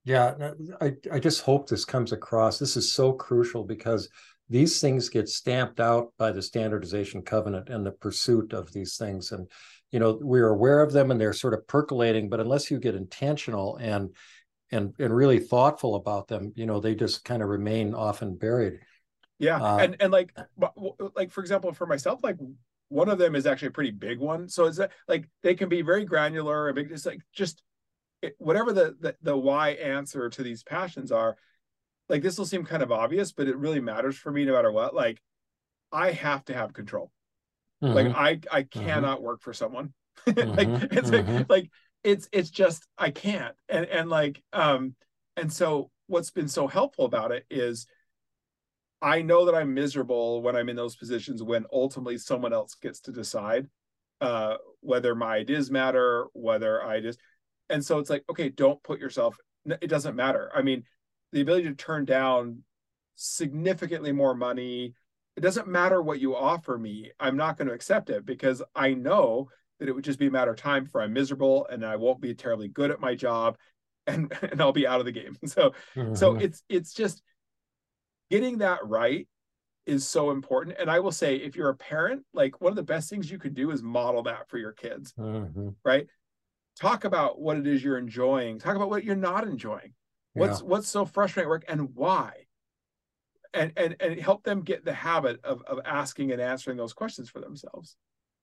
Yeah, 0.03 0.51
I, 0.81 0.95
I 1.11 1.19
just 1.19 1.41
hope 1.41 1.69
this 1.69 1.85
comes 1.85 2.11
across. 2.11 2.59
This 2.59 2.75
is 2.75 2.91
so 2.91 3.13
crucial 3.13 3.63
because 3.63 4.09
these 4.49 4.81
things 4.81 5.07
get 5.07 5.29
stamped 5.29 5.79
out 5.79 6.11
by 6.17 6.31
the 6.33 6.41
standardization 6.41 7.21
covenant 7.21 7.69
and 7.69 7.85
the 7.85 7.91
pursuit 7.93 8.51
of 8.51 8.73
these 8.73 8.97
things. 8.97 9.31
And, 9.31 9.47
you 9.91 9.99
know, 9.99 10.19
we're 10.19 10.49
aware 10.49 10.81
of 10.81 10.91
them 10.91 11.09
and 11.11 11.21
they're 11.21 11.31
sort 11.31 11.53
of 11.53 11.65
percolating, 11.67 12.27
but 12.29 12.41
unless 12.41 12.69
you 12.69 12.79
get 12.79 12.95
intentional 12.95 13.77
and 13.77 14.13
and 14.71 14.93
and 14.99 15.15
really 15.15 15.39
thoughtful 15.39 15.95
about 15.95 16.27
them, 16.27 16.53
you 16.55 16.65
know, 16.65 16.79
they 16.79 16.95
just 16.95 17.23
kind 17.25 17.41
of 17.43 17.49
remain 17.49 17.93
often 17.93 18.35
buried. 18.35 18.79
Yeah, 19.39 19.61
Uh, 19.61 19.79
and 19.79 19.97
and 19.99 20.11
like 20.11 20.33
like 21.15 21.31
for 21.31 21.41
example, 21.41 21.71
for 21.73 21.87
myself, 21.87 22.23
like 22.23 22.37
one 22.89 23.09
of 23.09 23.17
them 23.17 23.35
is 23.35 23.45
actually 23.45 23.69
a 23.69 23.71
pretty 23.71 23.91
big 23.91 24.19
one. 24.19 24.47
So 24.49 24.65
it's 24.65 24.79
like 25.07 25.27
they 25.41 25.55
can 25.55 25.69
be 25.69 25.81
very 25.81 26.05
granular 26.05 26.67
and 26.67 26.75
big. 26.75 26.91
It's 26.91 27.05
like 27.05 27.21
just 27.33 27.63
it, 28.21 28.35
whatever 28.39 28.73
the, 28.73 28.95
the 28.99 29.15
the 29.21 29.37
why 29.37 29.71
answer 29.71 30.29
to 30.29 30.43
these 30.43 30.63
passions 30.63 31.11
are. 31.11 31.37
Like 32.09 32.21
this 32.23 32.37
will 32.37 32.45
seem 32.45 32.65
kind 32.65 32.83
of 32.83 32.91
obvious, 32.91 33.31
but 33.31 33.47
it 33.47 33.57
really 33.57 33.81
matters 33.81 34.17
for 34.17 34.31
me 34.31 34.45
no 34.45 34.53
matter 34.53 34.71
what. 34.71 34.95
Like 34.95 35.21
I 35.91 36.11
have 36.11 36.45
to 36.45 36.53
have 36.53 36.73
control. 36.73 37.11
Mhm. 37.81 37.91
Like 37.93 38.11
I 38.13 38.39
I 38.51 38.63
cannot 38.63 39.21
work 39.21 39.41
for 39.41 39.53
someone. 39.53 39.93
like 40.27 40.71
Mhm, 40.71 40.87
it's 40.91 41.11
mhm. 41.11 41.11
like, 41.11 41.27
like 41.49 41.71
it's 42.03 42.29
it's 42.31 42.49
just 42.49 42.87
I 42.97 43.11
can't. 43.11 43.55
And 43.69 43.85
and 43.85 44.09
like 44.09 44.41
um 44.53 44.95
and 45.37 45.51
so 45.51 45.91
what's 46.07 46.31
been 46.31 46.47
so 46.47 46.67
helpful 46.67 47.05
about 47.05 47.31
it 47.31 47.45
is 47.49 47.87
I 49.01 49.21
know 49.21 49.45
that 49.45 49.55
I'm 49.55 49.73
miserable 49.73 50.41
when 50.41 50.55
I'm 50.55 50.69
in 50.69 50.75
those 50.75 50.95
positions 50.95 51.41
when 51.41 51.65
ultimately 51.73 52.17
someone 52.17 52.53
else 52.53 52.75
gets 52.75 53.01
to 53.01 53.11
decide 53.11 53.67
uh 54.19 54.55
whether 54.81 55.15
my 55.15 55.35
ideas 55.37 55.71
matter, 55.71 56.27
whether 56.33 56.83
I 56.83 57.01
just 57.01 57.19
and 57.69 57.83
so 57.83 57.99
it's 57.99 58.09
like 58.09 58.23
okay, 58.29 58.49
don't 58.49 58.81
put 58.83 58.99
yourself 58.99 59.37
it 59.65 59.87
doesn't 59.87 60.15
matter. 60.15 60.51
I 60.55 60.63
mean, 60.63 60.83
the 61.31 61.41
ability 61.41 61.65
to 61.69 61.75
turn 61.75 62.05
down 62.05 62.63
significantly 63.15 64.11
more 64.11 64.33
money 64.33 64.93
it 65.37 65.41
doesn't 65.41 65.67
matter 65.67 66.01
what 66.01 66.19
you 66.19 66.35
offer 66.35 66.77
me 66.77 67.11
i'm 67.19 67.37
not 67.37 67.57
going 67.57 67.67
to 67.67 67.73
accept 67.73 68.09
it 68.09 68.25
because 68.25 68.63
i 68.75 68.93
know 68.93 69.47
that 69.81 69.89
it 69.89 69.93
would 69.93 70.03
just 70.03 70.19
be 70.19 70.27
a 70.27 70.31
matter 70.31 70.51
of 70.51 70.57
time 70.57 70.83
before 70.83 71.01
i'm 71.01 71.11
miserable 71.11 71.65
and 71.71 71.83
i 71.83 71.95
won't 71.95 72.21
be 72.21 72.35
terribly 72.35 72.67
good 72.67 72.91
at 72.91 73.01
my 73.01 73.15
job 73.15 73.57
and 74.07 74.31
and 74.43 74.61
i'll 74.61 74.71
be 74.71 74.87
out 74.87 74.99
of 74.99 75.05
the 75.05 75.11
game. 75.11 75.35
So 75.47 75.73
so 76.13 76.33
Mhm. 76.33 76.41
it's 76.41 76.63
it's 76.69 76.93
just 76.93 77.21
getting 78.29 78.59
that 78.59 78.85
right 78.85 79.27
is 79.85 80.07
so 80.07 80.29
important. 80.31 80.77
And 80.79 80.89
i 80.89 80.99
will 80.99 81.11
say 81.11 81.35
if 81.35 81.55
you're 81.55 81.69
a 81.69 81.75
parent 81.75 82.23
like 82.33 82.61
one 82.61 82.71
of 82.71 82.75
the 82.75 82.83
best 82.83 83.09
things 83.09 83.29
you 83.29 83.39
could 83.39 83.55
do 83.55 83.71
is 83.71 83.81
model 83.81 84.23
that 84.23 84.47
for 84.49 84.57
your 84.59 84.71
kids 84.71 85.13
Mhm. 85.17 85.75
right? 85.83 86.07
Talk 86.79 87.03
about 87.03 87.41
what 87.41 87.57
it 87.57 87.65
is 87.67 87.83
you're 87.83 87.97
enjoying. 87.97 88.59
Talk 88.59 88.75
about 88.75 88.89
what 88.89 89.03
you're 89.03 89.15
not 89.15 89.47
enjoying. 89.47 89.93
What's 90.33 90.61
what's 90.61 90.87
so 90.87 91.05
frustrating 91.05 91.47
at 91.47 91.49
work 91.49 91.65
and 91.67 91.95
why? 91.95 92.45
And 93.53 93.73
and 93.75 93.95
and 93.99 94.19
help 94.19 94.43
them 94.43 94.61
get 94.61 94.85
the 94.85 94.93
habit 94.93 95.43
of 95.43 95.63
of 95.63 95.79
asking 95.85 96.31
and 96.31 96.41
answering 96.41 96.77
those 96.77 96.93
questions 96.93 97.29
for 97.29 97.41
themselves 97.41 97.97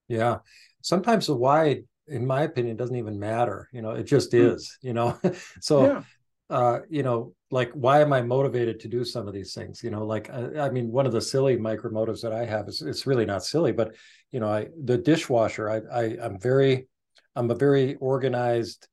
Yeah. 0.08 0.38
Sometimes 0.82 1.26
the 1.26 1.36
why, 1.36 1.82
in 2.06 2.26
my 2.26 2.42
opinion, 2.42 2.76
doesn't 2.76 2.96
even 2.96 3.18
matter. 3.18 3.68
You 3.72 3.82
know, 3.82 3.90
it 3.90 4.04
just 4.04 4.32
Mm. 4.32 4.54
is, 4.54 4.78
you 4.82 4.92
know. 4.94 5.18
So 5.60 5.82
yeah 5.82 6.02
uh, 6.50 6.80
you 6.88 7.02
know, 7.02 7.34
like 7.50 7.70
why 7.72 8.00
am 8.00 8.12
I 8.12 8.22
motivated 8.22 8.80
to 8.80 8.88
do 8.88 9.04
some 9.04 9.28
of 9.28 9.34
these 9.34 9.52
things? 9.54 9.82
You 9.82 9.90
know, 9.90 10.04
like 10.06 10.30
I, 10.30 10.60
I 10.60 10.70
mean, 10.70 10.90
one 10.90 11.06
of 11.06 11.12
the 11.12 11.20
silly 11.20 11.56
micro 11.58 11.90
motives 11.90 12.22
that 12.22 12.32
I 12.32 12.44
have 12.46 12.68
is 12.68 12.80
it's 12.82 13.06
really 13.06 13.26
not 13.26 13.44
silly, 13.44 13.72
but 13.72 13.94
you 14.32 14.40
know, 14.40 14.48
I 14.48 14.68
the 14.84 14.96
dishwasher, 14.96 15.68
I, 15.68 15.80
I 15.92 16.02
I'm 16.22 16.38
very 16.38 16.88
I'm 17.36 17.50
a 17.50 17.54
very 17.54 17.96
organized. 17.96 18.88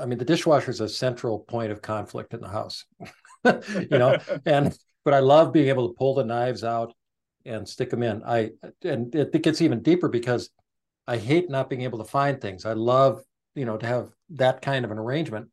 I 0.00 0.06
mean, 0.06 0.18
the 0.18 0.24
dishwasher 0.24 0.70
is 0.70 0.80
a 0.80 0.88
central 0.88 1.40
point 1.40 1.72
of 1.72 1.82
conflict 1.82 2.34
in 2.34 2.40
the 2.40 2.48
house. 2.48 2.84
you 3.44 3.98
know, 3.98 4.18
and 4.46 4.76
but 5.04 5.14
I 5.14 5.20
love 5.20 5.52
being 5.52 5.68
able 5.68 5.88
to 5.88 5.94
pull 5.94 6.14
the 6.14 6.24
knives 6.24 6.64
out 6.64 6.92
and 7.44 7.68
stick 7.68 7.90
them 7.90 8.02
in. 8.02 8.22
I 8.24 8.50
and 8.82 9.14
it, 9.14 9.30
it 9.34 9.42
gets 9.42 9.60
even 9.60 9.82
deeper 9.82 10.08
because 10.08 10.50
I 11.06 11.18
hate 11.18 11.50
not 11.50 11.68
being 11.68 11.82
able 11.82 11.98
to 11.98 12.04
find 12.04 12.40
things. 12.40 12.64
I 12.64 12.72
love, 12.72 13.22
you 13.54 13.64
know, 13.64 13.76
to 13.76 13.86
have 13.86 14.10
that 14.30 14.62
kind 14.62 14.84
of 14.84 14.90
an 14.90 14.98
arrangement. 14.98 15.48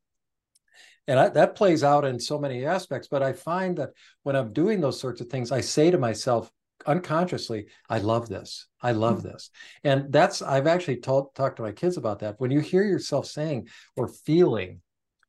And 1.08 1.20
I, 1.20 1.30
that 1.30 1.56
plays 1.56 1.84
out 1.84 2.06
in 2.06 2.20
so 2.20 2.40
many 2.40 2.66
aspects. 2.66 3.08
But 3.10 3.24
I 3.24 3.34
find 3.34 3.78
that 3.78 3.90
when 4.24 4.36
I'm 4.36 4.54
doing 4.54 4.80
those 4.80 5.00
sorts 5.00 5.20
of 5.20 5.28
things, 5.28 5.52
I 5.52 5.62
say 5.62 5.92
to 5.92 5.98
myself 5.98 6.50
unconsciously, 6.86 7.68
I 7.90 8.00
love 8.00 8.30
this. 8.30 8.68
I 8.82 8.94
love 8.94 9.20
mm. 9.20 9.24
this. 9.24 9.50
And 9.84 10.12
that's, 10.12 10.42
I've 10.42 10.68
actually 10.68 10.98
told, 10.98 11.36
talked 11.36 11.58
to 11.58 11.64
my 11.64 11.72
kids 11.72 11.98
about 11.98 12.20
that. 12.20 12.40
When 12.40 12.52
you 12.52 12.60
hear 12.60 12.84
yourself 12.84 13.26
saying 13.26 13.68
or 13.98 14.08
feeling, 14.08 14.82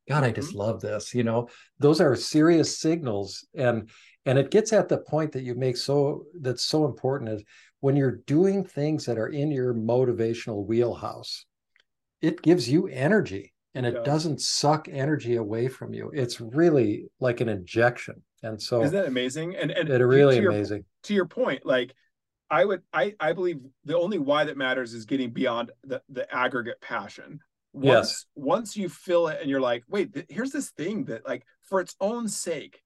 God, 0.08 0.24
I 0.24 0.30
just 0.30 0.50
mm-hmm. 0.50 0.58
love 0.58 0.80
this, 0.80 1.14
you 1.14 1.24
know, 1.24 1.48
those 1.78 2.00
are 2.00 2.14
serious 2.16 2.78
signals. 2.78 3.46
And, 3.54 3.90
and 4.26 4.38
it 4.38 4.50
gets 4.50 4.72
at 4.72 4.88
the 4.88 4.98
point 4.98 5.32
that 5.32 5.42
you 5.42 5.54
make 5.54 5.76
so, 5.76 6.24
that's 6.40 6.62
so 6.64 6.84
important 6.86 7.30
is 7.30 7.42
when 7.80 7.96
you're 7.96 8.20
doing 8.26 8.64
things 8.64 9.04
that 9.06 9.18
are 9.18 9.28
in 9.28 9.50
your 9.50 9.74
motivational 9.74 10.64
wheelhouse, 10.66 11.46
it 12.20 12.42
gives 12.42 12.68
you 12.68 12.86
energy 12.88 13.52
and 13.74 13.84
It 13.86 13.90
it 13.90 13.94
does. 13.96 14.04
doesn't 14.04 14.40
suck 14.40 14.88
energy 14.88 15.36
away 15.36 15.66
from 15.68 15.92
you. 15.92 16.10
It's 16.14 16.40
really 16.40 17.06
like 17.20 17.40
an 17.40 17.48
injection. 17.48 18.22
And 18.44 18.60
so 18.60 18.82
isn't 18.82 18.94
that 18.94 19.06
amazing 19.06 19.56
and 19.56 19.70
and 19.70 19.88
it's 19.88 20.02
really 20.02 20.36
to 20.36 20.42
your, 20.42 20.50
amazing. 20.52 20.84
to 21.04 21.14
your 21.14 21.26
point 21.26 21.64
like 21.64 21.94
i 22.50 22.64
would 22.64 22.82
i 22.92 23.14
i 23.20 23.32
believe 23.32 23.60
the 23.84 23.96
only 23.96 24.18
why 24.18 24.42
that 24.42 24.56
matters 24.56 24.94
is 24.94 25.04
getting 25.04 25.30
beyond 25.30 25.70
the 25.84 26.02
the 26.08 26.26
aggregate 26.34 26.80
passion 26.80 27.38
once 27.72 27.84
Yes. 27.84 28.24
once 28.34 28.76
you 28.76 28.88
feel 28.88 29.28
it 29.28 29.38
and 29.40 29.48
you're 29.48 29.60
like 29.60 29.84
wait 29.88 30.12
th- 30.12 30.26
here's 30.28 30.50
this 30.50 30.70
thing 30.70 31.04
that 31.04 31.24
like 31.24 31.44
for 31.62 31.80
its 31.80 31.94
own 32.00 32.26
sake 32.28 32.82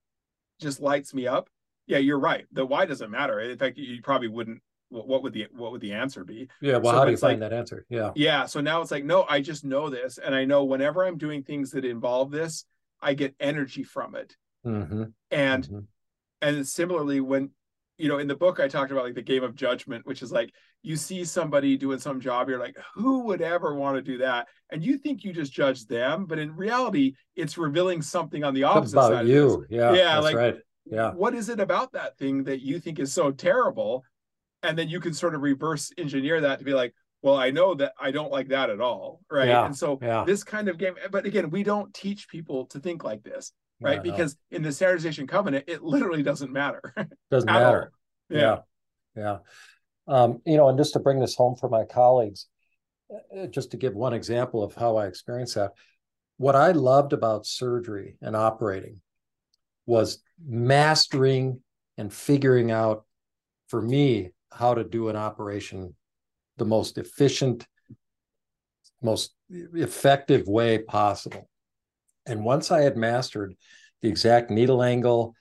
just 0.60 0.80
lights 0.80 1.12
me 1.14 1.26
up 1.26 1.48
yeah 1.86 1.98
you're 1.98 2.18
right 2.18 2.46
the 2.52 2.64
why 2.64 2.84
doesn't 2.86 3.10
matter 3.10 3.40
in 3.40 3.56
fact 3.58 3.78
you 3.78 4.00
probably 4.02 4.28
wouldn't 4.28 4.60
what 4.88 5.22
would 5.22 5.32
the 5.32 5.46
what 5.52 5.72
would 5.72 5.80
the 5.80 5.92
answer 5.92 6.24
be 6.24 6.48
Yeah. 6.60 6.76
Well, 6.76 6.92
so 6.92 6.98
how 6.98 7.04
do 7.04 7.10
you 7.10 7.16
find 7.16 7.40
like- 7.40 7.50
that 7.50 7.56
answer? 7.56 7.84
Yeah. 7.88 8.12
yeah 8.14 8.46
so 8.46 8.60
now 8.60 8.80
it's 8.80 8.90
like 8.90 9.04
no 9.04 9.26
i 9.28 9.40
just 9.40 9.64
know 9.64 9.90
this 9.90 10.18
and 10.18 10.34
i 10.34 10.44
know 10.44 10.64
whenever 10.64 11.04
i'm 11.04 11.18
doing 11.18 11.42
things 11.42 11.70
that 11.72 11.84
involve 11.84 12.30
this 12.30 12.64
i 13.02 13.14
get 13.14 13.34
energy 13.40 13.82
from 13.82 14.14
it 14.14 14.36
hmm 14.64 15.04
and 15.30 15.86
and 16.40 16.66
similarly 16.66 17.20
when 17.20 17.50
you 17.98 18.08
know 18.08 18.18
in 18.18 18.28
the 18.28 18.36
book 18.36 18.60
i 18.60 18.68
talked 18.68 18.92
about 18.92 19.04
like 19.04 19.14
the 19.14 19.22
game 19.22 19.42
of 19.42 19.54
judgment 19.54 20.06
which 20.06 20.22
is 20.22 20.30
like 20.30 20.52
you 20.86 20.94
see 20.96 21.24
somebody 21.24 21.76
doing 21.76 21.98
some 21.98 22.20
job 22.20 22.48
you're 22.48 22.60
like 22.60 22.76
who 22.94 23.24
would 23.24 23.42
ever 23.42 23.74
want 23.74 23.96
to 23.96 24.02
do 24.02 24.18
that 24.18 24.46
and 24.70 24.84
you 24.84 24.96
think 24.98 25.24
you 25.24 25.32
just 25.32 25.52
judge 25.52 25.84
them 25.86 26.26
but 26.26 26.38
in 26.38 26.54
reality 26.54 27.12
it's 27.34 27.58
revealing 27.58 28.00
something 28.00 28.44
on 28.44 28.54
the 28.54 28.62
opposite 28.62 28.94
side 28.94 29.12
about 29.12 29.22
of 29.24 29.28
you. 29.28 29.66
Yeah. 29.68 29.92
Yeah, 29.92 30.14
That's 30.14 30.24
like- 30.24 30.36
right. 30.36 30.56
Yeah. 30.88 31.10
what 31.12 31.34
is 31.34 31.48
it 31.48 31.58
about 31.58 31.92
that 31.94 32.16
thing 32.16 32.44
that 32.44 32.60
you 32.60 32.78
think 32.78 33.00
is 33.00 33.12
so 33.12 33.32
terrible 33.32 34.04
and 34.62 34.78
then 34.78 34.88
you 34.88 35.00
can 35.00 35.12
sort 35.12 35.34
of 35.34 35.42
reverse 35.42 35.90
engineer 35.98 36.40
that 36.42 36.60
to 36.60 36.64
be 36.64 36.74
like 36.74 36.94
well 37.22 37.36
i 37.36 37.50
know 37.50 37.74
that 37.74 37.92
i 37.98 38.12
don't 38.12 38.30
like 38.30 38.48
that 38.48 38.70
at 38.70 38.80
all 38.80 39.20
right 39.28 39.48
Yeah, 39.48 39.66
and 39.66 39.76
so 39.76 39.98
yeah. 40.00 40.22
this 40.24 40.44
kind 40.44 40.68
of 40.68 40.78
game 40.78 40.94
but 41.10 41.26
again 41.26 41.50
we 41.50 41.64
don't 41.64 41.92
teach 41.92 42.28
people 42.28 42.66
to 42.66 42.78
think 42.78 43.02
like 43.02 43.24
this 43.24 43.50
right 43.80 43.94
Yeah, 44.04 44.10
no, 44.10 44.16
because 44.16 44.36
in 44.52 44.62
the 44.62 44.70
standardization 44.70 45.26
covenant 45.26 45.64
it 45.66 45.82
literally 45.82 46.22
doesn't 46.22 46.52
matter 46.52 46.94
doesn't 47.32 47.46
matter. 47.60 47.90
Yeah. 48.30 48.58
Yeah. 49.16 49.38
Um, 50.08 50.40
you 50.44 50.56
know, 50.56 50.68
and 50.68 50.78
just 50.78 50.92
to 50.92 51.00
bring 51.00 51.20
this 51.20 51.34
home 51.34 51.56
for 51.56 51.68
my 51.68 51.84
colleagues, 51.84 52.46
uh, 53.10 53.46
just 53.46 53.72
to 53.72 53.76
give 53.76 53.94
one 53.94 54.12
example 54.12 54.62
of 54.62 54.74
how 54.74 54.96
I 54.96 55.06
experienced 55.06 55.56
that, 55.56 55.72
what 56.36 56.54
I 56.54 56.72
loved 56.72 57.12
about 57.12 57.46
surgery 57.46 58.16
and 58.20 58.36
operating 58.36 59.00
was 59.86 60.22
mastering 60.44 61.60
and 61.96 62.12
figuring 62.12 62.70
out 62.70 63.04
for 63.68 63.80
me 63.80 64.30
how 64.52 64.74
to 64.74 64.84
do 64.84 65.08
an 65.08 65.16
operation 65.16 65.94
the 66.56 66.64
most 66.64 66.98
efficient, 66.98 67.66
most 69.02 69.34
effective 69.50 70.46
way 70.46 70.78
possible. 70.78 71.48
And 72.26 72.44
once 72.44 72.70
I 72.70 72.82
had 72.82 72.96
mastered 72.96 73.54
the 74.02 74.08
exact 74.08 74.50
needle 74.50 74.82
angle, 74.82 75.34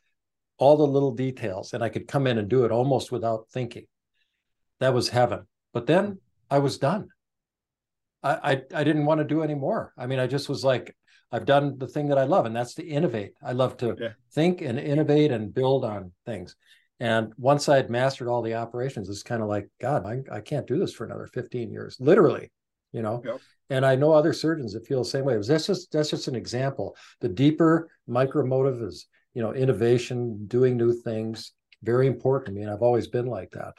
all 0.58 0.78
the 0.78 0.88
little 0.88 1.12
details, 1.12 1.74
and 1.74 1.84
I 1.84 1.90
could 1.90 2.08
come 2.08 2.28
in 2.28 2.38
and 2.38 2.48
do 2.48 2.66
it 2.66 2.72
almost 2.72 3.12
without 3.12 3.48
thinking. 3.52 3.86
That 4.80 4.94
was 4.94 5.10
heaven. 5.10 5.48
But 5.74 5.88
then 5.88 6.20
I 6.50 6.60
was 6.60 6.78
done. 6.78 7.10
I, 8.24 8.34
I 8.54 8.62
I 8.80 8.84
didn't 8.84 9.06
want 9.06 9.20
to 9.20 9.26
do 9.26 9.42
anymore. 9.44 9.94
I 9.98 10.08
mean, 10.08 10.20
I 10.20 10.28
just 10.28 10.50
was 10.50 10.64
like, 10.64 10.96
I've 11.32 11.46
done 11.46 11.78
the 11.78 11.88
thing 11.88 12.10
that 12.10 12.18
I 12.18 12.24
love, 12.24 12.46
and 12.46 12.56
that's 12.56 12.76
to 12.76 12.86
innovate. 12.86 13.34
I 13.44 13.52
love 13.54 13.78
to 13.78 13.96
Yeah. 14.00 14.10
think 14.34 14.62
and 14.62 14.80
innovate 14.80 15.32
and 15.32 15.54
build 15.54 15.86
on 15.86 16.12
things. 16.26 16.56
And 17.00 17.34
once 17.38 17.68
I 17.68 17.76
had 17.76 17.90
mastered 17.90 18.30
all 18.30 18.42
the 18.42 18.54
operations, 18.56 19.10
it's 19.10 19.22
kind 19.24 19.42
of 19.42 19.50
like, 19.50 19.68
God, 19.82 20.06
I, 20.06 20.22
I 20.38 20.40
can't 20.40 20.66
do 20.66 20.80
this 20.80 20.94
for 20.94 21.06
another 21.06 21.28
15 21.28 21.70
years, 21.70 21.98
literally, 22.00 22.52
you 22.94 23.02
know. 23.02 23.22
Yep. 23.26 23.42
And 23.70 23.86
I 23.86 23.96
know 23.96 24.14
other 24.14 24.32
surgeons 24.32 24.74
that 24.74 24.86
feel 24.88 25.00
the 25.04 25.10
same 25.10 25.26
way. 25.26 25.38
That's 25.46 25.68
just 25.68 25.92
that's 25.92 26.10
just 26.12 26.28
an 26.28 26.36
example. 26.36 26.96
The 27.20 27.30
deeper 27.30 27.90
micromotive 28.08 28.82
is, 28.84 29.08
you 29.34 29.42
know, 29.42 29.54
innovation, 29.54 30.46
doing 30.48 30.78
new 30.78 30.94
things, 30.94 31.52
very 31.84 32.08
important 32.08 32.48
to 32.48 32.54
me. 32.54 32.62
And 32.62 32.72
I've 32.72 32.82
always 32.84 33.08
been 33.08 33.26
like 33.26 33.52
that. 33.52 33.74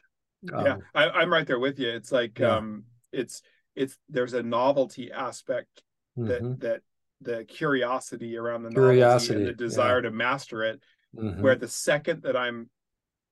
Yeah 0.52 0.73
Um, 0.74 0.82
I, 0.94 1.09
i'm 1.10 1.32
right 1.32 1.47
there 1.47 1.59
with 1.59 1.78
you 1.78 1.90
it's 1.90 2.12
like 2.12 2.39
Yeah. 2.39 2.56
um 2.56 2.85
it's 3.12 3.43
it's 3.74 3.97
there's 4.09 4.32
a 4.35 4.43
novelty 4.43 5.12
aspect 5.12 5.82
that 6.16 6.43
mhm, 6.43 6.60
that 6.60 6.81
the 7.20 7.44
curiosity 7.44 8.36
around 8.36 8.62
the 8.62 8.70
Curiosity, 8.70 9.35
and 9.40 9.47
the 9.47 9.52
desire 9.52 10.02
to 10.02 10.10
master 10.10 10.62
it 10.64 10.82
mhm. 11.16 11.40
where 11.40 11.55
the 11.56 11.68
second 11.68 12.23
that 12.23 12.36
i'm 12.36 12.68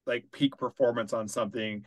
like 0.06 0.24
peak 0.32 0.56
performance 0.56 1.12
on 1.12 1.28
something 1.28 1.84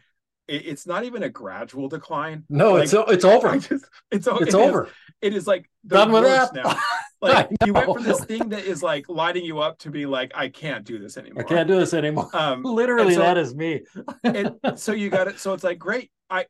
it, 0.47 0.65
it's 0.67 0.87
not 0.87 1.03
even 1.03 1.23
a 1.23 1.29
gradual 1.29 1.87
decline 1.89 2.43
no, 2.49 2.73
like, 2.73 2.83
it's 2.85 2.93
it's 2.93 3.25
over. 3.25 3.57
Just, 3.57 3.85
it's 4.11 4.27
It's 4.27 4.27
it 4.27 4.47
is- 4.47 4.55
over. 4.55 4.89
it 5.21 5.33
is 5.35 5.45
like 5.47 5.69
the 5.83 5.95
Done 5.97 6.11
with 6.11 6.23
that. 6.23 6.53
now 6.53 6.63
like 7.21 7.49
you 7.65 7.73
went 7.73 7.91
from 7.93 8.03
this 8.03 8.23
thing 8.25 8.49
that 8.49 8.63
is 8.65 8.83
like 8.83 9.07
lighting 9.09 9.43
you 9.43 9.59
up 9.59 9.77
to 9.79 9.89
be 9.89 10.05
like 10.05 10.31
i 10.35 10.47
can't 10.49 10.85
do 10.85 10.99
this 10.99 11.17
anymore 11.17 11.43
I 11.43 11.47
can't 11.47 11.67
do 11.67 11.77
this 11.77 11.93
anymore. 11.93 12.29
um 12.33 12.63
Literally, 12.63 13.13
so- 13.15 13.19
that 13.21 13.37
is 13.37 13.55
me. 13.55 13.81
and 14.23 14.55
so 14.75 14.91
you 14.91 15.09
got 15.09 15.27
it 15.27 15.39
so 15.39 15.53
it's 15.53 15.63
like 15.63 15.79
great 15.79 16.11
i 16.29 16.45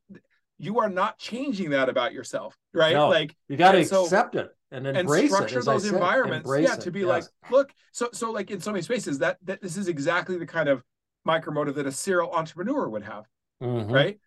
you 0.60 0.80
are 0.80 0.89
not 0.89 1.18
changing 1.19 1.69
that 1.72 1.88
about 1.89 2.14
yourself 2.14 2.56
right 2.73 2.94
No, 2.94 3.10
like 3.10 3.35
You 3.48 3.57
got 3.57 3.73
to 3.73 3.77
and 3.80 3.88
so- 3.88 4.03
accept 4.03 4.35
it 4.35 4.49
and 4.72 4.85
and 4.85 4.98
embrace 4.98 5.31
structure 5.31 5.60
it. 5.60 5.65
those 5.65 5.84
said. 5.85 5.94
environments 5.94 6.49
yeah 6.60 6.73
it, 6.73 6.81
to 6.81 6.91
be 6.91 6.99
yes. 7.02 7.07
like 7.07 7.23
look 7.52 7.72
so 7.94 8.10
so 8.11 8.31
like 8.31 8.52
in 8.52 8.60
so 8.60 8.72
many 8.72 8.81
spaces 8.81 9.19
that 9.19 9.38
that 9.44 9.61
this 9.61 9.77
is 9.77 9.88
exactly 9.88 10.38
the 10.38 10.45
kind 10.45 10.68
of 10.68 10.84
micromotive 11.27 11.76
that 11.76 11.85
a 11.85 11.91
serial 11.91 12.31
entrepreneur 12.31 12.88
would 12.89 13.03
have, 13.03 13.26
Mhm. 13.61 13.91
right? 13.91 14.18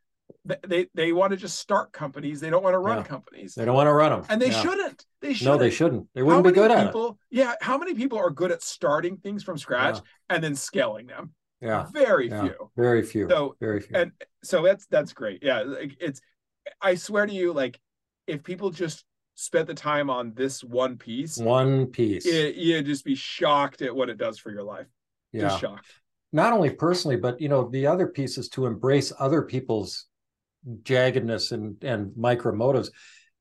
Th- 0.49 0.61
They 0.67 0.87
they 0.95 1.13
want 1.13 1.31
to 1.33 1.37
just 1.37 1.59
start 1.59 1.93
companies. 1.93 2.41
They 2.41 2.51
don't 2.51 2.63
want 2.63 2.75
to 2.75 2.79
run 2.79 2.99
Yeah. 2.99 3.05
companies, 3.05 3.55
They 3.55 3.65
don't 3.65 3.75
want 3.75 3.87
to 3.89 3.93
run 3.93 4.11
them. 4.13 4.25
and 4.29 4.41
they 4.41 4.51
shouldn't. 4.51 5.05
They 5.21 5.33
shouldn't. 5.35 5.55
No, 5.55 5.59
they 5.59 5.71
shouldn't. 5.71 6.09
They 6.15 6.23
wouldn't 6.23 6.45
be 6.45 6.53
good 6.53 6.71
at 6.71 6.95
it. 6.95 7.15
Yeah, 7.31 7.55
how 7.61 7.79
many 7.79 7.95
people 7.95 8.19
are 8.19 8.31
good 8.31 8.51
at 8.53 8.63
starting 8.63 9.17
things 9.19 9.43
from 9.43 9.59
scratch 9.59 9.97
Yeah. 9.97 10.03
and 10.31 10.45
then 10.45 10.55
scaling 10.55 11.07
them? 11.07 11.35
Yeah. 11.61 11.87
Very 11.93 12.29
yeah. 12.29 12.43
few. 12.43 12.71
Very 12.77 13.03
few. 13.03 13.29
So 13.29 13.57
Very 13.61 13.81
few. 13.81 13.97
and 13.97 14.13
so 14.43 14.63
that's 14.63 14.87
that's 14.87 15.13
great. 15.13 15.43
Yeah, 15.43 15.63
like 15.63 15.97
it's. 16.01 16.21
I 16.81 16.95
swear 16.95 17.27
to 17.27 17.33
you, 17.33 17.53
like 17.53 17.79
if 18.27 18.43
people 18.43 18.71
just 18.71 19.05
spent 19.35 19.67
the 19.67 19.75
time 19.75 20.11
on 20.11 20.35
this 20.35 20.63
one 20.63 20.97
piece, 20.99 21.39
One 21.39 21.87
piece. 21.87 22.27
it, 22.27 22.55
you'd 22.57 22.85
just 22.87 23.05
be 23.05 23.15
shocked 23.15 23.81
at 23.83 23.95
what 23.95 24.09
it 24.11 24.19
does 24.19 24.39
for 24.39 24.51
your 24.51 24.63
life. 24.63 24.87
yeah. 25.33 25.43
Just 25.49 25.61
shocked. 25.61 25.87
Not 26.33 26.53
only 26.53 26.71
personally, 26.71 27.17
but 27.17 27.41
you 27.41 27.49
know, 27.49 27.69
the 27.71 27.87
other 27.87 28.07
piece 28.07 28.39
is 28.39 28.49
to 28.51 28.67
embrace 28.67 29.13
other 29.19 29.43
people's 29.43 30.07
jaggedness 30.83 31.53
and 31.53 31.83
and 31.83 32.17
micro 32.17 32.53
motives. 32.55 32.91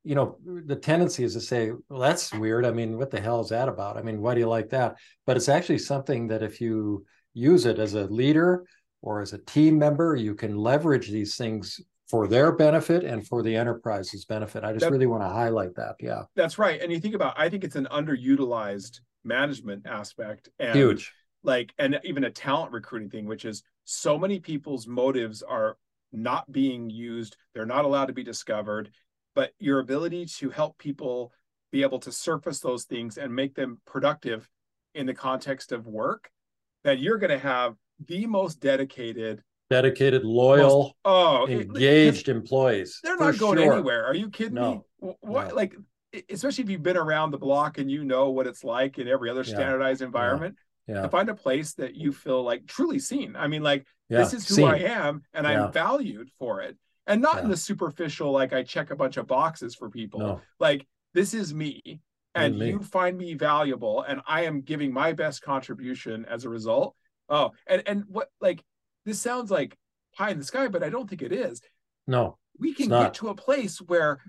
You 0.04 0.16
know, 0.16 0.38
the 0.66 0.76
tendency 0.78 1.24
is 1.24 1.34
to 1.34 1.42
say, 1.42 1.72
well, 1.90 2.00
that's 2.00 2.34
weird. 2.34 2.66
I 2.66 2.72
mean, 2.72 2.98
what 2.98 3.12
the 3.12 3.20
hell 3.20 3.42
is 3.42 3.50
that 3.50 3.68
about? 3.68 3.98
I 3.98 4.02
mean, 4.02 4.22
why 4.22 4.34
do 4.34 4.40
you 4.40 4.48
like 4.48 4.70
that? 4.70 4.96
But 5.26 5.36
it's 5.38 5.50
actually 5.50 5.80
something 5.80 6.28
that 6.28 6.42
if 6.42 6.62
you 6.62 7.06
use 7.34 7.66
it 7.66 7.80
as 7.80 7.94
a 7.96 8.06
leader 8.06 8.64
or 9.02 9.22
as 9.22 9.34
a 9.34 9.38
team 9.38 9.78
member, 9.78 10.16
you 10.16 10.36
can 10.36 10.58
leverage 10.58 11.10
these 11.10 11.36
things 11.36 11.82
for 12.10 12.28
their 12.28 12.54
benefit 12.54 13.04
and 13.04 13.28
for 13.28 13.44
the 13.44 13.56
enterprise's 13.56 14.26
benefit. 14.26 14.64
I 14.64 14.72
just 14.72 14.86
That- 14.86 14.92
really 14.92 15.06
want 15.06 15.22
to 15.24 15.28
highlight 15.30 15.76
that. 15.76 15.96
Yeah. 16.00 16.24
That's 16.36 16.58
right. 16.58 16.82
And 16.82 16.92
you 16.92 17.00
think 17.00 17.14
about, 17.14 17.34
I 17.38 17.50
think 17.50 17.64
it's 17.64 17.76
an 17.76 17.88
underutilized 17.92 19.02
management 19.24 19.86
aspect 19.86 20.50
and 20.60 20.76
Huge. 20.76 21.14
like, 21.44 21.74
and 21.78 22.00
even 22.04 22.24
a 22.24 22.32
talent 22.32 22.72
recruiting 22.72 23.10
thing, 23.10 23.26
which 23.26 23.46
is 23.46 23.64
so 23.84 24.18
many 24.18 24.40
people's 24.40 24.88
motives 24.88 25.44
are 25.44 25.78
not 26.12 26.52
being 26.52 26.90
used. 26.90 27.38
They're 27.54 27.66
not 27.66 27.86
allowed 27.86 28.06
to 28.08 28.14
be 28.14 28.24
discovered. 28.24 28.92
But 29.36 29.52
your 29.60 29.80
ability 29.80 30.26
to 30.38 30.50
help 30.50 30.78
people 30.78 31.32
be 31.72 31.84
able 31.84 32.00
to 32.00 32.12
surface 32.12 32.60
those 32.60 32.86
things 32.86 33.18
and 33.18 33.34
make 33.34 33.56
them 33.56 33.80
productive 33.86 34.50
in 34.96 35.06
the 35.06 35.14
context 35.14 35.72
of 35.72 35.86
work, 35.86 36.30
that 36.84 37.00
you're 37.00 37.18
going 37.20 37.30
to 37.30 37.38
have 37.40 37.76
the 38.08 38.26
most 38.26 38.60
dedicated, 38.60 39.44
Dedicated, 39.70 40.24
loyal, 40.24 40.98
oh, 41.06 41.46
it- 41.46 41.68
engaged 41.68 42.28
employees. 42.28 43.00
they're 43.04 43.18
not 43.18 43.38
going 43.38 43.60
sure. 43.60 43.74
anywhere. 43.74 44.04
Are 44.06 44.16
you 44.16 44.30
kidding 44.32 44.56
No. 44.56 44.86
me? 45.02 45.14
What 45.22 45.50
No. 45.50 45.56
like 45.56 45.76
especially 46.32 46.64
if 46.64 46.72
you've 46.72 46.82
been 46.82 46.98
around 46.98 47.30
the 47.30 47.38
block 47.38 47.78
and 47.78 47.90
you 47.92 48.04
know 48.04 48.32
what 48.32 48.48
it's 48.48 48.64
like 48.64 48.98
in 48.98 49.08
every 49.08 49.30
other 49.30 49.44
Yeah. 49.44 49.54
standardized 49.54 50.02
environment 50.02 50.56
Yeah. 50.58 50.64
To 50.88 51.10
find 51.10 51.30
a 51.30 51.36
place 51.36 51.74
that 51.76 51.96
you 51.96 52.12
feel 52.12 52.44
like 52.44 52.66
truly 52.66 53.00
seen. 53.00 53.36
I 53.36 53.48
mean 53.48 53.62
like 53.64 53.86
Yeah. 54.10 54.20
this 54.20 54.34
is 54.34 54.48
who 54.48 54.56
Seen. 54.56 54.68
I 54.68 54.80
am 54.80 55.22
and 55.34 55.46
Yeah. 55.46 55.66
I'm 55.66 55.72
valued 55.72 56.30
for 56.40 56.62
it. 56.62 56.78
And 57.08 57.22
not 57.22 57.44
in 57.44 57.50
the 57.50 57.58
superficial 57.58 58.32
like 58.32 58.54
I 58.54 58.64
check 58.64 58.92
a 58.92 58.96
bunch 58.96 59.18
of 59.18 59.28
boxes 59.28 59.76
for 59.76 59.90
people. 59.90 60.20
No. 60.20 60.42
Like 60.60 60.88
this 61.14 61.34
is 61.34 61.54
me 61.54 62.02
and 62.36 62.58
me. 62.58 62.70
you 62.70 62.80
find 62.80 63.18
me 63.18 63.34
valuable 63.34 64.02
and 64.04 64.22
I 64.28 64.46
am 64.46 64.62
giving 64.62 64.94
my 64.94 65.14
best 65.14 65.42
contribution 65.42 66.26
as 66.26 66.46
a 66.46 66.50
result. 66.50 66.96
Oh, 67.30 67.52
and 67.68 67.84
and 67.88 68.04
what 68.08 68.30
like 68.42 68.64
this 69.06 69.20
sounds 69.22 69.50
like 69.52 69.78
pie 70.16 70.32
in 70.32 70.38
the 70.40 70.44
sky 70.44 70.68
but 70.68 70.84
I 70.84 70.90
don't 70.90 71.08
think 71.10 71.22
it 71.22 71.32
is 71.32 71.62
No. 72.08 72.38
we 72.58 72.74
can 72.74 72.90
get 72.90 73.14
to 73.16 73.30
a 73.30 73.36
place 73.36 73.80
where 73.80 74.20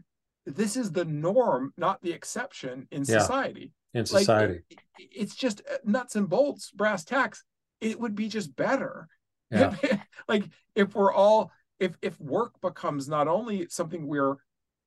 this 0.47 0.77
is 0.77 0.91
the 0.93 1.05
norm, 1.05 1.73
not 1.77 2.01
the 2.03 2.13
exception 2.13 2.87
in 2.91 3.05
Yeah. 3.05 3.19
society. 3.21 3.73
In 3.95 4.01
Like, 4.01 4.07
society. 4.09 4.61
it- 4.71 4.79
it's 4.99 5.35
just 5.35 5.63
uh, 5.71 5.79
nuts 5.85 6.15
and 6.15 6.29
bolts, 6.29 6.71
brass 6.71 7.05
tacks. 7.05 7.43
It 7.81 7.99
would 7.99 8.15
be 8.15 8.29
just 8.29 8.55
better. 8.55 9.09
Yeah. 9.51 9.75
like 10.29 10.45
if 10.75 10.95
we're 10.95 11.13
all 11.13 11.51
if 11.79 11.97
if 12.03 12.21
work 12.21 12.61
becomes 12.61 13.09
not 13.09 13.27
only 13.27 13.67
something 13.71 14.07
we're 14.07 14.37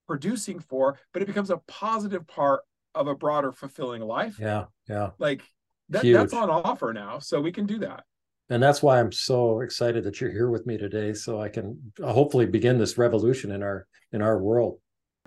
producing 0.07 0.59
for, 0.59 0.99
but 1.11 1.21
it 1.21 1.25
becomes 1.25 1.49
a 1.49 1.57
positive 1.67 2.27
part 2.27 2.61
of 2.93 3.07
a 3.07 3.15
broader 3.15 3.51
fulfilling 3.51 4.03
life. 4.03 4.37
yeah. 4.39 4.65
Yeah. 4.87 5.09
Like 5.17 5.41
that, 5.89 6.03
that's 6.03 6.33
on 6.33 6.49
offer 6.51 6.93
now. 6.93 7.17
So 7.19 7.41
we 7.41 7.51
can 7.51 7.65
do 7.65 7.79
that. 7.79 8.03
And 8.49 8.61
that's 8.61 8.83
why 8.83 8.99
I'm 8.99 9.11
so 9.11 9.61
excited 9.61 10.03
that 10.03 10.21
you're 10.21 10.31
here 10.31 10.49
with 10.49 10.67
me 10.67 10.77
today, 10.77 11.13
so 11.13 11.41
I 11.41 11.49
can 11.49 11.91
uh, 12.03 12.13
hopefully 12.13 12.45
begin 12.45 12.77
this 12.77 12.97
revolution 12.97 13.51
in 13.51 13.63
our 13.63 13.87
in 14.11 14.21
our 14.21 14.37
world. 14.37 14.77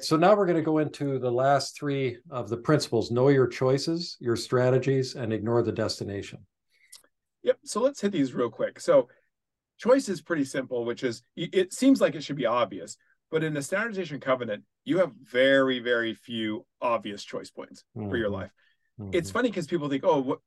So 0.01 0.17
now 0.17 0.37
we're 0.37 0.47
going 0.47 0.57
to 0.57 0.63
go 0.63 0.79
into 0.79 1.19
the 1.19 1.33
last 1.33 1.79
three 1.79 2.19
of 2.31 2.49
the 2.51 2.57
principles: 2.59 3.11
know 3.11 3.29
your 3.29 3.47
choices, 3.47 4.17
your 4.21 4.37
strategies, 4.37 5.15
and 5.15 5.33
ignore 5.33 5.63
the 5.63 5.73
destination. 5.73 6.41
Yep. 7.43 7.59
So 7.65 7.81
let's 7.81 8.01
hit 8.01 8.13
these 8.13 8.35
real 8.35 8.51
quick. 8.51 8.79
So 8.79 9.09
choice 9.79 10.09
is 10.09 10.21
pretty 10.21 10.45
simple, 10.45 10.85
which 10.85 11.03
is 11.03 11.23
it 11.37 11.73
seems 11.73 12.01
like 12.01 12.15
it 12.15 12.23
should 12.23 12.37
be 12.37 12.47
obvious, 12.47 12.97
but 13.31 13.43
in 13.43 13.55
the 13.55 13.63
standardization 13.63 14.21
covenant, 14.21 14.65
you 14.85 14.99
have 14.99 15.13
very, 15.23 15.79
very 15.79 16.13
few 16.13 16.67
obvious 16.81 17.25
choice 17.25 17.51
points 17.51 17.85
for 17.95 18.17
your 18.17 18.29
Mhm. 18.29 18.33
life. 18.33 18.51
It's 19.13 19.31
funny 19.31 19.49
because 19.49 19.67
people 19.67 19.89
think, 19.89 20.05
oh, 20.05 20.21
what, 20.21 20.39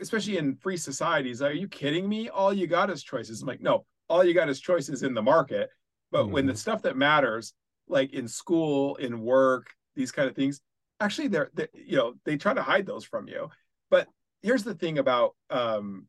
especially 0.00 0.36
in 0.36 0.56
free 0.56 0.76
societies, 0.76 1.42
are 1.42 1.52
you 1.52 1.68
kidding 1.68 2.08
me? 2.08 2.28
All 2.28 2.52
you 2.52 2.66
got 2.66 2.90
is 2.90 3.02
choices. 3.02 3.42
I'm 3.42 3.48
like, 3.48 3.60
no, 3.60 3.86
all 4.08 4.24
you 4.24 4.34
got 4.34 4.48
is 4.48 4.60
choices 4.60 5.02
in 5.02 5.14
the 5.14 5.22
market. 5.22 5.70
But 6.10 6.28
when 6.28 6.46
the 6.46 6.56
stuff 6.56 6.82
that 6.82 6.96
matters, 6.96 7.52
like 7.88 8.12
in 8.12 8.28
school, 8.28 8.96
in 8.96 9.20
work, 9.20 9.74
these 9.94 10.12
kind 10.12 10.28
of 10.28 10.34
things, 10.34 10.60
actually 11.00 11.28
they're, 11.28 11.50
they, 11.54 11.68
you 11.74 11.96
know, 11.96 12.14
they 12.24 12.36
try 12.36 12.54
to 12.54 12.62
hide 12.62 12.86
those 12.86 13.04
from 13.04 13.28
you. 13.28 13.50
But 13.90 14.08
here's 14.42 14.64
the 14.64 14.74
thing 14.74 14.98
about 14.98 15.34
um 15.50 16.06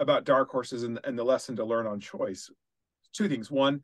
about 0.00 0.24
dark 0.24 0.50
horses 0.50 0.84
and, 0.84 1.00
and 1.04 1.18
the 1.18 1.24
lesson 1.24 1.56
to 1.56 1.64
learn 1.64 1.86
on 1.86 2.00
choice. 2.00 2.50
Two 3.12 3.28
things. 3.28 3.50
One, 3.50 3.82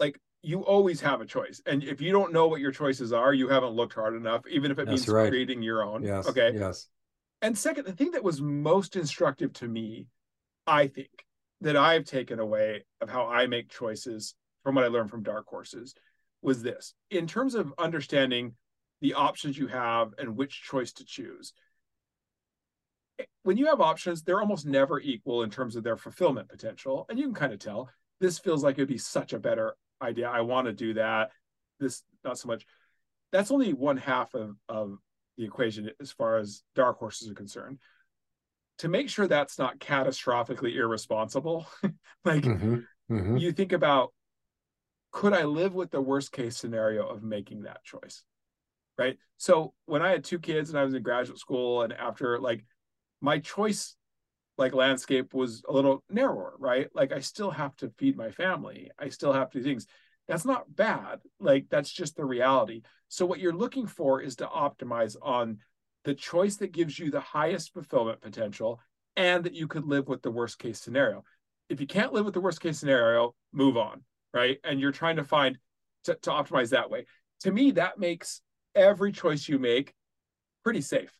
like 0.00 0.18
you 0.42 0.60
always 0.60 1.00
have 1.00 1.20
a 1.20 1.26
choice. 1.26 1.60
And 1.66 1.82
if 1.82 2.00
you 2.00 2.12
don't 2.12 2.32
know 2.32 2.46
what 2.48 2.60
your 2.60 2.70
choices 2.70 3.12
are, 3.12 3.34
you 3.34 3.48
haven't 3.48 3.70
looked 3.70 3.94
hard 3.94 4.14
enough, 4.14 4.46
even 4.48 4.70
if 4.70 4.78
it 4.78 4.86
That's 4.86 5.08
means 5.08 5.10
right. 5.10 5.28
creating 5.28 5.62
your 5.62 5.82
own. 5.82 6.02
Yes. 6.04 6.28
Okay 6.28 6.52
Yes. 6.54 6.88
and 7.42 7.56
second, 7.56 7.84
the 7.86 7.92
thing 7.92 8.12
that 8.12 8.24
was 8.24 8.40
most 8.40 8.96
instructive 8.96 9.52
to 9.54 9.68
me, 9.68 10.06
I 10.66 10.86
think, 10.86 11.24
that 11.60 11.76
I've 11.76 12.04
taken 12.04 12.38
away 12.38 12.84
of 13.00 13.10
how 13.10 13.26
I 13.26 13.46
make 13.46 13.68
choices 13.68 14.34
from 14.62 14.76
what 14.76 14.84
I 14.84 14.88
learned 14.88 15.10
from 15.10 15.22
dark 15.22 15.46
horses 15.48 15.94
was 16.42 16.62
this 16.62 16.94
in 17.10 17.26
terms 17.26 17.54
of 17.54 17.72
understanding 17.78 18.54
the 19.00 19.14
options 19.14 19.56
you 19.56 19.66
have 19.68 20.12
and 20.18 20.36
which 20.36 20.62
choice 20.62 20.92
to 20.92 21.04
choose. 21.04 21.52
When 23.42 23.56
you 23.56 23.66
have 23.66 23.80
options, 23.80 24.22
they're 24.22 24.40
almost 24.40 24.66
never 24.66 25.00
equal 25.00 25.42
in 25.42 25.50
terms 25.50 25.74
of 25.76 25.82
their 25.82 25.96
fulfillment 25.96 26.48
potential. 26.48 27.06
And 27.08 27.18
you 27.18 27.24
can 27.26 27.34
kind 27.34 27.52
of 27.52 27.58
tell 27.58 27.90
this 28.20 28.38
feels 28.38 28.62
like 28.62 28.76
it'd 28.76 28.88
be 28.88 28.98
such 28.98 29.32
a 29.32 29.38
better 29.38 29.74
idea. 30.02 30.28
I 30.28 30.42
want 30.42 30.66
to 30.66 30.72
do 30.72 30.94
that. 30.94 31.30
This, 31.80 32.02
not 32.24 32.38
so 32.38 32.48
much. 32.48 32.64
That's 33.32 33.50
only 33.50 33.72
one 33.72 33.96
half 33.96 34.34
of, 34.34 34.56
of 34.68 34.98
the 35.36 35.44
equation 35.44 35.90
as 36.00 36.12
far 36.12 36.38
as 36.38 36.62
dark 36.74 36.98
horses 36.98 37.28
are 37.30 37.34
concerned. 37.34 37.78
To 38.78 38.88
make 38.88 39.08
sure 39.08 39.26
that's 39.26 39.58
not 39.58 39.78
catastrophically 39.80 40.74
irresponsible, 40.76 41.66
like 42.24 42.44
Mhm. 42.44 42.84
Mhm. 43.10 43.40
you 43.40 43.50
think 43.52 43.72
about 43.72 44.12
could 45.10 45.32
I 45.32 45.44
live 45.44 45.74
with 45.74 45.90
the 45.90 46.00
worst 46.00 46.32
case 46.32 46.56
scenario 46.56 47.06
of 47.06 47.22
making 47.22 47.62
that 47.62 47.84
choice? 47.84 48.22
Right. 48.96 49.16
So 49.36 49.74
when 49.86 50.02
I 50.02 50.10
had 50.10 50.24
two 50.24 50.38
kids 50.38 50.70
and 50.70 50.78
I 50.78 50.84
was 50.84 50.94
in 50.94 51.02
graduate 51.02 51.38
school 51.38 51.82
and 51.82 51.92
after 51.92 52.38
like 52.38 52.64
my 53.20 53.38
choice 53.38 53.96
like 54.58 54.74
landscape 54.74 55.32
was 55.32 55.62
a 55.68 55.72
little 55.72 56.02
narrower, 56.10 56.54
right? 56.58 56.88
Like 56.94 57.12
I 57.12 57.20
still 57.20 57.50
have 57.50 57.76
to 57.76 57.92
feed 57.96 58.16
my 58.16 58.32
family. 58.32 58.90
I 58.98 59.08
still 59.08 59.32
have 59.32 59.50
to 59.50 59.58
do 59.58 59.64
things. 59.64 59.86
That's 60.26 60.44
not 60.44 60.74
bad. 60.74 61.20
Like 61.38 61.66
that's 61.70 61.90
just 61.90 62.16
the 62.16 62.24
reality. 62.24 62.82
So 63.08 63.24
what 63.24 63.38
you're 63.38 63.52
looking 63.52 63.86
for 63.86 64.20
is 64.20 64.36
to 64.36 64.46
optimize 64.46 65.16
on 65.22 65.58
the 66.04 66.14
choice 66.14 66.56
that 66.56 66.72
gives 66.72 66.98
you 66.98 67.10
the 67.10 67.20
highest 67.20 67.72
fulfillment 67.72 68.20
potential 68.20 68.80
and 69.16 69.44
that 69.44 69.54
you 69.54 69.68
could 69.68 69.84
live 69.84 70.08
with 70.08 70.22
the 70.22 70.30
worst 70.30 70.58
case 70.58 70.80
scenario. 70.80 71.24
If 71.68 71.80
you 71.80 71.86
can't 71.86 72.12
live 72.12 72.24
with 72.24 72.34
the 72.34 72.40
worst 72.40 72.60
case 72.60 72.78
scenario, 72.78 73.34
move 73.52 73.76
on, 73.76 74.02
right? 74.32 74.58
And 74.64 74.80
you're 74.80 74.92
trying 74.92 75.16
to 75.16 75.24
find 75.24 75.58
to, 76.04 76.14
to 76.14 76.30
optimize 76.30 76.70
that 76.70 76.90
way. 76.90 77.06
To 77.40 77.52
me, 77.52 77.72
that 77.72 77.98
makes 77.98 78.40
every 78.74 79.12
choice 79.12 79.48
you 79.48 79.58
make 79.58 79.94
pretty 80.64 80.80
safe, 80.80 81.12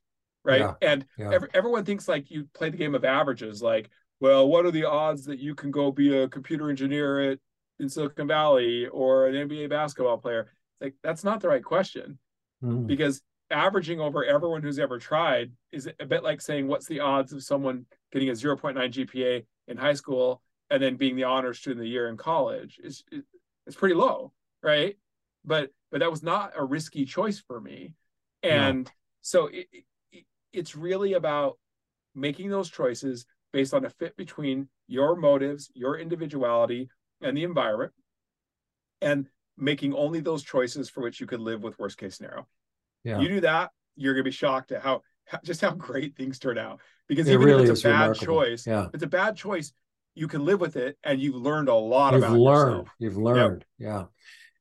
right? 0.44 0.60
Yeah, 0.60 0.74
and 0.82 1.05
yeah. 1.16 1.30
every, 1.32 1.48
everyone 1.55 1.85
thinks 1.85 2.09
like 2.09 2.30
you 2.30 2.48
play 2.55 2.70
the 2.70 2.76
game 2.76 2.94
of 2.94 3.05
averages, 3.05 3.62
like, 3.62 3.90
well, 4.20 4.48
what 4.48 4.66
are 4.66 4.70
the 4.70 4.85
odds 4.85 5.24
that 5.26 5.39
you 5.39 5.55
can 5.55 5.70
go 5.70 5.93
be 5.93 6.16
a 6.16 6.28
computer 6.28 6.70
engineer 6.70 7.32
at 7.32 7.39
in 7.78 7.89
Silicon 7.89 8.26
Valley 8.26 8.86
or 8.89 9.28
an 9.28 9.48
NBA 9.48 9.70
basketball 9.70 10.18
player? 10.18 10.51
Like 10.80 10.94
that's 11.02 11.24
not 11.24 11.40
the 11.40 11.48
right 11.48 11.64
question 11.64 12.18
Mhm. 12.62 12.86
because 12.89 13.22
averaging 13.51 14.01
over 14.01 14.24
everyone 14.24 14.62
who's 14.62 14.78
ever 14.78 14.98
tried 14.98 15.52
is 15.72 15.89
a 16.01 16.06
bit 16.06 16.22
like 16.22 16.40
saying 16.40 16.66
what's 16.66 16.86
the 16.86 17.01
odds 17.01 17.32
of 17.32 17.43
someone 17.43 17.86
getting 18.12 18.28
a 18.28 18.32
0.9 18.32 18.74
GPA 18.93 19.44
in 19.68 19.76
high 19.76 19.94
school 19.94 20.43
and 20.70 20.82
then 20.82 20.97
being 20.97 21.16
the 21.16 21.24
honor 21.24 21.55
student 21.55 21.81
of 21.81 21.85
the 21.85 21.90
year 21.90 22.09
in 22.09 22.16
college 22.16 22.78
is 22.82 23.05
it's 23.66 23.77
pretty 23.77 23.95
low, 23.95 24.32
right? 24.62 24.97
But 25.45 25.70
but 25.90 26.01
that 26.01 26.11
was 26.11 26.23
not 26.23 26.53
a 26.57 26.65
risky 26.65 27.05
choice 27.05 27.39
for 27.39 27.61
me, 27.61 27.95
and 28.43 28.90
so 29.23 29.47
it, 29.47 29.66
it, 30.12 30.24
it's 30.53 30.74
really 30.77 31.15
about 31.15 31.59
making 32.15 32.51
those 32.51 32.69
choices 32.70 33.27
based 33.53 33.73
on 33.73 33.85
a 33.85 33.90
fit 33.90 34.16
between 34.16 34.69
your 34.86 35.16
motives, 35.16 35.70
your 35.74 35.99
individuality, 35.99 36.90
and 37.23 37.36
the 37.36 37.45
environment, 37.45 37.93
and 39.01 39.27
making 39.57 39.95
only 39.95 40.20
those 40.20 40.43
choices 40.43 40.89
for 40.89 41.03
which 41.03 41.20
you 41.20 41.27
could 41.27 41.40
live 41.40 41.62
with 41.62 41.78
worst 41.78 41.99
case 41.99 42.16
scenario. 42.16 42.47
Yeah. 43.05 43.20
You 43.20 43.28
do 43.28 43.40
that, 43.40 43.70
you're 43.97 44.15
gonna 44.15 44.24
be 44.24 44.31
shocked 44.31 44.73
at 44.73 44.82
how, 44.82 45.03
just 45.45 45.61
how 45.61 45.70
great 45.73 46.16
things 46.16 46.39
turn 46.39 46.59
out. 46.59 46.81
Because 47.09 47.28
It 47.28 47.35
even 47.35 47.47
really 47.47 47.65
if 47.65 47.70
it's 47.70 47.81
a 47.81 47.89
bad 47.89 48.01
remarkable. 48.01 48.27
choice, 48.27 48.66
Yeah. 48.66 48.89
it's 48.93 49.03
a 49.03 49.07
bad 49.09 49.36
choice, 49.36 49.73
you 50.19 50.28
can 50.28 50.45
live 50.45 50.61
with 50.61 50.77
it 50.77 50.99
and 51.05 51.20
you've 51.20 51.36
learned 51.36 51.69
a 51.69 51.74
lot 51.74 52.12
You've 52.12 52.24
about 52.24 52.39
learned. 52.39 52.70
yourself. 52.70 52.89
You've 52.99 53.16
learned. 53.16 53.65
Yeah. 53.78 54.05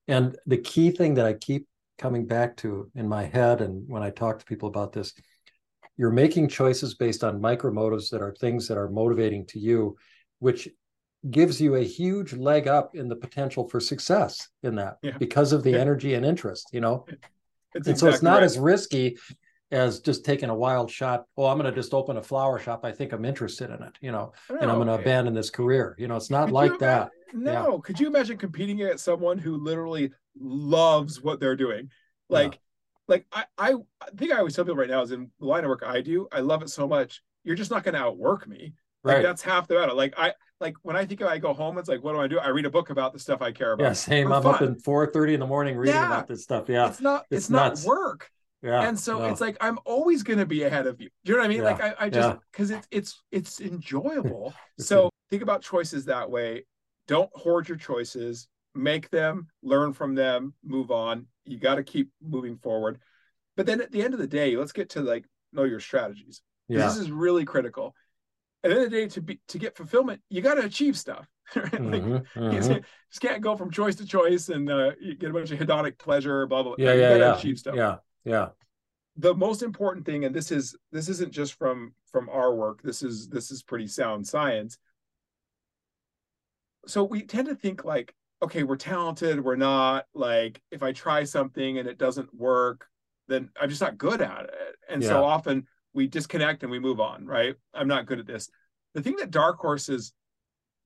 And 0.07 0.37
the 0.45 0.57
key 0.57 0.91
thing 0.91 1.15
that 1.15 1.25
I 1.25 1.33
keep 1.33 1.67
coming 1.97 2.25
back 2.25 2.55
to 2.57 2.89
in 2.95 3.07
my 3.07 3.23
head 3.25 3.61
and 3.61 3.87
when 3.89 4.03
I 4.03 4.11
talk 4.11 4.39
to 4.39 4.45
people 4.45 4.69
about 4.69 4.93
this, 4.93 5.13
you're 5.97 6.11
making 6.11 6.47
choices 6.49 6.93
based 6.93 7.23
on 7.23 7.41
micro 7.41 7.71
motives 7.71 8.09
that 8.11 8.21
are 8.21 8.33
things 8.35 8.67
that 8.67 8.77
are 8.77 8.89
motivating 8.89 9.45
to 9.47 9.59
you, 9.59 9.97
which 10.39 10.69
gives 11.31 11.59
you 11.59 11.75
a 11.75 11.83
huge 11.83 12.33
leg 12.33 12.67
up 12.67 12.95
in 12.95 13.07
the 13.09 13.15
potential 13.15 13.67
for 13.67 13.79
success 13.79 14.47
in 14.61 14.75
that 14.75 14.97
Yeah. 15.01 15.17
because 15.17 15.51
of 15.53 15.63
the 15.63 15.71
Yeah. 15.71 15.79
energy 15.79 16.13
and 16.13 16.23
interest, 16.25 16.69
you 16.71 16.79
know? 16.81 17.05
It's 17.73 17.87
and 17.87 17.97
so 17.97 18.07
it's 18.07 18.21
not 18.21 18.35
right. 18.35 18.43
as 18.43 18.57
risky 18.59 19.17
as 19.71 19.99
just 19.99 20.23
taking 20.23 20.49
a 20.49 20.55
wild 20.55 20.89
shot. 20.89 21.25
Oh, 21.37 21.45
I'm 21.45 21.57
going 21.57 21.69
to 21.69 21.77
just 21.77 21.93
open 21.93 22.17
a 22.17 22.23
flower 22.23 22.59
shop. 22.59 22.81
I 22.83 22.91
think 22.91 23.11
I'm 23.11 23.25
interested 23.25 23.69
in 23.69 23.81
it, 23.83 23.93
you 24.01 24.11
know, 24.11 24.31
and 24.49 24.69
I'm 24.71 24.77
going 24.77 24.87
to 24.87 24.93
oh, 24.93 24.99
abandon 24.99 25.33
this 25.33 25.49
career. 25.49 25.95
You 25.99 26.07
know, 26.07 26.15
it's 26.15 26.29
not 26.29 26.45
Could 26.45 26.53
like 26.53 26.79
that. 26.79 27.09
No, 27.33 27.79
could 27.79 27.99
you 27.99 28.07
imagine 28.07 28.37
competing 28.37 28.81
against 28.81 29.03
someone 29.03 29.37
who 29.37 29.57
literally 29.57 30.11
loves 30.39 31.21
what 31.21 31.39
they're 31.39 31.55
doing? 31.57 31.89
Yeah. 32.29 32.37
Like, 32.37 32.59
like 33.09 33.25
I, 33.31 33.45
I 33.57 33.73
I 34.01 34.09
think 34.15 34.31
I 34.31 34.37
always 34.37 34.55
tell 34.55 34.65
people 34.65 34.77
right 34.77 34.89
now 34.89 35.01
is 35.01 35.11
in 35.11 35.29
the 35.39 35.45
line 35.45 35.63
of 35.63 35.69
work 35.69 35.83
I 35.85 36.01
do, 36.01 36.27
I 36.31 36.39
love 36.39 36.61
it 36.61 36.69
so 36.69 36.87
much. 36.87 37.21
You're 37.43 37.55
just 37.55 37.71
not 37.71 37.83
going 37.83 37.95
to 37.95 38.01
outwork 38.01 38.47
me. 38.47 38.73
Like 39.03 39.15
Right. 39.17 39.23
that's 39.23 39.41
half 39.41 39.67
the 39.67 39.75
battle. 39.75 39.95
Like 39.95 40.13
I 40.17 40.33
like 40.59 40.75
when 40.83 40.95
I 40.95 41.05
think 41.05 41.21
of 41.21 41.27
I 41.27 41.37
go 41.37 41.53
home, 41.53 41.77
it's 41.77 41.87
like, 41.87 42.03
what 42.03 42.13
do 42.13 42.19
I 42.19 42.27
do? 42.27 42.39
I 42.39 42.47
read 42.49 42.65
a 42.65 42.69
book 42.69 42.89
about 42.89 43.13
the 43.13 43.19
stuff 43.19 43.41
I 43.41 43.51
care 43.51 43.73
about. 43.73 43.83
Yeah, 43.83 43.93
same. 43.93 44.27
for 44.27 44.33
I'm 44.33 44.45
up 44.45 44.61
at 44.61 44.69
4:30 44.81 45.33
in 45.35 45.39
the 45.39 45.47
morning 45.47 45.77
reading 45.77 45.95
Yeah. 45.95 46.07
about 46.07 46.27
this 46.27 46.43
stuff. 46.43 46.67
Yeah. 46.67 46.87
It's 46.89 46.99
not 47.01 47.25
It's 47.29 47.45
it's, 47.45 47.49
not 47.49 47.69
nuts. 47.73 47.85
work. 47.85 48.29
Yeah. 48.63 48.87
and 48.87 48.99
so 48.99 49.19
no. 49.19 49.25
it's 49.25 49.39
like 49.39 49.55
I'm 49.61 49.77
always 49.85 50.23
gonna 50.23 50.45
be 50.45 50.63
ahead 50.63 50.87
of 50.87 50.99
you. 50.99 51.09
Do 51.23 51.31
you 51.31 51.37
know 51.37 51.43
what 51.43 51.45
I 51.45 51.49
mean? 51.49 51.57
Yeah, 51.59 51.63
Like 51.63 51.81
I, 51.81 51.95
I 51.99 52.09
just 52.09 52.29
yeah. 52.29 52.35
because 52.51 52.71
it's 52.71 52.87
it's 52.91 53.23
it's 53.31 53.61
enjoyable. 53.61 54.53
So 54.79 55.09
think 55.31 55.41
about 55.41 55.63
choices 55.63 56.05
that 56.05 56.29
way. 56.29 56.65
Don't 57.07 57.29
hoard 57.33 57.67
your 57.67 57.77
choices. 57.77 58.47
Make 58.75 59.09
them, 59.09 59.47
learn 59.63 59.93
from 59.93 60.13
them, 60.13 60.53
move 60.63 60.91
on. 60.91 61.25
You 61.45 61.57
got 61.57 61.75
to 61.75 61.83
keep 61.83 62.09
moving 62.21 62.57
forward. 62.57 62.99
But 63.55 63.65
then 63.65 63.81
at 63.81 63.91
the 63.91 64.03
end 64.03 64.13
of 64.13 64.19
the 64.19 64.27
day, 64.27 64.55
let's 64.55 64.71
get 64.71 64.89
to 64.91 65.01
like 65.01 65.25
know 65.51 65.63
your 65.63 65.79
strategies. 65.79 66.41
yeah. 66.67 66.85
This 66.85 66.97
is 66.97 67.09
really 67.09 67.43
critical. 67.45 67.95
At 68.63 68.69
the 68.69 68.75
end 68.75 68.85
of 68.85 68.91
the 68.91 68.97
day, 68.97 69.07
to 69.09 69.21
be 69.21 69.39
to 69.49 69.57
get 69.57 69.75
fulfillment, 69.77 70.21
you 70.29 70.41
got 70.41 70.55
to 70.55 70.63
achieve 70.65 70.97
stuff. 70.97 71.27
right? 71.55 71.71
Like, 71.73 72.03
Mhm, 72.03 72.25
you 72.35 72.41
mhm. 72.59 72.83
just 73.09 73.21
can't 73.21 73.41
go 73.41 73.55
from 73.55 73.71
choice 73.71 73.95
to 73.95 74.05
choice 74.05 74.49
and 74.49 74.69
uh, 74.69 74.91
you 74.99 75.15
get 75.15 75.29
a 75.29 75.33
bunch 75.33 75.51
of 75.51 75.59
hedonic 75.59 75.97
pleasure, 75.97 76.45
blah 76.47 76.63
blah. 76.63 76.75
blah. 76.75 76.85
Yeah, 76.85 76.93
you 76.93 77.01
yeah, 77.01 77.09
gotta 77.09 77.19
yeah. 77.19 77.37
achieve 77.37 77.57
stuff 77.57 77.75
Yeah. 77.75 77.97
Yeah. 78.27 78.49
the 79.15 79.33
most 79.33 79.63
important 79.63 80.05
thing 80.05 80.25
and 80.25 80.35
this 80.35 80.51
is 80.51 80.75
this 80.91 81.07
isn't 81.09 81.31
just 81.31 81.53
from 81.53 81.93
from 82.11 82.29
our 82.29 82.53
work 82.53 82.81
this 82.83 83.01
is 83.01 83.27
this 83.29 83.51
is 83.51 83.63
pretty 83.63 83.87
sound 83.87 84.27
science 84.27 84.77
so 86.85 87.03
we 87.03 87.23
tend 87.23 87.47
to 87.47 87.55
think 87.55 87.83
like 87.85 88.13
okay 88.43 88.63
we're 88.63 88.75
talented 88.75 89.43
we're 89.43 89.55
not 89.55 90.05
like 90.13 90.61
if 90.71 90.83
i 90.83 90.91
try 90.91 91.23
something 91.23 91.77
and 91.79 91.87
it 91.87 91.97
doesn't 91.97 92.33
work 92.35 92.87
then 93.27 93.49
i'm 93.59 93.69
just 93.69 93.81
not 93.81 93.97
good 93.97 94.21
at 94.21 94.43
it 94.45 94.75
and 94.89 95.01
Yeah. 95.01 95.09
so 95.09 95.23
often 95.23 95.65
we 95.93 96.07
disconnect 96.07 96.63
and 96.63 96.71
we 96.71 96.79
move 96.79 96.99
on 96.99 97.25
right 97.25 97.55
i'm 97.73 97.87
not 97.87 98.05
good 98.05 98.19
at 98.19 98.27
this 98.27 98.49
the 98.93 99.01
thing 99.01 99.15
that 99.17 99.31
dark 99.31 99.57
horses 99.57 100.13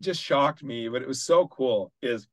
just 0.01 0.22
shocked 0.22 0.63
me 0.63 0.88
but 0.89 1.01
it 1.01 1.07
was 1.07 1.22
so 1.22 1.47
cool 1.47 1.91
is 2.01 2.27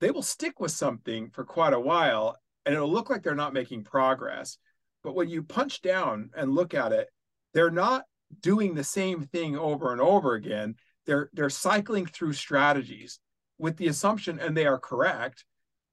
they 0.00 0.10
will 0.10 0.22
stick 0.22 0.60
with 0.60 0.72
something 0.72 1.30
for 1.30 1.44
quite 1.44 1.72
a 1.72 1.80
while 1.80 2.38
and 2.66 2.74
it'll 2.74 2.92
look 2.92 3.08
like 3.08 3.22
they're 3.22 3.34
not 3.34 3.54
making 3.54 3.84
progress. 3.84 4.58
But 5.02 5.14
when 5.14 5.28
you 5.28 5.44
punch 5.44 5.80
down 5.80 6.30
and 6.36 6.54
look 6.54 6.74
at 6.74 6.92
it, 6.92 7.08
they're 7.54 7.70
not 7.70 8.04
doing 8.40 8.74
the 8.74 8.84
same 8.84 9.22
thing 9.22 9.56
over 9.56 9.92
and 9.92 10.00
over 10.00 10.34
again. 10.34 10.74
They're 11.06 11.30
they're 11.32 11.48
cycling 11.48 12.06
through 12.06 12.32
strategies 12.32 13.20
with 13.58 13.76
the 13.76 13.86
assumption, 13.86 14.40
and 14.40 14.56
they 14.56 14.66
are 14.66 14.78
correct, 14.78 15.44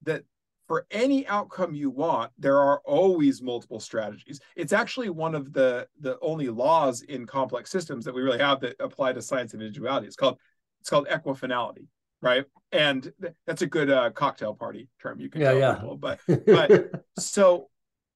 that 0.02 0.24
for 0.68 0.88
any 0.90 1.28
outcome 1.28 1.76
you 1.76 1.90
want, 1.90 2.32
there 2.38 2.60
are 2.60 2.82
always 2.86 3.42
multiple 3.42 3.80
strategies. 3.80 4.40
It's 4.56 4.74
actually 4.74 5.10
one 5.10 5.36
of 5.36 5.54
the 5.54 5.88
the 6.00 6.18
only 6.22 6.50
laws 6.50 7.04
in 7.04 7.28
complex 7.28 7.70
systems 7.70 8.06
that 8.06 8.16
we 8.16 8.24
really 8.24 8.40
have 8.40 8.60
that 8.62 8.76
apply 8.80 9.14
to 9.14 9.22
science 9.22 9.54
and 9.54 9.62
individuality. 9.62 10.08
It's 10.08 10.16
called 10.16 10.40
it's 10.82 10.90
called 10.90 11.08
equifinality, 11.08 11.86
right? 12.24 12.46
And 12.72 13.04
th- 13.22 13.34
that's 13.46 13.62
a 13.62 13.68
good 13.68 13.92
uh, 13.92 14.10
cocktail 14.12 14.56
party 14.56 14.90
term 15.02 15.20
you 15.20 15.30
can 15.30 15.42
Yeah, 15.42 15.50
tell 15.52 15.60
yeah. 15.60 15.74
people. 15.76 15.98
But 15.98 16.20
But- 16.48 17.06
so 17.20 17.70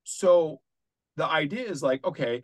so 0.03 0.61
the 1.17 1.25
idea 1.27 1.69
is 1.69 1.83
like 1.83 2.03
okay 2.05 2.41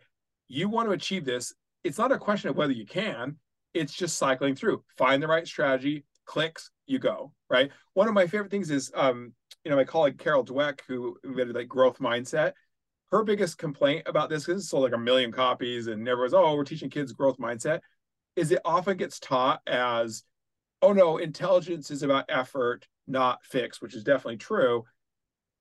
you 0.48 0.68
want 0.68 0.86
to 0.88 0.92
achieve 0.92 1.24
this 1.24 1.54
it's 1.82 1.96
not 1.98 2.12
a 2.12 2.18
question 2.18 2.50
of 2.50 2.56
whether 2.56 2.72
you 2.72 2.84
can 2.86 3.36
it's 3.72 3.92
just 3.94 4.18
cycling 4.18 4.54
through 4.54 4.84
find 4.98 5.22
the 5.22 5.26
right 5.26 5.46
strategy 5.46 6.04
clicks 6.26 6.70
you 6.86 6.98
go 6.98 7.32
right 7.48 7.70
one 7.94 8.06
of 8.08 8.14
my 8.14 8.26
favorite 8.26 8.50
things 8.50 8.70
is 8.70 8.92
um 8.94 9.32
you 9.64 9.70
know 9.70 9.76
my 9.76 9.84
colleague 9.84 10.18
carol 10.18 10.44
dweck 10.44 10.80
who 10.86 11.16
invented 11.24 11.56
like 11.56 11.68
growth 11.68 11.98
mindset 11.98 12.52
her 13.10 13.24
biggest 13.24 13.56
complaint 13.56 14.02
about 14.06 14.28
this 14.28 14.44
because 14.44 14.62
it 14.62 14.66
sold 14.66 14.82
like 14.84 14.92
a 14.94 14.98
million 14.98 15.32
copies 15.32 15.86
and 15.86 16.06
everyone's 16.06 16.34
oh 16.34 16.54
we're 16.54 16.64
teaching 16.64 16.90
kids 16.90 17.12
growth 17.12 17.38
mindset 17.38 17.80
is 18.36 18.50
it 18.52 18.60
often 18.64 18.96
gets 18.98 19.18
taught 19.18 19.60
as 19.66 20.22
oh 20.84 20.92
no 20.92 21.18
intelligence 21.18 21.90
is 21.90 22.02
about 22.02 22.24
effort 22.28 22.86
not 23.06 23.44
fix 23.44 23.80
which 23.82 23.94
is 23.94 24.04
definitely 24.04 24.36
true. 24.38 24.84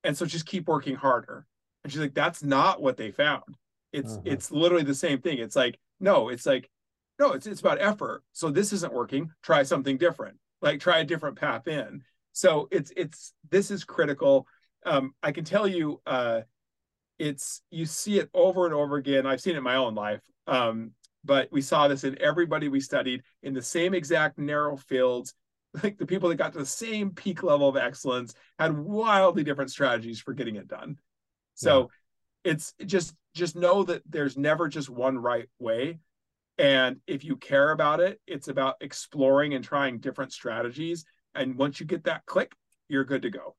And 0.03 0.17
so 0.17 0.25
just 0.25 0.45
keep 0.45 0.67
working 0.67 0.95
harder. 0.95 1.45
And 1.83 1.91
she's 1.91 2.01
like 2.01 2.13
that's 2.13 2.43
not 2.43 2.81
what 2.81 2.97
they 2.97 3.11
found. 3.11 3.57
It's 3.91 4.17
Mhm. 4.17 4.21
it's 4.25 4.51
literally 4.51 4.83
the 4.83 4.95
same 4.95 5.21
thing. 5.21 5.39
It's 5.39 5.55
like 5.55 5.79
no 5.99 6.29
it's 6.29 6.45
like 6.45 6.69
no 7.19 7.33
it's 7.33 7.47
it's 7.47 7.61
about 7.61 7.81
effort. 7.81 8.23
So 8.33 8.49
this 8.51 8.73
isn't 8.73 8.93
working. 8.93 9.31
Try 9.43 9.63
something 9.63 9.97
different. 9.97 10.37
Like 10.61 10.79
try 10.79 10.99
a 10.99 11.05
different 11.05 11.37
path 11.37 11.67
in. 11.67 12.03
So 12.33 12.67
it's 12.71 12.91
it's 12.97 13.33
this 13.51 13.71
is 13.71 13.83
critical. 13.83 14.47
Um 14.85 15.13
i 15.23 15.31
can 15.31 15.45
tell 15.45 15.67
you 15.67 16.01
uh 16.05 16.41
it's 17.19 17.61
you 17.71 17.85
see 17.85 18.19
it 18.19 18.29
over 18.33 18.65
and 18.65 18.73
over 18.73 18.97
again. 18.97 19.25
I've 19.25 19.41
seen 19.41 19.55
it 19.55 19.59
in 19.59 19.63
my 19.63 19.75
own 19.75 19.95
life. 19.95 20.21
Um 20.47 20.91
but 21.23 21.49
we 21.51 21.61
saw 21.61 21.87
this 21.87 22.03
in 22.03 22.21
everybody 22.21 22.67
we 22.67 22.79
studied 22.79 23.23
in 23.41 23.53
the 23.53 23.61
same 23.61 23.93
exact 23.93 24.37
narrow 24.37 24.77
fields 24.77 25.33
like 25.83 25.97
the 25.97 26.05
people 26.05 26.29
that 26.29 26.35
got 26.35 26.53
to 26.53 26.59
the 26.59 26.65
same 26.65 27.11
peak 27.11 27.43
level 27.43 27.67
of 27.67 27.77
excellence 27.77 28.33
had 28.59 28.77
wildly 28.77 29.43
different 29.43 29.71
strategies 29.71 30.19
for 30.19 30.33
getting 30.33 30.55
it 30.55 30.67
done 30.67 30.97
so 31.55 31.89
it's 32.43 32.73
just 32.85 33.15
just 33.33 33.55
know 33.55 33.83
that 33.83 34.01
there's 34.09 34.37
never 34.37 34.67
just 34.67 34.89
one 34.89 35.17
right 35.17 35.49
way 35.59 35.99
and 36.57 36.97
if 37.07 37.23
you 37.23 37.35
care 37.35 37.71
about 37.71 37.99
it 37.99 38.19
it's 38.27 38.47
about 38.47 38.75
exploring 38.81 39.53
and 39.53 39.63
trying 39.63 39.99
different 39.99 40.31
strategies 40.31 41.05
and 41.35 41.55
once 41.57 41.79
you 41.79 41.85
get 41.85 42.03
that 42.03 42.25
click 42.25 42.53
you're 42.89 43.05
good 43.05 43.21
to 43.21 43.29
go 43.29 43.55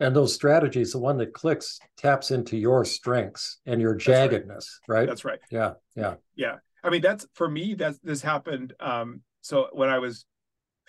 and 0.00 0.16
those 0.16 0.34
strategies, 0.34 0.92
the 0.92 0.98
one 0.98 1.16
that 1.18 1.32
clicks 1.32 1.78
taps 1.96 2.32
into 2.32 2.56
your 2.56 2.84
strengths 2.84 3.60
and 3.66 3.80
your 3.80 3.92
right. 3.92 4.00
jaggedness, 4.00 4.64
right? 4.88 5.06
that's 5.06 5.24
right 5.24 5.38
yeah. 5.50 5.74
Yeah. 5.94 6.14
yeah 6.34 6.56
i 6.84 6.90
mean 6.90 7.00
that's 7.00 7.26
for 7.34 7.48
me 7.48 7.74
that's 7.74 7.98
this 8.00 8.22
happened 8.22 8.72
um 8.80 9.22
so 9.40 9.68
when 9.72 9.88
i 9.88 9.98
was 9.98 10.24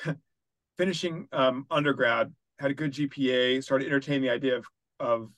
finishing 0.78 1.28
um 1.32 1.66
undergrad 1.70 2.34
had 2.60 2.72
a 2.72 2.74
good 2.74 2.92
gpa 2.94 3.64
started 3.64 3.86
entertaining 3.88 4.22
the 4.24 4.30
idea 4.30 4.56
of 4.58 4.66
of 5.00 5.30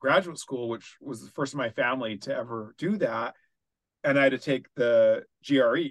graduate 0.00 0.38
school 0.38 0.68
which 0.68 0.96
was 1.00 1.24
the 1.24 1.30
first 1.32 1.54
in 1.54 1.58
my 1.58 1.70
family 1.70 2.16
to 2.16 2.34
ever 2.34 2.74
do 2.78 2.96
that 2.96 3.34
and 4.04 4.18
i 4.18 4.22
had 4.24 4.32
to 4.32 4.38
take 4.38 4.66
the 4.76 5.22
gre 5.46 5.88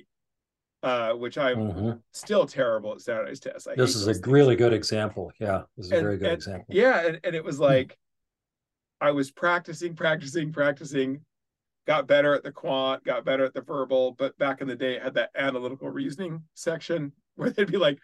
uh 0.83 1.11
which 1.13 1.37
i'm 1.37 1.57
Mhm. 1.57 2.01
still 2.13 2.45
terrible 2.45 2.93
at 2.93 3.01
standardized 3.01 3.43
tests 3.43 3.67
I 3.67 3.75
This 3.75 3.95
is 3.95 4.07
a 4.07 4.13
things. 4.13 4.27
really 4.27 4.55
good 4.55 4.73
example. 4.73 5.31
Yeah. 5.39 5.63
This 5.75 5.87
is 5.87 5.91
a 5.91 6.01
very 6.01 6.17
good 6.17 6.27
and- 6.27 6.35
example. 6.37 6.65
yeah 6.69 7.05
and, 7.07 7.19
and 7.23 7.35
it 7.35 7.43
was 7.43 7.59
like 7.59 7.97
i 9.01 9.09
was 9.11 9.31
practicing 9.31 9.95
practicing 9.95 10.51
practicing 10.53 11.21
got 11.87 12.05
better 12.07 12.33
at 12.35 12.43
the 12.43 12.51
quant 12.51 13.03
got 13.03 13.25
better 13.25 13.45
at 13.45 13.53
the 13.53 13.61
verbal 13.61 14.11
but 14.19 14.37
back 14.37 14.61
in 14.61 14.67
the 14.67 14.75
day 14.75 14.95
it 14.97 15.01
had 15.03 15.13
that 15.15 15.31
analytical 15.35 15.89
reasoning 15.89 16.43
section 16.53 17.11
where 17.35 17.49
they'd 17.49 17.71
be 17.71 17.77
like 17.77 17.97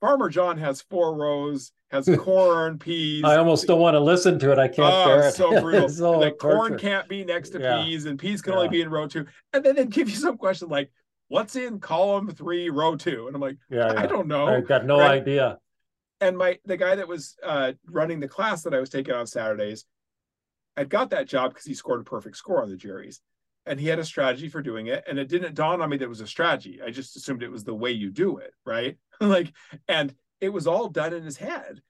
farmer 0.00 0.28
john 0.28 0.56
has 0.58 0.80
four 0.82 1.14
rows 1.14 1.72
has 1.90 2.08
corn 2.18 2.78
peas 2.78 3.24
I 3.24 3.36
almost 3.36 3.66
don't 3.66 3.80
want 3.80 3.94
to 3.94 4.00
listen 4.00 4.38
to 4.40 4.52
it. 4.52 4.58
I 4.58 4.68
can't 4.68 4.94
Oh, 4.94 5.04
bear 5.06 5.22
it. 5.22 5.28
it's 5.28 5.36
so 5.36 5.60
brutal. 5.60 5.88
So 5.88 6.18
like 6.18 6.38
corn 6.38 6.70
torture. 6.70 6.76
can't 6.76 7.08
be 7.08 7.24
next 7.24 7.50
to 7.50 7.60
Yeah. 7.60 7.82
peas, 7.82 8.04
and 8.06 8.18
peas 8.18 8.42
can 8.42 8.52
only 8.52 8.68
be 8.68 8.82
in 8.82 8.90
row 8.90 9.06
two. 9.08 9.24
And 9.54 9.64
then 9.64 9.74
they'd 9.76 9.90
give 9.90 10.08
you 10.08 10.14
some 10.16 10.36
question 10.36 10.68
like, 10.68 10.90
"What's 11.28 11.56
in 11.56 11.80
column 11.80 12.30
three, 12.30 12.68
row 12.68 12.94
two? 12.96 13.26
And 13.26 13.34
I'm 13.34 13.40
like, 13.40 13.56
Yeah, 13.70 13.92
yeah. 13.92 14.00
I 14.02 14.06
don't 14.06 14.28
know. 14.28 14.48
I've 14.48 14.68
got 14.68 14.84
no 14.84 14.98
right? 14.98 15.20
idea. 15.22 15.58
and 16.20 16.36
my 16.36 16.58
the 16.66 16.76
guy 16.76 16.94
that 16.94 17.08
was 17.08 17.36
uh, 17.42 17.72
running 17.86 18.20
the 18.20 18.28
class 18.28 18.62
that 18.64 18.74
I 18.74 18.80
was 18.80 18.90
taking 18.90 19.14
on 19.14 19.26
Saturdays, 19.26 19.84
I'd 20.78 20.88
got 20.88 21.10
that 21.10 21.28
job 21.28 21.50
because 21.50 21.66
he 21.66 21.74
scored 21.74 22.00
a 22.00 22.04
perfect 22.04 22.36
score 22.36 22.62
on 22.62 22.70
the 22.70 22.76
GREs. 22.76 23.20
and 23.66 23.78
he 23.78 23.88
had 23.88 23.98
a 23.98 24.04
strategy 24.04 24.48
for 24.48 24.62
doing 24.62 24.86
it 24.86 25.04
and 25.08 25.18
it 25.18 25.28
didn't 25.28 25.54
dawn 25.54 25.82
on 25.82 25.90
me 25.90 25.96
that 25.96 26.04
it 26.04 26.08
was 26.08 26.20
a 26.20 26.26
strategy. 26.26 26.80
I 26.84 26.90
just 26.90 27.16
assumed 27.16 27.42
it 27.42 27.50
was 27.50 27.64
the 27.64 27.74
way 27.74 27.90
you 27.90 28.10
do 28.10 28.38
it 28.38 28.52
right? 28.64 28.96
Like 29.20 29.52
and 29.88 30.14
it 30.40 30.50
was 30.50 30.66
all 30.66 30.88
done 30.88 31.12
in 31.12 31.24
his 31.24 31.36
head. 31.36 31.82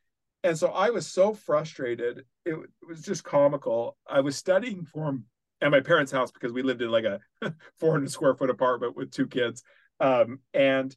And 0.43 0.57
so 0.57 0.69
i 0.69 0.91
was 0.91 1.07
so 1.07 1.35
frustrated. 1.35 2.25
It, 2.47 2.55
it 2.55 2.89
was 2.89 3.03
just 3.03 3.25
comical. 3.25 3.97
I 4.09 4.21
was 4.21 4.37
studying 4.37 4.85
for 4.85 5.09
him 5.11 5.27
at 5.61 5.71
my 5.71 5.81
parents 5.81 6.13
house 6.13 6.31
because 6.31 6.53
we 6.53 6.63
lived 6.63 6.81
in 6.81 6.91
like 6.91 7.05
a 7.05 7.21
400 7.81 8.11
square 8.11 8.35
foot 8.35 8.51
apartment 8.51 8.97
with 8.97 9.11
two 9.11 9.27
kids. 9.27 9.63
Um, 10.01 10.41
and 10.55 10.97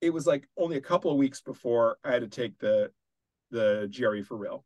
it 0.00 0.10
was 0.10 0.26
like 0.26 0.48
only 0.56 0.76
a 0.76 0.80
couple 0.80 1.10
of 1.10 1.18
weeks 1.18 1.40
before 1.40 1.98
i 2.04 2.12
had 2.12 2.22
to 2.22 2.28
take 2.28 2.58
the 2.58 2.90
the 3.50 3.90
gre 3.94 4.22
for 4.22 4.36
real 4.36 4.64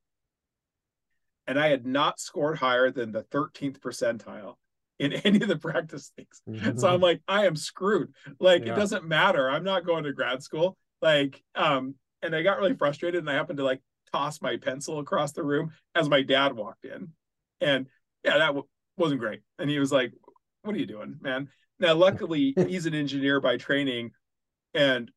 and 1.46 1.58
i 1.58 1.68
had 1.68 1.86
not 1.86 2.20
scored 2.20 2.58
higher 2.58 2.90
than 2.90 3.12
the 3.12 3.22
13th 3.24 3.78
percentile 3.78 4.56
in 4.98 5.12
any 5.24 5.40
of 5.40 5.48
the 5.48 5.56
practice 5.56 6.12
things. 6.16 6.42
Mm-hmm. 6.48 6.78
So 6.78 6.88
I'm 6.88 7.00
like, 7.00 7.20
I 7.28 7.46
am 7.46 7.56
screwed. 7.56 8.12
Like 8.38 8.64
yeah. 8.64 8.72
it 8.72 8.76
doesn't 8.76 9.06
matter. 9.06 9.50
I'm 9.50 9.64
not 9.64 9.86
going 9.86 10.04
to 10.04 10.12
grad 10.12 10.42
school. 10.42 10.76
Like, 11.02 11.42
um, 11.54 11.94
and 12.22 12.34
I 12.34 12.42
got 12.42 12.58
really 12.58 12.74
frustrated 12.78 13.20
and 13.20 13.30
I 13.30 13.34
happened 13.34 13.58
to 13.58 13.64
like 13.64 13.80
toss 14.12 14.40
my 14.40 14.56
pencil 14.56 14.98
across 14.98 15.32
the 15.32 15.42
room 15.42 15.72
as 15.94 16.08
my 16.08 16.22
dad 16.22 16.52
walked 16.52 16.84
in. 16.84 17.08
And 17.60 17.86
yeah, 18.24 18.38
that 18.38 18.46
w- 18.48 18.66
wasn't 18.96 19.20
great. 19.20 19.40
And 19.58 19.68
he 19.68 19.78
was 19.78 19.92
like, 19.92 20.12
What 20.62 20.74
are 20.74 20.78
you 20.78 20.86
doing, 20.86 21.16
man? 21.20 21.48
Now, 21.78 21.94
luckily, 21.94 22.54
he's 22.68 22.86
an 22.86 22.94
engineer 22.94 23.40
by 23.40 23.56
training. 23.56 24.12
And 24.72 25.10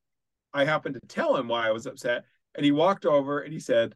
I 0.54 0.66
happened 0.66 0.96
to 0.96 1.08
tell 1.08 1.36
him 1.36 1.48
why 1.48 1.68
I 1.68 1.72
was 1.72 1.86
upset. 1.86 2.24
And 2.56 2.66
he 2.66 2.72
walked 2.72 3.06
over 3.06 3.40
and 3.40 3.54
he 3.54 3.60
said, 3.60 3.96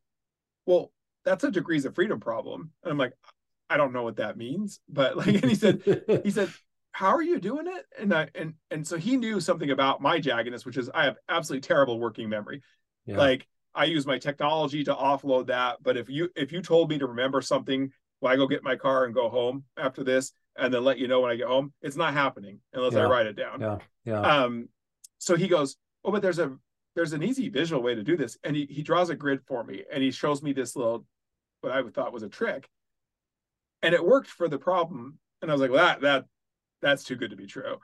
Well, 0.65 0.91
that's 1.26 1.43
a 1.43 1.52
degrees 1.52 1.85
of 1.85 1.95
freedom 1.95 2.19
problem. 2.19 2.72
And 2.84 2.91
I'm 2.91 2.98
like, 2.98 3.14
I 3.69 3.77
don't 3.77 3.93
know 3.93 4.03
what 4.03 4.18
that 4.18 4.38
means, 4.38 4.80
but 4.89 5.15
like, 5.18 5.27
and 5.27 5.45
he 5.45 5.56
said, 5.56 5.81
he 6.23 6.31
said, 6.31 6.49
how 6.91 7.15
are 7.15 7.22
you 7.22 7.39
doing 7.39 7.68
it? 7.68 7.85
And 7.99 8.14
I, 8.14 8.27
and, 8.35 8.56
and 8.69 8.85
so 8.85 8.98
he 8.98 9.15
knew 9.15 9.39
something 9.39 9.72
about 9.72 10.02
my 10.02 10.19
jaggedness, 10.19 10.65
which 10.65 10.77
is 10.77 10.89
I 10.93 11.06
have 11.06 11.15
absolutely 11.30 11.61
terrible 11.61 11.99
working 11.99 12.27
memory. 12.27 12.61
Yeah. 13.06 13.18
Like 13.18 13.48
I 13.73 13.85
use 13.85 14.06
my 14.06 14.18
technology 14.18 14.84
to 14.84 14.93
offload 14.93 15.48
that. 15.48 15.77
But 15.81 15.95
if 15.95 16.10
you, 16.10 16.30
if 16.35 16.52
you 16.52 16.61
told 16.61 16.89
me 16.89 16.98
to 16.99 17.07
remember 17.07 17.41
something, 17.41 17.91
well, 18.19 18.34
I 18.34 18.35
go 18.35 18.45
get 18.45 18.64
my 18.64 18.76
car 18.76 19.06
and 19.06 19.14
go 19.14 19.30
home 19.30 19.64
after 19.77 20.03
this 20.03 20.34
and 20.57 20.73
then 20.73 20.84
let 20.84 20.98
you 20.98 21.07
know 21.07 21.22
when 21.22 21.31
I 21.31 21.38
get 21.38 21.48
home, 21.48 21.72
it's 21.81 21.95
not 21.95 22.14
happening 22.14 22.60
unless 22.73 22.93
yeah. 22.93 23.06
I 23.06 23.10
write 23.10 23.26
it 23.26 23.38
down. 23.38 23.61
Yeah. 23.61 23.77
Yeah. 24.03 24.22
Um, 24.22 24.68
so 25.18 25.35
he 25.35 25.48
goes, 25.48 25.77
Oh, 26.03 26.11
but 26.11 26.22
there's 26.22 26.39
a, 26.39 26.57
there's 26.95 27.13
an 27.13 27.23
easy 27.23 27.49
visual 27.49 27.81
way 27.81 27.95
to 27.95 28.03
do 28.03 28.18
this. 28.18 28.38
And 28.43 28.55
he, 28.55 28.65
he 28.65 28.84
draws 28.84 29.09
a 29.09 29.15
grid 29.15 29.41
for 29.47 29.63
me 29.63 29.84
and 29.91 30.03
he 30.03 30.11
shows 30.11 30.43
me 30.43 30.53
this 30.53 30.76
little, 30.76 31.05
what 31.61 31.72
I 31.72 31.81
thought 31.89 32.13
was 32.13 32.23
a 32.23 32.30
trick 32.30 32.69
and 33.81 33.93
it 33.93 34.05
worked 34.05 34.30
for 34.30 34.47
the 34.47 34.59
problem. 34.59 35.18
And 35.41 35.49
I 35.49 35.53
was 35.53 35.61
like, 35.61 35.72
well, 35.72 35.85
that 35.85 36.01
that 36.01 36.26
that's 36.81 37.03
too 37.03 37.15
good 37.15 37.31
to 37.31 37.35
be 37.35 37.47
true. 37.47 37.77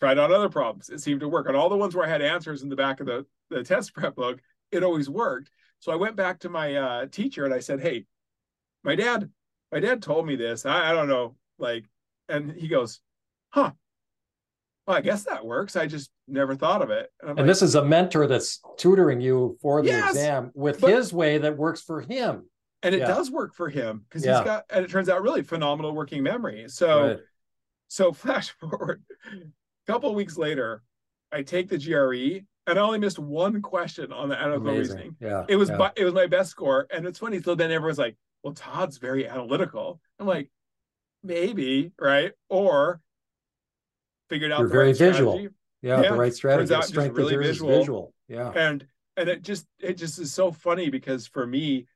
Tried 0.00 0.18
on 0.18 0.32
other 0.32 0.48
problems, 0.48 0.90
it 0.90 1.00
seemed 1.00 1.20
to 1.20 1.28
work. 1.28 1.48
On 1.48 1.56
all 1.56 1.68
the 1.68 1.76
ones 1.76 1.94
where 1.94 2.06
I 2.06 2.10
had 2.10 2.22
answers 2.22 2.62
in 2.62 2.68
the 2.68 2.76
back 2.76 3.00
of 3.00 3.06
the 3.06 3.26
the 3.50 3.64
test 3.64 3.94
prep 3.94 4.14
book, 4.14 4.40
it 4.70 4.82
always 4.82 5.08
worked. 5.08 5.50
So 5.80 5.92
I 5.92 5.96
went 5.96 6.16
back 6.16 6.40
to 6.40 6.48
my 6.48 6.74
uh, 6.74 7.06
teacher 7.06 7.44
and 7.44 7.54
I 7.54 7.60
said, 7.60 7.80
hey, 7.80 8.04
my 8.82 8.96
dad, 8.96 9.30
my 9.70 9.80
dad 9.80 10.02
told 10.02 10.26
me 10.26 10.36
this. 10.36 10.66
I, 10.66 10.90
I 10.90 10.92
don't 10.92 11.08
know, 11.08 11.36
like, 11.58 11.84
and 12.28 12.52
he 12.52 12.68
goes, 12.68 13.00
huh. 13.50 13.72
Well, 14.88 14.96
I 14.96 15.02
guess 15.02 15.24
that 15.24 15.44
works. 15.44 15.76
I 15.76 15.86
just 15.86 16.10
never 16.26 16.56
thought 16.56 16.80
of 16.80 16.88
it. 16.88 17.10
And, 17.20 17.30
and 17.30 17.38
like, 17.40 17.46
this 17.46 17.60
is 17.60 17.74
a 17.74 17.84
mentor 17.84 18.26
that's 18.26 18.60
tutoring 18.78 19.20
you 19.20 19.58
for 19.60 19.82
the 19.82 19.88
yes, 19.88 20.10
exam 20.10 20.50
with 20.54 20.80
but, 20.80 20.90
his 20.90 21.12
way 21.12 21.38
that 21.38 21.56
works 21.56 21.82
for 21.82 22.00
him 22.00 22.46
and 22.82 22.94
it 22.94 23.00
yeah. 23.00 23.06
does 23.06 23.30
work 23.30 23.54
for 23.54 23.68
him 23.68 24.04
because 24.08 24.24
yeah. 24.24 24.38
he's 24.38 24.44
got 24.44 24.64
and 24.70 24.84
it 24.84 24.90
turns 24.90 25.08
out 25.08 25.22
really 25.22 25.42
phenomenal 25.42 25.94
working 25.94 26.22
memory 26.22 26.66
so 26.68 27.08
right. 27.08 27.18
so 27.88 28.12
flash 28.12 28.50
forward 28.50 29.02
a 29.32 29.92
couple 29.92 30.14
weeks 30.14 30.36
later 30.36 30.82
i 31.32 31.42
take 31.42 31.68
the 31.68 31.78
gre 31.78 32.44
and 32.66 32.78
i 32.78 32.82
only 32.82 32.98
missed 32.98 33.18
one 33.18 33.60
question 33.60 34.12
on 34.12 34.28
the 34.28 34.36
analytical 34.36 34.68
Amazing. 34.68 34.96
reasoning 34.96 35.16
yeah 35.20 35.44
it 35.48 35.56
was 35.56 35.70
yeah. 35.70 35.90
it 35.96 36.04
was 36.04 36.14
my 36.14 36.26
best 36.26 36.50
score 36.50 36.86
and 36.90 37.06
it's 37.06 37.18
funny 37.18 37.40
so 37.40 37.54
then 37.54 37.70
everyone's 37.70 37.98
like 37.98 38.16
well 38.42 38.54
todd's 38.54 38.98
very 38.98 39.28
analytical 39.28 40.00
i'm 40.18 40.26
like 40.26 40.50
maybe 41.22 41.92
right 41.98 42.32
or 42.48 43.00
figured 44.28 44.52
out 44.52 44.60
You're 44.60 44.68
very 44.68 44.86
right 44.88 44.96
visual. 44.96 45.32
strategy. 45.32 45.54
yeah, 45.82 46.02
yeah, 46.02 46.10
the 46.10 46.16
right 46.16 46.34
strategy. 46.34 46.68
Turns 46.68 46.70
out 46.70 46.84
strength 46.84 47.16
really 47.16 47.36
visual. 47.36 47.78
visual. 47.78 48.14
Yeah. 48.28 48.50
And 48.54 48.86
and 49.16 49.28
it 49.28 49.42
just 49.42 49.66
it 49.80 49.94
just 49.94 50.18
is 50.18 50.32
so 50.32 50.52
funny 50.52 50.90
because 50.90 51.26
for 51.26 51.46
me 51.46 51.86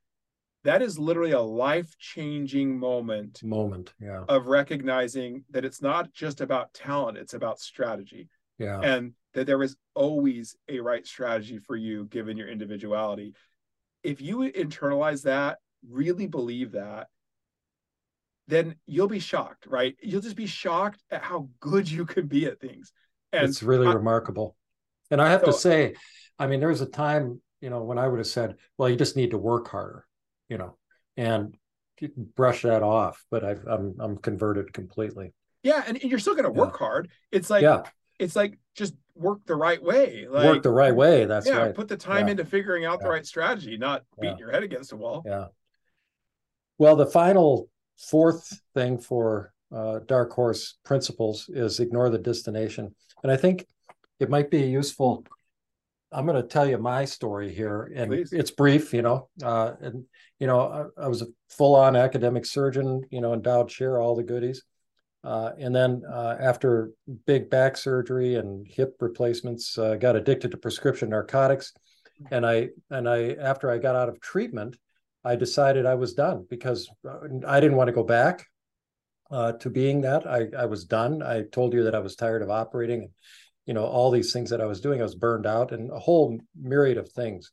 that 0.63 0.81
is 0.81 0.97
literally 0.97 1.31
a 1.31 1.41
life-changing 1.41 2.79
moment 2.79 3.43
moment 3.43 3.93
yeah. 3.99 4.23
of 4.29 4.47
recognizing 4.47 5.43
that 5.49 5.65
it's 5.65 5.81
not 5.81 6.13
just 6.13 6.39
about 6.39 6.73
talent 6.73 7.17
it's 7.17 7.33
about 7.33 7.59
strategy. 7.59 8.29
Yeah. 8.59 8.79
And 8.79 9.13
that 9.33 9.47
there 9.47 9.61
is 9.63 9.75
always 9.95 10.55
a 10.69 10.79
right 10.79 11.05
strategy 11.05 11.57
for 11.57 11.75
you 11.75 12.05
given 12.05 12.37
your 12.37 12.47
individuality. 12.47 13.33
If 14.03 14.21
you 14.21 14.39
internalize 14.39 15.23
that 15.23 15.57
really 15.89 16.27
believe 16.27 16.73
that 16.73 17.07
then 18.47 18.75
you'll 18.85 19.07
be 19.07 19.19
shocked 19.19 19.65
right 19.67 19.95
you'll 20.01 20.21
just 20.21 20.35
be 20.35 20.45
shocked 20.45 21.01
at 21.11 21.21
how 21.21 21.47
good 21.59 21.89
you 21.89 22.05
can 22.05 22.27
be 22.27 22.45
at 22.45 22.59
things 22.59 22.91
and 23.31 23.45
it's 23.45 23.63
really 23.63 23.87
I, 23.87 23.93
remarkable 23.93 24.55
and 25.11 25.21
i 25.21 25.29
have 25.29 25.41
so, 25.41 25.47
to 25.47 25.53
say 25.53 25.95
i 26.39 26.47
mean 26.47 26.59
there's 26.59 26.81
a 26.81 26.85
time 26.85 27.41
you 27.61 27.69
know 27.69 27.83
when 27.83 27.97
i 27.97 28.07
would 28.07 28.19
have 28.19 28.27
said 28.27 28.55
well 28.77 28.89
you 28.89 28.95
just 28.95 29.15
need 29.15 29.31
to 29.31 29.37
work 29.37 29.69
harder 29.69 30.05
you 30.53 30.59
know, 30.59 30.77
and 31.17 31.55
brush 32.35 32.61
that 32.61 32.83
off. 32.83 33.23
But 33.31 33.43
I've, 33.43 33.65
I'm 33.65 33.95
I'm 33.99 34.17
converted 34.17 34.73
completely. 34.73 35.33
Yeah, 35.63 35.83
and, 35.85 36.01
you're 36.01 36.19
still 36.19 36.33
going 36.33 36.45
to 36.45 36.51
work 36.51 36.73
yeah. 36.73 36.85
hard. 36.85 37.09
It's 37.31 37.49
like 37.49 37.63
yeah. 37.63 37.83
it's 38.19 38.35
like 38.35 38.59
just 38.75 38.93
work 39.15 39.39
the 39.45 39.55
right 39.55 39.81
way. 39.81 40.27
Like, 40.29 40.45
work 40.45 40.63
the 40.63 40.71
right 40.71 40.95
way. 40.95 41.25
That's 41.25 41.47
yeah, 41.47 41.57
right. 41.57 41.75
Put 41.75 41.87
the 41.87 41.97
time 41.97 42.27
yeah. 42.27 42.31
into 42.31 42.45
figuring 42.45 42.85
out 42.85 42.99
the 42.99 43.09
right 43.09 43.25
strategy, 43.25 43.77
not 43.77 44.03
beating 44.19 44.37
your 44.37 44.51
head 44.51 44.63
against 44.63 44.91
a 44.91 44.95
wall. 44.95 45.23
Yeah. 45.25 45.45
Well, 46.77 46.95
the 46.95 47.05
final 47.05 47.69
fourth 47.97 48.61
thing 48.73 48.97
for 48.97 49.53
uh, 49.73 49.99
dark 50.05 50.31
horse 50.31 50.77
principles 50.83 51.49
is 51.49 51.79
ignore 51.79 52.09
the 52.09 52.17
destination, 52.17 52.93
and 53.23 53.31
I 53.31 53.37
think 53.37 53.65
it 54.19 54.29
might 54.29 54.51
be 54.51 54.61
useful 54.61 55.25
I'm 56.13 56.25
going 56.25 56.41
to 56.41 56.47
tell 56.47 56.67
you 56.67 56.77
my 56.77 57.05
story 57.05 57.53
here, 57.53 57.91
and 57.95 58.11
Please. 58.11 58.31
it's 58.31 58.51
brief, 58.51 58.93
you 58.93 59.01
know. 59.01 59.29
Uh, 59.41 59.73
and 59.81 60.05
you 60.39 60.47
know, 60.47 60.91
I, 60.97 61.05
I 61.05 61.07
was 61.07 61.21
a 61.21 61.27
full-on 61.49 61.95
academic 61.95 62.45
surgeon, 62.45 63.01
you 63.09 63.21
know, 63.21 63.33
endowed 63.33 63.69
chair, 63.69 63.99
all 63.99 64.15
the 64.15 64.23
goodies. 64.23 64.63
Uh, 65.23 65.51
and 65.57 65.73
then 65.73 66.03
uh, 66.11 66.35
after 66.39 66.91
big 67.25 67.49
back 67.49 67.77
surgery 67.77 68.35
and 68.35 68.67
hip 68.67 68.95
replacements, 68.99 69.77
uh, 69.77 69.95
got 69.95 70.15
addicted 70.15 70.51
to 70.51 70.57
prescription 70.57 71.09
narcotics. 71.09 71.73
And 72.29 72.45
I 72.45 72.69
and 72.89 73.09
I 73.09 73.33
after 73.33 73.71
I 73.71 73.79
got 73.79 73.95
out 73.95 74.09
of 74.09 74.19
treatment, 74.21 74.77
I 75.23 75.35
decided 75.35 75.85
I 75.85 75.95
was 75.95 76.13
done 76.13 76.45
because 76.49 76.89
uh, 77.07 77.19
I 77.47 77.59
didn't 77.59 77.77
want 77.77 77.87
to 77.87 77.93
go 77.93 78.03
back 78.03 78.45
uh, 79.31 79.53
to 79.53 79.69
being 79.69 80.01
that. 80.01 80.27
I 80.27 80.47
I 80.57 80.65
was 80.65 80.85
done. 80.85 81.21
I 81.21 81.43
told 81.43 81.73
you 81.73 81.83
that 81.83 81.95
I 81.95 81.99
was 81.99 82.15
tired 82.15 82.41
of 82.41 82.49
operating 82.49 83.03
and 83.03 83.09
you 83.65 83.73
know 83.73 83.85
all 83.85 84.11
these 84.11 84.33
things 84.33 84.49
that 84.49 84.61
i 84.61 84.65
was 84.65 84.81
doing 84.81 84.99
i 84.99 85.03
was 85.03 85.15
burned 85.15 85.45
out 85.45 85.71
and 85.71 85.91
a 85.91 85.99
whole 85.99 86.39
myriad 86.59 86.97
of 86.97 87.11
things 87.11 87.51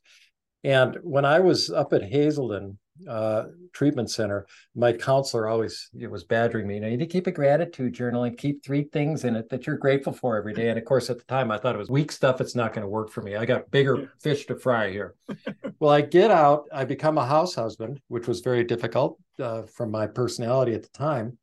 and 0.64 0.96
when 1.02 1.24
i 1.24 1.40
was 1.40 1.70
up 1.70 1.92
at 1.92 2.02
hazelden 2.02 2.78
uh, 3.08 3.44
treatment 3.72 4.10
center 4.10 4.46
my 4.74 4.92
counselor 4.92 5.48
always 5.48 5.88
it 5.98 6.10
was 6.10 6.24
badgering 6.24 6.66
me 6.66 6.74
you 6.74 6.80
know 6.80 6.88
you 6.88 6.96
need 6.96 7.04
to 7.04 7.12
keep 7.12 7.26
a 7.26 7.32
gratitude 7.32 7.92
journal 7.92 8.24
and 8.24 8.36
keep 8.36 8.64
three 8.64 8.84
things 8.84 9.24
in 9.24 9.36
it 9.36 9.48
that 9.48 9.66
you're 9.66 9.76
grateful 9.76 10.12
for 10.12 10.36
every 10.36 10.52
day. 10.52 10.68
And 10.68 10.78
of 10.78 10.84
course 10.84 11.10
at 11.10 11.18
the 11.18 11.24
time 11.24 11.50
i 11.50 11.58
thought 11.58 11.74
it 11.74 11.78
was 11.78 11.90
weak 11.90 12.12
stuff 12.12 12.40
it's 12.40 12.54
not 12.54 12.72
going 12.72 12.82
to 12.82 12.88
work 12.88 13.10
for 13.10 13.22
me. 13.22 13.36
I 13.36 13.44
got 13.44 13.70
bigger 13.70 14.12
fish 14.20 14.46
to 14.46 14.56
fry 14.56 14.90
here. 14.90 15.14
Well 15.78 15.92
i 15.92 16.02
get 16.02 16.30
out 16.30 16.64
i 16.72 16.84
become 16.84 17.16
a 17.16 17.26
house 17.26 17.54
husband 17.54 18.00
which 18.08 18.28
was 18.28 18.40
very 18.40 18.64
difficult 18.64 19.18
uh, 19.40 19.62
from 19.62 19.90
my 19.90 20.06
personality 20.06 20.74
at 20.74 20.82
the 20.82 20.90
time. 20.90 21.38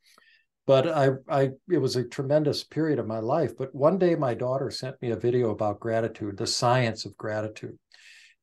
But 0.67 0.87
I, 0.89 1.11
I, 1.29 1.51
it 1.71 1.77
was 1.77 1.95
a 1.95 2.03
tremendous 2.03 2.63
period 2.63 2.99
of 2.99 3.07
my 3.07 3.19
life. 3.19 3.55
But 3.57 3.73
one 3.73 3.97
day, 3.97 4.15
my 4.15 4.33
daughter 4.33 4.69
sent 4.69 5.01
me 5.01 5.11
a 5.11 5.15
video 5.15 5.51
about 5.51 5.79
gratitude, 5.79 6.37
the 6.37 6.45
science 6.45 7.05
of 7.05 7.15
gratitude. 7.15 7.77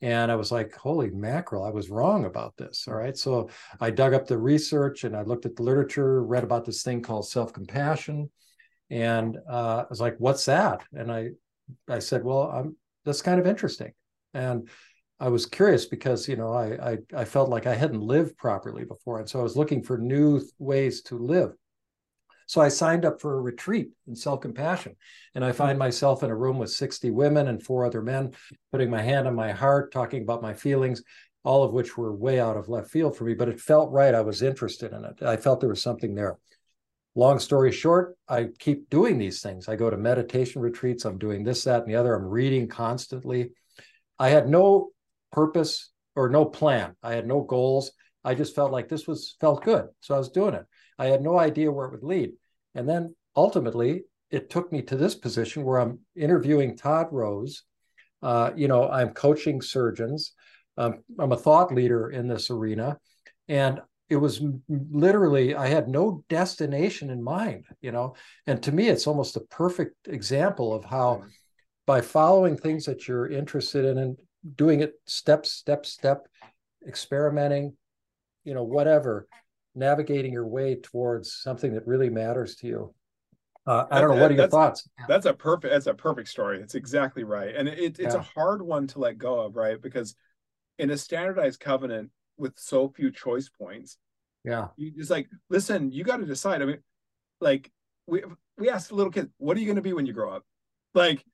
And 0.02 0.30
I 0.30 0.36
was 0.36 0.52
like, 0.52 0.74
holy 0.74 1.10
mackerel, 1.10 1.64
I 1.64 1.70
was 1.70 1.88
wrong 1.88 2.24
about 2.24 2.56
this. 2.56 2.86
All 2.88 2.94
right. 2.94 3.16
So 3.16 3.48
I 3.80 3.90
dug 3.90 4.12
up 4.12 4.26
the 4.26 4.36
research 4.36 5.04
and 5.04 5.16
I 5.16 5.22
looked 5.22 5.46
at 5.46 5.56
the 5.56 5.62
literature, 5.62 6.22
read 6.22 6.44
about 6.44 6.64
this 6.64 6.82
thing 6.82 7.00
called 7.00 7.26
self 7.26 7.52
compassion. 7.52 8.30
And 8.90 9.38
uh, 9.48 9.84
I 9.84 9.86
was 9.88 10.00
like, 10.00 10.16
what's 10.18 10.44
that? 10.44 10.82
And 10.92 11.10
I, 11.10 11.30
I 11.88 12.00
said, 12.00 12.22
well, 12.22 12.42
I'm, 12.42 12.76
that's 13.04 13.22
kind 13.22 13.40
of 13.40 13.46
interesting. 13.46 13.92
And 14.34 14.68
I 15.20 15.28
was 15.28 15.46
curious 15.46 15.86
because, 15.86 16.28
you 16.28 16.36
know, 16.36 16.52
I, 16.52 16.92
I, 16.92 16.98
I 17.16 17.24
felt 17.24 17.48
like 17.48 17.66
I 17.66 17.74
hadn't 17.74 18.00
lived 18.00 18.36
properly 18.36 18.84
before. 18.84 19.20
And 19.20 19.28
so 19.28 19.40
I 19.40 19.42
was 19.42 19.56
looking 19.56 19.82
for 19.82 19.96
new 19.96 20.42
ways 20.58 21.02
to 21.02 21.16
live. 21.16 21.52
So 22.46 22.60
I 22.60 22.68
signed 22.68 23.04
up 23.04 23.20
for 23.20 23.34
a 23.34 23.40
retreat 23.40 23.90
in 24.06 24.14
self 24.14 24.40
compassion. 24.40 24.96
And 25.34 25.44
I 25.44 25.52
find 25.52 25.76
mm. 25.76 25.80
myself 25.80 26.22
in 26.22 26.30
a 26.30 26.36
room 26.36 26.58
with 26.58 26.70
60 26.70 27.10
women 27.10 27.48
and 27.48 27.62
four 27.62 27.84
other 27.84 28.02
men, 28.02 28.32
putting 28.72 28.90
my 28.90 29.02
hand 29.02 29.26
on 29.26 29.34
my 29.34 29.52
heart, 29.52 29.92
talking 29.92 30.22
about 30.22 30.42
my 30.42 30.54
feelings, 30.54 31.02
all 31.42 31.64
of 31.64 31.72
which 31.72 31.96
were 31.96 32.14
way 32.14 32.40
out 32.40 32.56
of 32.56 32.68
left 32.68 32.90
field 32.90 33.16
for 33.16 33.24
me. 33.24 33.34
But 33.34 33.48
it 33.48 33.60
felt 33.60 33.92
right. 33.92 34.14
I 34.14 34.20
was 34.20 34.42
interested 34.42 34.92
in 34.92 35.04
it. 35.04 35.22
I 35.22 35.36
felt 35.36 35.60
there 35.60 35.68
was 35.68 35.82
something 35.82 36.14
there. 36.14 36.38
long 37.14 37.38
story 37.38 37.72
short, 37.72 38.16
I 38.28 38.48
keep 38.58 38.90
doing 38.90 39.18
these 39.18 39.40
things. 39.40 39.68
I 39.68 39.76
go 39.76 39.90
to 39.90 39.96
meditation 39.96 40.60
retreats. 40.60 41.04
I'm 41.04 41.18
doing 41.18 41.44
this, 41.44 41.64
that, 41.64 41.82
and 41.82 41.90
the 41.90 41.96
other. 41.96 42.14
I'm 42.14 42.24
reading 42.24 42.68
constantly. 42.68 43.50
I 44.18 44.28
had 44.28 44.48
no 44.48 44.90
purpose 45.32 45.90
or 46.14 46.28
no 46.28 46.44
plan. 46.44 46.94
I 47.02 47.14
had 47.14 47.26
no 47.26 47.40
goals. 47.40 47.92
I 48.24 48.34
just 48.34 48.54
felt 48.54 48.72
like 48.72 48.88
this 48.88 49.06
was 49.06 49.36
felt 49.40 49.64
good. 49.64 49.88
So 50.00 50.14
I 50.14 50.18
was 50.18 50.30
doing 50.30 50.54
it. 50.54 50.64
I 50.98 51.06
had 51.06 51.22
no 51.22 51.38
idea 51.38 51.72
where 51.72 51.86
it 51.86 51.92
would 51.92 52.04
lead. 52.04 52.32
And 52.74 52.88
then 52.88 53.14
ultimately, 53.36 54.04
it 54.30 54.50
took 54.50 54.72
me 54.72 54.82
to 54.82 54.96
this 54.96 55.14
position 55.14 55.64
where 55.64 55.78
I'm 55.78 56.00
interviewing 56.16 56.76
Todd 56.76 57.08
Rose. 57.10 57.62
Uh, 58.22 58.50
you 58.56 58.68
know, 58.68 58.88
I'm 58.88 59.10
coaching 59.10 59.60
surgeons. 59.60 60.32
Um, 60.76 61.04
I'm 61.18 61.32
a 61.32 61.36
thought 61.36 61.72
leader 61.72 62.10
in 62.10 62.26
this 62.26 62.50
arena. 62.50 62.98
And 63.48 63.80
it 64.08 64.16
was 64.16 64.42
literally, 64.68 65.54
I 65.54 65.66
had 65.66 65.88
no 65.88 66.24
destination 66.28 67.10
in 67.10 67.22
mind, 67.22 67.64
you 67.80 67.92
know. 67.92 68.14
And 68.46 68.62
to 68.62 68.72
me, 68.72 68.88
it's 68.88 69.06
almost 69.06 69.36
a 69.36 69.40
perfect 69.40 70.08
example 70.08 70.74
of 70.74 70.84
how 70.84 71.24
by 71.86 72.00
following 72.00 72.56
things 72.56 72.86
that 72.86 73.06
you're 73.06 73.28
interested 73.30 73.84
in 73.84 73.98
and 73.98 74.16
doing 74.56 74.80
it 74.80 74.94
step, 75.06 75.46
step, 75.46 75.86
step, 75.86 76.26
experimenting, 76.86 77.76
you 78.44 78.54
know, 78.54 78.62
whatever, 78.62 79.26
navigating 79.74 80.32
your 80.32 80.46
way 80.46 80.76
towards 80.76 81.32
something 81.32 81.74
that 81.74 81.86
really 81.86 82.10
matters 82.10 82.56
to 82.56 82.66
you. 82.66 82.94
Uh, 83.66 83.86
I 83.90 84.00
don't 84.00 84.10
know. 84.14 84.22
What 84.22 84.30
are 84.30 84.34
your 84.34 84.42
that's, 84.42 84.50
thoughts? 84.50 84.88
That's 85.08 85.26
a 85.26 85.32
perfect. 85.32 85.72
That's 85.72 85.86
a 85.86 85.94
perfect 85.94 86.28
story. 86.28 86.60
It's 86.60 86.74
exactly 86.74 87.24
right, 87.24 87.54
and 87.54 87.66
it, 87.66 87.98
it's 87.98 88.14
yeah. 88.14 88.16
a 88.16 88.20
hard 88.20 88.60
one 88.60 88.86
to 88.88 88.98
let 88.98 89.16
go 89.16 89.40
of, 89.40 89.56
right? 89.56 89.80
Because 89.80 90.14
in 90.78 90.90
a 90.90 90.98
standardized 90.98 91.60
covenant 91.60 92.10
with 92.36 92.58
so 92.58 92.88
few 92.88 93.10
choice 93.10 93.48
points, 93.48 93.96
yeah, 94.44 94.68
you 94.76 94.90
just 94.90 95.10
like 95.10 95.28
listen. 95.48 95.90
You 95.92 96.04
got 96.04 96.18
to 96.18 96.26
decide. 96.26 96.60
I 96.60 96.66
mean, 96.66 96.78
like 97.40 97.72
we 98.06 98.22
we 98.58 98.68
asked 98.68 98.92
little 98.92 99.10
kids, 99.10 99.30
"What 99.38 99.56
are 99.56 99.60
you 99.60 99.66
going 99.66 99.76
to 99.76 99.82
be 99.82 99.94
when 99.94 100.04
you 100.04 100.12
grow 100.12 100.30
up?" 100.30 100.44
Like, 100.92 101.24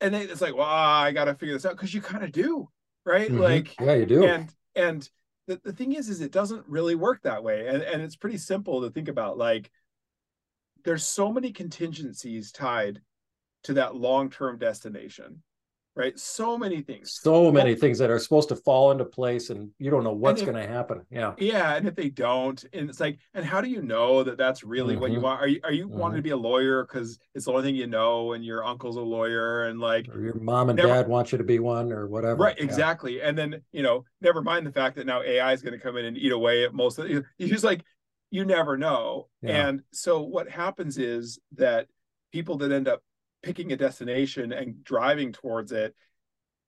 and 0.00 0.14
they, 0.14 0.22
it's 0.22 0.40
like, 0.40 0.54
"Well, 0.54 0.68
I 0.68 1.10
got 1.10 1.24
to 1.24 1.34
figure 1.34 1.54
this 1.54 1.66
out," 1.66 1.72
because 1.72 1.92
you 1.92 2.00
kind 2.00 2.22
of 2.22 2.30
do, 2.30 2.68
right? 3.04 3.28
Mm-hmm. 3.28 3.40
Like, 3.40 3.74
yeah, 3.80 3.94
you 3.94 4.06
do. 4.06 4.24
And 4.24 4.54
and 4.76 5.10
the, 5.46 5.60
the 5.64 5.72
thing 5.72 5.92
is, 5.92 6.08
is 6.08 6.20
it 6.20 6.32
doesn't 6.32 6.66
really 6.66 6.94
work 6.94 7.22
that 7.22 7.42
way, 7.42 7.68
and 7.68 7.82
and 7.82 8.02
it's 8.02 8.16
pretty 8.16 8.38
simple 8.38 8.82
to 8.82 8.90
think 8.90 9.08
about. 9.08 9.38
Like, 9.38 9.70
there's 10.84 11.06
so 11.06 11.32
many 11.32 11.52
contingencies 11.52 12.52
tied 12.52 13.00
to 13.64 13.74
that 13.74 13.96
long-term 13.96 14.58
destination 14.58 15.42
right 15.94 16.18
so 16.18 16.56
many 16.56 16.80
things 16.80 17.18
so 17.20 17.52
many 17.52 17.72
well, 17.72 17.80
things 17.80 17.98
that 17.98 18.10
are 18.10 18.18
supposed 18.18 18.48
to 18.48 18.56
fall 18.56 18.90
into 18.90 19.04
place 19.04 19.50
and 19.50 19.70
you 19.78 19.90
don't 19.90 20.04
know 20.04 20.12
what's 20.12 20.42
going 20.42 20.54
to 20.54 20.66
happen 20.66 21.02
yeah 21.10 21.34
yeah 21.38 21.74
and 21.74 21.86
if 21.86 21.94
they 21.94 22.08
don't 22.08 22.64
and 22.72 22.88
it's 22.88 23.00
like 23.00 23.18
and 23.34 23.44
how 23.44 23.60
do 23.60 23.68
you 23.68 23.82
know 23.82 24.22
that 24.22 24.38
that's 24.38 24.64
really 24.64 24.94
mm-hmm. 24.94 25.02
what 25.02 25.10
you 25.10 25.18
mm-hmm. 25.18 25.24
want 25.24 25.40
are 25.40 25.48
you 25.48 25.60
are 25.64 25.72
you 25.72 25.86
mm-hmm. 25.86 25.98
wanting 25.98 26.16
to 26.16 26.22
be 26.22 26.30
a 26.30 26.36
lawyer 26.36 26.84
because 26.84 27.18
it's 27.34 27.44
the 27.44 27.50
only 27.50 27.62
thing 27.62 27.76
you 27.76 27.86
know 27.86 28.32
and 28.32 28.44
your 28.44 28.64
uncle's 28.64 28.96
a 28.96 29.00
lawyer 29.00 29.64
and 29.64 29.80
like 29.80 30.08
or 30.08 30.20
your 30.20 30.34
mom 30.40 30.70
and 30.70 30.76
never, 30.76 30.88
dad 30.88 31.08
want 31.08 31.30
you 31.32 31.38
to 31.38 31.44
be 31.44 31.58
one 31.58 31.92
or 31.92 32.06
whatever 32.08 32.36
right 32.36 32.56
yeah. 32.58 32.64
exactly 32.64 33.20
and 33.20 33.36
then 33.36 33.60
you 33.72 33.82
know 33.82 34.04
never 34.20 34.40
mind 34.40 34.66
the 34.66 34.72
fact 34.72 34.96
that 34.96 35.06
now 35.06 35.22
ai 35.22 35.52
is 35.52 35.62
going 35.62 35.74
to 35.74 35.80
come 35.80 35.96
in 35.96 36.06
and 36.06 36.16
eat 36.16 36.32
away 36.32 36.64
at 36.64 36.72
most 36.72 36.98
of 36.98 37.08
you 37.10 37.22
just 37.38 37.64
like 37.64 37.84
you 38.32 38.44
never 38.46 38.76
know. 38.76 39.28
Yeah. 39.42 39.68
And 39.68 39.82
so 39.92 40.22
what 40.22 40.48
happens 40.48 40.98
is 40.98 41.38
that 41.56 41.86
people 42.32 42.56
that 42.58 42.72
end 42.72 42.88
up 42.88 43.02
picking 43.42 43.72
a 43.72 43.76
destination 43.76 44.52
and 44.52 44.82
driving 44.84 45.32
towards 45.32 45.72
it, 45.72 45.94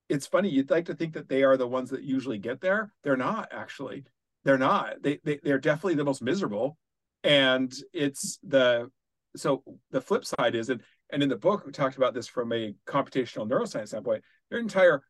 it's 0.08 0.26
funny, 0.26 0.50
you'd 0.50 0.70
like 0.70 0.86
to 0.86 0.94
think 0.94 1.14
that 1.14 1.28
they 1.28 1.42
are 1.42 1.56
the 1.56 1.66
ones 1.66 1.90
that 1.90 2.02
usually 2.02 2.38
get 2.38 2.60
there. 2.60 2.92
They're 3.02 3.16
not 3.16 3.48
actually. 3.52 4.04
They're 4.44 4.58
not. 4.58 5.02
They, 5.02 5.18
they 5.24 5.40
they're 5.42 5.58
definitely 5.58 5.94
the 5.94 6.04
most 6.04 6.22
miserable. 6.22 6.76
And 7.22 7.74
it's 7.92 8.38
the 8.42 8.90
so 9.36 9.62
the 9.90 10.00
flip 10.00 10.24
side 10.24 10.54
is 10.54 10.68
and 10.68 10.82
and 11.10 11.22
in 11.22 11.28
the 11.28 11.36
book 11.36 11.64
we 11.64 11.72
talked 11.72 11.96
about 11.96 12.14
this 12.14 12.26
from 12.26 12.52
a 12.52 12.74
computational 12.86 13.48
neuroscience 13.48 13.88
standpoint, 13.88 14.22
their 14.50 14.60
entire 14.60 15.02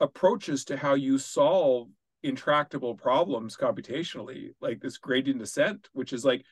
approaches 0.00 0.64
to 0.64 0.76
how 0.76 0.94
you 0.94 1.18
solve 1.18 1.88
intractable 2.24 2.94
problems 2.94 3.56
computationally, 3.56 4.50
like 4.60 4.80
this 4.80 4.98
gradient 4.98 5.38
descent, 5.38 5.88
which 5.92 6.12
is 6.12 6.24
like 6.24 6.44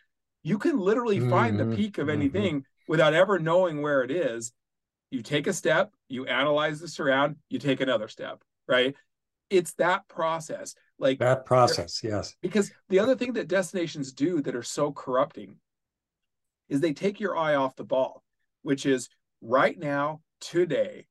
you 0.42 0.58
can 0.58 0.78
literally 0.78 1.18
mm-hmm. 1.18 1.30
find 1.30 1.58
the 1.58 1.64
mm-hmm. 1.64 1.74
peak 1.74 1.98
of 1.98 2.06
mm-hmm. 2.06 2.20
anything 2.20 2.56
mm-hmm. 2.56 2.69
Without 2.88 3.14
ever 3.14 3.38
knowing 3.38 3.82
where 3.82 4.02
it 4.02 4.10
is. 4.10 4.52
You 5.10 5.22
take 5.22 5.46
a 5.46 5.52
step, 5.52 5.92
you 6.08 6.26
analyze 6.26 6.80
the 6.80 6.88
surround, 6.88 7.36
you 7.48 7.58
take 7.58 7.80
another 7.80 8.06
step, 8.06 8.42
right? 8.68 8.94
It's 9.48 9.72
that 9.74 10.06
process. 10.06 10.74
Like 10.98 11.18
that 11.18 11.44
process, 11.46 12.00
yes. 12.04 12.36
Because 12.42 12.70
the 12.88 13.00
other 13.00 13.16
thing 13.16 13.32
that 13.32 13.48
destinations 13.48 14.12
do 14.12 14.40
that 14.42 14.54
are 14.54 14.62
so 14.62 14.92
corrupting 14.92 15.56
is 16.68 16.80
they 16.80 16.92
take 16.92 17.18
your 17.18 17.36
eye 17.36 17.56
off 17.56 17.74
the 17.74 17.84
ball, 17.84 18.22
which 18.62 18.86
is 18.86 19.08
right 19.40 19.76
now, 19.76 20.20
today. 20.40 21.06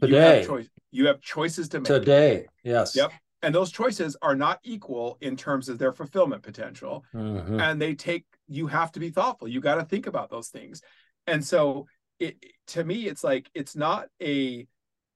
Today. 0.00 0.16
You 0.16 0.16
have, 0.16 0.46
choice, 0.46 0.68
you 0.90 1.06
have 1.06 1.20
choices 1.20 1.68
to 1.68 1.78
make. 1.78 1.86
Today, 1.86 2.46
yes. 2.64 2.96
Yep 2.96 3.12
and 3.44 3.54
those 3.54 3.70
choices 3.70 4.16
are 4.22 4.34
not 4.34 4.58
equal 4.64 5.18
in 5.20 5.36
terms 5.36 5.68
of 5.68 5.78
their 5.78 5.92
fulfillment 5.92 6.42
potential 6.42 7.04
mm-hmm. 7.14 7.60
and 7.60 7.80
they 7.80 7.94
take 7.94 8.24
you 8.48 8.66
have 8.66 8.90
to 8.90 9.00
be 9.00 9.10
thoughtful 9.10 9.46
you 9.46 9.60
got 9.60 9.76
to 9.76 9.84
think 9.84 10.06
about 10.06 10.30
those 10.30 10.48
things 10.48 10.82
and 11.26 11.44
so 11.44 11.86
it 12.18 12.36
to 12.66 12.84
me 12.84 13.06
it's 13.06 13.24
like 13.24 13.50
it's 13.54 13.76
not 13.76 14.06
a 14.22 14.66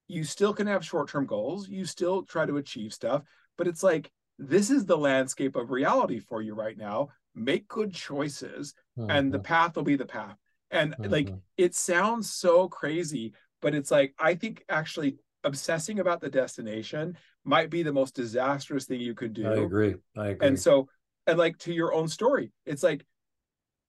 you 0.09 0.25
still 0.25 0.53
can 0.53 0.67
have 0.67 0.85
short-term 0.85 1.27
goals 1.27 1.69
you 1.69 1.85
still 1.85 2.23
try 2.23 2.47
to 2.47 2.57
achieve 2.57 2.93
stuff 2.93 3.23
but 3.57 3.67
it's 3.67 3.83
like 3.83 4.11
this 4.39 4.71
is 4.71 4.87
the 4.87 4.97
landscape 4.97 5.57
of 5.57 5.71
reality 5.71 6.19
for 6.19 6.43
you 6.43 6.55
right 6.55 6.79
now 6.79 7.09
make 7.35 7.69
good 7.69 7.93
choices 7.93 8.75
mm-hmm. 8.99 9.11
and 9.11 9.33
the 9.33 9.39
mm-hmm. 9.39 9.45
path 9.45 9.77
will 9.77 9.85
be 9.85 9.97
the 9.97 10.05
path 10.07 10.37
and 10.71 10.93
mm-hmm. 10.93 11.13
like 11.13 11.33
it 11.57 11.75
sounds 11.75 12.33
so 12.33 12.69
crazy 12.69 13.33
but 13.61 13.75
it's 13.75 13.91
like 13.91 14.15
i 14.19 14.35
think 14.35 14.65
actually 14.69 15.17
obsessing 15.45 16.01
about 16.01 16.21
the 16.21 16.29
destination 16.29 17.17
might 17.45 17.71
be 17.71 17.83
the 17.83 17.93
most 17.93 18.15
disastrous 18.15 18.85
thing 18.87 19.01
you 19.01 19.15
could 19.15 19.33
do. 19.33 19.47
I 19.47 19.55
agree. 19.55 19.95
I 20.17 20.29
agree. 20.29 20.47
And 20.47 20.59
so, 20.59 20.89
and 21.27 21.39
like 21.39 21.59
to 21.59 21.73
your 21.73 21.93
own 21.93 22.09
story, 22.09 22.53
it's 22.67 22.83
like 22.83 23.05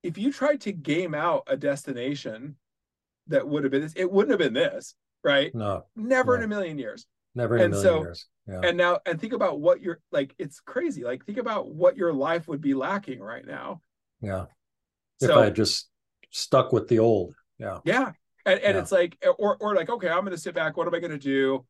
if 0.03 0.17
you 0.17 0.31
tried 0.31 0.61
to 0.61 0.71
game 0.71 1.13
out 1.13 1.43
a 1.47 1.57
destination 1.57 2.55
that 3.27 3.47
would 3.47 3.63
have 3.63 3.71
been 3.71 3.81
this, 3.81 3.93
it 3.95 4.11
wouldn't 4.11 4.31
have 4.31 4.39
been 4.39 4.53
this, 4.53 4.95
right? 5.23 5.53
No, 5.53 5.85
never 5.95 6.33
no. 6.33 6.39
in 6.39 6.43
a 6.43 6.47
million 6.47 6.77
years. 6.77 7.05
Never 7.35 7.57
in 7.57 7.65
and 7.65 7.73
a 7.73 7.77
million 7.77 7.93
so, 7.93 8.01
years. 8.01 8.27
Yeah. 8.47 8.61
And 8.63 8.77
now, 8.77 8.99
and 9.05 9.21
think 9.21 9.33
about 9.33 9.59
what 9.59 9.81
you're 9.81 9.99
like. 10.11 10.33
It's 10.39 10.59
crazy. 10.59 11.03
Like, 11.03 11.25
think 11.25 11.37
about 11.37 11.69
what 11.69 11.95
your 11.95 12.11
life 12.11 12.47
would 12.47 12.61
be 12.61 12.73
lacking 12.73 13.19
right 13.19 13.45
now. 13.45 13.81
Yeah. 14.21 14.45
If 15.21 15.29
so, 15.29 15.39
I 15.39 15.51
just 15.51 15.89
stuck 16.31 16.73
with 16.73 16.87
the 16.87 16.99
old. 16.99 17.35
Yeah. 17.59 17.79
Yeah. 17.83 18.13
And, 18.45 18.59
and 18.61 18.75
yeah. 18.75 18.81
it's 18.81 18.91
like, 18.91 19.23
or, 19.37 19.57
or 19.57 19.75
like, 19.75 19.89
okay, 19.89 20.09
I'm 20.09 20.21
going 20.21 20.31
to 20.31 20.37
sit 20.37 20.55
back. 20.55 20.77
What 20.77 20.87
am 20.87 20.95
I 20.95 20.99
going 20.99 21.11
to 21.11 21.19
do? 21.19 21.63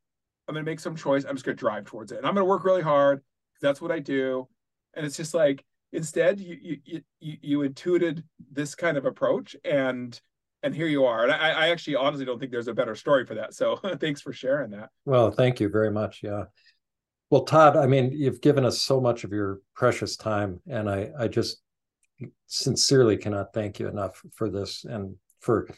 I'm 0.47 0.53
going 0.53 0.63
to 0.63 0.71
make 0.71 0.79
some 0.79 0.95
choice. 0.95 1.25
I'm 1.25 1.35
just 1.35 1.45
going 1.45 1.57
to 1.57 1.59
drive 1.59 1.85
towards 1.85 2.11
it. 2.11 2.19
And 2.19 2.25
I'm 2.25 2.33
going 2.33 2.45
to 2.45 2.49
work 2.49 2.63
really 2.63 2.81
hard. 2.81 3.21
That's 3.61 3.81
what 3.81 3.91
I 3.91 3.99
do. 3.99 4.47
And 4.93 5.05
it's 5.05 5.17
just 5.17 5.33
like, 5.33 5.65
instead 5.91 6.39
you, 6.39 6.57
you, 6.61 7.01
you, 7.19 7.37
you 7.41 7.61
intuited 7.63 8.23
this 8.51 8.75
kind 8.75 8.97
of 8.97 9.05
approach 9.05 9.55
and, 9.63 10.19
and 10.63 10.75
here 10.75 10.87
you 10.87 11.05
are. 11.05 11.23
And 11.23 11.31
I, 11.31 11.51
I 11.51 11.69
actually 11.69 11.95
honestly 11.95 12.25
don't 12.25 12.39
think 12.39 12.51
there's 12.51 12.67
a 12.67 12.73
better 12.73 12.95
story 12.95 13.25
for 13.25 13.35
that. 13.35 13.53
So 13.53 13.75
thanks 13.99 14.21
for 14.21 14.33
sharing 14.33 14.71
that. 14.71 14.89
Well, 15.05 15.31
thank 15.31 15.59
you 15.59 15.69
very 15.69 15.91
much. 15.91 16.21
Yeah. 16.23 16.45
Well, 17.29 17.43
Todd, 17.43 17.77
I 17.77 17.85
mean, 17.85 18.11
you've 18.11 18.41
given 18.41 18.65
us 18.65 18.81
so 18.81 18.99
much 18.99 19.23
of 19.23 19.31
your 19.31 19.59
precious 19.75 20.17
time, 20.17 20.61
and 20.67 20.89
I, 20.89 21.11
I 21.17 21.27
just 21.27 21.61
sincerely 22.47 23.17
cannot 23.17 23.53
thank 23.53 23.79
you 23.79 23.87
enough 23.87 24.21
for 24.33 24.49
this 24.49 24.83
and 24.83 25.15
for 25.39 25.69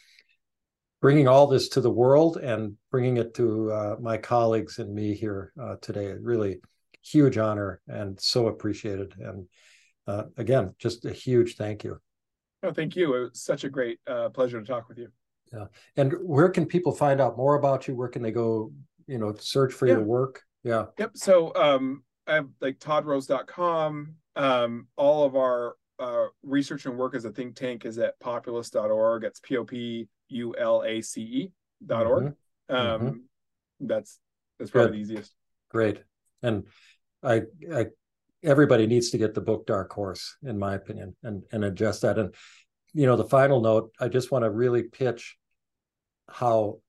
bringing 1.02 1.28
all 1.28 1.48
this 1.48 1.68
to 1.70 1.82
the 1.82 1.92
world 1.92 2.38
and 2.38 2.76
bringing 2.90 3.18
it 3.18 3.34
to 3.34 3.72
uh, 3.72 3.96
my 4.00 4.18
colleagues 4.18 4.80
and 4.80 4.94
me 4.94 5.14
here 5.14 5.52
uh, 5.62 5.76
today. 5.82 6.14
Really 6.22 6.62
huge 7.04 7.38
honor 7.38 7.82
and 7.88 8.20
so 8.20 8.48
appreciated. 8.48 9.14
And 9.20 9.48
uh, 10.08 10.24
again, 10.38 10.74
just 10.80 11.06
a 11.06 11.12
huge 11.12 11.56
thank 11.56 11.84
you. 11.84 12.00
Oh, 12.64 12.72
thank 12.72 12.96
you. 12.96 13.16
It 13.16 13.20
was 13.20 13.42
such 13.42 13.64
a 13.64 13.70
great 13.70 14.00
uh, 14.08 14.30
pleasure 14.30 14.60
to 14.60 14.66
talk 14.66 14.88
with 14.88 14.98
you. 14.98 15.10
Yeah. 15.52 15.66
And 15.98 16.14
where 16.22 16.50
can 16.50 16.66
people 16.66 16.92
find 16.92 17.20
out 17.20 17.38
more 17.38 17.56
about 17.56 17.88
you? 17.88 17.96
Where 17.96 18.08
can 18.08 18.22
they 18.22 18.32
go, 18.32 18.72
you 19.08 19.18
know, 19.18 19.34
search 19.40 19.74
for 19.74 19.88
yeah. 19.88 19.94
your 19.94 20.04
work? 20.04 20.44
Yeah. 20.64 20.86
Yep. 20.98 21.12
So 21.16 21.54
um, 21.56 22.04
I 22.28 22.36
have 22.36 22.48
like 22.62 22.80
toddrose.com. 22.80 24.16
Um, 24.36 24.88
all 24.96 25.26
of 25.26 25.36
our 25.36 25.76
uh, 26.00 26.28
research 26.44 26.86
and 26.86 26.98
work 26.98 27.16
as 27.16 27.26
a 27.26 27.32
think 27.32 27.56
tank 27.56 27.86
is 27.86 27.98
at 27.98 28.20
populace.org. 28.20 29.24
It's 29.24 29.40
P 29.40 29.58
O 29.58 29.66
P 29.66 30.08
U 30.30 30.56
L 30.58 30.84
A 30.86 31.02
C 31.02 31.22
E 31.22 31.52
dot 31.86 32.08
org. 32.08 32.34
Mm-hmm. 32.70 32.76
Um, 32.76 33.02
mm-hmm. 33.02 33.18
That's 33.88 34.20
that's 34.58 34.72
probably 34.72 35.00
Good. 35.00 35.08
the 35.08 35.14
easiest. 35.14 35.34
Great, 35.70 36.04
and 36.42 36.66
I, 37.24 37.44
I, 37.74 37.86
everybody 38.44 38.88
needs 38.88 39.10
to 39.12 39.18
get 39.18 39.34
the 39.34 39.42
book 39.42 39.66
Dark 39.66 39.92
Horse, 39.92 40.36
in 40.44 40.58
my 40.58 40.76
opinion, 40.76 41.16
and 41.24 41.44
and 41.52 41.64
adjust 41.66 42.02
that. 42.02 42.18
And 42.18 42.34
you 42.94 43.06
know, 43.06 43.16
the 43.16 43.26
final 43.26 43.62
note, 43.62 43.92
I 44.00 44.08
just 44.08 44.32
want 44.32 44.44
to 44.44 44.52
really 44.52 44.84
pitch 44.84 45.38
how 46.30 46.80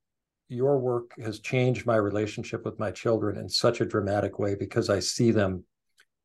your 0.49 0.79
work 0.79 1.13
has 1.23 1.41
changed 1.41 1.87
my 1.87 1.97
relationship 1.97 2.65
with 2.65 2.79
my 2.79 2.91
children 2.91 3.39
in 3.39 3.49
such 3.49 3.81
a 3.81 3.87
dramatic 3.87 4.39
way 4.39 4.55
because 4.55 4.91
I 4.91 5.01
see 5.01 5.31
them 5.31 5.65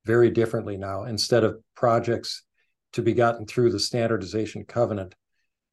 very 0.06 0.30
differently 0.30 0.78
now. 0.78 1.04
Instead 1.04 1.44
of 1.44 1.58
projects 1.76 2.44
to 2.94 3.02
be 3.02 3.14
gotten 3.14 3.46
through 3.46 3.72
the 3.72 3.80
standardization 3.80 4.64
covenant. 4.66 5.16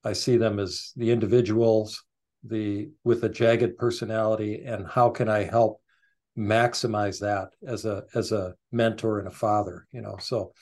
I 0.05 0.12
see 0.12 0.36
them 0.36 0.59
as 0.59 0.93
the 0.97 1.10
individuals, 1.10 2.05
the 2.43 2.90
with 3.05 3.24
a 3.24 3.28
jagged 3.28 3.78
personality, 3.78 4.62
and 4.64 4.86
how 4.86 5.10
can 5.10 5.28
I 5.28 5.44
help 5.44 5.81
maximize 6.36 7.20
that 7.20 7.51
as 7.66 7.85
a 7.85 8.05
as 8.15 8.32
a 8.32 8.55
mentor 8.73 9.19
and 9.19 9.28
a 9.28 9.31
father, 9.31 9.86
you 9.93 10.01
know. 10.01 10.16
So 10.20 10.52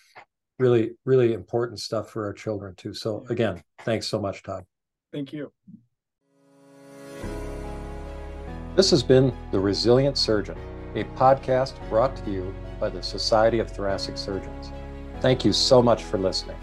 really, 0.59 0.93
really 1.05 1.33
important 1.33 1.81
stuff 1.81 2.11
for 2.11 2.27
our 2.27 2.33
children 2.33 2.75
too. 2.77 2.95
So 2.95 3.25
again, 3.31 3.63
thanks 3.81 4.07
so 4.07 4.21
much, 4.21 4.43
Todd. 4.43 4.65
Thank 5.13 5.33
you. 5.33 5.53
This 8.75 8.91
has 8.91 9.03
been 9.03 9.35
The 9.51 9.61
Resilient 9.61 10.17
Surgeon, 10.17 10.57
a 10.95 11.05
podcast 11.05 11.75
brought 11.91 12.17
to 12.25 12.31
you 12.31 12.55
by 12.81 12.89
the 12.89 13.03
Society 13.03 13.59
of 13.59 13.71
Thoracic 13.71 14.17
Surgeons. 14.17 14.73
Thank 15.21 15.45
you 15.45 15.53
so 15.53 15.83
much 15.83 16.05
for 16.05 16.19
listening. 16.19 16.57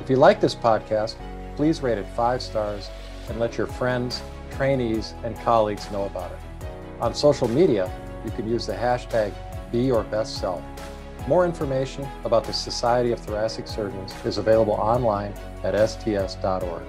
If 0.00 0.08
you 0.08 0.16
like 0.16 0.40
this 0.40 0.54
podcast, 0.54 1.16
please 1.54 1.82
rate 1.82 1.98
it 1.98 2.08
five 2.16 2.40
stars 2.40 2.88
and 3.28 3.38
let 3.38 3.58
your 3.58 3.66
friends, 3.66 4.22
trainees, 4.52 5.14
and 5.22 5.36
colleagues 5.40 5.90
know 5.90 6.04
about 6.06 6.32
it. 6.32 6.38
On 7.00 7.14
social 7.14 7.48
media, 7.48 7.90
you 8.24 8.30
can 8.30 8.48
use 8.48 8.66
the 8.66 8.74
hashtag 8.74 9.32
BeYourBestSelf. 9.72 10.62
More 11.26 11.44
information 11.44 12.06
about 12.24 12.44
the 12.44 12.52
Society 12.52 13.12
of 13.12 13.20
Thoracic 13.20 13.66
Surgeons 13.66 14.14
is 14.24 14.38
available 14.38 14.74
online 14.74 15.32
at 15.62 15.74
sts.org. 15.88 16.82